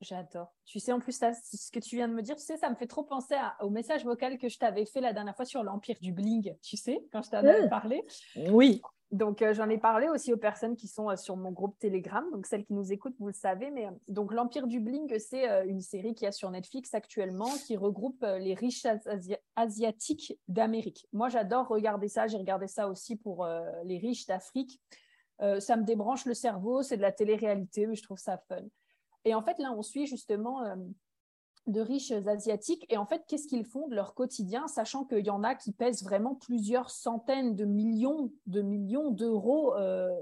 J'adore. 0.00 0.54
Tu 0.64 0.78
sais, 0.78 0.92
en 0.92 1.00
plus, 1.00 1.18
ce 1.18 1.70
que 1.72 1.80
tu 1.80 1.96
viens 1.96 2.08
de 2.08 2.14
me 2.14 2.22
dire, 2.22 2.36
tu 2.36 2.42
sais, 2.42 2.56
ça 2.56 2.70
me 2.70 2.76
fait 2.76 2.86
trop 2.86 3.02
penser 3.02 3.34
au 3.60 3.70
message 3.70 4.04
vocal 4.04 4.38
que 4.38 4.48
je 4.48 4.58
t'avais 4.58 4.86
fait 4.86 5.00
la 5.00 5.12
dernière 5.12 5.34
fois 5.34 5.44
sur 5.44 5.62
l'Empire 5.62 5.96
du 6.00 6.12
Bling, 6.12 6.54
tu 6.62 6.76
sais, 6.76 7.04
quand 7.12 7.22
je 7.22 7.30
t'en 7.30 7.38
avais 7.38 7.66
mmh. 7.66 7.70
parlé. 7.70 8.04
Oui. 8.50 8.80
Donc, 9.10 9.40
euh, 9.40 9.54
j'en 9.54 9.70
ai 9.70 9.78
parlé 9.78 10.08
aussi 10.08 10.34
aux 10.34 10.38
personnes 10.38 10.76
qui 10.76 10.86
sont 10.86 11.08
euh, 11.08 11.16
sur 11.16 11.36
mon 11.36 11.50
groupe 11.50 11.78
Telegram. 11.78 12.24
Donc, 12.30 12.46
celles 12.46 12.64
qui 12.64 12.74
nous 12.74 12.92
écoutent, 12.92 13.16
vous 13.18 13.28
le 13.28 13.32
savez. 13.32 13.70
Mais 13.70 13.86
euh, 13.86 13.90
donc, 14.08 14.34
l'Empire 14.34 14.66
du 14.66 14.80
Bling, 14.80 15.18
c'est 15.18 15.46
une 15.66 15.80
série 15.80 16.14
qui 16.14 16.26
a 16.26 16.32
sur 16.32 16.50
Netflix 16.50 16.92
actuellement 16.92 17.50
qui 17.66 17.76
regroupe 17.76 18.24
les 18.38 18.54
riches 18.54 18.86
asiatiques 19.56 20.38
d'Amérique. 20.46 21.06
Moi, 21.12 21.28
j'adore 21.28 21.68
regarder 21.68 22.08
ça. 22.08 22.26
J'ai 22.26 22.36
regardé 22.36 22.66
ça 22.66 22.88
aussi 22.88 23.16
pour 23.16 23.46
les 23.84 23.98
riches 23.98 24.26
d'Afrique. 24.26 24.80
ça 25.38 25.76
me 25.76 25.84
débranche 25.84 26.26
le 26.26 26.34
cerveau. 26.34 26.82
C'est 26.82 26.96
de 26.96 27.02
la 27.02 27.12
télé-réalité, 27.12 27.86
mais 27.86 27.94
je 27.94 28.02
trouve 28.02 28.18
ça 28.18 28.38
fun. 28.48 28.62
Et 29.28 29.34
en 29.34 29.42
fait, 29.42 29.58
là, 29.58 29.74
on 29.76 29.82
suit 29.82 30.06
justement 30.06 30.64
euh, 30.64 30.74
de 31.66 31.80
riches 31.82 32.12
asiatiques. 32.12 32.86
Et 32.88 32.96
en 32.96 33.04
fait, 33.04 33.24
qu'est-ce 33.28 33.46
qu'ils 33.46 33.66
font 33.66 33.86
de 33.88 33.94
leur 33.94 34.14
quotidien, 34.14 34.66
sachant 34.68 35.04
qu'il 35.04 35.26
y 35.26 35.30
en 35.30 35.44
a 35.44 35.54
qui 35.54 35.72
pèsent 35.72 36.02
vraiment 36.02 36.34
plusieurs 36.34 36.88
centaines 36.88 37.54
de 37.54 37.66
millions 37.66 38.32
de 38.46 38.62
millions 38.62 39.10
d'euros 39.10 39.74
euh, 39.76 40.18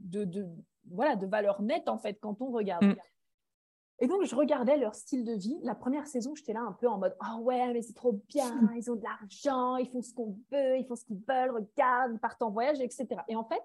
de, 0.00 0.46
voilà, 0.90 1.16
de 1.16 1.26
valeur 1.26 1.60
nette, 1.60 1.90
en 1.90 1.98
fait, 1.98 2.14
quand 2.14 2.40
on 2.40 2.50
regarde. 2.50 2.84
Mm. 2.84 2.96
Et 4.00 4.06
donc, 4.06 4.24
je 4.24 4.34
regardais 4.34 4.78
leur 4.78 4.94
style 4.94 5.24
de 5.24 5.32
vie. 5.32 5.58
La 5.62 5.74
première 5.74 6.06
saison, 6.06 6.34
j'étais 6.34 6.54
là 6.54 6.62
un 6.62 6.72
peu 6.72 6.88
en 6.88 6.96
mode 6.96 7.16
Ah 7.20 7.36
ouais, 7.40 7.70
mais 7.74 7.82
c'est 7.82 7.94
trop 7.94 8.12
bien, 8.28 8.48
ils 8.76 8.90
ont 8.90 8.96
de 8.96 9.02
l'argent, 9.02 9.76
ils 9.76 9.90
font 9.90 10.00
ce 10.00 10.14
qu'on 10.14 10.38
veut, 10.50 10.78
ils 10.78 10.86
font 10.86 10.96
ce 10.96 11.04
qu'ils 11.04 11.22
veulent, 11.28 11.50
regarde, 11.50 12.12
ils 12.14 12.18
partent 12.18 12.40
en 12.40 12.50
voyage, 12.50 12.80
etc. 12.80 13.08
Et 13.28 13.36
en 13.36 13.44
fait, 13.44 13.60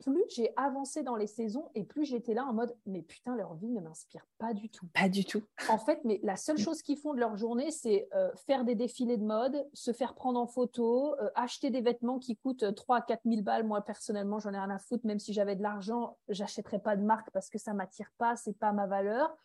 plus 0.00 0.24
j'ai 0.28 0.52
avancé 0.56 1.02
dans 1.02 1.16
les 1.16 1.26
saisons 1.26 1.70
et 1.74 1.84
plus 1.84 2.04
j'étais 2.04 2.34
là 2.34 2.44
en 2.44 2.52
mode 2.52 2.74
mais 2.86 3.02
putain 3.02 3.36
leur 3.36 3.54
vie 3.54 3.70
ne 3.70 3.80
m'inspire 3.80 4.26
pas 4.38 4.54
du 4.54 4.68
tout. 4.68 4.86
Pas 4.94 5.08
du 5.08 5.24
tout. 5.24 5.42
En 5.68 5.78
fait, 5.78 6.00
mais 6.04 6.20
la 6.22 6.36
seule 6.36 6.56
mm. 6.56 6.60
chose 6.60 6.82
qu'ils 6.82 6.98
font 6.98 7.14
de 7.14 7.20
leur 7.20 7.36
journée, 7.36 7.70
c'est 7.70 8.08
euh, 8.14 8.30
faire 8.46 8.64
des 8.64 8.74
défilés 8.74 9.16
de 9.16 9.24
mode, 9.24 9.66
se 9.72 9.92
faire 9.92 10.14
prendre 10.14 10.40
en 10.40 10.46
photo, 10.46 11.14
euh, 11.20 11.30
acheter 11.34 11.70
des 11.70 11.80
vêtements 11.80 12.18
qui 12.18 12.36
coûtent 12.36 12.74
3 12.74 12.96
à 12.96 13.00
4 13.02 13.20
000 13.24 13.42
balles. 13.42 13.64
Moi 13.64 13.82
personnellement, 13.82 14.38
j'en 14.38 14.52
ai 14.52 14.58
rien 14.58 14.70
à 14.70 14.78
foutre. 14.78 15.06
Même 15.06 15.18
si 15.18 15.32
j'avais 15.32 15.56
de 15.56 15.62
l'argent, 15.62 16.18
j'achèterais 16.28 16.80
pas 16.80 16.96
de 16.96 17.02
marque 17.02 17.30
parce 17.30 17.50
que 17.50 17.58
ça 17.58 17.74
m'attire 17.74 18.10
pas, 18.18 18.36
c'est 18.36 18.58
pas 18.58 18.72
ma 18.72 18.86
valeur. 18.86 19.36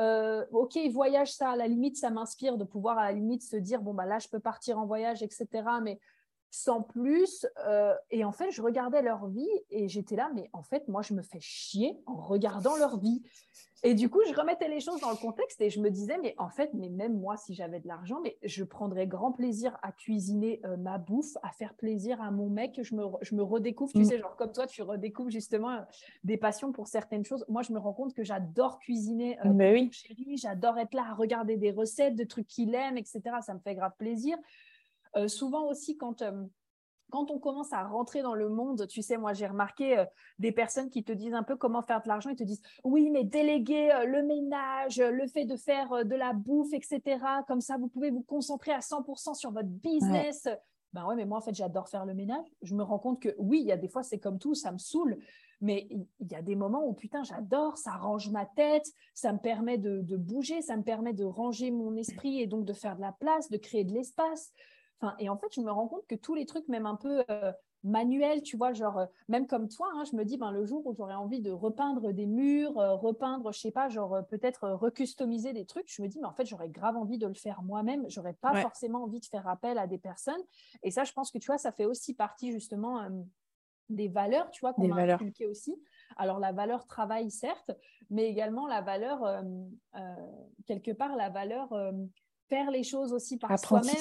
Euh, 0.00 0.44
ok, 0.52 0.78
voyage, 0.90 1.32
ça, 1.32 1.50
à 1.50 1.56
la 1.56 1.68
limite, 1.68 1.96
ça 1.96 2.10
m'inspire 2.10 2.56
de 2.56 2.64
pouvoir 2.64 2.98
à 2.98 3.04
la 3.04 3.12
limite 3.12 3.42
se 3.42 3.56
dire, 3.56 3.82
bon, 3.82 3.94
bah 3.94 4.06
là, 4.06 4.18
je 4.18 4.28
peux 4.28 4.40
partir 4.40 4.78
en 4.78 4.86
voyage, 4.86 5.22
etc. 5.22 5.46
Mais 5.82 6.00
sans 6.52 6.82
plus. 6.82 7.46
Euh, 7.66 7.94
et 8.10 8.24
en 8.24 8.30
fait, 8.30 8.50
je 8.50 8.60
regardais 8.60 9.00
leur 9.00 9.26
vie 9.26 9.48
et 9.70 9.88
j'étais 9.88 10.16
là, 10.16 10.30
mais 10.34 10.50
en 10.52 10.62
fait, 10.62 10.86
moi, 10.86 11.00
je 11.00 11.14
me 11.14 11.22
fais 11.22 11.40
chier 11.40 11.98
en 12.06 12.14
regardant 12.14 12.76
leur 12.76 12.98
vie. 12.98 13.22
Et 13.84 13.94
du 13.94 14.10
coup, 14.10 14.20
je 14.28 14.34
remettais 14.34 14.68
les 14.68 14.78
choses 14.78 15.00
dans 15.00 15.10
le 15.10 15.16
contexte 15.16 15.60
et 15.62 15.70
je 15.70 15.80
me 15.80 15.90
disais, 15.90 16.18
mais 16.22 16.34
en 16.36 16.50
fait, 16.50 16.70
mais 16.74 16.90
même 16.90 17.18
moi, 17.18 17.38
si 17.38 17.54
j'avais 17.54 17.80
de 17.80 17.88
l'argent, 17.88 18.20
mais 18.22 18.36
je 18.44 18.62
prendrais 18.64 19.06
grand 19.06 19.32
plaisir 19.32 19.76
à 19.82 19.92
cuisiner 19.92 20.60
euh, 20.66 20.76
ma 20.76 20.98
bouffe, 20.98 21.36
à 21.42 21.50
faire 21.52 21.74
plaisir 21.74 22.20
à 22.20 22.30
mon 22.30 22.50
mec. 22.50 22.78
Je 22.80 22.94
me, 22.94 23.04
je 23.22 23.34
me 23.34 23.42
redécouvre, 23.42 23.90
tu 23.92 24.00
mm. 24.00 24.04
sais, 24.04 24.18
genre 24.18 24.36
comme 24.36 24.52
toi, 24.52 24.66
tu 24.66 24.82
redécouvres 24.82 25.30
justement 25.30 25.70
euh, 25.70 25.80
des 26.22 26.36
passions 26.36 26.70
pour 26.70 26.86
certaines 26.86 27.24
choses. 27.24 27.46
Moi, 27.48 27.62
je 27.62 27.72
me 27.72 27.78
rends 27.78 27.94
compte 27.94 28.12
que 28.12 28.24
j'adore 28.24 28.78
cuisiner. 28.78 29.38
mais 29.54 29.72
oui. 29.72 29.90
chérie, 29.90 30.36
j'adore 30.36 30.78
être 30.78 30.94
là 30.94 31.06
à 31.10 31.14
regarder 31.14 31.56
des 31.56 31.70
recettes, 31.70 32.14
de 32.14 32.24
trucs 32.24 32.46
qu'il 32.46 32.74
aime, 32.74 32.98
etc. 32.98 33.20
Ça 33.40 33.54
me 33.54 33.58
fait 33.58 33.74
grave 33.74 33.94
plaisir. 33.98 34.36
Euh, 35.16 35.28
souvent 35.28 35.68
aussi, 35.68 35.96
quand, 35.96 36.22
euh, 36.22 36.44
quand 37.10 37.30
on 37.30 37.38
commence 37.38 37.72
à 37.72 37.84
rentrer 37.84 38.22
dans 38.22 38.34
le 38.34 38.48
monde, 38.48 38.86
tu 38.88 39.02
sais, 39.02 39.16
moi 39.16 39.32
j'ai 39.34 39.46
remarqué 39.46 39.98
euh, 39.98 40.04
des 40.38 40.52
personnes 40.52 40.90
qui 40.90 41.04
te 41.04 41.12
disent 41.12 41.34
un 41.34 41.42
peu 41.42 41.56
comment 41.56 41.82
faire 41.82 42.02
de 42.02 42.08
l'argent, 42.08 42.30
ils 42.30 42.36
te 42.36 42.44
disent 42.44 42.62
oui, 42.84 43.10
mais 43.10 43.24
déléguer 43.24 43.90
le 44.06 44.22
ménage, 44.22 44.98
le 44.98 45.26
fait 45.26 45.44
de 45.44 45.56
faire 45.56 46.04
de 46.04 46.14
la 46.14 46.32
bouffe, 46.32 46.72
etc. 46.72 47.20
Comme 47.46 47.60
ça, 47.60 47.76
vous 47.76 47.88
pouvez 47.88 48.10
vous 48.10 48.22
concentrer 48.22 48.72
à 48.72 48.80
100% 48.80 49.34
sur 49.34 49.52
votre 49.52 49.68
business. 49.68 50.48
Ben 50.92 51.06
ouais, 51.06 51.16
mais 51.16 51.24
moi 51.24 51.38
en 51.38 51.40
fait 51.40 51.54
j'adore 51.54 51.88
faire 51.88 52.04
le 52.04 52.12
ménage. 52.12 52.46
Je 52.60 52.74
me 52.74 52.82
rends 52.82 52.98
compte 52.98 53.20
que 53.20 53.34
oui, 53.38 53.60
il 53.60 53.66
y 53.66 53.72
a 53.72 53.78
des 53.78 53.88
fois 53.88 54.02
c'est 54.02 54.18
comme 54.18 54.38
tout, 54.38 54.54
ça 54.54 54.72
me 54.72 54.78
saoule, 54.78 55.18
mais 55.62 55.86
il 55.90 56.30
y 56.30 56.34
a 56.34 56.42
des 56.42 56.54
moments 56.54 56.86
où 56.86 56.92
putain 56.92 57.22
j'adore, 57.22 57.78
ça 57.78 57.92
range 57.92 58.30
ma 58.30 58.44
tête, 58.44 58.86
ça 59.14 59.32
me 59.32 59.38
permet 59.38 59.78
de, 59.78 60.02
de, 60.02 60.16
bouger, 60.18 60.60
ça 60.60 60.76
me 60.76 60.82
permet 60.82 61.14
de 61.14 61.24
ranger 61.24 61.70
mon 61.70 61.96
esprit 61.96 62.40
et 62.40 62.46
donc 62.46 62.66
de 62.66 62.74
faire 62.74 62.96
de 62.96 63.00
la 63.00 63.12
place, 63.12 63.48
de 63.48 63.56
créer 63.56 63.84
de 63.84 63.94
l'espace 63.94 64.52
et 65.18 65.28
en 65.28 65.36
fait, 65.36 65.52
je 65.54 65.60
me 65.60 65.70
rends 65.70 65.88
compte 65.88 66.06
que 66.06 66.14
tous 66.14 66.34
les 66.34 66.46
trucs, 66.46 66.68
même 66.68 66.86
un 66.86 66.96
peu 66.96 67.24
euh, 67.30 67.52
manuels, 67.82 68.42
tu 68.42 68.56
vois, 68.56 68.72
genre, 68.72 68.98
euh, 68.98 69.06
même 69.28 69.46
comme 69.46 69.68
toi, 69.68 69.88
hein, 69.94 70.04
je 70.04 70.16
me 70.16 70.24
dis, 70.24 70.36
ben, 70.36 70.50
le 70.50 70.64
jour 70.64 70.86
où 70.86 70.94
j'aurais 70.94 71.14
envie 71.14 71.40
de 71.40 71.50
repeindre 71.50 72.12
des 72.12 72.26
murs, 72.26 72.78
euh, 72.78 72.94
repeindre, 72.94 73.52
je 73.52 73.60
sais 73.60 73.70
pas, 73.70 73.88
genre, 73.88 74.18
peut-être 74.28 74.68
recustomiser 74.70 75.52
des 75.52 75.66
trucs, 75.66 75.92
je 75.92 76.02
me 76.02 76.08
dis, 76.08 76.18
mais 76.20 76.26
en 76.26 76.34
fait, 76.34 76.46
j'aurais 76.46 76.68
grave 76.68 76.96
envie 76.96 77.18
de 77.18 77.26
le 77.26 77.34
faire 77.34 77.62
moi-même. 77.62 78.04
J'aurais 78.08 78.34
pas 78.34 78.54
forcément 78.62 79.04
envie 79.04 79.20
de 79.20 79.26
faire 79.26 79.48
appel 79.48 79.78
à 79.78 79.86
des 79.86 79.98
personnes. 79.98 80.42
Et 80.82 80.90
ça, 80.90 81.04
je 81.04 81.12
pense 81.12 81.30
que, 81.30 81.38
tu 81.38 81.46
vois, 81.46 81.58
ça 81.58 81.72
fait 81.72 81.86
aussi 81.86 82.14
partie, 82.14 82.52
justement, 82.52 83.08
des 83.88 84.08
valeurs, 84.08 84.50
tu 84.50 84.60
vois, 84.60 84.72
qu'on 84.72 84.90
a 84.92 85.14
inculquées 85.14 85.46
aussi. 85.46 85.76
Alors, 86.16 86.38
la 86.38 86.52
valeur 86.52 86.86
travail, 86.86 87.30
certes, 87.30 87.72
mais 88.10 88.26
également 88.26 88.66
la 88.66 88.80
valeur, 88.80 89.42
quelque 90.66 90.92
part, 90.92 91.16
la 91.16 91.30
valeur 91.30 91.74
faire 92.48 92.70
les 92.70 92.82
choses 92.82 93.12
aussi 93.12 93.38
par 93.38 93.58
soi-même, 93.58 93.94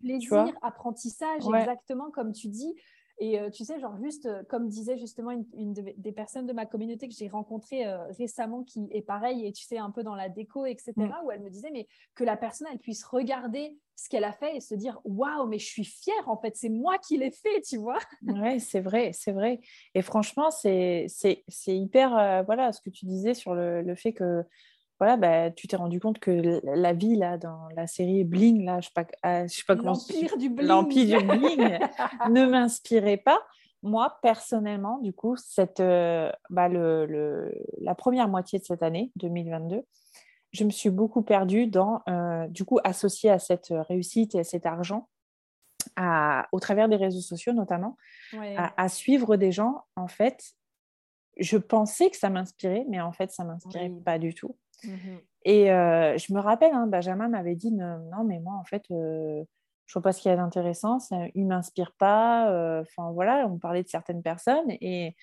plaisir, 0.00 0.52
apprentissage, 0.62 1.42
exactement 1.46 2.10
comme 2.10 2.32
tu 2.32 2.48
dis. 2.48 2.74
Et 3.18 3.40
euh, 3.40 3.48
tu 3.48 3.64
sais, 3.64 3.80
genre 3.80 3.96
juste, 3.96 4.26
euh, 4.26 4.42
comme 4.48 4.68
disait 4.68 4.98
justement 4.98 5.30
une, 5.30 5.72
des 5.72 6.12
personnes 6.12 6.46
de 6.46 6.52
ma 6.52 6.66
communauté 6.66 7.08
que 7.08 7.14
j'ai 7.14 7.28
rencontrée 7.28 7.86
euh, 7.86 8.04
récemment, 8.18 8.62
qui 8.62 8.86
est 8.90 9.00
pareil, 9.00 9.46
et 9.46 9.52
tu 9.52 9.64
sais, 9.64 9.78
un 9.78 9.90
peu 9.90 10.02
dans 10.02 10.14
la 10.14 10.28
déco, 10.28 10.66
etc., 10.66 10.92
mm. 10.96 11.12
où 11.24 11.30
elle 11.30 11.40
me 11.40 11.48
disait, 11.48 11.70
mais 11.72 11.88
que 12.14 12.24
la 12.24 12.36
personne, 12.36 12.68
elle 12.70 12.78
puisse 12.78 13.04
regarder 13.04 13.78
ce 13.94 14.10
qu'elle 14.10 14.24
a 14.24 14.32
fait 14.32 14.56
et 14.56 14.60
se 14.60 14.74
dire, 14.74 15.00
waouh, 15.04 15.46
mais 15.46 15.58
je 15.58 15.64
suis 15.64 15.84
fière, 15.84 16.28
en 16.28 16.36
fait, 16.36 16.56
c'est 16.56 16.68
moi 16.68 16.98
qui 16.98 17.16
l'ai 17.16 17.30
fait, 17.30 17.62
tu 17.62 17.78
vois. 17.78 17.98
Ouais, 18.22 18.58
c'est 18.58 18.80
vrai, 18.80 19.12
c'est 19.14 19.32
vrai. 19.32 19.60
Et 19.94 20.02
franchement, 20.02 20.50
c'est 20.50 21.06
hyper, 21.66 22.44
voilà, 22.44 22.72
ce 22.72 22.82
que 22.82 22.90
tu 22.90 23.06
disais 23.06 23.32
sur 23.32 23.54
le, 23.54 23.80
le 23.80 23.94
fait 23.94 24.12
que 24.12 24.44
voilà, 24.98 25.16
bah, 25.16 25.50
tu 25.50 25.66
t'es 25.66 25.76
rendu 25.76 26.00
compte 26.00 26.18
que 26.18 26.60
la 26.64 26.92
vie 26.92 27.16
là 27.16 27.36
dans 27.36 27.68
la 27.76 27.86
série 27.86 28.24
Bling, 28.24 28.64
là, 28.64 28.80
je 28.80 28.86
sais 28.86 28.92
pas, 28.94 29.06
ah, 29.22 29.46
sais 29.46 29.62
pas 29.66 29.76
comment 29.76 29.92
l'empire 29.92 30.36
du 30.38 30.48
bling, 30.48 30.66
l'empire 30.66 31.20
du 31.20 31.26
bling 31.26 31.78
ne 32.30 32.46
m'inspirait 32.46 33.18
pas. 33.18 33.40
Moi 33.82 34.16
personnellement, 34.22 34.98
du 34.98 35.12
coup, 35.12 35.36
cette, 35.36 35.80
euh, 35.80 36.32
bah, 36.50 36.68
le, 36.68 37.52
la 37.80 37.94
première 37.94 38.28
moitié 38.28 38.58
de 38.58 38.64
cette 38.64 38.82
année 38.82 39.12
2022, 39.16 39.82
je 40.52 40.64
me 40.64 40.70
suis 40.70 40.90
beaucoup 40.90 41.22
perdue 41.22 41.66
dans, 41.66 42.02
euh, 42.08 42.46
du 42.48 42.64
coup, 42.64 42.78
associée 42.82 43.30
à 43.30 43.38
cette 43.38 43.68
réussite 43.70 44.34
et 44.34 44.40
à 44.40 44.44
cet 44.44 44.64
argent, 44.64 45.08
à, 45.96 46.48
au 46.52 46.60
travers 46.60 46.88
des 46.88 46.96
réseaux 46.96 47.20
sociaux 47.20 47.52
notamment, 47.52 47.96
à, 48.56 48.88
suivre 48.88 49.36
des 49.36 49.52
gens. 49.52 49.84
En 49.94 50.08
fait, 50.08 50.54
je 51.36 51.58
pensais 51.58 52.10
que 52.10 52.16
ça 52.16 52.30
m'inspirait, 52.30 52.86
mais 52.88 53.00
en 53.00 53.12
fait, 53.12 53.30
ça 53.30 53.44
m'inspirait 53.44 53.92
pas 54.04 54.18
du 54.18 54.34
tout. 54.34 54.56
Mmh 54.84 55.18
et 55.48 55.70
euh, 55.70 56.18
je 56.18 56.34
me 56.34 56.40
rappelle, 56.40 56.72
hein, 56.74 56.88
Benjamin 56.88 57.28
m'avait 57.28 57.54
dit 57.54 57.70
non, 57.70 58.24
mais 58.24 58.40
moi, 58.40 58.54
en 58.54 58.64
fait, 58.64 58.82
euh, 58.90 59.44
je 59.86 59.92
vois 59.92 60.02
pas 60.02 60.12
ce 60.12 60.20
qu'il 60.20 60.28
y 60.28 60.34
a 60.34 60.36
d'intéressant, 60.36 60.98
il 61.36 61.44
ne 61.44 61.48
m'inspire 61.48 61.92
pas. 61.96 62.50
Euh, 62.50 62.82
enfin, 62.82 63.12
voilà, 63.12 63.46
on 63.46 63.56
parlait 63.56 63.84
de 63.84 63.88
certaines 63.88 64.24
personnes. 64.24 64.68
Et, 64.80 65.14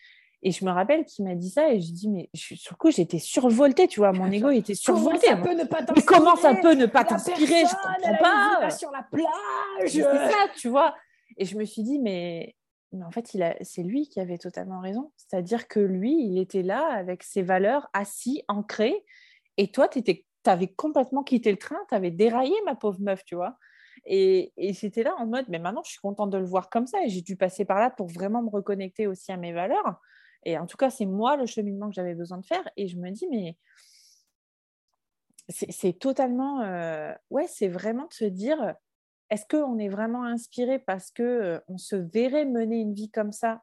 et 0.42 0.52
je 0.52 0.64
me 0.64 0.72
rappelle 0.72 1.04
qu'il 1.04 1.26
m'a 1.26 1.36
dit 1.36 1.50
ça. 1.50 1.74
Et 1.74 1.82
je 1.82 1.92
dis, 1.92 2.08
mais 2.08 2.30
je, 2.34 2.56
sur 2.56 2.72
le 2.72 2.78
coup, 2.78 2.90
j'étais 2.90 3.20
survoltée, 3.20 3.90
tu 3.90 4.00
vois, 4.00 4.14
mon 4.14 4.32
ego 4.32 4.50
était 4.52 4.76
survolté. 4.76 5.28
Comment 5.28 5.36
ça 5.36 5.36
peut 5.36 5.56
ne 5.56 5.66
pas 5.66 5.84
t'inspirer 5.84 6.06
Comment 6.06 6.36
ça 6.38 6.56
peut 6.56 6.74
ne 6.74 6.86
pas 6.86 7.04
t'inspirer? 7.04 7.66
Je 7.66 7.76
comprends 7.76 8.18
pas. 8.62 8.70
sur 8.70 8.92
la 8.92 9.04
plage. 9.04 9.28
C'est 9.88 10.04
ça, 10.04 10.48
tu 10.56 10.70
vois. 10.70 10.96
Et 11.36 11.44
je 11.44 11.58
me 11.58 11.66
suis 11.66 11.84
dit, 11.84 12.00
mais 12.00 12.56
mais 12.94 13.04
en 13.04 13.12
fait, 13.12 13.36
c'est 13.62 13.84
lui 13.84 14.08
qui 14.08 14.20
avait 14.20 14.38
totalement 14.38 14.80
raison. 14.80 15.12
C'est-à-dire 15.18 15.68
que 15.68 15.80
lui, 15.80 16.16
il 16.28 16.38
était 16.38 16.62
là 16.62 16.86
avec 16.94 17.24
ses 17.24 17.42
valeurs 17.42 17.90
assis, 17.94 18.44
ancrées, 18.48 19.04
et 19.58 19.72
toi, 19.72 19.88
tu 19.88 20.02
avais 20.46 20.68
complètement 20.68 21.24
quitté 21.24 21.52
le 21.52 21.58
train, 21.58 21.78
tu 21.90 21.96
avais 21.96 22.12
déraillé, 22.12 22.56
ma 22.66 22.76
pauvre 22.76 23.00
meuf, 23.02 23.24
tu 23.26 23.36
vois. 23.36 23.58
Et, 24.06 24.52
c'était 24.74 25.04
là 25.04 25.16
en 25.18 25.26
mode, 25.26 25.46
mais 25.50 25.60
maintenant, 25.60 25.84
je 25.84 25.92
suis 25.92 26.00
contente 26.00 26.30
de 26.30 26.38
le 26.38 26.46
voir 26.46 26.70
comme 26.70 26.88
ça. 26.88 27.04
Et 27.04 27.10
j'ai 27.10 27.22
dû 27.22 27.36
passer 27.36 27.66
par 27.66 27.80
là 27.80 27.90
pour 27.90 28.08
vraiment 28.08 28.42
me 28.42 28.50
reconnecter 28.50 29.08
aussi 29.08 29.32
à 29.32 29.38
mes 29.38 29.54
valeurs. 29.54 30.00
Et 30.44 30.58
en 30.58 30.66
tout 30.66 30.78
cas, 30.78 30.90
c'est 30.90 31.06
moi 31.06 31.38
le 31.38 31.46
cheminement 31.46 31.88
que 31.88 31.96
j'avais 31.96 32.16
besoin 32.16 32.38
de 32.38 32.46
faire. 32.46 32.68
Et 32.76 32.88
je 32.88 32.98
me 32.98 33.12
dis, 33.12 33.28
mais 33.30 33.58
c'est 35.50 36.00
totalement, 36.00 36.62
euh, 36.62 37.14
ouais, 37.30 37.48
c'est 37.48 37.68
vraiment 37.68 38.08
de 38.08 38.14
se 38.14 38.26
dire, 38.26 38.76
est-ce 39.30 39.46
qu'on 39.48 39.78
est 39.78 39.90
vraiment 39.90 40.24
inspiré 40.24 40.80
parce 40.80 41.12
que 41.12 41.24
euh, 41.24 41.60
on 41.68 41.78
se 41.78 41.96
verrait 41.96 42.46
mener 42.46 42.78
une 42.78 42.94
vie 42.94 43.10
comme 43.10 43.32
ça, 43.32 43.62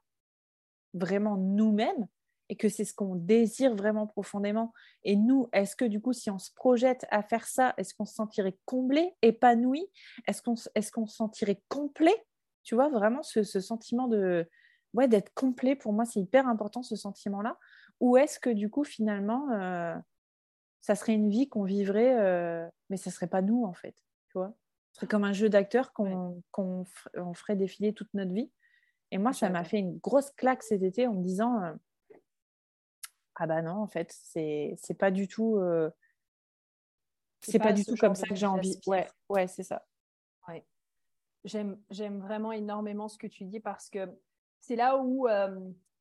vraiment 0.94 1.36
nous-mêmes, 1.36 2.06
et 2.50 2.56
que 2.56 2.68
c'est 2.68 2.84
ce 2.84 2.92
qu'on 2.92 3.14
désire 3.14 3.76
vraiment 3.76 4.08
profondément. 4.08 4.74
Et 5.04 5.14
nous, 5.14 5.48
est-ce 5.52 5.76
que 5.76 5.84
du 5.84 6.00
coup, 6.00 6.12
si 6.12 6.30
on 6.30 6.40
se 6.40 6.52
projette 6.52 7.06
à 7.10 7.22
faire 7.22 7.46
ça, 7.46 7.74
est-ce 7.76 7.94
qu'on 7.94 8.04
se 8.04 8.14
sentirait 8.14 8.58
comblé, 8.64 9.14
épanoui? 9.22 9.86
Est-ce 10.26 10.42
qu'on 10.42 10.56
est 10.56 10.82
se 10.82 11.06
sentirait 11.06 11.62
complet? 11.68 12.26
Tu 12.64 12.74
vois, 12.74 12.88
vraiment 12.88 13.22
ce, 13.22 13.44
sentiment 13.44 14.08
de 14.08 14.48
ouais, 14.94 15.06
d'être 15.06 15.32
complet, 15.32 15.76
pour 15.76 15.92
moi, 15.92 16.04
c'est 16.04 16.18
hyper 16.18 16.48
important 16.48 16.82
ce 16.82 16.96
sentiment-là. 16.96 17.56
Ou 18.00 18.16
est-ce 18.16 18.40
que 18.40 18.50
du 18.50 18.68
coup, 18.68 18.82
finalement, 18.82 19.48
euh, 19.52 19.94
ça 20.80 20.96
serait 20.96 21.14
une 21.14 21.30
vie 21.30 21.48
qu'on 21.48 21.62
vivrait, 21.62 22.18
euh, 22.18 22.66
mais 22.88 22.96
ça 22.96 23.12
serait 23.12 23.28
pas 23.28 23.42
nous, 23.42 23.64
en 23.64 23.74
fait. 23.74 23.94
Tu 24.26 24.32
vois? 24.34 24.56
Ce 24.90 24.96
serait 24.96 25.06
comme 25.06 25.24
un 25.24 25.32
jeu 25.32 25.48
d'acteur 25.48 25.92
qu'on 25.92 26.84
ferait 27.32 27.54
défiler 27.54 27.92
toute 27.92 28.12
notre 28.12 28.32
vie. 28.32 28.50
Et 29.12 29.18
moi, 29.18 29.32
ça 29.32 29.50
m'a 29.50 29.62
fait 29.62 29.78
une 29.78 29.98
grosse 29.98 30.32
claque 30.32 30.64
cet 30.64 30.82
été 30.82 31.06
en 31.06 31.14
me 31.14 31.22
disant 31.22 31.62
euh, 31.62 31.72
Ah 33.42 33.46
bah 33.46 33.62
non, 33.62 33.76
en 33.76 33.86
fait, 33.86 34.14
c'est 34.22 34.76
pas 34.98 35.10
du 35.10 35.26
tout. 35.26 35.58
c'est 37.40 37.58
pas, 37.58 37.72
du 37.72 37.86
tout 37.86 37.96
comme 37.96 38.14
ça 38.14 38.26
que 38.26 38.34
j'ai 38.34 38.44
envie. 38.44 38.78
Ouais, 38.86 39.08
ouais 39.30 39.46
c'est 39.46 39.62
ça. 39.62 39.82
Ouais. 40.46 40.62
J'aime 41.44 42.20
vraiment 42.20 42.52
énormément 42.52 43.08
ce 43.08 43.16
que 43.16 43.26
tu 43.26 43.46
dis 43.46 43.58
parce 43.58 43.88
que 43.88 44.06
c'est 44.60 44.76
là 44.76 44.98
où 44.98 45.26
euh, 45.26 45.58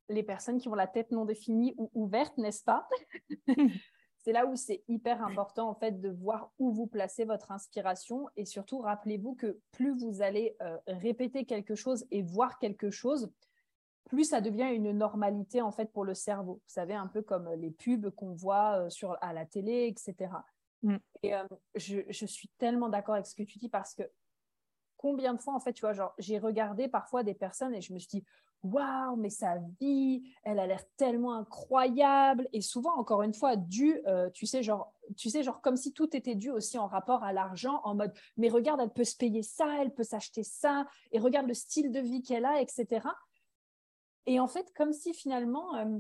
les 0.10 0.22
personnes 0.22 0.60
qui 0.60 0.68
ont 0.68 0.76
la 0.76 0.86
tête 0.86 1.12
non 1.12 1.24
définie 1.24 1.76
ou 1.78 1.90
ouverte, 1.94 2.38
n'est-ce 2.38 2.64
pas? 2.66 2.88
C'est 4.22 4.34
là 4.34 4.46
où 4.46 4.58
c'est 4.58 4.84
hyper 4.90 5.24
important 5.24 5.70
en 5.70 5.76
fait 5.76 6.02
de 6.02 6.10
voir 6.10 6.52
où 6.60 6.74
vous 6.74 6.88
placez 6.88 7.24
votre 7.24 7.54
inspiration 7.54 8.28
et 8.36 8.44
surtout 8.44 8.80
rappelez-vous 8.80 9.34
que 9.36 9.62
plus 9.72 9.98
vous 9.98 10.22
allez 10.22 10.58
euh, 10.62 10.78
répéter 10.88 11.46
quelque 11.46 11.74
chose 11.74 12.06
et 12.12 12.22
voir 12.22 12.60
quelque 12.60 12.92
chose, 12.92 13.32
plus 14.10 14.26
ça 14.26 14.42
devient 14.42 14.70
une 14.74 14.92
normalité 14.92 15.62
en 15.62 15.72
fait 15.72 15.92
pour 15.92 16.04
le 16.04 16.14
cerveau. 16.14 16.56
Vous 16.56 16.74
savez 16.74 16.94
un 16.94 17.08
peu 17.08 17.22
comme 17.22 17.50
les 17.54 17.72
pubs 17.72 18.10
qu'on 18.10 18.34
voit 18.34 18.80
euh, 18.80 18.90
sur 18.90 19.18
à 19.22 19.32
la 19.34 19.46
télé, 19.46 19.88
etc. 19.88 20.32
Mm. 20.84 20.98
Et 21.24 21.34
je, 21.76 22.00
je, 22.10 22.26
suis 22.26 22.50
tellement 22.58 22.90
d'accord 22.90 23.16
avec 23.16 23.28
ce 23.28 23.36
que 23.36 23.44
tu 23.44 23.58
dis 23.58 23.70
parce 23.70 23.94
que 23.94 24.04
combien 25.00 25.34
de 25.34 25.40
fois, 25.40 25.56
en 25.56 25.60
fait, 25.60 25.74
tu 25.74 25.82
vois, 25.82 25.94
genre, 25.94 26.14
j'ai 26.20 26.40
regardé 26.40 26.90
parfois 26.90 27.24
des 27.24 27.34
personnes 27.34 27.74
et 27.74 27.82
je 27.82 27.94
me 27.94 28.00
suis 28.00 28.10
dit, 28.10 28.26
waouh, 28.64 29.16
mais 29.16 29.30
sa 29.30 29.58
vie, 29.80 30.24
elle 30.44 30.60
a 30.60 30.68
l'air 30.68 30.84
tellement 30.98 31.36
incroyable. 31.36 32.50
Et 32.52 32.62
souvent, 32.62 32.98
encore 32.98 33.24
une 33.24 33.34
fois, 33.34 33.56
dû, 33.56 34.02
euh, 34.08 34.30
tu 34.32 34.46
sais, 34.46 34.62
genre, 34.62 34.94
tu 35.16 35.30
sais, 35.30 35.42
genre, 35.42 35.62
comme 35.62 35.78
si 35.78 35.94
tout 35.94 36.16
était 36.16 36.36
dû 36.36 36.52
aussi 36.52 36.78
en 36.78 36.88
rapport 36.88 37.24
à 37.24 37.32
l'argent, 37.32 37.80
en 37.86 37.96
mode, 37.96 38.14
mais 38.36 38.50
regarde, 38.50 38.82
elle 38.82 38.92
peut 38.92 39.06
se 39.06 39.16
payer 39.16 39.42
ça, 39.42 39.82
elle 39.82 39.94
peut 39.94 40.04
s'acheter 40.04 40.44
ça, 40.44 40.86
et 41.14 41.20
regarde 41.20 41.48
le 41.48 41.54
style 41.54 41.92
de 41.92 42.00
vie 42.02 42.22
qu'elle 42.22 42.46
a, 42.46 42.62
etc. 42.62 43.08
Et 44.30 44.40
en 44.40 44.48
fait, 44.48 44.72
comme 44.76 44.94
si 44.94 45.12
finalement, 45.12 45.76
euh, 45.76 45.98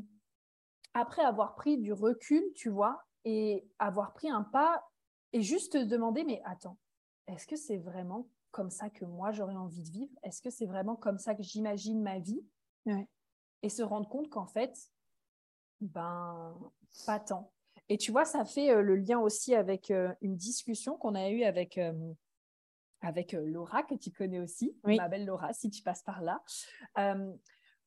après 0.94 1.24
avoir 1.24 1.56
pris 1.56 1.80
du 1.80 1.94
recul, 1.94 2.44
tu 2.56 2.70
vois, 2.70 3.04
et 3.26 3.68
avoir 3.80 4.14
pris 4.14 4.30
un 4.30 4.44
pas, 4.44 4.88
et 5.34 5.42
juste 5.42 5.74
te 5.74 5.84
demander, 5.84 6.24
mais 6.24 6.40
attends, 6.46 6.78
est-ce 7.26 7.48
que 7.48 7.56
c'est 7.56 7.80
vraiment 7.80 8.30
comme 8.52 8.70
ça 8.70 8.92
que 8.92 9.04
moi 9.04 9.32
j'aurais 9.32 9.56
envie 9.56 9.82
de 9.82 9.90
vivre? 9.90 10.14
Est-ce 10.22 10.44
que 10.44 10.52
c'est 10.52 10.68
vraiment 10.68 10.96
comme 10.96 11.18
ça 11.18 11.34
que 11.34 11.42
j'imagine 11.42 12.04
ma 12.04 12.20
vie? 12.20 12.46
Et 13.64 13.70
se 13.70 13.82
rendre 13.82 14.08
compte 14.08 14.30
qu'en 14.30 14.46
fait, 14.46 14.78
ben, 15.82 16.56
pas 17.08 17.20
tant. 17.20 17.52
Et 17.90 17.98
tu 17.98 18.12
vois, 18.12 18.26
ça 18.26 18.46
fait 18.46 18.70
euh, 18.70 18.84
le 18.84 18.96
lien 18.96 19.18
aussi 19.18 19.56
avec 19.56 19.90
euh, 19.90 20.14
une 20.22 20.36
discussion 20.36 20.98
qu'on 20.98 21.16
a 21.16 21.30
eue 21.30 21.44
avec, 21.44 21.80
euh, 21.80 22.14
avec 23.02 23.32
Laura, 23.32 23.82
que 23.82 23.96
tu 23.96 24.12
connais 24.12 24.40
aussi, 24.40 24.78
ma 24.84 25.08
belle 25.08 25.26
Laura, 25.26 25.52
si 25.52 25.72
tu 25.72 25.82
passes 25.82 26.04
par 26.04 26.22
là, 26.22 26.44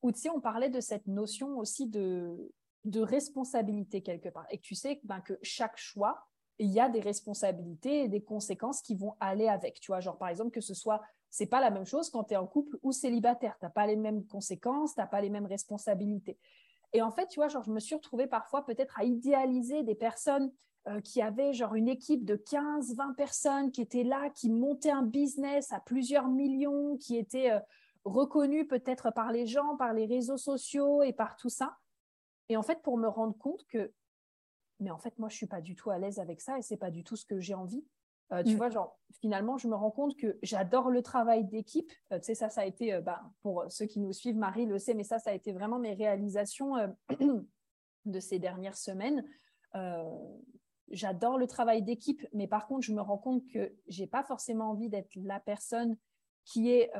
où 0.03 0.13
tu 0.13 0.21
sais, 0.21 0.31
on 0.31 0.41
parlait 0.41 0.69
de 0.69 0.81
cette 0.81 1.07
notion 1.07 1.59
aussi 1.59 1.87
de, 1.87 2.53
de 2.85 3.01
responsabilité 3.01 4.03
quelque 4.03 4.29
part. 4.29 4.47
Et 4.51 4.59
tu 4.59 4.75
sais 4.75 5.01
ben, 5.05 5.21
que 5.21 5.39
chaque 5.43 5.77
choix, 5.77 6.27
il 6.59 6.71
y 6.71 6.81
a 6.81 6.89
des 6.89 7.01
responsabilités 7.01 8.05
et 8.05 8.09
des 8.09 8.23
conséquences 8.23 8.83
qui 8.83 8.95
vont 8.95 9.15
aller 9.21 9.49
avec. 9.49 9.81
Tu 9.81 9.91
vois, 9.91 10.01
genre 10.01 10.19
par 10.19 10.29
exemple 10.29 10.51
que 10.51 10.61
ce 10.61 10.75
soit, 10.75 11.01
c'est 11.31 11.47
pas 11.47 11.61
la 11.61 11.71
même 11.71 11.87
chose 11.87 12.11
quand 12.11 12.25
tu 12.25 12.35
es 12.35 12.37
en 12.37 12.47
couple 12.47 12.79
ou 12.83 12.93
célibataire. 12.93 13.57
Tu 13.59 13.65
n'as 13.65 13.71
pas 13.71 13.87
les 13.87 13.97
mêmes 13.97 14.27
conséquences, 14.27 14.95
tu 14.95 15.01
n'as 15.01 15.07
pas 15.07 15.21
les 15.21 15.31
mêmes 15.31 15.47
responsabilités. 15.47 16.39
Et 16.93 17.01
en 17.01 17.11
fait, 17.11 17.27
tu 17.29 17.41
vois, 17.41 17.49
genre 17.49 17.65
je 17.65 17.71
me 17.71 17.81
suis 17.81 17.95
retrouvée 17.95 18.27
parfois 18.27 18.65
peut-être 18.65 18.99
à 18.99 19.05
idéaliser 19.05 19.83
des 19.83 19.95
personnes 19.95 20.53
euh, 20.89 21.01
qui 21.01 21.23
avaient 21.23 21.53
genre 21.53 21.75
une 21.75 21.89
équipe 21.89 22.25
de 22.25 22.37
15, 22.37 22.97
20 22.97 23.15
personnes 23.15 23.71
qui 23.71 23.81
étaient 23.81 24.03
là, 24.03 24.29
qui 24.31 24.51
montaient 24.51 24.91
un 24.91 25.05
business 25.05 25.73
à 25.73 25.81
plusieurs 25.81 26.29
millions, 26.29 26.97
qui 26.99 27.17
étaient 27.17 27.53
euh, 27.53 27.61
reconnus 28.05 28.67
peut-être 28.69 29.13
par 29.13 29.33
les 29.33 29.47
gens, 29.47 29.77
par 29.77 29.93
les 29.93 30.07
réseaux 30.07 30.37
sociaux 30.37 31.03
et 31.03 31.13
par 31.13 31.37
tout 31.37 31.49
ça. 31.49 31.79
Et 32.49 32.57
en 32.57 32.63
fait, 32.63 32.83
pour 32.83 32.99
me 32.99 33.09
rendre 33.09 33.37
compte 33.39 33.65
que 33.67 33.93
mais 34.83 34.91
en 34.91 34.99
fait, 34.99 35.17
moi, 35.19 35.29
je 35.29 35.37
suis 35.37 35.47
pas 35.47 35.61
du 35.61 35.77
tout 35.77 35.91
à 35.91 35.99
l'aise 35.99 36.19
avec 36.19 36.41
ça 36.41 36.59
et 36.59 36.63
c'est 36.63 36.77
pas 36.77 36.91
du 36.91 37.05
tout 37.05 37.17
ce 37.17 37.25
que 37.25 37.39
j'ai 37.39 37.55
envie. 37.55 37.85
Euh, 38.33 38.43
tu 38.43 38.55
mm. 38.55 38.57
vois, 38.57 38.71
genre, 38.71 38.99
finalement, 39.21 39.57
je 39.57 39.69
me 39.69 39.75
rends 39.75 39.91
compte 39.91 40.17
que 40.17 40.39
j'adore 40.43 40.91
le 40.91 41.03
travail 41.03 41.45
d'équipe. 41.45 41.91
Euh, 42.13 42.19
tu 42.19 42.27
sais, 42.27 42.35
ça, 42.35 42.49
ça 42.49 42.63
a 42.63 42.67
été, 42.67 42.93
euh, 42.93 43.01
bah, 43.01 43.23
pour 43.43 43.65
ceux 43.69 43.87
qui 43.87 44.01
nous 44.01 44.13
suivent, 44.13 44.37
Marie 44.37 44.67
le 44.67 44.79
sait, 44.79 44.95
mais 44.95 45.05
ça, 45.05 45.19
ça 45.19 45.31
a 45.31 45.35
été 45.35 45.53
vraiment 45.53 45.79
mes 45.79 45.95
réalisations 45.95 46.75
de 48.05 48.21
ces 48.21 48.39
dernières 48.39 48.77
semaines. 48.77 49.25
j'adore 50.91 51.39
le 51.39 51.47
travail 51.47 51.83
d'équipe, 51.83 52.27
mais 52.33 52.49
par 52.49 52.67
contre, 52.67 52.83
je 52.83 52.93
me 52.93 53.01
rends 53.01 53.19
compte 53.19 53.47
que 53.49 53.73
j'ai 53.87 54.07
pas 54.07 54.25
forcément 54.25 54.71
envie 54.71 54.89
d'être 54.89 55.11
la 55.17 55.41
personne 55.41 55.97
qui 56.45 56.71
est 56.71 56.91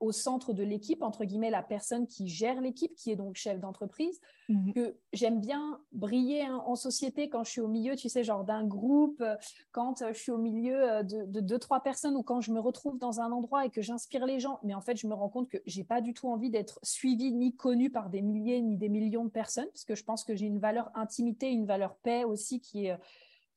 au 0.00 0.12
centre 0.12 0.52
de 0.52 0.62
l'équipe, 0.62 1.02
entre 1.02 1.24
guillemets, 1.24 1.50
la 1.50 1.62
personne 1.62 2.06
qui 2.06 2.28
gère 2.28 2.60
l'équipe, 2.60 2.94
qui 2.94 3.10
est 3.10 3.16
donc 3.16 3.36
chef 3.36 3.60
d'entreprise, 3.60 4.20
mhm. 4.48 4.72
que 4.74 4.96
j'aime 5.12 5.40
bien 5.40 5.80
briller 5.92 6.42
hein, 6.42 6.62
en 6.66 6.74
société 6.74 7.30
quand 7.30 7.44
je 7.44 7.50
suis 7.50 7.60
au 7.60 7.68
milieu, 7.68 7.96
tu 7.96 8.08
sais, 8.08 8.22
genre 8.22 8.44
d'un 8.44 8.66
groupe, 8.66 9.20
euh, 9.22 9.36
quand 9.72 10.02
euh, 10.02 10.12
je 10.12 10.18
suis 10.18 10.32
au 10.32 10.38
milieu 10.38 10.76
euh, 10.76 11.02
de, 11.02 11.40
deux, 11.40 11.58
trois 11.58 11.80
personnes 11.80 12.16
ou 12.16 12.22
quand 12.22 12.40
je 12.42 12.52
me 12.52 12.60
retrouve 12.60 12.98
dans 12.98 13.20
un 13.20 13.32
endroit 13.32 13.64
et 13.64 13.70
que 13.70 13.80
j'inspire 13.80 14.26
les 14.26 14.38
gens. 14.38 14.58
Mais 14.62 14.74
en 14.74 14.82
fait, 14.82 14.96
je 14.96 15.06
me 15.06 15.14
rends 15.14 15.30
compte 15.30 15.48
que 15.48 15.58
j'ai 15.64 15.84
pas 15.84 16.02
du 16.02 16.12
tout 16.12 16.28
envie 16.28 16.50
d'être 16.50 16.78
suivie 16.82 17.32
ni 17.32 17.56
connue 17.56 17.90
par 17.90 18.10
des 18.10 18.20
milliers 18.20 18.60
ni 18.60 18.76
des 18.76 18.90
millions 18.90 19.24
de 19.24 19.30
personnes, 19.30 19.68
parce 19.72 19.84
que 19.84 19.94
je 19.94 20.04
pense 20.04 20.24
que 20.24 20.36
j'ai 20.36 20.46
une 20.46 20.58
valeur 20.58 20.90
intimité, 20.94 21.50
une 21.50 21.66
valeur 21.66 21.96
paix 21.96 22.24
aussi 22.24 22.60
qui 22.60 22.86
est 22.86 22.98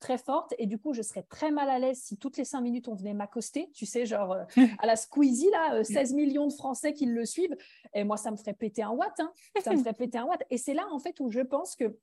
très 0.00 0.18
forte 0.18 0.54
et 0.58 0.66
du 0.66 0.78
coup 0.78 0.92
je 0.92 1.02
serais 1.02 1.22
très 1.22 1.50
mal 1.50 1.68
à 1.68 1.78
l'aise 1.78 1.98
si 1.98 2.16
toutes 2.16 2.36
les 2.36 2.44
cinq 2.44 2.62
minutes 2.62 2.88
on 2.88 2.94
venait 2.94 3.14
m'accoster 3.14 3.70
tu 3.72 3.86
sais 3.86 4.06
genre 4.06 4.32
euh, 4.32 4.44
à 4.80 4.86
la 4.86 4.96
Squeezie 4.96 5.50
là 5.50 5.84
16 5.84 6.12
euh, 6.12 6.16
millions 6.16 6.46
de 6.46 6.52
Français 6.52 6.92
qui 6.92 7.06
le 7.06 7.24
suivent 7.24 7.56
et 7.94 8.02
moi 8.02 8.16
ça 8.16 8.30
me 8.30 8.36
ferait 8.36 8.54
péter 8.54 8.82
un 8.82 8.90
watt 8.90 9.18
hein. 9.20 9.32
ça 9.62 9.72
me 9.72 9.78
ferait 9.80 9.92
péter 9.92 10.18
un 10.18 10.24
watt 10.24 10.42
et 10.50 10.58
c'est 10.58 10.74
là 10.74 10.86
en 10.90 10.98
fait 10.98 11.20
où 11.20 11.30
je 11.30 11.40
pense 11.40 11.76
que 11.76 11.96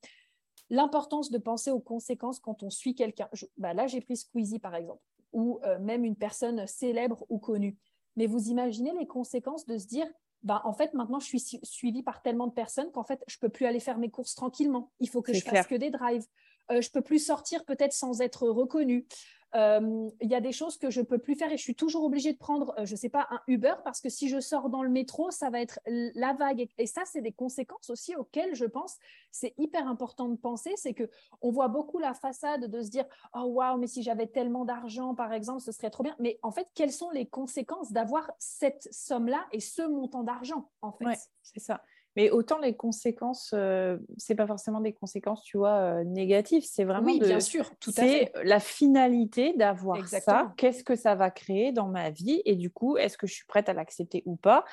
l'importance 0.70 1.30
de 1.30 1.38
penser 1.38 1.70
aux 1.70 1.80
conséquences 1.80 2.38
quand 2.38 2.62
on 2.62 2.70
suit 2.70 2.94
quelqu'un 2.94 3.28
bah 3.56 3.74
là 3.74 3.86
j'ai 3.86 4.00
pris 4.00 4.16
Squeezie 4.16 4.60
par 4.60 4.74
exemple 4.74 5.02
ou 5.32 5.60
euh, 5.64 5.78
même 5.78 6.04
une 6.04 6.16
personne 6.16 6.66
célèbre 6.66 7.26
ou 7.28 7.38
connue 7.38 7.76
mais 8.16 8.26
vous 8.26 8.48
imaginez 8.48 8.92
les 8.98 9.06
conséquences 9.06 9.66
de 9.66 9.76
se 9.76 9.86
dire 9.86 10.06
bah, 10.44 10.62
en 10.64 10.72
fait, 10.72 10.94
maintenant, 10.94 11.18
je 11.18 11.26
suis 11.26 11.40
suivie 11.40 12.02
par 12.02 12.22
tellement 12.22 12.46
de 12.46 12.52
personnes 12.52 12.92
qu'en 12.92 13.02
fait, 13.02 13.22
je 13.26 13.38
peux 13.38 13.48
plus 13.48 13.66
aller 13.66 13.80
faire 13.80 13.98
mes 13.98 14.08
courses 14.08 14.36
tranquillement. 14.36 14.92
Il 15.00 15.08
faut 15.08 15.20
que 15.20 15.32
je 15.32 15.42
fasse 15.42 15.66
que 15.66 15.74
des 15.74 15.90
drives. 15.90 16.24
Euh, 16.70 16.80
je 16.80 16.90
peux 16.90 17.02
plus 17.02 17.24
sortir 17.24 17.64
peut-être 17.64 17.92
sans 17.92 18.20
être 18.20 18.48
reconnue. 18.48 19.06
Euh, 19.54 20.10
il 20.20 20.30
y 20.30 20.34
a 20.34 20.42
des 20.42 20.52
choses 20.52 20.76
que 20.76 20.90
je 20.90 21.00
peux 21.00 21.18
plus 21.18 21.34
faire 21.34 21.50
et 21.50 21.56
je 21.56 21.62
suis 21.62 21.74
toujours 21.74 22.04
obligée 22.04 22.34
de 22.34 22.38
prendre, 22.38 22.74
euh, 22.78 22.84
je 22.84 22.94
sais 22.94 23.08
pas, 23.08 23.26
un 23.30 23.40
Uber 23.46 23.76
parce 23.82 24.02
que 24.02 24.10
si 24.10 24.28
je 24.28 24.40
sors 24.40 24.68
dans 24.68 24.82
le 24.82 24.90
métro, 24.90 25.30
ça 25.30 25.48
va 25.48 25.60
être 25.62 25.80
la 25.86 26.34
vague. 26.34 26.68
Et 26.76 26.86
ça, 26.86 27.02
c'est 27.06 27.22
des 27.22 27.32
conséquences 27.32 27.88
aussi 27.88 28.14
auxquelles 28.14 28.54
je 28.54 28.66
pense 28.66 28.96
c'est 29.30 29.54
hyper 29.56 29.88
important 29.88 30.28
de 30.28 30.36
penser. 30.36 30.74
C'est 30.76 30.92
que 30.92 31.08
on 31.40 31.50
voit 31.50 31.68
beaucoup 31.68 31.98
la 31.98 32.12
façade 32.12 32.66
de 32.66 32.82
se 32.82 32.90
dire, 32.90 33.06
oh 33.34 33.44
waouh, 33.44 33.78
mais 33.78 33.86
si 33.86 34.02
j'avais 34.02 34.26
tellement 34.26 34.66
d'argent, 34.66 35.14
par 35.14 35.32
exemple, 35.32 35.62
ce 35.62 35.72
serait 35.72 35.90
trop 35.90 36.02
bien. 36.02 36.16
Mais 36.18 36.38
en 36.42 36.50
fait, 36.50 36.68
quelles 36.74 36.92
sont 36.92 37.10
les 37.10 37.26
conséquences 37.26 37.90
d'avoir 37.90 38.30
cette 38.38 38.86
somme-là 38.92 39.46
et 39.52 39.60
ce 39.60 39.82
montant 39.82 40.24
d'argent, 40.24 40.70
en 40.82 40.92
fait? 40.92 41.18
C'est 41.42 41.60
ça. 41.60 41.80
Mais 42.18 42.30
autant 42.30 42.58
les 42.58 42.74
conséquences, 42.74 43.52
euh, 43.54 43.96
c'est 44.16 44.34
pas 44.34 44.48
forcément 44.48 44.80
des 44.80 44.92
conséquences, 44.92 45.40
tu 45.44 45.56
vois, 45.56 45.76
euh, 45.76 46.02
négatives. 46.02 46.64
C'est 46.66 46.82
vraiment 46.82 47.06
oui, 47.06 47.20
bien 47.20 47.38
sûr, 47.38 47.70
tout 47.78 47.92
à 47.96 48.02
fait. 48.02 48.32
la 48.42 48.58
finalité 48.58 49.52
d'avoir 49.52 50.04
ça. 50.08 50.52
Qu'est-ce 50.56 50.82
que 50.82 50.96
ça 50.96 51.14
va 51.14 51.30
créer 51.30 51.70
dans 51.70 51.86
ma 51.86 52.10
vie? 52.10 52.42
Et 52.44 52.56
du 52.56 52.70
coup, 52.70 52.96
est-ce 52.96 53.16
que 53.16 53.28
je 53.28 53.34
suis 53.34 53.46
prête 53.46 53.68
à 53.68 53.72
l'accepter 53.72 54.24
ou 54.26 54.34
pas? 54.34 54.64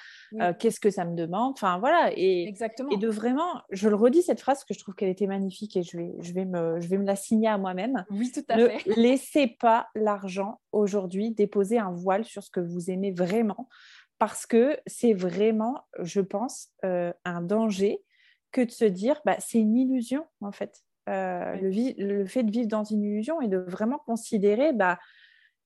Euh, 0.42 0.54
Qu'est-ce 0.58 0.80
que 0.80 0.90
ça 0.90 1.06
me 1.06 1.16
demande? 1.16 1.52
Enfin 1.52 1.78
voilà. 1.78 2.10
Et, 2.16 2.48
Exactement. 2.48 2.90
et 2.90 2.98
de 2.98 3.10
vraiment, 3.10 3.62
je 3.70 3.90
le 3.90 3.96
redis 3.96 4.24
cette 4.24 4.42
phrase 4.42 4.64
que 4.64 4.74
je 4.74 4.80
trouve 4.80 4.96
qu'elle 4.96 5.10
était 5.10 5.28
magnifique 5.28 5.78
et 5.78 5.84
je 5.84 5.98
vais, 5.98 6.16
je 6.22 6.34
vais 6.34 6.46
me, 6.46 6.82
je 6.82 6.88
vais 6.88 6.98
me 6.98 7.06
la 7.06 7.16
signer 7.16 7.48
à 7.48 7.60
moi-même. 7.60 8.06
Oui, 8.10 8.32
tout 8.32 8.42
à 8.50 8.58
ne 8.58 8.70
fait. 8.70 8.90
Laissez 8.96 9.46
pas 9.46 9.86
l'argent 9.94 10.62
aujourd'hui 10.72 11.30
déposer 11.30 11.78
un 11.78 11.92
voile 11.92 12.26
sur 12.26 12.42
ce 12.42 12.50
que 12.50 12.60
vous 12.60 12.90
aimez 12.90 13.12
vraiment 13.12 13.70
parce 14.18 14.46
que 14.46 14.80
c'est 14.86 15.14
vraiment, 15.14 15.86
je 16.00 16.22
pense, 16.22 16.70
euh, 16.84 17.12
un 17.26 17.42
danger 17.42 18.04
que 18.52 18.62
de 18.62 18.72
se 18.72 18.86
dire, 18.86 19.22
bah, 19.26 19.36
c'est 19.40 19.60
une 19.60 19.76
illusion 19.76 20.26
en 20.42 20.52
fait. 20.52 20.84
Euh, 21.08 21.56
le, 21.62 22.26
fait 22.26 22.44
de 22.44 22.52
vivre 22.52 22.68
dans 22.68 22.84
une 22.84 23.04
illusion 23.04 23.40
et 23.42 23.48
de 23.48 23.58
vraiment 23.58 24.00
considérer, 24.06 24.74
bah, 24.74 25.00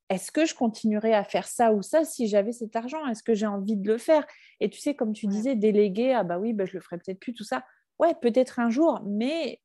est-ce 0.09 0.31
que 0.31 0.45
je 0.45 0.55
continuerais 0.55 1.13
à 1.13 1.23
faire 1.23 1.47
ça 1.47 1.71
ou 1.71 1.81
ça 1.81 2.03
si 2.03 2.27
j'avais 2.27 2.51
cet 2.51 2.75
argent? 2.75 3.05
Est-ce 3.07 3.23
que 3.23 3.35
j'ai 3.35 3.45
envie 3.45 3.77
de 3.77 3.87
le 3.87 3.97
faire? 3.97 4.25
Et 4.59 4.69
tu 4.69 4.79
sais, 4.79 4.95
comme 4.95 5.13
tu 5.13 5.27
disais, 5.27 5.55
déléguer, 5.55 6.13
ah 6.13 6.23
bah 6.23 6.39
oui, 6.39 6.53
bah, 6.53 6.65
je 6.65 6.73
le 6.73 6.81
ferai 6.81 6.97
peut-être 6.97 7.19
plus, 7.19 7.33
tout 7.33 7.43
ça. 7.43 7.63
Ouais, 7.99 8.15
peut-être 8.21 8.59
un 8.59 8.69
jour, 8.69 9.01
mais 9.05 9.61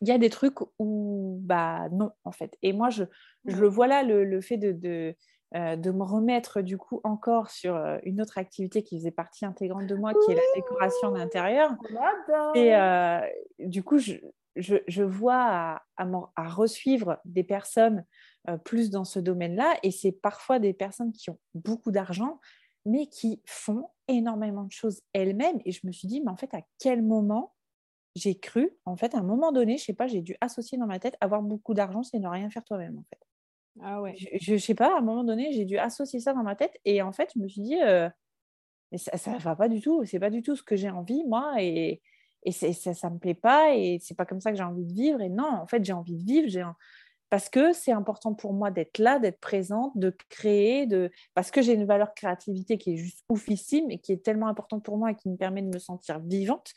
il 0.00 0.08
y 0.08 0.12
a 0.12 0.18
des 0.18 0.30
trucs 0.30 0.58
où, 0.78 1.38
bah 1.42 1.88
non, 1.90 2.10
en 2.24 2.32
fait. 2.32 2.56
Et 2.62 2.72
moi, 2.72 2.90
je, 2.90 3.04
je 3.46 3.56
le 3.56 3.68
vois 3.68 3.86
là, 3.86 4.02
le, 4.02 4.24
le 4.24 4.40
fait 4.40 4.58
de 4.58 5.14
euh, 5.54 5.76
de 5.76 5.92
me 5.92 6.02
remettre 6.02 6.60
du 6.60 6.76
coup 6.76 7.00
encore 7.04 7.50
sur 7.50 7.76
euh, 7.76 7.98
une 8.02 8.20
autre 8.20 8.36
activité 8.36 8.82
qui 8.82 8.98
faisait 8.98 9.12
partie 9.12 9.44
intégrante 9.44 9.86
de 9.86 9.94
moi, 9.94 10.12
qui 10.12 10.32
est 10.32 10.34
la 10.34 10.42
décoration 10.56 11.12
d'intérieur. 11.12 11.70
Et 12.56 12.74
euh, 12.74 13.20
du 13.60 13.84
coup, 13.84 13.98
je, 13.98 14.16
je, 14.56 15.02
vois 15.02 15.40
à, 15.40 15.82
à, 15.96 16.06
à, 16.34 16.48
resuivre 16.48 17.18
des 17.24 17.44
personnes 17.44 18.04
plus 18.64 18.90
dans 18.90 19.04
ce 19.04 19.20
domaine-là. 19.20 19.76
Et 19.84 19.92
c'est 19.92 20.12
parfois 20.12 20.58
des 20.58 20.72
personnes 20.72 21.12
qui 21.12 21.30
ont 21.30 21.38
beaucoup 21.54 21.92
d'argent, 21.92 22.40
mais 22.84 23.06
qui 23.06 23.40
font 23.46 23.88
énormément 24.08 24.64
de 24.64 24.72
choses 24.72 25.00
elles-mêmes. 25.12 25.60
Et 25.64 25.70
je 25.70 25.86
me 25.86 25.92
suis 25.92 26.08
dit, 26.08 26.20
mais 26.22 26.30
en 26.30 26.36
fait, 26.36 26.52
à 26.54 26.62
quel 26.80 27.02
moment 27.02 27.54
j'ai 28.16 28.36
cru, 28.36 28.70
en 28.84 28.96
fait, 28.96 29.14
à 29.14 29.18
un 29.18 29.22
moment 29.22 29.52
donné, 29.52 29.78
je 29.78 29.84
sais 29.84 29.92
pas, 29.92 30.08
j'ai 30.08 30.22
dû 30.22 30.36
associer 30.40 30.76
dans 30.78 30.86
ma 30.86 30.98
tête, 30.98 31.16
avoir 31.20 31.42
beaucoup 31.42 31.74
d'argent, 31.74 32.02
c'est 32.02 32.18
ne 32.18 32.26
rien 32.26 32.50
faire 32.50 32.64
toi-même, 32.64 32.98
en 32.98 33.04
fait. 33.10 33.20
Ah 33.82 34.00
ouais. 34.00 34.14
Je, 34.40 34.54
ne 34.54 34.58
sais 34.58 34.74
pas, 34.74 34.94
à 34.94 34.98
un 34.98 35.02
moment 35.02 35.24
donné, 35.24 35.52
j'ai 35.52 35.64
dû 35.64 35.78
associer 35.78 36.20
ça 36.20 36.32
dans 36.32 36.42
ma 36.42 36.56
tête 36.56 36.78
et 36.84 37.02
en 37.02 37.12
fait, 37.12 37.30
je 37.34 37.40
me 37.40 37.48
suis 37.48 37.60
dit, 37.60 37.80
euh, 37.82 38.08
ça 38.96 39.32
ne 39.32 39.38
va 39.38 39.56
pas 39.56 39.68
du 39.68 39.80
tout, 39.80 40.04
c'est 40.04 40.20
pas 40.20 40.30
du 40.30 40.42
tout 40.42 40.56
ce 40.56 40.62
que 40.62 40.76
j'ai 40.76 40.90
envie, 40.90 41.24
moi, 41.24 41.54
et, 41.58 42.00
ça 42.50 42.68
ne 42.68 43.14
me 43.14 43.18
plaît 43.18 43.34
pas, 43.34 43.74
et 43.74 43.98
c'est 44.00 44.14
pas 44.14 44.24
comme 44.24 44.40
ça 44.40 44.52
que 44.52 44.56
j'ai 44.56 44.62
envie 44.62 44.84
de 44.84 44.92
vivre. 44.92 45.20
Et 45.20 45.28
non, 45.28 45.48
en 45.48 45.66
fait, 45.66 45.84
j'ai 45.84 45.92
envie 45.92 46.16
de 46.16 46.22
vivre, 46.22 46.74
parce 47.28 47.48
que 47.48 47.72
c'est 47.72 47.90
important 47.90 48.34
pour 48.34 48.52
moi 48.52 48.70
d'être 48.70 48.98
là, 48.98 49.18
d'être 49.18 49.40
présente, 49.40 49.96
de 49.98 50.16
créer, 50.28 50.88
parce 51.34 51.50
que 51.50 51.60
j'ai 51.60 51.74
une 51.74 51.86
valeur 51.86 52.14
créativité 52.14 52.78
qui 52.78 52.94
est 52.94 52.96
juste 52.96 53.24
oufissime 53.28 53.90
et 53.90 53.98
qui 53.98 54.12
est 54.12 54.24
tellement 54.24 54.46
importante 54.46 54.84
pour 54.84 54.96
moi 54.96 55.10
et 55.10 55.16
qui 55.16 55.28
me 55.28 55.36
permet 55.36 55.62
de 55.62 55.68
me 55.68 55.78
sentir 55.80 56.20
vivante 56.20 56.72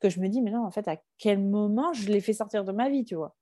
que 0.00 0.10
je 0.10 0.20
me 0.20 0.28
dis, 0.28 0.42
mais 0.42 0.50
non, 0.50 0.64
en 0.66 0.70
fait, 0.70 0.86
à 0.88 0.98
quel 1.16 1.40
moment 1.40 1.94
je 1.94 2.08
l'ai 2.08 2.20
fait 2.20 2.34
sortir 2.34 2.64
de 2.64 2.72
ma 2.72 2.90
vie, 2.90 3.04
tu 3.04 3.14
vois? 3.14 3.34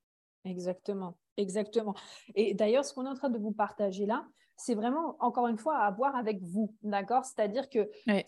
Exactement, 0.45 1.17
exactement. 1.37 1.95
Et 2.35 2.53
d'ailleurs, 2.53 2.85
ce 2.85 2.93
qu'on 2.93 3.05
est 3.05 3.09
en 3.09 3.15
train 3.15 3.29
de 3.29 3.39
vous 3.39 3.51
partager 3.51 4.05
là, 4.05 4.25
c'est 4.55 4.75
vraiment, 4.75 5.15
encore 5.19 5.47
une 5.47 5.57
fois, 5.57 5.77
à 5.77 5.91
voir 5.91 6.15
avec 6.15 6.41
vous, 6.41 6.73
d'accord? 6.83 7.25
C'est-à-dire 7.25 7.69
que 7.69 7.89
euh, 8.09 8.21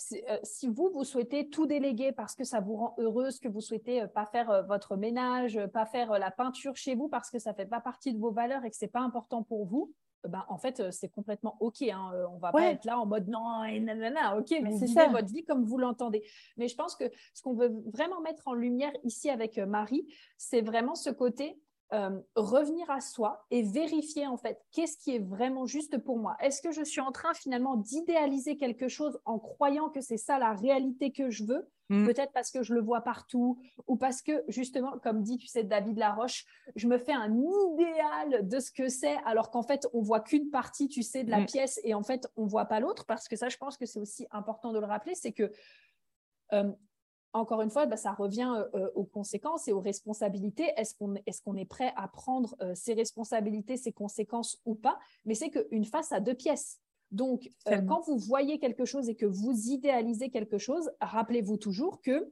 si 0.43 0.68
vous, 0.68 0.89
vous 0.93 1.03
souhaitez 1.03 1.49
tout 1.49 1.66
déléguer 1.66 2.11
parce 2.11 2.36
que 2.36 2.43
ça 2.43 2.59
vous 2.59 2.76
rend 2.76 2.95
heureuse, 2.97 3.39
que 3.39 3.47
vous 3.47 3.61
souhaitez 3.61 4.01
euh, 4.01 4.07
pas 4.07 4.26
faire 4.26 4.49
euh, 4.49 4.63
votre 4.63 4.97
ménage, 4.97 5.59
pas 5.74 5.86
faire 5.86 6.11
la 6.13 6.32
peinture 6.32 6.76
chez 6.76 6.95
vous 6.95 7.07
parce 7.07 7.30
que 7.30 7.39
ça 7.39 7.53
fait 7.53 7.66
pas 7.66 7.80
partie 7.80 8.13
de 8.13 8.20
vos 8.20 8.32
valeurs 8.32 8.66
et 8.66 8.70
que 8.70 8.76
c'est 8.76 8.88
pas 8.88 9.01
important 9.01 9.43
pour 9.43 9.66
vous, 9.66 9.93
ben, 10.28 10.43
en 10.49 10.57
fait, 10.57 10.91
c'est 10.91 11.09
complètement 11.09 11.55
OK. 11.59 11.84
Hein. 11.84 12.11
On 12.32 12.39
va 12.39 12.51
pas 12.51 12.72
être 12.72 12.86
là 12.86 12.99
en 12.99 13.05
mode 13.05 13.28
non, 13.28 13.63
et 13.63 13.80
nanana, 13.80 14.36
OK, 14.36 14.55
mais 14.63 14.76
c'est 14.76 14.88
vivez 14.88 15.07
votre 15.09 15.32
vie 15.32 15.45
comme 15.45 15.63
vous 15.63 15.78
l'entendez. 15.78 16.24
Mais 16.57 16.68
je 16.68 16.76
pense 16.76 16.95
que 16.95 17.05
ce 17.36 17.43
qu'on 17.43 17.53
veut 17.53 17.72
vraiment 17.93 18.22
mettre 18.22 18.47
en 18.47 18.55
lumière 18.55 18.91
ici 19.03 19.30
avec 19.30 19.59
Marie, 19.59 20.07
c'est 20.36 20.61
vraiment 20.61 20.95
ce 20.95 21.11
côté 21.11 21.59
euh, 21.93 22.19
revenir 22.36 22.89
à 22.89 22.99
soi 22.99 23.45
et 23.51 23.61
vérifier 23.61 24.25
en 24.25 24.38
fait 24.38 24.59
qu'est-ce 24.71 24.97
qui 24.97 25.15
est 25.15 25.19
vraiment 25.19 25.67
juste 25.67 25.99
pour 25.99 26.17
moi. 26.17 26.36
Est-ce 26.39 26.61
que 26.61 26.71
je 26.71 26.83
suis 26.83 26.99
en 26.99 27.11
train 27.11 27.33
finalement 27.36 27.75
d'idéaliser 27.75 28.57
quelque 28.57 28.88
chose 28.88 29.19
en 29.23 29.38
croyant 29.38 29.89
que 29.89 30.01
c'est 30.01 30.17
ça 30.17 30.39
la 30.39 30.53
réalité 30.53 31.11
que 31.11 31.29
je 31.29 31.43
veux? 31.43 31.69
Mm. 31.89 32.07
Peut-être 32.07 32.31
parce 32.33 32.49
que 32.49 32.63
je 32.63 32.73
le 32.73 32.81
vois 32.81 33.01
partout 33.01 33.59
ou 33.86 33.97
parce 33.97 34.23
que 34.23 34.43
justement, 34.47 34.97
comme 35.03 35.21
dit, 35.21 35.38
tu 35.38 35.45
sais, 35.45 35.63
David 35.63 35.99
Laroche, 35.99 36.45
je 36.75 36.88
me 36.88 36.97
fais 36.97 37.13
un 37.13 37.31
idéal 37.36 38.47
de 38.47 38.59
ce 38.59 38.71
que 38.71 38.89
c'est 38.89 39.17
alors 39.23 39.51
qu'en 39.51 39.61
fait, 39.61 39.88
on 39.93 40.01
voit 40.01 40.21
qu'une 40.21 40.49
partie, 40.49 40.88
tu 40.88 41.03
sais, 41.03 41.23
de 41.23 41.29
la 41.29 41.41
mm. 41.41 41.45
pièce 41.45 41.79
et 41.83 41.93
en 41.93 42.01
fait, 42.01 42.27
on 42.36 42.47
voit 42.47 42.65
pas 42.65 42.79
l'autre 42.79 43.05
parce 43.05 43.27
que 43.27 43.36
ça, 43.36 43.49
je 43.49 43.57
pense 43.57 43.77
que 43.77 43.86
c'est 43.86 43.99
aussi 43.99 44.25
important 44.31 44.73
de 44.73 44.79
le 44.79 44.88
rappeler, 44.88 45.13
c'est 45.13 45.33
que 45.33 45.51
euh, 46.53 46.71
encore 47.36 47.61
une 47.61 47.69
fois, 47.69 47.86
bah, 47.86 47.97
ça 47.97 48.13
revient 48.13 48.51
euh, 48.55 48.79
euh, 48.79 48.91
aux 48.95 49.03
conséquences 49.03 49.67
et 49.67 49.73
aux 49.73 49.81
responsabilités. 49.81 50.71
Est-ce 50.77 50.95
qu'on 50.95 51.55
est, 51.55 51.65
prêt 51.65 51.93
à 51.97 52.07
prendre 52.07 52.55
euh, 52.61 52.73
ces 52.75 52.93
responsabilités, 52.93 53.75
ces 53.75 53.91
conséquences 53.91 54.61
ou 54.65 54.73
pas? 54.73 54.97
Mais 55.25 55.36
c'est 55.36 55.49
qu'une 55.49 55.86
face 55.86 56.11
à 56.13 56.21
deux 56.21 56.33
pièces. 56.33 56.79
Donc, 57.11 57.49
quand 57.88 58.01
vous 58.07 58.17
voyez 58.17 58.57
quelque 58.57 58.83
chose 58.83 59.07
et 59.09 59.15
que 59.15 59.27
vous 59.27 59.69
idéalisez 59.69 60.31
quelque 60.31 60.57
chose, 60.57 60.91
rappelez-vous 60.99 61.55
toujours 61.55 62.01
que 62.01 62.31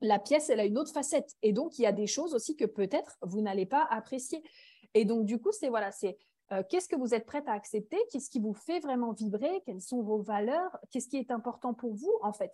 la 0.00 0.18
pièce, 0.18 0.50
elle 0.50 0.60
a 0.60 0.64
une 0.64 0.76
autre 0.78 0.92
facette. 0.92 1.36
Et 1.42 1.52
donc, 1.52 1.78
il 1.78 1.82
y 1.82 1.86
a 1.86 1.92
des 1.92 2.08
choses 2.08 2.34
aussi 2.34 2.56
que 2.56 2.64
peut-être 2.64 3.16
vous 3.22 3.40
n'allez 3.40 3.66
pas 3.66 3.86
apprécier. 3.88 4.42
Et 4.94 5.04
donc, 5.04 5.26
du 5.26 5.40
coup, 5.40 5.52
c'est 5.52 5.68
voilà, 5.68 5.90
c'est 5.92 6.18
qu'est-ce 6.68 6.88
que 6.88 6.96
vous 6.96 7.14
êtes 7.14 7.24
prête 7.24 7.48
à 7.48 7.52
accepter? 7.52 7.96
Qu'est-ce 8.10 8.28
qui 8.28 8.40
vous 8.40 8.52
fait 8.52 8.80
vraiment 8.80 9.12
vibrer? 9.12 9.62
Quelles 9.64 9.80
sont 9.80 10.02
vos 10.02 10.20
valeurs? 10.20 10.76
Qu'est-ce 10.90 11.08
qui 11.08 11.16
est 11.16 11.30
important 11.30 11.72
pour 11.72 11.94
vous 11.94 12.12
En 12.20 12.32
fait, 12.32 12.52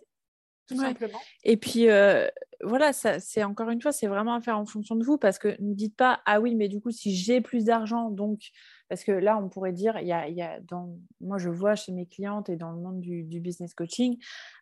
simplement. 0.75 1.19
Et 1.43 1.57
puis, 1.57 1.89
euh, 1.89 2.27
voilà, 2.63 2.91
c'est 2.93 3.43
encore 3.43 3.69
une 3.69 3.81
fois, 3.81 3.91
c'est 3.91 4.07
vraiment 4.07 4.33
à 4.33 4.41
faire 4.41 4.57
en 4.57 4.65
fonction 4.65 4.95
de 4.95 5.03
vous 5.03 5.17
parce 5.17 5.37
que 5.37 5.55
ne 5.61 5.73
dites 5.73 5.95
pas, 5.95 6.21
ah 6.25 6.39
oui, 6.41 6.55
mais 6.55 6.67
du 6.67 6.79
coup, 6.79 6.91
si 6.91 7.15
j'ai 7.15 7.41
plus 7.41 7.65
d'argent, 7.65 8.09
donc, 8.09 8.49
parce 8.89 9.03
que 9.03 9.11
là, 9.11 9.37
on 9.37 9.49
pourrait 9.49 9.73
dire, 9.73 9.99
il 9.99 10.07
y 10.07 10.13
a, 10.13 10.27
y 10.27 10.41
a 10.41 10.59
dans, 10.61 10.97
moi, 11.21 11.37
je 11.37 11.49
vois 11.49 11.75
chez 11.75 11.91
mes 11.91 12.05
clientes 12.05 12.49
et 12.49 12.55
dans 12.55 12.71
le 12.71 12.79
monde 12.79 12.99
du, 12.99 13.23
business 13.39 13.73
coaching, 13.73 14.17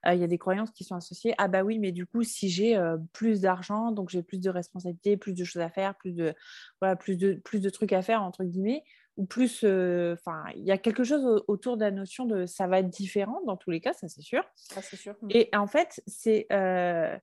euh, 0.06 0.14
il 0.14 0.20
y 0.20 0.24
a 0.24 0.28
des 0.28 0.38
croyances 0.38 0.72
qui 0.72 0.84
sont 0.84 0.95
associées, 0.95 1.34
ah 1.38 1.47
bah 1.47 1.64
oui, 1.64 1.80
mais 1.80 1.91
du 1.91 2.06
coup, 2.06 2.24
si 2.24 2.49
j'ai 2.49 2.76
euh, 2.76 2.97
plus 3.14 3.41
d'argent, 3.41 3.91
donc 3.91 4.10
j'ai 4.10 4.24
plus 4.24 4.39
de 4.39 4.49
responsabilités, 4.49 5.16
plus 5.16 5.34
de 5.34 5.43
choses 5.43 5.62
à 5.62 5.70
faire, 5.70 5.95
plus 5.95 6.14
de, 6.14 6.34
voilà, 6.82 6.95
plus 6.95 7.18
de, 7.18 7.34
plus 7.45 7.62
de 7.62 7.70
trucs 7.70 7.93
à 7.93 8.01
faire, 8.01 8.24
entre 8.24 8.43
guillemets, 8.43 8.84
ou 9.18 9.26
plus, 9.26 9.61
euh, 9.63 10.13
enfin, 10.13 10.43
il 10.55 10.63
y 10.63 10.72
a 10.72 10.78
quelque 10.78 11.03
chose 11.03 11.43
autour 11.47 11.78
de 11.78 11.86
la 11.86 11.91
notion 11.91 12.26
de 12.26 12.45
ça 12.45 12.68
va 12.68 12.80
être 12.80 12.89
différent 12.89 13.41
dans 13.45 13.55
tous 13.55 13.72
les 13.72 13.80
cas, 13.80 13.93
ça 13.93 14.07
c'est 14.07 14.22
sûr. 14.22 14.43
Ça 14.55 14.82
c'est 14.82 14.97
sûr. 14.97 15.16
Mm. 15.22 15.28
Et 15.32 15.49
en 15.53 15.68
fait, 15.68 16.01
c'est 16.05 16.47
euh, 16.51 17.18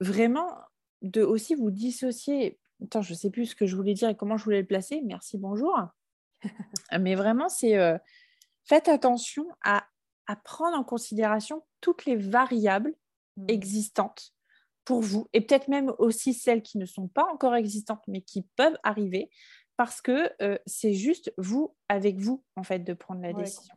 vraiment 0.00 0.50
de 1.02 1.22
aussi 1.22 1.54
vous 1.54 1.70
dissocier. 1.70 2.58
Attends, 2.82 3.02
je 3.02 3.14
sais 3.14 3.30
plus 3.30 3.46
ce 3.46 3.54
que 3.54 3.66
je 3.66 3.76
voulais 3.76 3.94
dire 3.94 4.08
et 4.08 4.16
comment 4.16 4.36
je 4.36 4.44
voulais 4.44 4.60
le 4.60 4.66
placer. 4.66 5.02
Merci, 5.04 5.38
bonjour. 5.38 5.78
Mais 7.00 7.14
vraiment, 7.14 7.48
c'est 7.48 7.78
euh, 7.78 7.96
faites 8.64 8.88
attention 8.88 9.46
à, 9.62 9.86
à, 10.26 10.34
prendre 10.36 10.76
en 10.76 10.84
considération 10.84 11.64
toutes 11.80 12.06
les 12.06 12.16
variables 12.16 12.92
mm. 13.36 13.44
existantes 13.48 14.32
pour 14.84 15.00
vous 15.00 15.28
et 15.32 15.40
peut-être 15.40 15.68
même 15.68 15.92
aussi 15.98 16.34
celles 16.34 16.60
qui 16.60 16.76
ne 16.76 16.84
sont 16.84 17.08
pas 17.08 17.24
encore 17.32 17.54
existantes 17.54 18.02
mais 18.06 18.20
qui 18.20 18.42
peuvent 18.56 18.76
arriver 18.82 19.30
parce 19.76 20.00
que 20.00 20.30
euh, 20.42 20.56
c'est 20.66 20.94
juste 20.94 21.32
vous 21.36 21.74
avec 21.88 22.18
vous 22.18 22.44
en 22.56 22.62
fait 22.62 22.80
de 22.80 22.94
prendre 22.94 23.20
la 23.22 23.32
décision. 23.32 23.74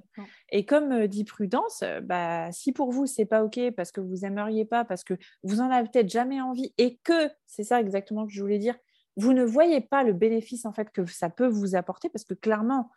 Et 0.50 0.66
comme 0.66 0.92
euh, 0.92 1.08
dit 1.08 1.24
Prudence, 1.24 1.82
euh, 1.84 2.02
bah, 2.02 2.52
si 2.52 2.72
pour 2.72 2.92
vous 2.92 3.06
c'est 3.06 3.26
pas 3.26 3.44
ok 3.44 3.72
parce 3.76 3.92
que 3.92 4.02
vous 4.02 4.26
aimeriez 4.26 4.66
pas, 4.66 4.86
parce 4.86 5.04
que 5.04 5.16
vous 5.44 5.60
en 5.60 5.70
avez 5.72 5.90
peut-être 5.90 6.10
jamais 6.10 6.40
envie 6.40 6.74
et 6.78 6.98
que 6.98 7.30
c'est 7.46 7.64
ça 7.64 7.82
exactement 7.82 8.28
que 8.28 8.34
je 8.34 8.42
voulais 8.42 8.60
dire, 8.60 8.76
vous 9.16 9.34
ne 9.34 9.44
voyez 9.44 9.82
pas 9.82 10.04
le 10.04 10.14
bénéfice 10.14 10.66
en 10.66 10.74
fait 10.74 10.92
que 10.92 11.06
ça 11.08 11.30
peut 11.30 11.48
vous 11.48 11.76
apporter 11.76 12.10
parce 12.10 12.24
que 12.24 12.36
clairement 12.36 12.92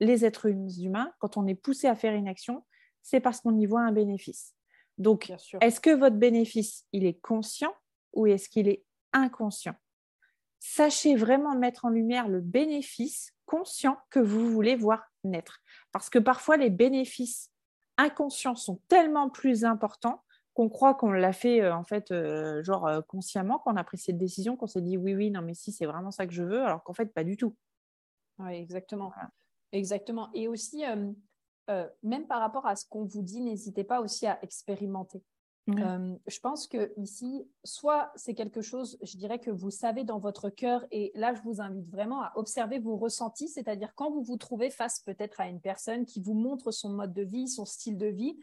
les 0.00 0.24
êtres 0.24 0.48
humains, 0.80 1.12
quand 1.18 1.36
on 1.36 1.46
est 1.46 1.54
poussé 1.54 1.88
à 1.88 1.96
faire 1.96 2.14
une 2.14 2.28
action, 2.28 2.64
c'est 3.02 3.20
parce 3.20 3.40
qu'on 3.40 3.56
y 3.56 3.66
voit 3.66 3.82
un 3.82 3.92
bénéfice. 3.92 4.54
Donc, 4.96 5.32
est-ce 5.60 5.80
que 5.80 5.90
votre 5.90 6.16
bénéfice 6.16 6.86
il 6.92 7.04
est 7.04 7.20
conscient 7.20 7.72
ou 8.12 8.26
est-ce 8.26 8.48
qu'il 8.48 8.68
est 8.68 8.84
inconscient? 9.12 9.74
Sachez 10.60 11.14
vraiment 11.16 11.56
mettre 11.56 11.84
en 11.84 11.90
lumière 11.90 12.28
le 12.28 12.40
bénéfice 12.40 13.32
conscient 13.46 13.96
que 14.10 14.20
vous 14.20 14.50
voulez 14.50 14.76
voir 14.76 15.04
naître. 15.24 15.60
Parce 15.92 16.10
que 16.10 16.18
parfois, 16.18 16.56
les 16.56 16.70
bénéfices 16.70 17.50
inconscients 17.96 18.56
sont 18.56 18.80
tellement 18.88 19.30
plus 19.30 19.64
importants 19.64 20.22
qu'on 20.58 20.68
croit 20.68 20.94
qu'on 20.94 21.12
l'a 21.12 21.32
fait 21.32 21.60
euh, 21.60 21.72
en 21.72 21.84
fait 21.84 22.10
euh, 22.10 22.64
genre 22.64 22.86
euh, 22.88 23.00
consciemment, 23.00 23.60
qu'on 23.60 23.76
a 23.76 23.84
pris 23.84 23.96
cette 23.96 24.18
décision, 24.18 24.56
qu'on 24.56 24.66
s'est 24.66 24.80
dit 24.80 24.96
oui, 24.96 25.14
oui, 25.14 25.30
non, 25.30 25.40
mais 25.40 25.54
si, 25.54 25.70
c'est 25.70 25.86
vraiment 25.86 26.10
ça 26.10 26.26
que 26.26 26.32
je 26.32 26.42
veux, 26.42 26.62
alors 26.62 26.82
qu'en 26.82 26.94
fait, 26.94 27.06
pas 27.14 27.22
du 27.22 27.36
tout. 27.36 27.54
Oui, 28.40 28.54
exactement. 28.54 29.12
Exactement. 29.70 30.30
Et 30.34 30.48
aussi, 30.48 30.82
même 32.02 32.26
par 32.26 32.40
rapport 32.40 32.66
à 32.66 32.74
ce 32.74 32.86
qu'on 32.88 33.04
vous 33.04 33.22
dit, 33.22 33.40
n'hésitez 33.40 33.84
pas 33.84 34.00
aussi 34.00 34.26
à 34.26 34.42
expérimenter. 34.42 35.22
Euh, 35.68 36.16
je 36.26 36.40
pense 36.40 36.66
que 36.66 36.92
ici, 36.96 37.46
soit 37.62 38.10
c'est 38.16 38.34
quelque 38.34 38.62
chose, 38.62 38.98
je 39.02 39.16
dirais 39.16 39.38
que 39.38 39.50
vous 39.50 39.70
savez 39.70 40.04
dans 40.04 40.18
votre 40.18 40.48
cœur, 40.48 40.86
et 40.90 41.12
là, 41.14 41.34
je 41.34 41.42
vous 41.42 41.60
invite 41.60 41.90
vraiment 41.90 42.22
à 42.22 42.32
observer 42.36 42.78
vos 42.78 42.96
ressentis, 42.96 43.48
c'est-à-dire 43.48 43.94
quand 43.94 44.10
vous 44.10 44.22
vous 44.22 44.38
trouvez 44.38 44.70
face 44.70 45.00
peut-être 45.00 45.40
à 45.40 45.48
une 45.48 45.60
personne 45.60 46.06
qui 46.06 46.20
vous 46.20 46.34
montre 46.34 46.70
son 46.70 46.90
mode 46.90 47.12
de 47.12 47.22
vie, 47.22 47.48
son 47.48 47.66
style 47.66 47.98
de 47.98 48.06
vie, 48.06 48.38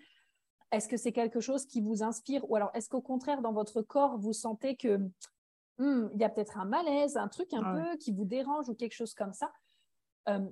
est-ce 0.72 0.88
que 0.88 0.98
c'est 0.98 1.14
quelque 1.14 1.40
chose 1.40 1.66
qui 1.66 1.82
vous 1.82 2.04
inspire, 2.04 2.50
ou 2.50 2.56
alors 2.56 2.70
est-ce 2.74 2.90
qu'au 2.90 3.02
contraire, 3.02 3.42
dans 3.42 3.54
votre 3.54 3.82
corps, 3.82 4.18
vous 4.18 4.34
sentez 4.34 4.76
que 4.76 4.98
hmm, 5.78 6.10
il 6.14 6.20
y 6.20 6.24
a 6.24 6.30
peut-être 6.30 6.60
un 6.60 6.66
malaise, 6.66 7.18
un 7.18 7.28
truc 7.28 7.54
un 7.54 7.64
peu 7.74 7.98
qui 7.98 8.12
vous 8.12 8.26
dérange 8.26 8.70
ou 8.70 8.76
quelque 8.76 8.94
chose 8.94 9.14
comme 9.14 9.34
ça 9.34 9.52
euh, 10.30 10.48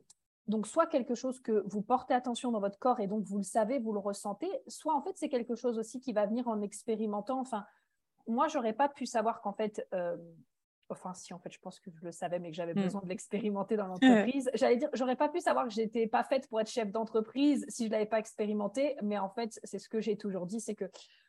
donc, 0.47 0.67
soit 0.67 0.87
quelque 0.87 1.15
chose 1.15 1.39
que 1.39 1.63
vous 1.67 1.81
portez 1.81 2.13
attention 2.13 2.51
dans 2.51 2.59
votre 2.59 2.77
corps 2.77 2.99
et 2.99 3.07
donc 3.07 3.23
vous 3.23 3.37
le 3.37 3.43
savez, 3.43 3.79
vous 3.79 3.93
le 3.93 3.99
ressentez, 3.99 4.49
soit 4.67 4.93
en 4.93 5.01
fait 5.01 5.13
c'est 5.15 5.29
quelque 5.29 5.55
chose 5.55 5.77
aussi 5.79 5.99
qui 5.99 6.11
va 6.11 6.25
venir 6.25 6.47
en 6.47 6.61
expérimentant. 6.61 7.39
Enfin, 7.39 7.65
moi, 8.27 8.47
j'aurais 8.47 8.73
pas 8.73 8.89
pu 8.89 9.05
savoir 9.05 9.41
qu'en 9.41 9.53
fait, 9.53 9.87
euh, 9.93 10.17
enfin, 10.89 11.13
si 11.13 11.33
en 11.33 11.39
fait, 11.39 11.51
je 11.51 11.59
pense 11.59 11.79
que 11.79 11.91
je 11.91 12.03
le 12.03 12.11
savais, 12.11 12.39
mais 12.39 12.51
que 12.51 12.57
j'avais 12.57 12.73
hmm. 12.73 12.83
besoin 12.83 13.01
de 13.01 13.07
l'expérimenter 13.07 13.77
dans 13.77 13.87
l'entreprise. 13.87 14.49
J'allais 14.53 14.77
dire, 14.77 14.89
j'aurais 14.93 15.15
pas 15.15 15.29
pu 15.29 15.39
savoir 15.39 15.65
que 15.65 15.73
j'étais 15.73 16.07
pas 16.07 16.23
faite 16.25 16.49
pour 16.49 16.59
être 16.59 16.69
chef 16.69 16.91
d'entreprise 16.91 17.65
si 17.69 17.87
je 17.87 17.91
l'avais 17.91 18.05
pas 18.05 18.19
expérimenté, 18.19 18.97
mais 19.01 19.17
en 19.17 19.29
fait, 19.29 19.59
c'est 19.63 19.79
ce 19.79 19.87
que 19.87 20.01
j'ai 20.01 20.17
toujours 20.17 20.45
dit, 20.45 20.59
c'est 20.59 20.75
que 20.75 20.85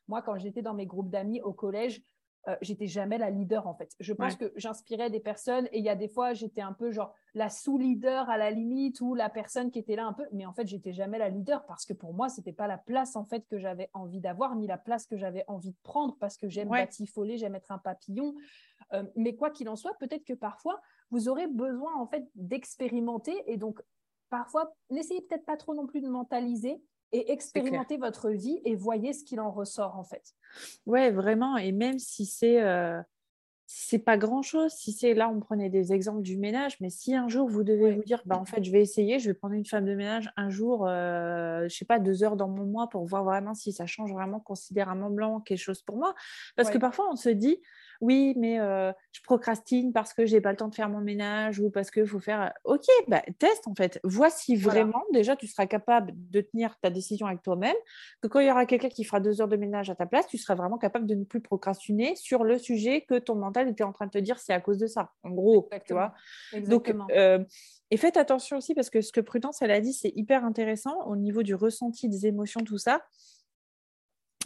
moi, 0.09 0.23
quand 0.23 0.37
j'étais 0.39 0.63
dans 0.63 0.75
mes 0.75 0.87
groupes 0.87 1.11
d'amis 1.11 1.41
au 1.41 1.53
collège, 1.53 2.03
euh, 2.49 2.57
j'étais 2.61 2.87
jamais 2.87 3.17
la 3.17 3.31
leader 3.31 3.67
en 3.67 3.75
fait. 3.75 3.95
Je 4.01 4.13
pense 4.13 4.37
que 4.37 4.53
j'inspirais 4.57 5.09
des 5.09 5.21
personnes 5.21 5.67
et 5.73 5.79
il 5.79 5.85
y 5.85 5.89
a 5.89 5.95
des 5.95 6.09
fois 6.09 6.35
j'étais 6.35 6.61
un 6.61 6.73
peu 6.73 6.91
genre 6.91 7.15
la 7.35 7.49
sous-leader 7.49 8.29
à 8.29 8.37
la 8.37 8.51
limite 8.51 9.01
ou 9.01 9.15
la 9.15 9.31
personne 9.31 9.71
qui 9.71 9.79
était 9.79 9.97
là 9.97 10.07
un 10.07 10.13
peu, 10.13 10.25
mais 10.33 10.45
en 10.45 10.53
fait 10.53 10.67
j'étais 10.67 10.93
jamais 10.93 11.19
la 11.19 11.31
leader 11.31 11.65
parce 11.67 11.87
que 11.87 11.95
pour 11.95 12.13
moi 12.13 12.29
c'était 12.29 12.53
pas 12.53 12.67
la 12.67 12.77
place 12.77 13.17
en 13.17 13.25
fait 13.25 13.47
que 13.49 13.59
j'avais 13.59 13.89
envie 13.95 14.21
d'avoir 14.21 14.57
ni 14.57 14.67
la 14.67 14.77
place 14.77 15.07
que 15.07 15.17
j'avais 15.17 15.45
envie 15.49 15.71
de 15.71 15.79
prendre 15.83 16.17
parce 16.19 16.37
que 16.37 16.49
j'aime 16.49 16.69
batifoler, 16.69 17.39
j'aime 17.39 17.55
être 17.55 17.73
un 17.73 17.79
papillon. 17.79 18.35
Euh, 18.93 19.05
mais 19.17 19.35
quoi 19.35 19.51
qu'il 19.51 19.69
en 19.71 19.77
soit, 19.77 19.95
peut-être 19.99 20.25
que 20.25 20.35
parfois 20.35 20.81
vous 21.11 21.29
aurez 21.29 21.47
besoin 21.47 21.95
en 21.97 22.07
fait 22.07 22.29
d'expérimenter 22.35 23.43
et 23.47 23.57
donc 23.57 23.81
parfois 24.29 24.75
n'essayez 24.91 25.23
peut-être 25.23 25.47
pas 25.47 25.57
trop 25.57 25.75
non 25.75 25.87
plus 25.87 26.03
de 26.03 26.09
mentaliser 26.09 26.83
et 27.15 27.31
expérimentez 27.31 27.97
votre 27.97 28.31
vie 28.31 28.61
et 28.65 28.75
voyez 28.75 29.13
ce 29.13 29.25
qu'il 29.25 29.41
en 29.41 29.51
ressort 29.51 29.97
en 29.97 30.03
fait. 30.03 30.35
Ouais, 30.85 31.13
vraiment. 31.13 31.57
Et 31.57 31.71
même 31.71 32.01
si 32.01 32.27
c'est 32.27 32.61
euh, 32.61 33.01
c'est 33.67 34.01
pas 34.01 34.19
grand 34.19 34.43
chose, 34.43 34.73
si 34.73 34.93
c'est 34.93 35.15
là 35.15 35.31
on 35.31 35.39
prenait 35.39 35.71
des 35.71 35.93
exemples 35.93 36.23
du 36.23 36.37
ménage, 36.37 36.77
mais 36.81 36.91
si 36.91 37.15
un 37.15 37.29
jour 37.29 37.49
vous 37.49 37.63
devez 37.63 37.93
vous 37.93 38.03
dire, 38.03 38.21
bah 38.27 38.37
en 38.37 38.45
fait 38.45 38.65
je 38.65 38.71
vais 38.73 38.81
essayer, 38.81 39.21
je 39.21 39.31
vais 39.31 39.35
prendre 39.35 39.55
une 39.55 39.65
femme 39.65 39.87
de 39.87 39.95
ménage 39.95 40.31
un 40.37 40.51
jour, 40.51 40.87
euh, 40.89 41.69
je 41.69 41.75
sais 41.75 41.85
pas 41.85 42.01
deux 42.01 42.25
heures 42.25 42.37
dans 42.37 42.49
mon 42.49 42.67
mois 42.67 42.89
pour 42.89 43.07
voir 43.07 43.23
vraiment 43.23 43.55
si 43.55 43.73
ça 43.73 43.87
change 43.87 44.13
vraiment 44.13 44.41
considérablement 44.41 45.41
quelque 45.41 45.59
chose 45.59 45.83
pour 45.83 45.97
moi, 45.97 46.15
parce 46.57 46.69
que 46.69 46.79
parfois 46.79 47.09
on 47.11 47.17
se 47.17 47.31
dit 47.31 47.63
oui, 48.01 48.35
mais 48.37 48.59
euh, 48.61 48.93
je 49.13 49.21
procrastine 49.23 49.93
parce 49.93 50.13
que 50.13 50.27
j'ai 50.27 50.41
pas 50.41 50.51
le 50.51 50.57
temps 50.57 50.69
de 50.69 50.75
faire 50.75 50.89
mon 50.89 51.01
ménage 51.01 51.61
ou 51.61 51.71
parce 51.71 51.91
qu'il 51.91 52.07
faut 52.07 52.21
faire. 52.21 52.43
Euh, 52.43 52.75
ok, 52.75 52.85
bah, 53.09 53.23
teste 53.39 53.67
en 53.69 53.75
fait. 53.75 54.01
Vois 54.05 54.31
si 54.31 54.57
vraiment 54.57 55.03
déjà 55.13 55.37
tu 55.37 55.47
seras 55.47 55.67
capable 55.67 56.13
de 56.15 56.41
tenir 56.41 56.79
ta 56.81 56.91
décision 56.91 57.27
avec 57.27 57.43
toi-même. 57.43 57.77
Que 58.21 58.29
quand 58.29 58.41
il 58.41 58.47
y 58.47 58.51
aura 58.51 58.67
quelqu'un 58.67 58.89
qui 58.89 59.05
fera 59.05 59.21
deux 59.21 59.41
heures 59.41 59.49
de 59.49 59.57
ménage 59.57 59.91
à 59.91 59.95
ta 59.95 60.07
place, 60.07 60.27
tu 60.27 60.39
seras 60.39 60.55
vraiment 60.55 60.79
capable 60.79 61.07
de 61.07 61.15
ne 61.15 61.25
plus 61.25 61.41
procrastiner 61.41 62.17
sur 62.17 62.45
le 62.45 62.59
sujet 62.59 63.03
que 63.03 63.19
ton 63.19 63.35
mental 63.35 63.69
était 63.69 63.85
en 63.85 63.93
train 63.93 64.07
de 64.07 64.11
te 64.11 64.19
dire 64.19 64.39
c'est 64.39 64.53
à 64.53 64.61
cause 64.61 64.79
de 64.79 64.87
ça. 64.87 65.13
En 65.23 65.31
gros, 65.31 65.69
tu 65.87 65.93
vois. 65.93 66.15
Donc, 66.67 66.93
euh, 67.13 67.45
et 67.91 67.97
faites 67.97 68.17
attention 68.17 68.57
aussi 68.57 68.75
parce 68.75 68.91
que 68.91 69.01
ce 69.01 69.13
que 69.13 69.21
Prudence 69.21 69.63
elle 69.63 69.71
a 69.71 69.81
dit, 69.81 69.93
c'est 69.93 70.13
hyper 70.15 70.45
intéressant 70.45 71.07
au 71.07 71.17
niveau 71.17 71.43
du 71.43 71.55
ressenti 71.55 72.09
des 72.09 72.27
émotions, 72.27 72.61
tout 72.61 72.79
ça 72.79 73.03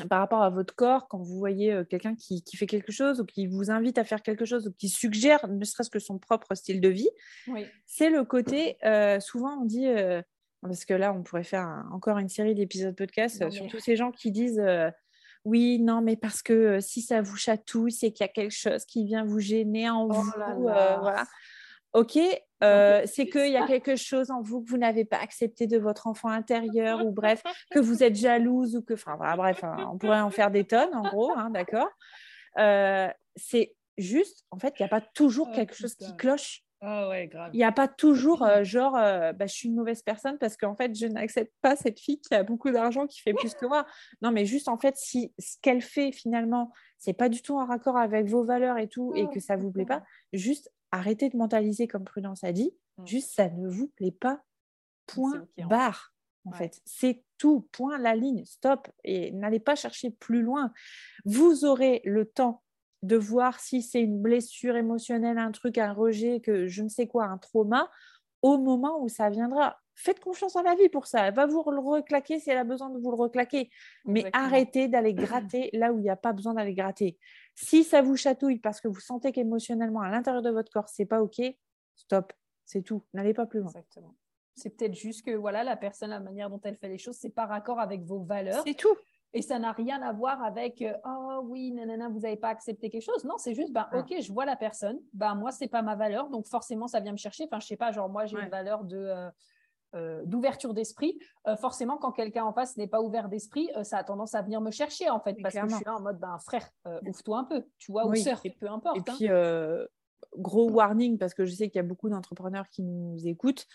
par 0.07 0.21
rapport 0.21 0.43
à 0.43 0.51
votre 0.51 0.75
corps, 0.75 1.09
quand 1.09 1.19
vous 1.19 1.39
voyez 1.39 1.73
euh, 1.73 1.85
quelqu'un 1.85 2.15
qui, 2.15 2.43
fait 2.57 2.67
quelque 2.67 2.93
chose 2.93 3.21
ou 3.21 3.25
qui 3.25 3.47
vous 3.47 3.71
invite 3.71 3.99
à 3.99 4.05
faire 4.05 4.23
quelque 4.23 4.45
chose 4.45 4.69
ou 4.69 4.73
qui 4.73 4.89
suggère 4.89 5.47
ne 5.49 5.65
serait-ce 5.65 5.91
que 5.91 5.99
son 5.99 6.19
propre 6.19 6.55
style 6.55 6.81
de 6.81 6.89
vie, 6.89 7.11
c'est 7.87 8.11
le 8.11 8.25
côté, 8.25 8.77
euh, 8.85 9.21
souvent 9.21 9.61
on 9.61 9.65
dit, 9.65 9.87
euh, 9.87 10.23
parce 10.63 10.85
que 10.85 10.95
là 10.95 11.13
on 11.13 11.23
pourrait 11.23 11.45
faire 11.45 11.85
encore 11.93 12.19
une 12.19 12.29
série 12.29 12.55
d'épisodes 12.55 12.95
podcast 12.95 13.51
sur 13.51 13.67
tous 13.69 13.81
ces 13.81 13.97
gens 13.97 14.13
qui 14.13 14.31
disent, 14.31 14.63
oui, 15.45 15.79
non, 15.79 16.03
mais 16.03 16.17
parce 16.17 16.43
que 16.43 16.81
si 16.81 17.01
ça 17.01 17.23
vous 17.23 17.37
chatouille, 17.37 17.93
c'est 17.93 18.13
qu'il 18.13 18.25
y 18.25 18.29
a 18.29 18.33
quelque 18.33 18.55
chose 18.55 18.85
qui 18.85 19.05
vient 19.05 19.25
vous 19.25 19.39
gêner 19.39 19.89
en 19.89 20.05
oh 20.05 20.13
vous. 20.13 20.33
voilà. 20.63 21.25
Ok, 21.95 22.19
euh, 22.63 23.03
c'est 23.07 23.27
qu'il 23.27 23.51
y 23.51 23.57
a 23.57 23.67
quelque 23.67 23.97
chose 23.97 24.31
en 24.31 24.43
vous 24.43 24.63
que 24.63 24.69
vous 24.69 24.77
n'avez 24.77 25.05
pas 25.05 25.19
accepté 25.19 25.67
de 25.67 25.79
votre 25.79 26.07
enfant 26.07 26.29
intérieur, 26.29 27.05
ou 27.05 27.13
bref, 27.13 27.43
que 27.71 27.79
vous 27.79 28.03
êtes 28.03 28.17
jalouse, 28.17 28.77
ou 28.77 28.83
que, 28.83 28.95
enfin, 28.95 29.17
bref, 29.37 29.65
hein, 29.65 29.89
on 29.93 29.99
pourrait 29.99 30.21
en 30.21 30.31
faire 30.31 30.51
des 30.51 30.65
tonnes, 30.65 30.95
en 30.95 31.03
gros, 31.09 31.33
hein, 31.37 31.51
d'accord 31.51 31.89
euh, 32.59 33.09
C'est 33.37 33.75
juste, 33.97 34.45
en 34.51 34.59
fait, 34.59 34.75
il 34.79 34.83
n'y 34.83 34.87
a 34.87 34.91
pas 34.91 35.01
toujours 35.01 35.49
oh, 35.51 35.55
quelque 35.55 35.75
chose 35.75 35.95
qui 35.95 36.15
cloche. 36.17 36.63
Ah 36.81 37.09
ouais, 37.09 37.27
grave. 37.27 37.51
Il 37.55 37.57
n'y 37.57 37.65
a 37.65 37.73
pas 37.73 37.89
toujours 37.89 38.45
euh, 38.45 38.63
genre, 38.63 38.93
bah, 38.93 39.47
je 39.47 39.53
suis 39.53 39.69
une 39.69 39.75
mauvaise 39.75 40.03
personne 40.03 40.39
parce 40.39 40.57
qu'en 40.57 40.77
fait, 40.77 40.95
je 40.95 41.07
n'accepte 41.07 41.53
pas 41.61 41.75
cette 41.75 41.99
fille 41.99 42.21
qui 42.21 42.35
a 42.35 42.45
beaucoup 42.45 42.71
d'argent, 42.71 43.07
qui 43.07 43.21
fait 43.21 43.33
plus 43.33 43.55
que 43.55 43.67
moi. 43.67 43.85
Non, 44.23 44.31
mais 44.31 44.45
juste 44.45 44.69
en 44.69 44.79
fait, 44.79 44.97
si 44.97 45.33
ce 45.41 45.57
qu'elle 45.61 45.81
fait 45.81 46.13
finalement, 46.13 46.71
c'est 46.99 47.15
pas 47.15 47.29
du 47.29 47.43
tout 47.43 47.59
en 47.59 47.67
raccord 47.67 47.97
avec 47.97 48.27
vos 48.29 48.45
valeurs 48.45 48.79
et 48.79 48.89
tout, 48.89 49.13
et 49.17 49.27
que 49.29 49.41
ça 49.41 49.57
vous 49.57 49.73
plaît 49.73 49.87
pas, 49.87 50.05
juste 50.33 50.71
arrêtez 50.91 51.29
de 51.29 51.37
mentaliser 51.37 51.87
comme 51.87 52.05
Prudence 52.05 52.45
a 52.45 52.53
dit, 52.53 52.73
mm. 52.99 53.07
juste 53.07 53.31
ça 53.31 53.49
ne 53.49 53.69
vous 53.69 53.89
plaît 53.89 54.13
pas, 54.13 54.43
point 55.07 55.47
barre. 55.69 56.15
En 56.45 56.53
fait, 56.53 56.81
c'est 56.87 57.23
tout, 57.37 57.69
point 57.73 57.99
la 57.99 58.15
ligne, 58.15 58.45
stop, 58.47 58.89
et 59.05 59.33
n'allez 59.33 59.61
pas 59.61 59.75
chercher 59.75 60.11
plus 60.11 60.41
loin. 60.41 60.73
Vous 61.27 61.67
aurez 61.67 62.01
le 62.05 62.25
temps 62.25 62.63
de 63.03 63.17
voir 63.17 63.61
si 63.61 63.83
c'est 63.83 64.01
une 64.01 64.21
blessure 64.21 64.75
émotionnelle, 64.77 65.39
un 65.39 65.53
truc, 65.53 65.77
un 65.77 65.93
rejet, 65.93 66.41
que 66.41 66.67
je 66.67 66.83
ne 66.83 66.89
sais 66.89 67.07
quoi, 67.07 67.27
un 67.27 67.37
trauma, 67.39 67.91
au 68.43 68.59
moment 68.59 69.01
où 69.01 69.09
ça 69.09 69.31
viendra. 69.31 69.79
Faites 69.95 70.21
confiance 70.21 70.55
en 70.55 70.63
la 70.63 70.77
vie 70.77 70.89
pour 70.89 71.07
ça. 71.07 71.27
Elle 71.27 71.35
va 71.35 71.47
vous 71.47 71.65
le 71.71 71.81
reclaquer 71.81 72.39
si 72.39 72.51
elle 72.51 72.59
a 72.59 72.65
besoin 72.65 72.89
de 72.91 72.99
vous 72.99 73.11
le 73.11 73.17
reclaquer. 73.17 73.69
Mais 74.05 74.31
arrêtez 74.33 74.87
d'aller 74.87 75.13
gratter 75.13 75.71
là 75.73 75.93
où 75.93 75.99
il 75.99 76.03
n'y 76.03 76.11
a 76.11 76.17
pas 76.17 76.33
besoin 76.33 76.55
d'aller 76.55 76.75
gratter. 76.75 77.19
Si 77.55 77.83
ça 77.83 78.01
vous 78.01 78.17
chatouille 78.17 78.61
parce 78.61 78.81
que 78.81 78.87
vous 78.87 79.01
sentez 79.01 79.33
qu'émotionnellement, 79.33 80.01
à 80.01 80.11
l'intérieur 80.11 80.43
de 80.43 80.51
votre 80.51 80.71
corps, 80.71 80.89
c'est 80.89 81.07
pas 81.07 81.21
OK, 81.21 81.43
stop, 81.97 82.33
c'est 82.65 82.83
tout. 82.83 83.05
N'allez 83.13 83.35
pas 83.35 83.47
plus 83.47 83.59
loin. 83.59 83.71
Exactement. 83.71 84.15
C'est 84.55 84.71
peut-être 84.71 84.95
juste 84.95 85.25
que 85.25 85.33
voilà, 85.33 85.65
la 85.65 85.77
personne, 85.77 86.11
la 86.11 86.21
manière 86.21 86.51
dont 86.51 86.61
elle 86.63 86.77
fait 86.77 86.89
les 86.89 86.99
choses, 86.99 87.17
c'est 87.17 87.31
pas 87.31 87.47
raccord 87.47 87.81
avec 87.81 88.03
vos 88.03 88.21
valeurs. 88.21 88.63
C'est 88.67 88.75
tout. 88.75 88.97
Et 89.35 89.43
ça 89.43 89.59
n'a 89.59 89.73
rien 89.73 90.01
à 90.03 90.13
voir 90.13 90.43
avec 90.43 90.83
oh 91.05 91.41
oui, 91.45 91.73
nanana, 91.73 92.09
vous 92.09 92.21
n'avez 92.21 92.37
pas 92.37 92.49
accepté 92.49 92.89
quelque 92.89 93.03
chose. 93.03 93.25
Non, 93.25 93.37
c'est 93.37 93.55
juste 93.55 93.73
ben, 93.73 93.87
ah. 93.93 93.99
ok, 93.99 94.15
je 94.21 94.33
vois 94.33 94.47
la 94.47 94.57
personne. 94.57 94.99
Ben 95.13 95.35
moi, 95.35 95.53
c'est 95.53 95.69
pas 95.69 95.83
ma 95.83 95.97
valeur, 95.97 96.29
donc 96.31 96.47
forcément, 96.47 96.87
ça 96.87 97.01
vient 97.01 97.13
me 97.13 97.19
chercher. 97.19 97.45
Enfin, 97.45 97.61
je 97.61 97.67
sais 97.67 97.77
pas, 97.77 97.93
genre 97.93 98.09
moi, 98.09 98.27
j'ai 98.27 98.39
une 98.39 98.49
valeur 98.49 98.85
de 98.85 98.97
euh, 98.97 99.31
euh, 99.95 100.23
d'ouverture 100.25 100.75
d'esprit, 100.75 101.19
euh, 101.47 101.57
forcément, 101.57 101.97
quand 101.97 102.13
quelqu'un 102.13 102.45
en 102.45 102.53
face 102.53 102.77
n'est 102.77 102.89
pas 102.89 103.01
ouvert 103.01 103.29
d'esprit, 103.29 103.71
ça 103.83 103.99
a 103.99 104.05
tendance 104.05 104.35
à 104.35 104.43
venir 104.43 104.61
me 104.61 104.71
chercher, 104.71 105.11
en 105.11 105.21
fait, 105.21 105.37
parce 105.43 105.55
que 105.55 105.69
je 105.69 105.75
suis 105.75 105.85
là 105.85 105.97
en 105.97 106.01
mode, 106.01 106.19
ben, 106.19 106.39
frère, 106.39 106.69
ouvre-toi 107.07 107.39
un 107.39 107.45
peu, 107.45 107.65
tu 107.79 107.93
vois, 107.93 108.07
ou 108.07 108.15
sœur, 108.15 108.41
peu 108.61 108.71
importe. 108.71 108.97
Et 108.97 109.01
hein. 109.01 109.15
puis, 109.17 109.29
gros 110.37 110.71
warning, 110.71 111.19
parce 111.19 111.35
que 111.35 111.45
je 111.45 111.55
sais 111.55 111.69
qu'il 111.69 111.77
y 111.77 111.85
a 111.85 111.87
beaucoup 111.87 112.09
d'entrepreneurs 112.09 112.69
qui 112.69 112.83
nous 112.83 113.27
écoutent. 113.27 113.67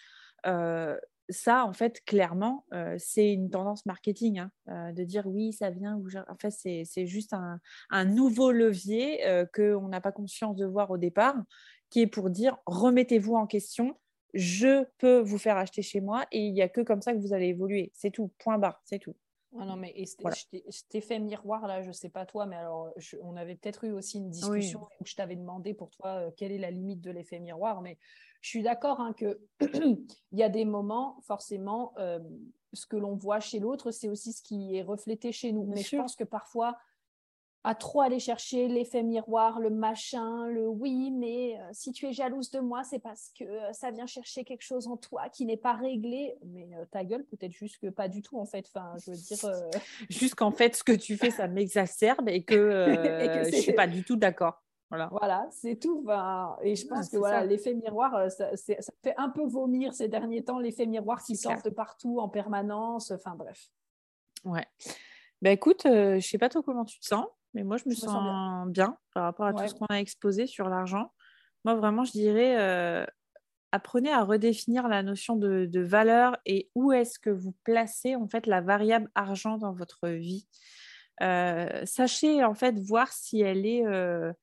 Ça, 1.33 1.65
en 1.65 1.73
fait, 1.73 2.01
clairement, 2.05 2.65
c'est 2.97 3.33
une 3.33 3.49
tendance 3.49 3.85
marketing, 3.85 4.39
hein, 4.67 4.93
de 4.93 5.03
dire 5.03 5.27
oui, 5.27 5.53
ça 5.53 5.69
vient. 5.69 6.01
En 6.29 6.35
fait, 6.39 6.51
c'est 6.85 7.05
juste 7.05 7.33
un, 7.33 7.59
un, 7.89 8.05
nouveau 8.05 8.51
levier 8.51 9.19
qu'on 9.53 9.87
n'a 9.89 10.01
pas 10.01 10.11
conscience 10.11 10.55
de 10.55 10.65
voir 10.65 10.91
au 10.91 10.97
départ, 10.97 11.35
qui 11.89 12.01
est 12.01 12.07
pour 12.07 12.29
dire 12.29 12.57
remettez-vous 12.65 13.35
en 13.35 13.47
question, 13.47 13.97
je 14.33 14.85
peux 14.97 15.19
vous 15.19 15.37
faire 15.37 15.57
acheter 15.57 15.81
chez 15.81 16.01
moi 16.01 16.25
et 16.31 16.39
il 16.39 16.53
n'y 16.53 16.61
a 16.61 16.69
que 16.69 16.81
comme 16.81 17.01
ça 17.01 17.13
que 17.13 17.19
vous 17.19 17.33
allez 17.33 17.47
évoluer. 17.47 17.91
C'est 17.93 18.11
tout, 18.11 18.31
point 18.39 18.57
barre, 18.57 18.81
c'est 18.83 18.99
tout. 18.99 19.15
Ah 19.59 19.65
non, 19.65 19.75
mais 19.75 19.93
je 19.95 20.81
t'ai 20.89 21.01
fait 21.01 21.19
miroir 21.19 21.67
là, 21.67 21.83
je 21.83 21.91
sais 21.91 22.09
pas 22.09 22.25
toi, 22.25 22.47
mais 22.47 22.55
alors 22.55 22.91
on 23.21 23.35
avait 23.35 23.53
peut-être 23.53 23.83
eu 23.83 23.91
aussi 23.91 24.17
une 24.17 24.31
discussion 24.31 24.87
où 24.99 25.05
je 25.05 25.13
t'avais 25.13 25.35
demandé 25.35 25.75
pour 25.75 25.91
toi 25.91 26.09
euh, 26.15 26.31
quelle 26.35 26.51
est 26.51 26.57
la 26.57 26.71
limite 26.71 27.01
de 27.01 27.11
l'effet 27.11 27.39
miroir, 27.39 27.81
mais 27.81 27.99
je 28.43 28.49
suis 28.49 28.61
d'accord 28.61 28.99
hein, 28.99 29.13
que 29.13 29.39
il 29.61 30.37
y 30.37 30.43
a 30.43 30.49
des 30.49 30.65
moments, 30.65 31.17
forcément, 31.21 31.93
euh, 31.97 32.19
ce 32.73 32.85
que 32.85 32.97
l'on 32.97 33.15
voit 33.15 33.39
chez 33.39 33.59
l'autre, 33.59 33.91
c'est 33.91 34.09
aussi 34.09 34.33
ce 34.33 34.43
qui 34.43 34.75
est 34.75 34.83
reflété 34.83 35.31
chez 35.31 35.53
nous. 35.53 35.63
mais 35.63 35.81
je 35.81 35.95
pense 35.95 36.17
que 36.17 36.25
parfois, 36.25 36.77
à 37.63 37.73
trop 37.73 38.01
aller 38.01 38.19
chercher 38.19 38.67
l'effet 38.67 39.01
miroir, 39.01 39.61
le 39.61 39.69
machin, 39.69 40.47
le 40.47 40.67
oui, 40.67 41.09
mais 41.11 41.57
euh, 41.57 41.69
si 41.71 41.93
tu 41.93 42.05
es 42.05 42.11
jalouse 42.11 42.51
de 42.51 42.59
moi, 42.59 42.83
c'est 42.83 42.99
parce 42.99 43.31
que 43.39 43.45
euh, 43.45 43.71
ça 43.71 43.91
vient 43.91 44.07
chercher 44.07 44.43
quelque 44.43 44.63
chose 44.63 44.87
en 44.87 44.97
toi 44.97 45.29
qui 45.29 45.45
n'est 45.45 45.55
pas 45.55 45.71
réglé. 45.71 46.35
Mais 46.45 46.67
euh, 46.75 46.83
ta 46.91 47.05
gueule, 47.05 47.23
peut-être 47.23 47.53
juste 47.53 47.77
que 47.77 47.87
pas 47.87 48.09
du 48.09 48.21
tout, 48.21 48.37
en 48.37 48.45
fait. 48.45 48.65
Enfin, 48.67 48.93
je 48.97 49.11
veux 49.11 49.17
dire. 49.17 49.37
juste 50.09 50.35
qu'en 50.35 50.51
fait, 50.51 50.75
ce 50.75 50.83
que 50.83 50.91
tu 50.91 51.15
fais, 51.15 51.31
ça 51.31 51.47
m'exacerbe 51.47 52.27
et 52.27 52.43
que, 52.43 52.53
et 53.23 53.27
que 53.27 53.49
je 53.49 53.61
suis 53.61 53.73
pas 53.73 53.87
du 53.87 54.03
tout 54.03 54.17
d'accord. 54.17 54.61
Voilà, 54.93 55.07
voilà 55.11 55.47
c'est 55.49 55.75
tout. 55.75 56.05
et 56.61 56.75
je 56.75 56.87
pense 56.87 57.09
que 57.09 57.17
voilà, 57.17 57.43
l'effet 57.45 57.73
miroir, 57.73 58.29
ça, 58.29 58.51
fait 58.55 59.15
un 59.17 59.29
peu 59.29 59.43
vomir 59.45 59.93
ces 59.93 60.07
derniers 60.07 60.43
temps, 60.43 60.59
l'effet 60.59 60.85
miroir 60.85 61.23
qui 61.23 61.35
sort 61.35 61.61
de 61.63 61.69
partout 61.69 62.19
en 62.19 62.29
permanence. 62.29 63.11
Enfin, 63.11 63.35
bref. 63.35 63.69
Ouais. 64.45 64.67
Ben 65.41 65.51
écoute, 65.51 65.81
je 65.85 66.19
sais 66.19 66.37
pas 66.37 66.49
trop 66.49 66.61
comment 66.61 66.85
tu 66.85 66.99
te 66.99 67.05
sens. 67.05 67.25
Mais 67.53 67.63
moi, 67.63 67.77
je 67.77 67.87
me, 67.87 67.93
sens, 67.93 68.67
bien. 68.69 68.97
par 69.13 69.23
rapport 69.23 69.45
à 69.45 69.53
tout 69.53 69.67
ce 69.67 69.75
qu'on 69.75 69.85
a 69.85 69.99
exposé 69.99 70.47
sur 70.47 70.69
l'argent. 70.69 71.11
Moi, 71.65 71.75
vraiment, 71.75 72.03
je 72.03 72.11
dirais, 72.11 72.57
euh, 72.57 73.05
apprenez 73.71 74.11
à 74.11 74.23
redéfinir 74.23 74.87
la 74.87 75.03
notion 75.03 75.35
de, 75.35 75.69
valeur 75.79 76.37
et 76.45 76.69
où 76.75 76.91
est-ce 76.91 77.19
que 77.19 77.29
vous 77.29 77.53
placez 77.63 78.15
en 78.15 78.27
fait 78.27 78.47
la 78.47 78.61
variable 78.61 79.09
argent 79.15 79.57
dans 79.57 79.71
votre 79.71 80.09
vie. 80.09 80.47
Euh, 81.21 81.85
sachez 81.85 82.43
en 82.43 82.55
fait 82.55 82.79
voir 82.79 83.13
si 83.13 83.41
elle 83.41 83.67
est 83.67 83.85
euh, 83.85 84.33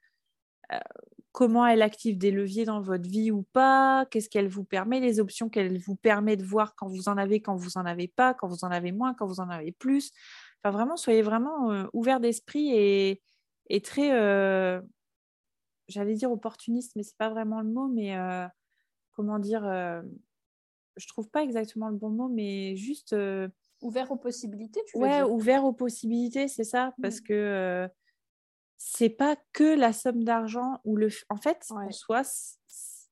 comment 1.32 1.66
elle 1.66 1.82
active 1.82 2.18
des 2.18 2.30
leviers 2.30 2.64
dans 2.64 2.80
votre 2.80 3.08
vie 3.08 3.30
ou 3.30 3.42
pas, 3.42 4.06
qu'est-ce 4.10 4.28
qu'elle 4.28 4.48
vous 4.48 4.64
permet, 4.64 5.00
les 5.00 5.20
options 5.20 5.48
qu'elle 5.48 5.78
vous 5.78 5.96
permet 5.96 6.36
de 6.36 6.44
voir 6.44 6.74
quand 6.74 6.88
vous 6.88 7.08
en 7.08 7.16
avez, 7.16 7.40
quand 7.40 7.56
vous 7.56 7.78
en 7.78 7.86
avez 7.86 8.08
pas, 8.08 8.34
quand 8.34 8.48
vous 8.48 8.64
en 8.64 8.70
avez 8.70 8.92
moins, 8.92 9.14
quand 9.14 9.26
vous 9.26 9.40
en 9.40 9.48
avez 9.48 9.72
plus. 9.72 10.10
Enfin, 10.62 10.76
vraiment, 10.76 10.96
soyez 10.96 11.22
vraiment 11.22 11.70
euh, 11.70 11.86
ouvert 11.92 12.20
d'esprit 12.20 12.70
et, 12.74 13.80
très, 13.82 14.12
euh, 14.12 14.80
j'allais 15.88 16.14
dire 16.14 16.32
opportuniste, 16.32 16.92
mais 16.96 17.04
c'est 17.04 17.16
pas 17.16 17.30
vraiment 17.30 17.60
le 17.60 17.68
mot, 17.68 17.86
mais 17.86 18.16
euh, 18.16 18.46
comment 19.12 19.38
dire, 19.38 19.62
je 20.96 21.06
trouve 21.06 21.30
pas 21.30 21.44
exactement 21.44 21.88
le 21.88 21.96
bon 21.96 22.10
mot, 22.10 22.28
mais 22.28 22.74
juste. 22.76 23.14
ouvert 23.80 24.10
aux 24.10 24.16
possibilités, 24.16 24.80
tu 24.86 24.98
veux 24.98 25.04
ouais, 25.04 25.22
ouvert 25.22 25.64
aux 25.64 25.72
possibilités, 25.72 26.48
c'est 26.48 26.64
ça, 26.64 26.92
parce 27.00 27.20
mmh. 27.20 27.24
que 27.24 27.88
c'est 28.82 29.10
pas 29.10 29.36
que 29.52 29.78
la 29.78 29.92
somme 29.92 30.24
d'argent 30.24 30.80
ou 30.84 30.96
le. 30.96 31.10
En 31.28 31.36
fait, 31.36 31.66
en 31.68 31.90
soi, 31.92 32.22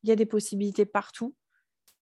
il 0.02 0.08
y 0.08 0.12
a 0.12 0.16
des 0.16 0.24
possibilités 0.24 0.86
partout. 0.86 1.36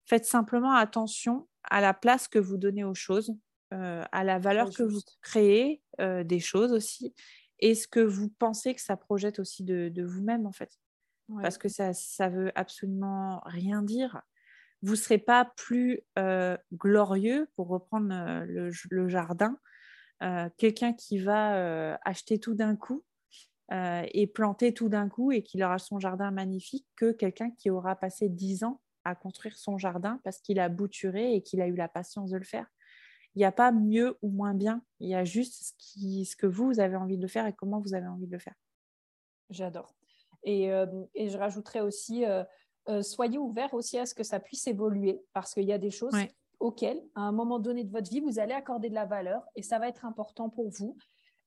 Faites 0.06 0.26
simplement 0.26 0.74
attention 0.74 1.48
à 1.64 1.80
la 1.80 1.94
place 1.94 2.28
que 2.28 2.40
vous 2.40 2.58
donnez 2.58 2.84
aux 2.84 2.94
choses, 2.94 3.34
euh, 3.74 4.04
à 4.12 4.26
la 4.26 4.38
valeur 4.38 4.70
que 4.70 4.84
vous 4.84 5.00
créez 5.22 5.82
euh, 6.02 6.26
des 6.26 6.42
choses 6.42 6.74
aussi, 6.74 7.16
et 7.60 7.74
ce 7.74 7.88
que 7.88 8.02
vous 8.02 8.28
pensez 8.38 8.76
que 8.76 8.82
ça 8.82 8.98
projette 8.98 9.40
aussi 9.40 9.64
de, 9.64 10.04
vous-même, 10.04 10.46
en 10.46 10.52
fait. 10.52 10.78
Parce 11.42 11.58
que 11.58 11.70
ça 11.70 11.94
ne 11.94 12.36
veut 12.36 12.52
absolument 12.56 13.42
rien 13.46 13.82
dire. 13.82 14.24
Vous 14.82 14.92
ne 14.92 14.98
serez 14.98 15.20
pas 15.20 15.46
plus 15.56 16.02
euh, 16.20 16.58
glorieux, 16.74 17.48
pour 17.56 17.70
reprendre 17.70 18.44
le 18.46 19.08
jardin, 19.08 19.58
quelqu'un 20.58 20.92
qui 20.92 21.18
va 21.18 21.96
acheter 22.04 22.40
tout 22.40 22.56
d'un 22.56 22.76
coup 22.76 23.06
euh, 23.72 24.06
et 24.12 24.28
planter 24.28 24.74
tout 24.74 24.90
d'un 24.90 25.08
coup 25.08 25.32
et 25.32 25.42
qu'il 25.42 25.64
aura 25.64 25.80
son 25.80 26.00
jardin 26.00 26.32
magnifique 26.32 26.86
que 26.96 27.12
quelqu'un 27.12 27.50
qui 27.52 27.70
aura 27.70 27.96
passé 27.96 28.28
dix 28.28 28.64
ans 28.64 28.82
à 29.06 29.16
construire 29.16 29.58
son 29.58 29.78
jardin 29.78 30.20
parce 30.24 30.40
qu'il 30.40 30.60
a 30.60 30.70
bouturé 30.70 31.34
et 31.34 31.42
qu'il 31.42 31.62
a 31.62 31.68
eu 31.68 31.76
la 31.76 31.88
patience 31.88 32.32
de 32.32 32.38
le 32.38 32.44
faire. 32.44 32.68
Il 33.36 33.40
n'y 33.40 33.46
a 33.46 33.52
pas 33.52 33.72
mieux 33.72 34.18
ou 34.22 34.30
moins 34.30 34.54
bien, 34.54 34.84
il 35.00 35.10
y 35.10 35.16
a 35.16 35.24
juste 35.24 35.64
ce, 35.64 35.72
qui, 35.78 36.26
ce 36.26 36.36
que 36.36 36.46
vous, 36.46 36.68
vous 36.68 36.80
avez 36.80 36.96
envie 36.98 37.18
de 37.18 37.22
le 37.22 37.28
faire 37.28 37.48
et 37.48 37.54
comment 37.54 37.80
vous 37.80 37.94
avez 37.94 38.08
envie 38.08 38.28
de 38.28 38.34
le 38.34 38.40
faire. 38.40 38.54
J'adore. 39.50 39.96
Et, 40.44 40.72
euh, 40.72 40.86
et, 41.16 41.30
je 41.30 41.38
rajouterais 41.38 41.80
aussi, 41.80 42.26
euh, 42.26 42.44
soyez 43.02 43.38
ouverts 43.38 43.74
aussi 43.74 43.98
à 43.98 44.06
ce 44.06 44.14
que 44.14 44.24
ça 44.24 44.40
puisse 44.40 44.68
évoluer 44.68 45.24
parce 45.32 45.54
qu'il 45.54 45.64
y 45.64 45.74
a 45.74 45.78
des 45.78 45.90
choses 45.90 46.16
auxquelles, 46.60 47.02
à 47.16 47.22
un 47.22 47.32
moment 47.32 47.60
donné 47.60 47.84
de 47.84 47.92
votre 47.92 48.10
vie, 48.10 48.20
vous 48.20 48.40
allez 48.40 48.54
accorder 48.54 48.90
de 48.90 48.94
la 48.94 49.06
valeur 49.06 49.44
et 49.56 49.64
ça 49.64 49.80
va 49.80 49.88
être 49.88 50.06
important 50.06 50.50
pour 50.50 50.70
vous. 50.70 50.98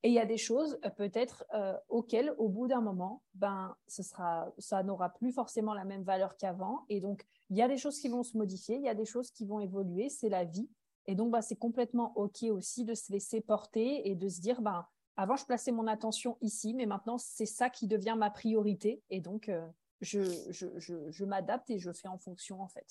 Et 0.03 0.09
il 0.09 0.15
y 0.15 0.19
a 0.19 0.27
des 0.27 0.37
choses 0.37 0.79
euh, 0.85 0.91
peut-être 0.91 1.45
euh, 1.55 1.77
auxquelles, 1.89 2.35
au 2.39 2.49
bout 2.49 2.69
d'un 2.69 2.81
moment, 2.81 3.23
ben, 3.35 3.75
ce 3.89 4.03
sera, 4.03 4.53
ça 4.59 4.83
n'aura 4.83 5.11
plus 5.11 5.33
forcément 5.33 5.75
la 5.75 5.85
même 5.85 6.03
valeur 6.03 6.37
qu'avant. 6.37 6.85
Et 6.89 7.01
donc, 7.01 7.27
il 7.51 7.57
y 7.57 7.63
a 7.63 7.69
des 7.69 7.77
choses 7.77 7.99
qui 7.99 8.09
vont 8.09 8.23
se 8.23 8.37
modifier, 8.37 8.77
il 8.77 8.83
y 8.83 8.89
a 8.89 8.95
des 8.95 9.05
choses 9.05 9.31
qui 9.31 9.47
vont 9.47 9.61
évoluer, 9.61 10.09
c'est 10.09 10.29
la 10.29 10.45
vie. 10.45 10.69
Et 11.07 11.15
donc, 11.15 11.33
ben, 11.33 11.41
c'est 11.41 11.57
complètement 11.57 12.13
OK 12.17 12.43
aussi 12.45 12.85
de 12.85 12.95
se 12.95 13.13
laisser 13.13 13.41
porter 13.41 14.09
et 14.09 14.15
de 14.15 14.29
se 14.29 14.41
dire, 14.41 14.61
ben, 14.61 14.87
avant, 15.17 15.37
je 15.37 15.47
plaçais 15.47 15.73
mon 15.73 15.87
attention 15.87 16.37
ici, 16.41 16.75
mais 16.75 16.87
maintenant, 16.87 17.19
c'est 17.19 17.47
ça 17.47 17.71
qui 17.71 17.87
devient 17.87 18.17
ma 18.19 18.31
priorité. 18.31 19.03
Et 19.09 19.21
donc, 19.21 19.49
euh, 19.49 19.67
je, 20.01 20.23
je, 20.51 20.67
je, 20.77 21.11
je 21.11 21.25
m'adapte 21.25 21.71
et 21.71 21.79
je 21.79 21.91
fais 21.91 22.09
en 22.09 22.19
fonction, 22.19 22.61
en 22.61 22.69
fait. 22.69 22.87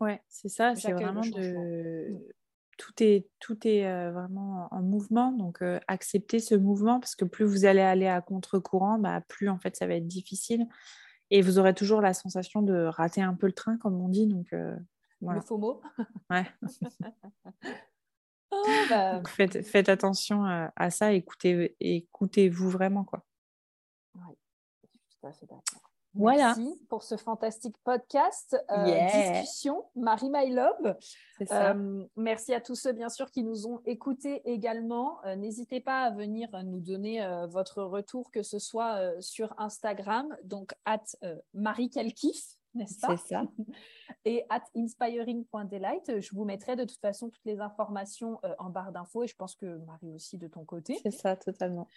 Ouais, 0.00 0.22
c'est 0.28 0.48
ça, 0.48 0.74
c'est 0.74 0.92
vraiment 0.92 1.20
de 1.20 2.10
mm 2.10 2.20
tout 2.76 3.02
est, 3.02 3.28
tout 3.40 3.66
est 3.66 3.86
euh, 3.86 4.12
vraiment 4.12 4.68
en 4.70 4.82
mouvement. 4.82 5.32
Donc, 5.32 5.62
euh, 5.62 5.78
accepter 5.88 6.40
ce 6.40 6.54
mouvement 6.54 7.00
parce 7.00 7.14
que 7.14 7.24
plus 7.24 7.44
vous 7.44 7.64
allez 7.64 7.80
aller 7.80 8.06
à 8.06 8.20
contre-courant, 8.20 8.98
bah, 8.98 9.20
plus 9.28 9.48
en 9.48 9.58
fait 9.58 9.76
ça 9.76 9.86
va 9.86 9.94
être 9.94 10.06
difficile. 10.06 10.66
Et 11.30 11.42
vous 11.42 11.58
aurez 11.58 11.74
toujours 11.74 12.00
la 12.00 12.14
sensation 12.14 12.62
de 12.62 12.84
rater 12.84 13.22
un 13.22 13.34
peu 13.34 13.46
le 13.46 13.52
train, 13.52 13.76
comme 13.78 14.00
on 14.00 14.08
dit. 14.08 14.26
Donc, 14.26 14.52
euh, 14.52 14.76
Le 15.22 15.40
faux 15.40 15.58
mot. 15.58 15.82
Ouais. 16.30 16.46
Oh, 18.56 18.84
bah. 18.88 19.20
faites, 19.26 19.66
faites, 19.66 19.88
attention 19.88 20.44
à, 20.44 20.90
ça, 20.90 21.12
écoutez, 21.12 21.74
écoutez-vous 21.80 22.70
vraiment. 22.70 23.02
Quoi. 23.02 23.24
Oui, 24.14 24.36
tout 25.10 25.26
à 25.26 25.32
fait 25.32 25.46
d'accord. 25.46 25.90
Voilà. 26.14 26.54
Merci 26.56 26.80
pour 26.88 27.02
ce 27.02 27.16
fantastique 27.16 27.76
podcast, 27.82 28.56
euh, 28.70 29.06
discussion, 29.06 29.84
Marie 29.96 30.30
My 30.30 30.50
Love. 30.50 30.96
Euh, 31.50 32.04
merci 32.16 32.54
à 32.54 32.60
tous 32.60 32.76
ceux, 32.76 32.92
bien 32.92 33.08
sûr, 33.08 33.30
qui 33.30 33.42
nous 33.42 33.66
ont 33.66 33.80
écoutés 33.84 34.40
également. 34.44 35.24
Euh, 35.24 35.34
n'hésitez 35.34 35.80
pas 35.80 36.02
à 36.02 36.10
venir 36.10 36.48
nous 36.64 36.80
donner 36.80 37.26
votre 37.48 37.82
retour, 37.82 38.30
que 38.30 38.42
ce 38.42 38.58
soit 38.58 39.20
sur 39.20 39.54
Instagram, 39.58 40.36
donc 40.44 40.72
at 40.84 41.02
Marie 41.52 41.90
n'est-ce 42.74 42.98
pas? 42.98 43.16
C'est 43.16 43.28
ça. 43.28 43.44
et 44.24 44.44
at 44.50 44.64
inspiring.delight. 44.76 46.20
Je 46.20 46.34
vous 46.34 46.44
mettrai 46.44 46.74
de 46.74 46.82
toute 46.82 46.98
façon 47.00 47.30
toutes 47.30 47.44
les 47.44 47.60
informations 47.60 48.40
en 48.58 48.68
barre 48.68 48.90
d'infos 48.90 49.22
et 49.22 49.28
je 49.28 49.36
pense 49.36 49.54
que 49.54 49.78
Marie 49.86 50.12
aussi 50.12 50.38
de 50.38 50.48
ton 50.48 50.64
côté. 50.64 50.98
C'est 51.00 51.12
ça, 51.12 51.36
totalement. 51.36 51.88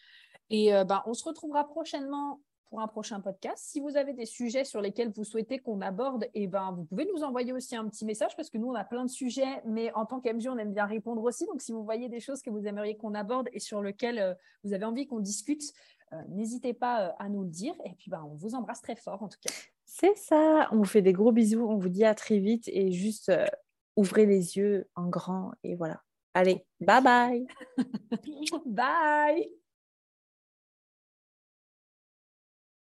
Et 0.52 0.72
ben, 0.88 1.02
on 1.08 1.16
se 1.16 1.24
retrouvera 1.24 1.68
prochainement 1.68 2.42
pour 2.70 2.82
un 2.82 2.88
prochain 2.88 3.20
podcast. 3.20 3.64
Si 3.66 3.80
vous 3.80 3.98
avez 3.98 4.14
des 4.14 4.26
sujets 4.26 4.64
sur 4.64 4.82
lesquels 4.82 5.12
vous 5.12 5.24
souhaitez 5.24 5.60
qu'on 5.60 5.82
aborde, 5.82 6.26
et 6.34 6.44
eh 6.44 6.48
ben, 6.48 6.72
vous 6.76 6.84
pouvez 6.84 7.08
nous 7.14 7.24
envoyer 7.24 7.54
aussi 7.54 7.76
un 7.76 7.88
petit 7.88 8.06
message 8.06 8.36
parce 8.36 8.50
que 8.50 8.58
nous, 8.58 8.68
on 8.68 8.76
a 8.76 8.84
plein 8.84 9.06
de 9.06 9.10
sujets, 9.10 9.62
mais 9.66 9.92
en 9.94 10.06
tant 10.06 10.20
qu'MG, 10.20 10.48
on 10.50 10.58
aime 10.58 10.74
bien 10.74 10.86
répondre 10.86 11.24
aussi. 11.24 11.46
Donc, 11.46 11.62
si 11.62 11.72
vous 11.72 11.84
voyez 11.84 12.10
des 12.10 12.20
choses 12.20 12.42
que 12.42 12.50
vous 12.50 12.68
aimeriez 12.68 12.98
qu'on 12.98 13.14
aborde 13.14 13.50
et 13.54 13.60
sur 13.60 13.82
lesquelles 13.82 14.20
euh, 14.20 14.34
vous 14.64 14.74
avez 14.74 14.86
envie 14.86 15.08
qu'on 15.08 15.20
discute, 15.20 15.64
euh, 16.14 16.18
n'hésitez 16.30 16.74
pas 16.74 17.08
euh, 17.08 17.12
à 17.20 17.30
nous 17.30 17.44
le 17.44 17.50
dire. 17.50 17.74
Et 17.86 17.94
puis, 17.98 18.10
ben, 18.10 18.24
on 18.30 18.36
vous 18.36 18.56
embrasse 18.56 18.82
très 18.82 18.96
fort 18.96 19.24
en 19.24 19.30
tout 19.30 19.40
cas. 19.42 19.54
C'est 19.86 20.18
ça. 20.18 20.68
On 20.72 20.78
vous 20.78 20.86
fait 20.86 21.02
des 21.02 21.14
gros 21.14 21.32
bisous. 21.32 21.66
On 21.68 21.78
vous 21.78 21.90
dit 21.90 22.06
à 22.06 22.16
très 22.16 22.40
vite 22.40 22.68
et 22.68 22.92
juste 22.92 23.32
ouvrez 23.96 24.26
les 24.26 24.58
yeux 24.58 24.88
en 24.96 25.08
grand 25.08 25.52
et 25.64 25.76
voilà. 25.76 26.02
Allez, 26.34 26.66
bye 26.82 27.02
bye. 27.02 27.48
bye. 28.66 29.58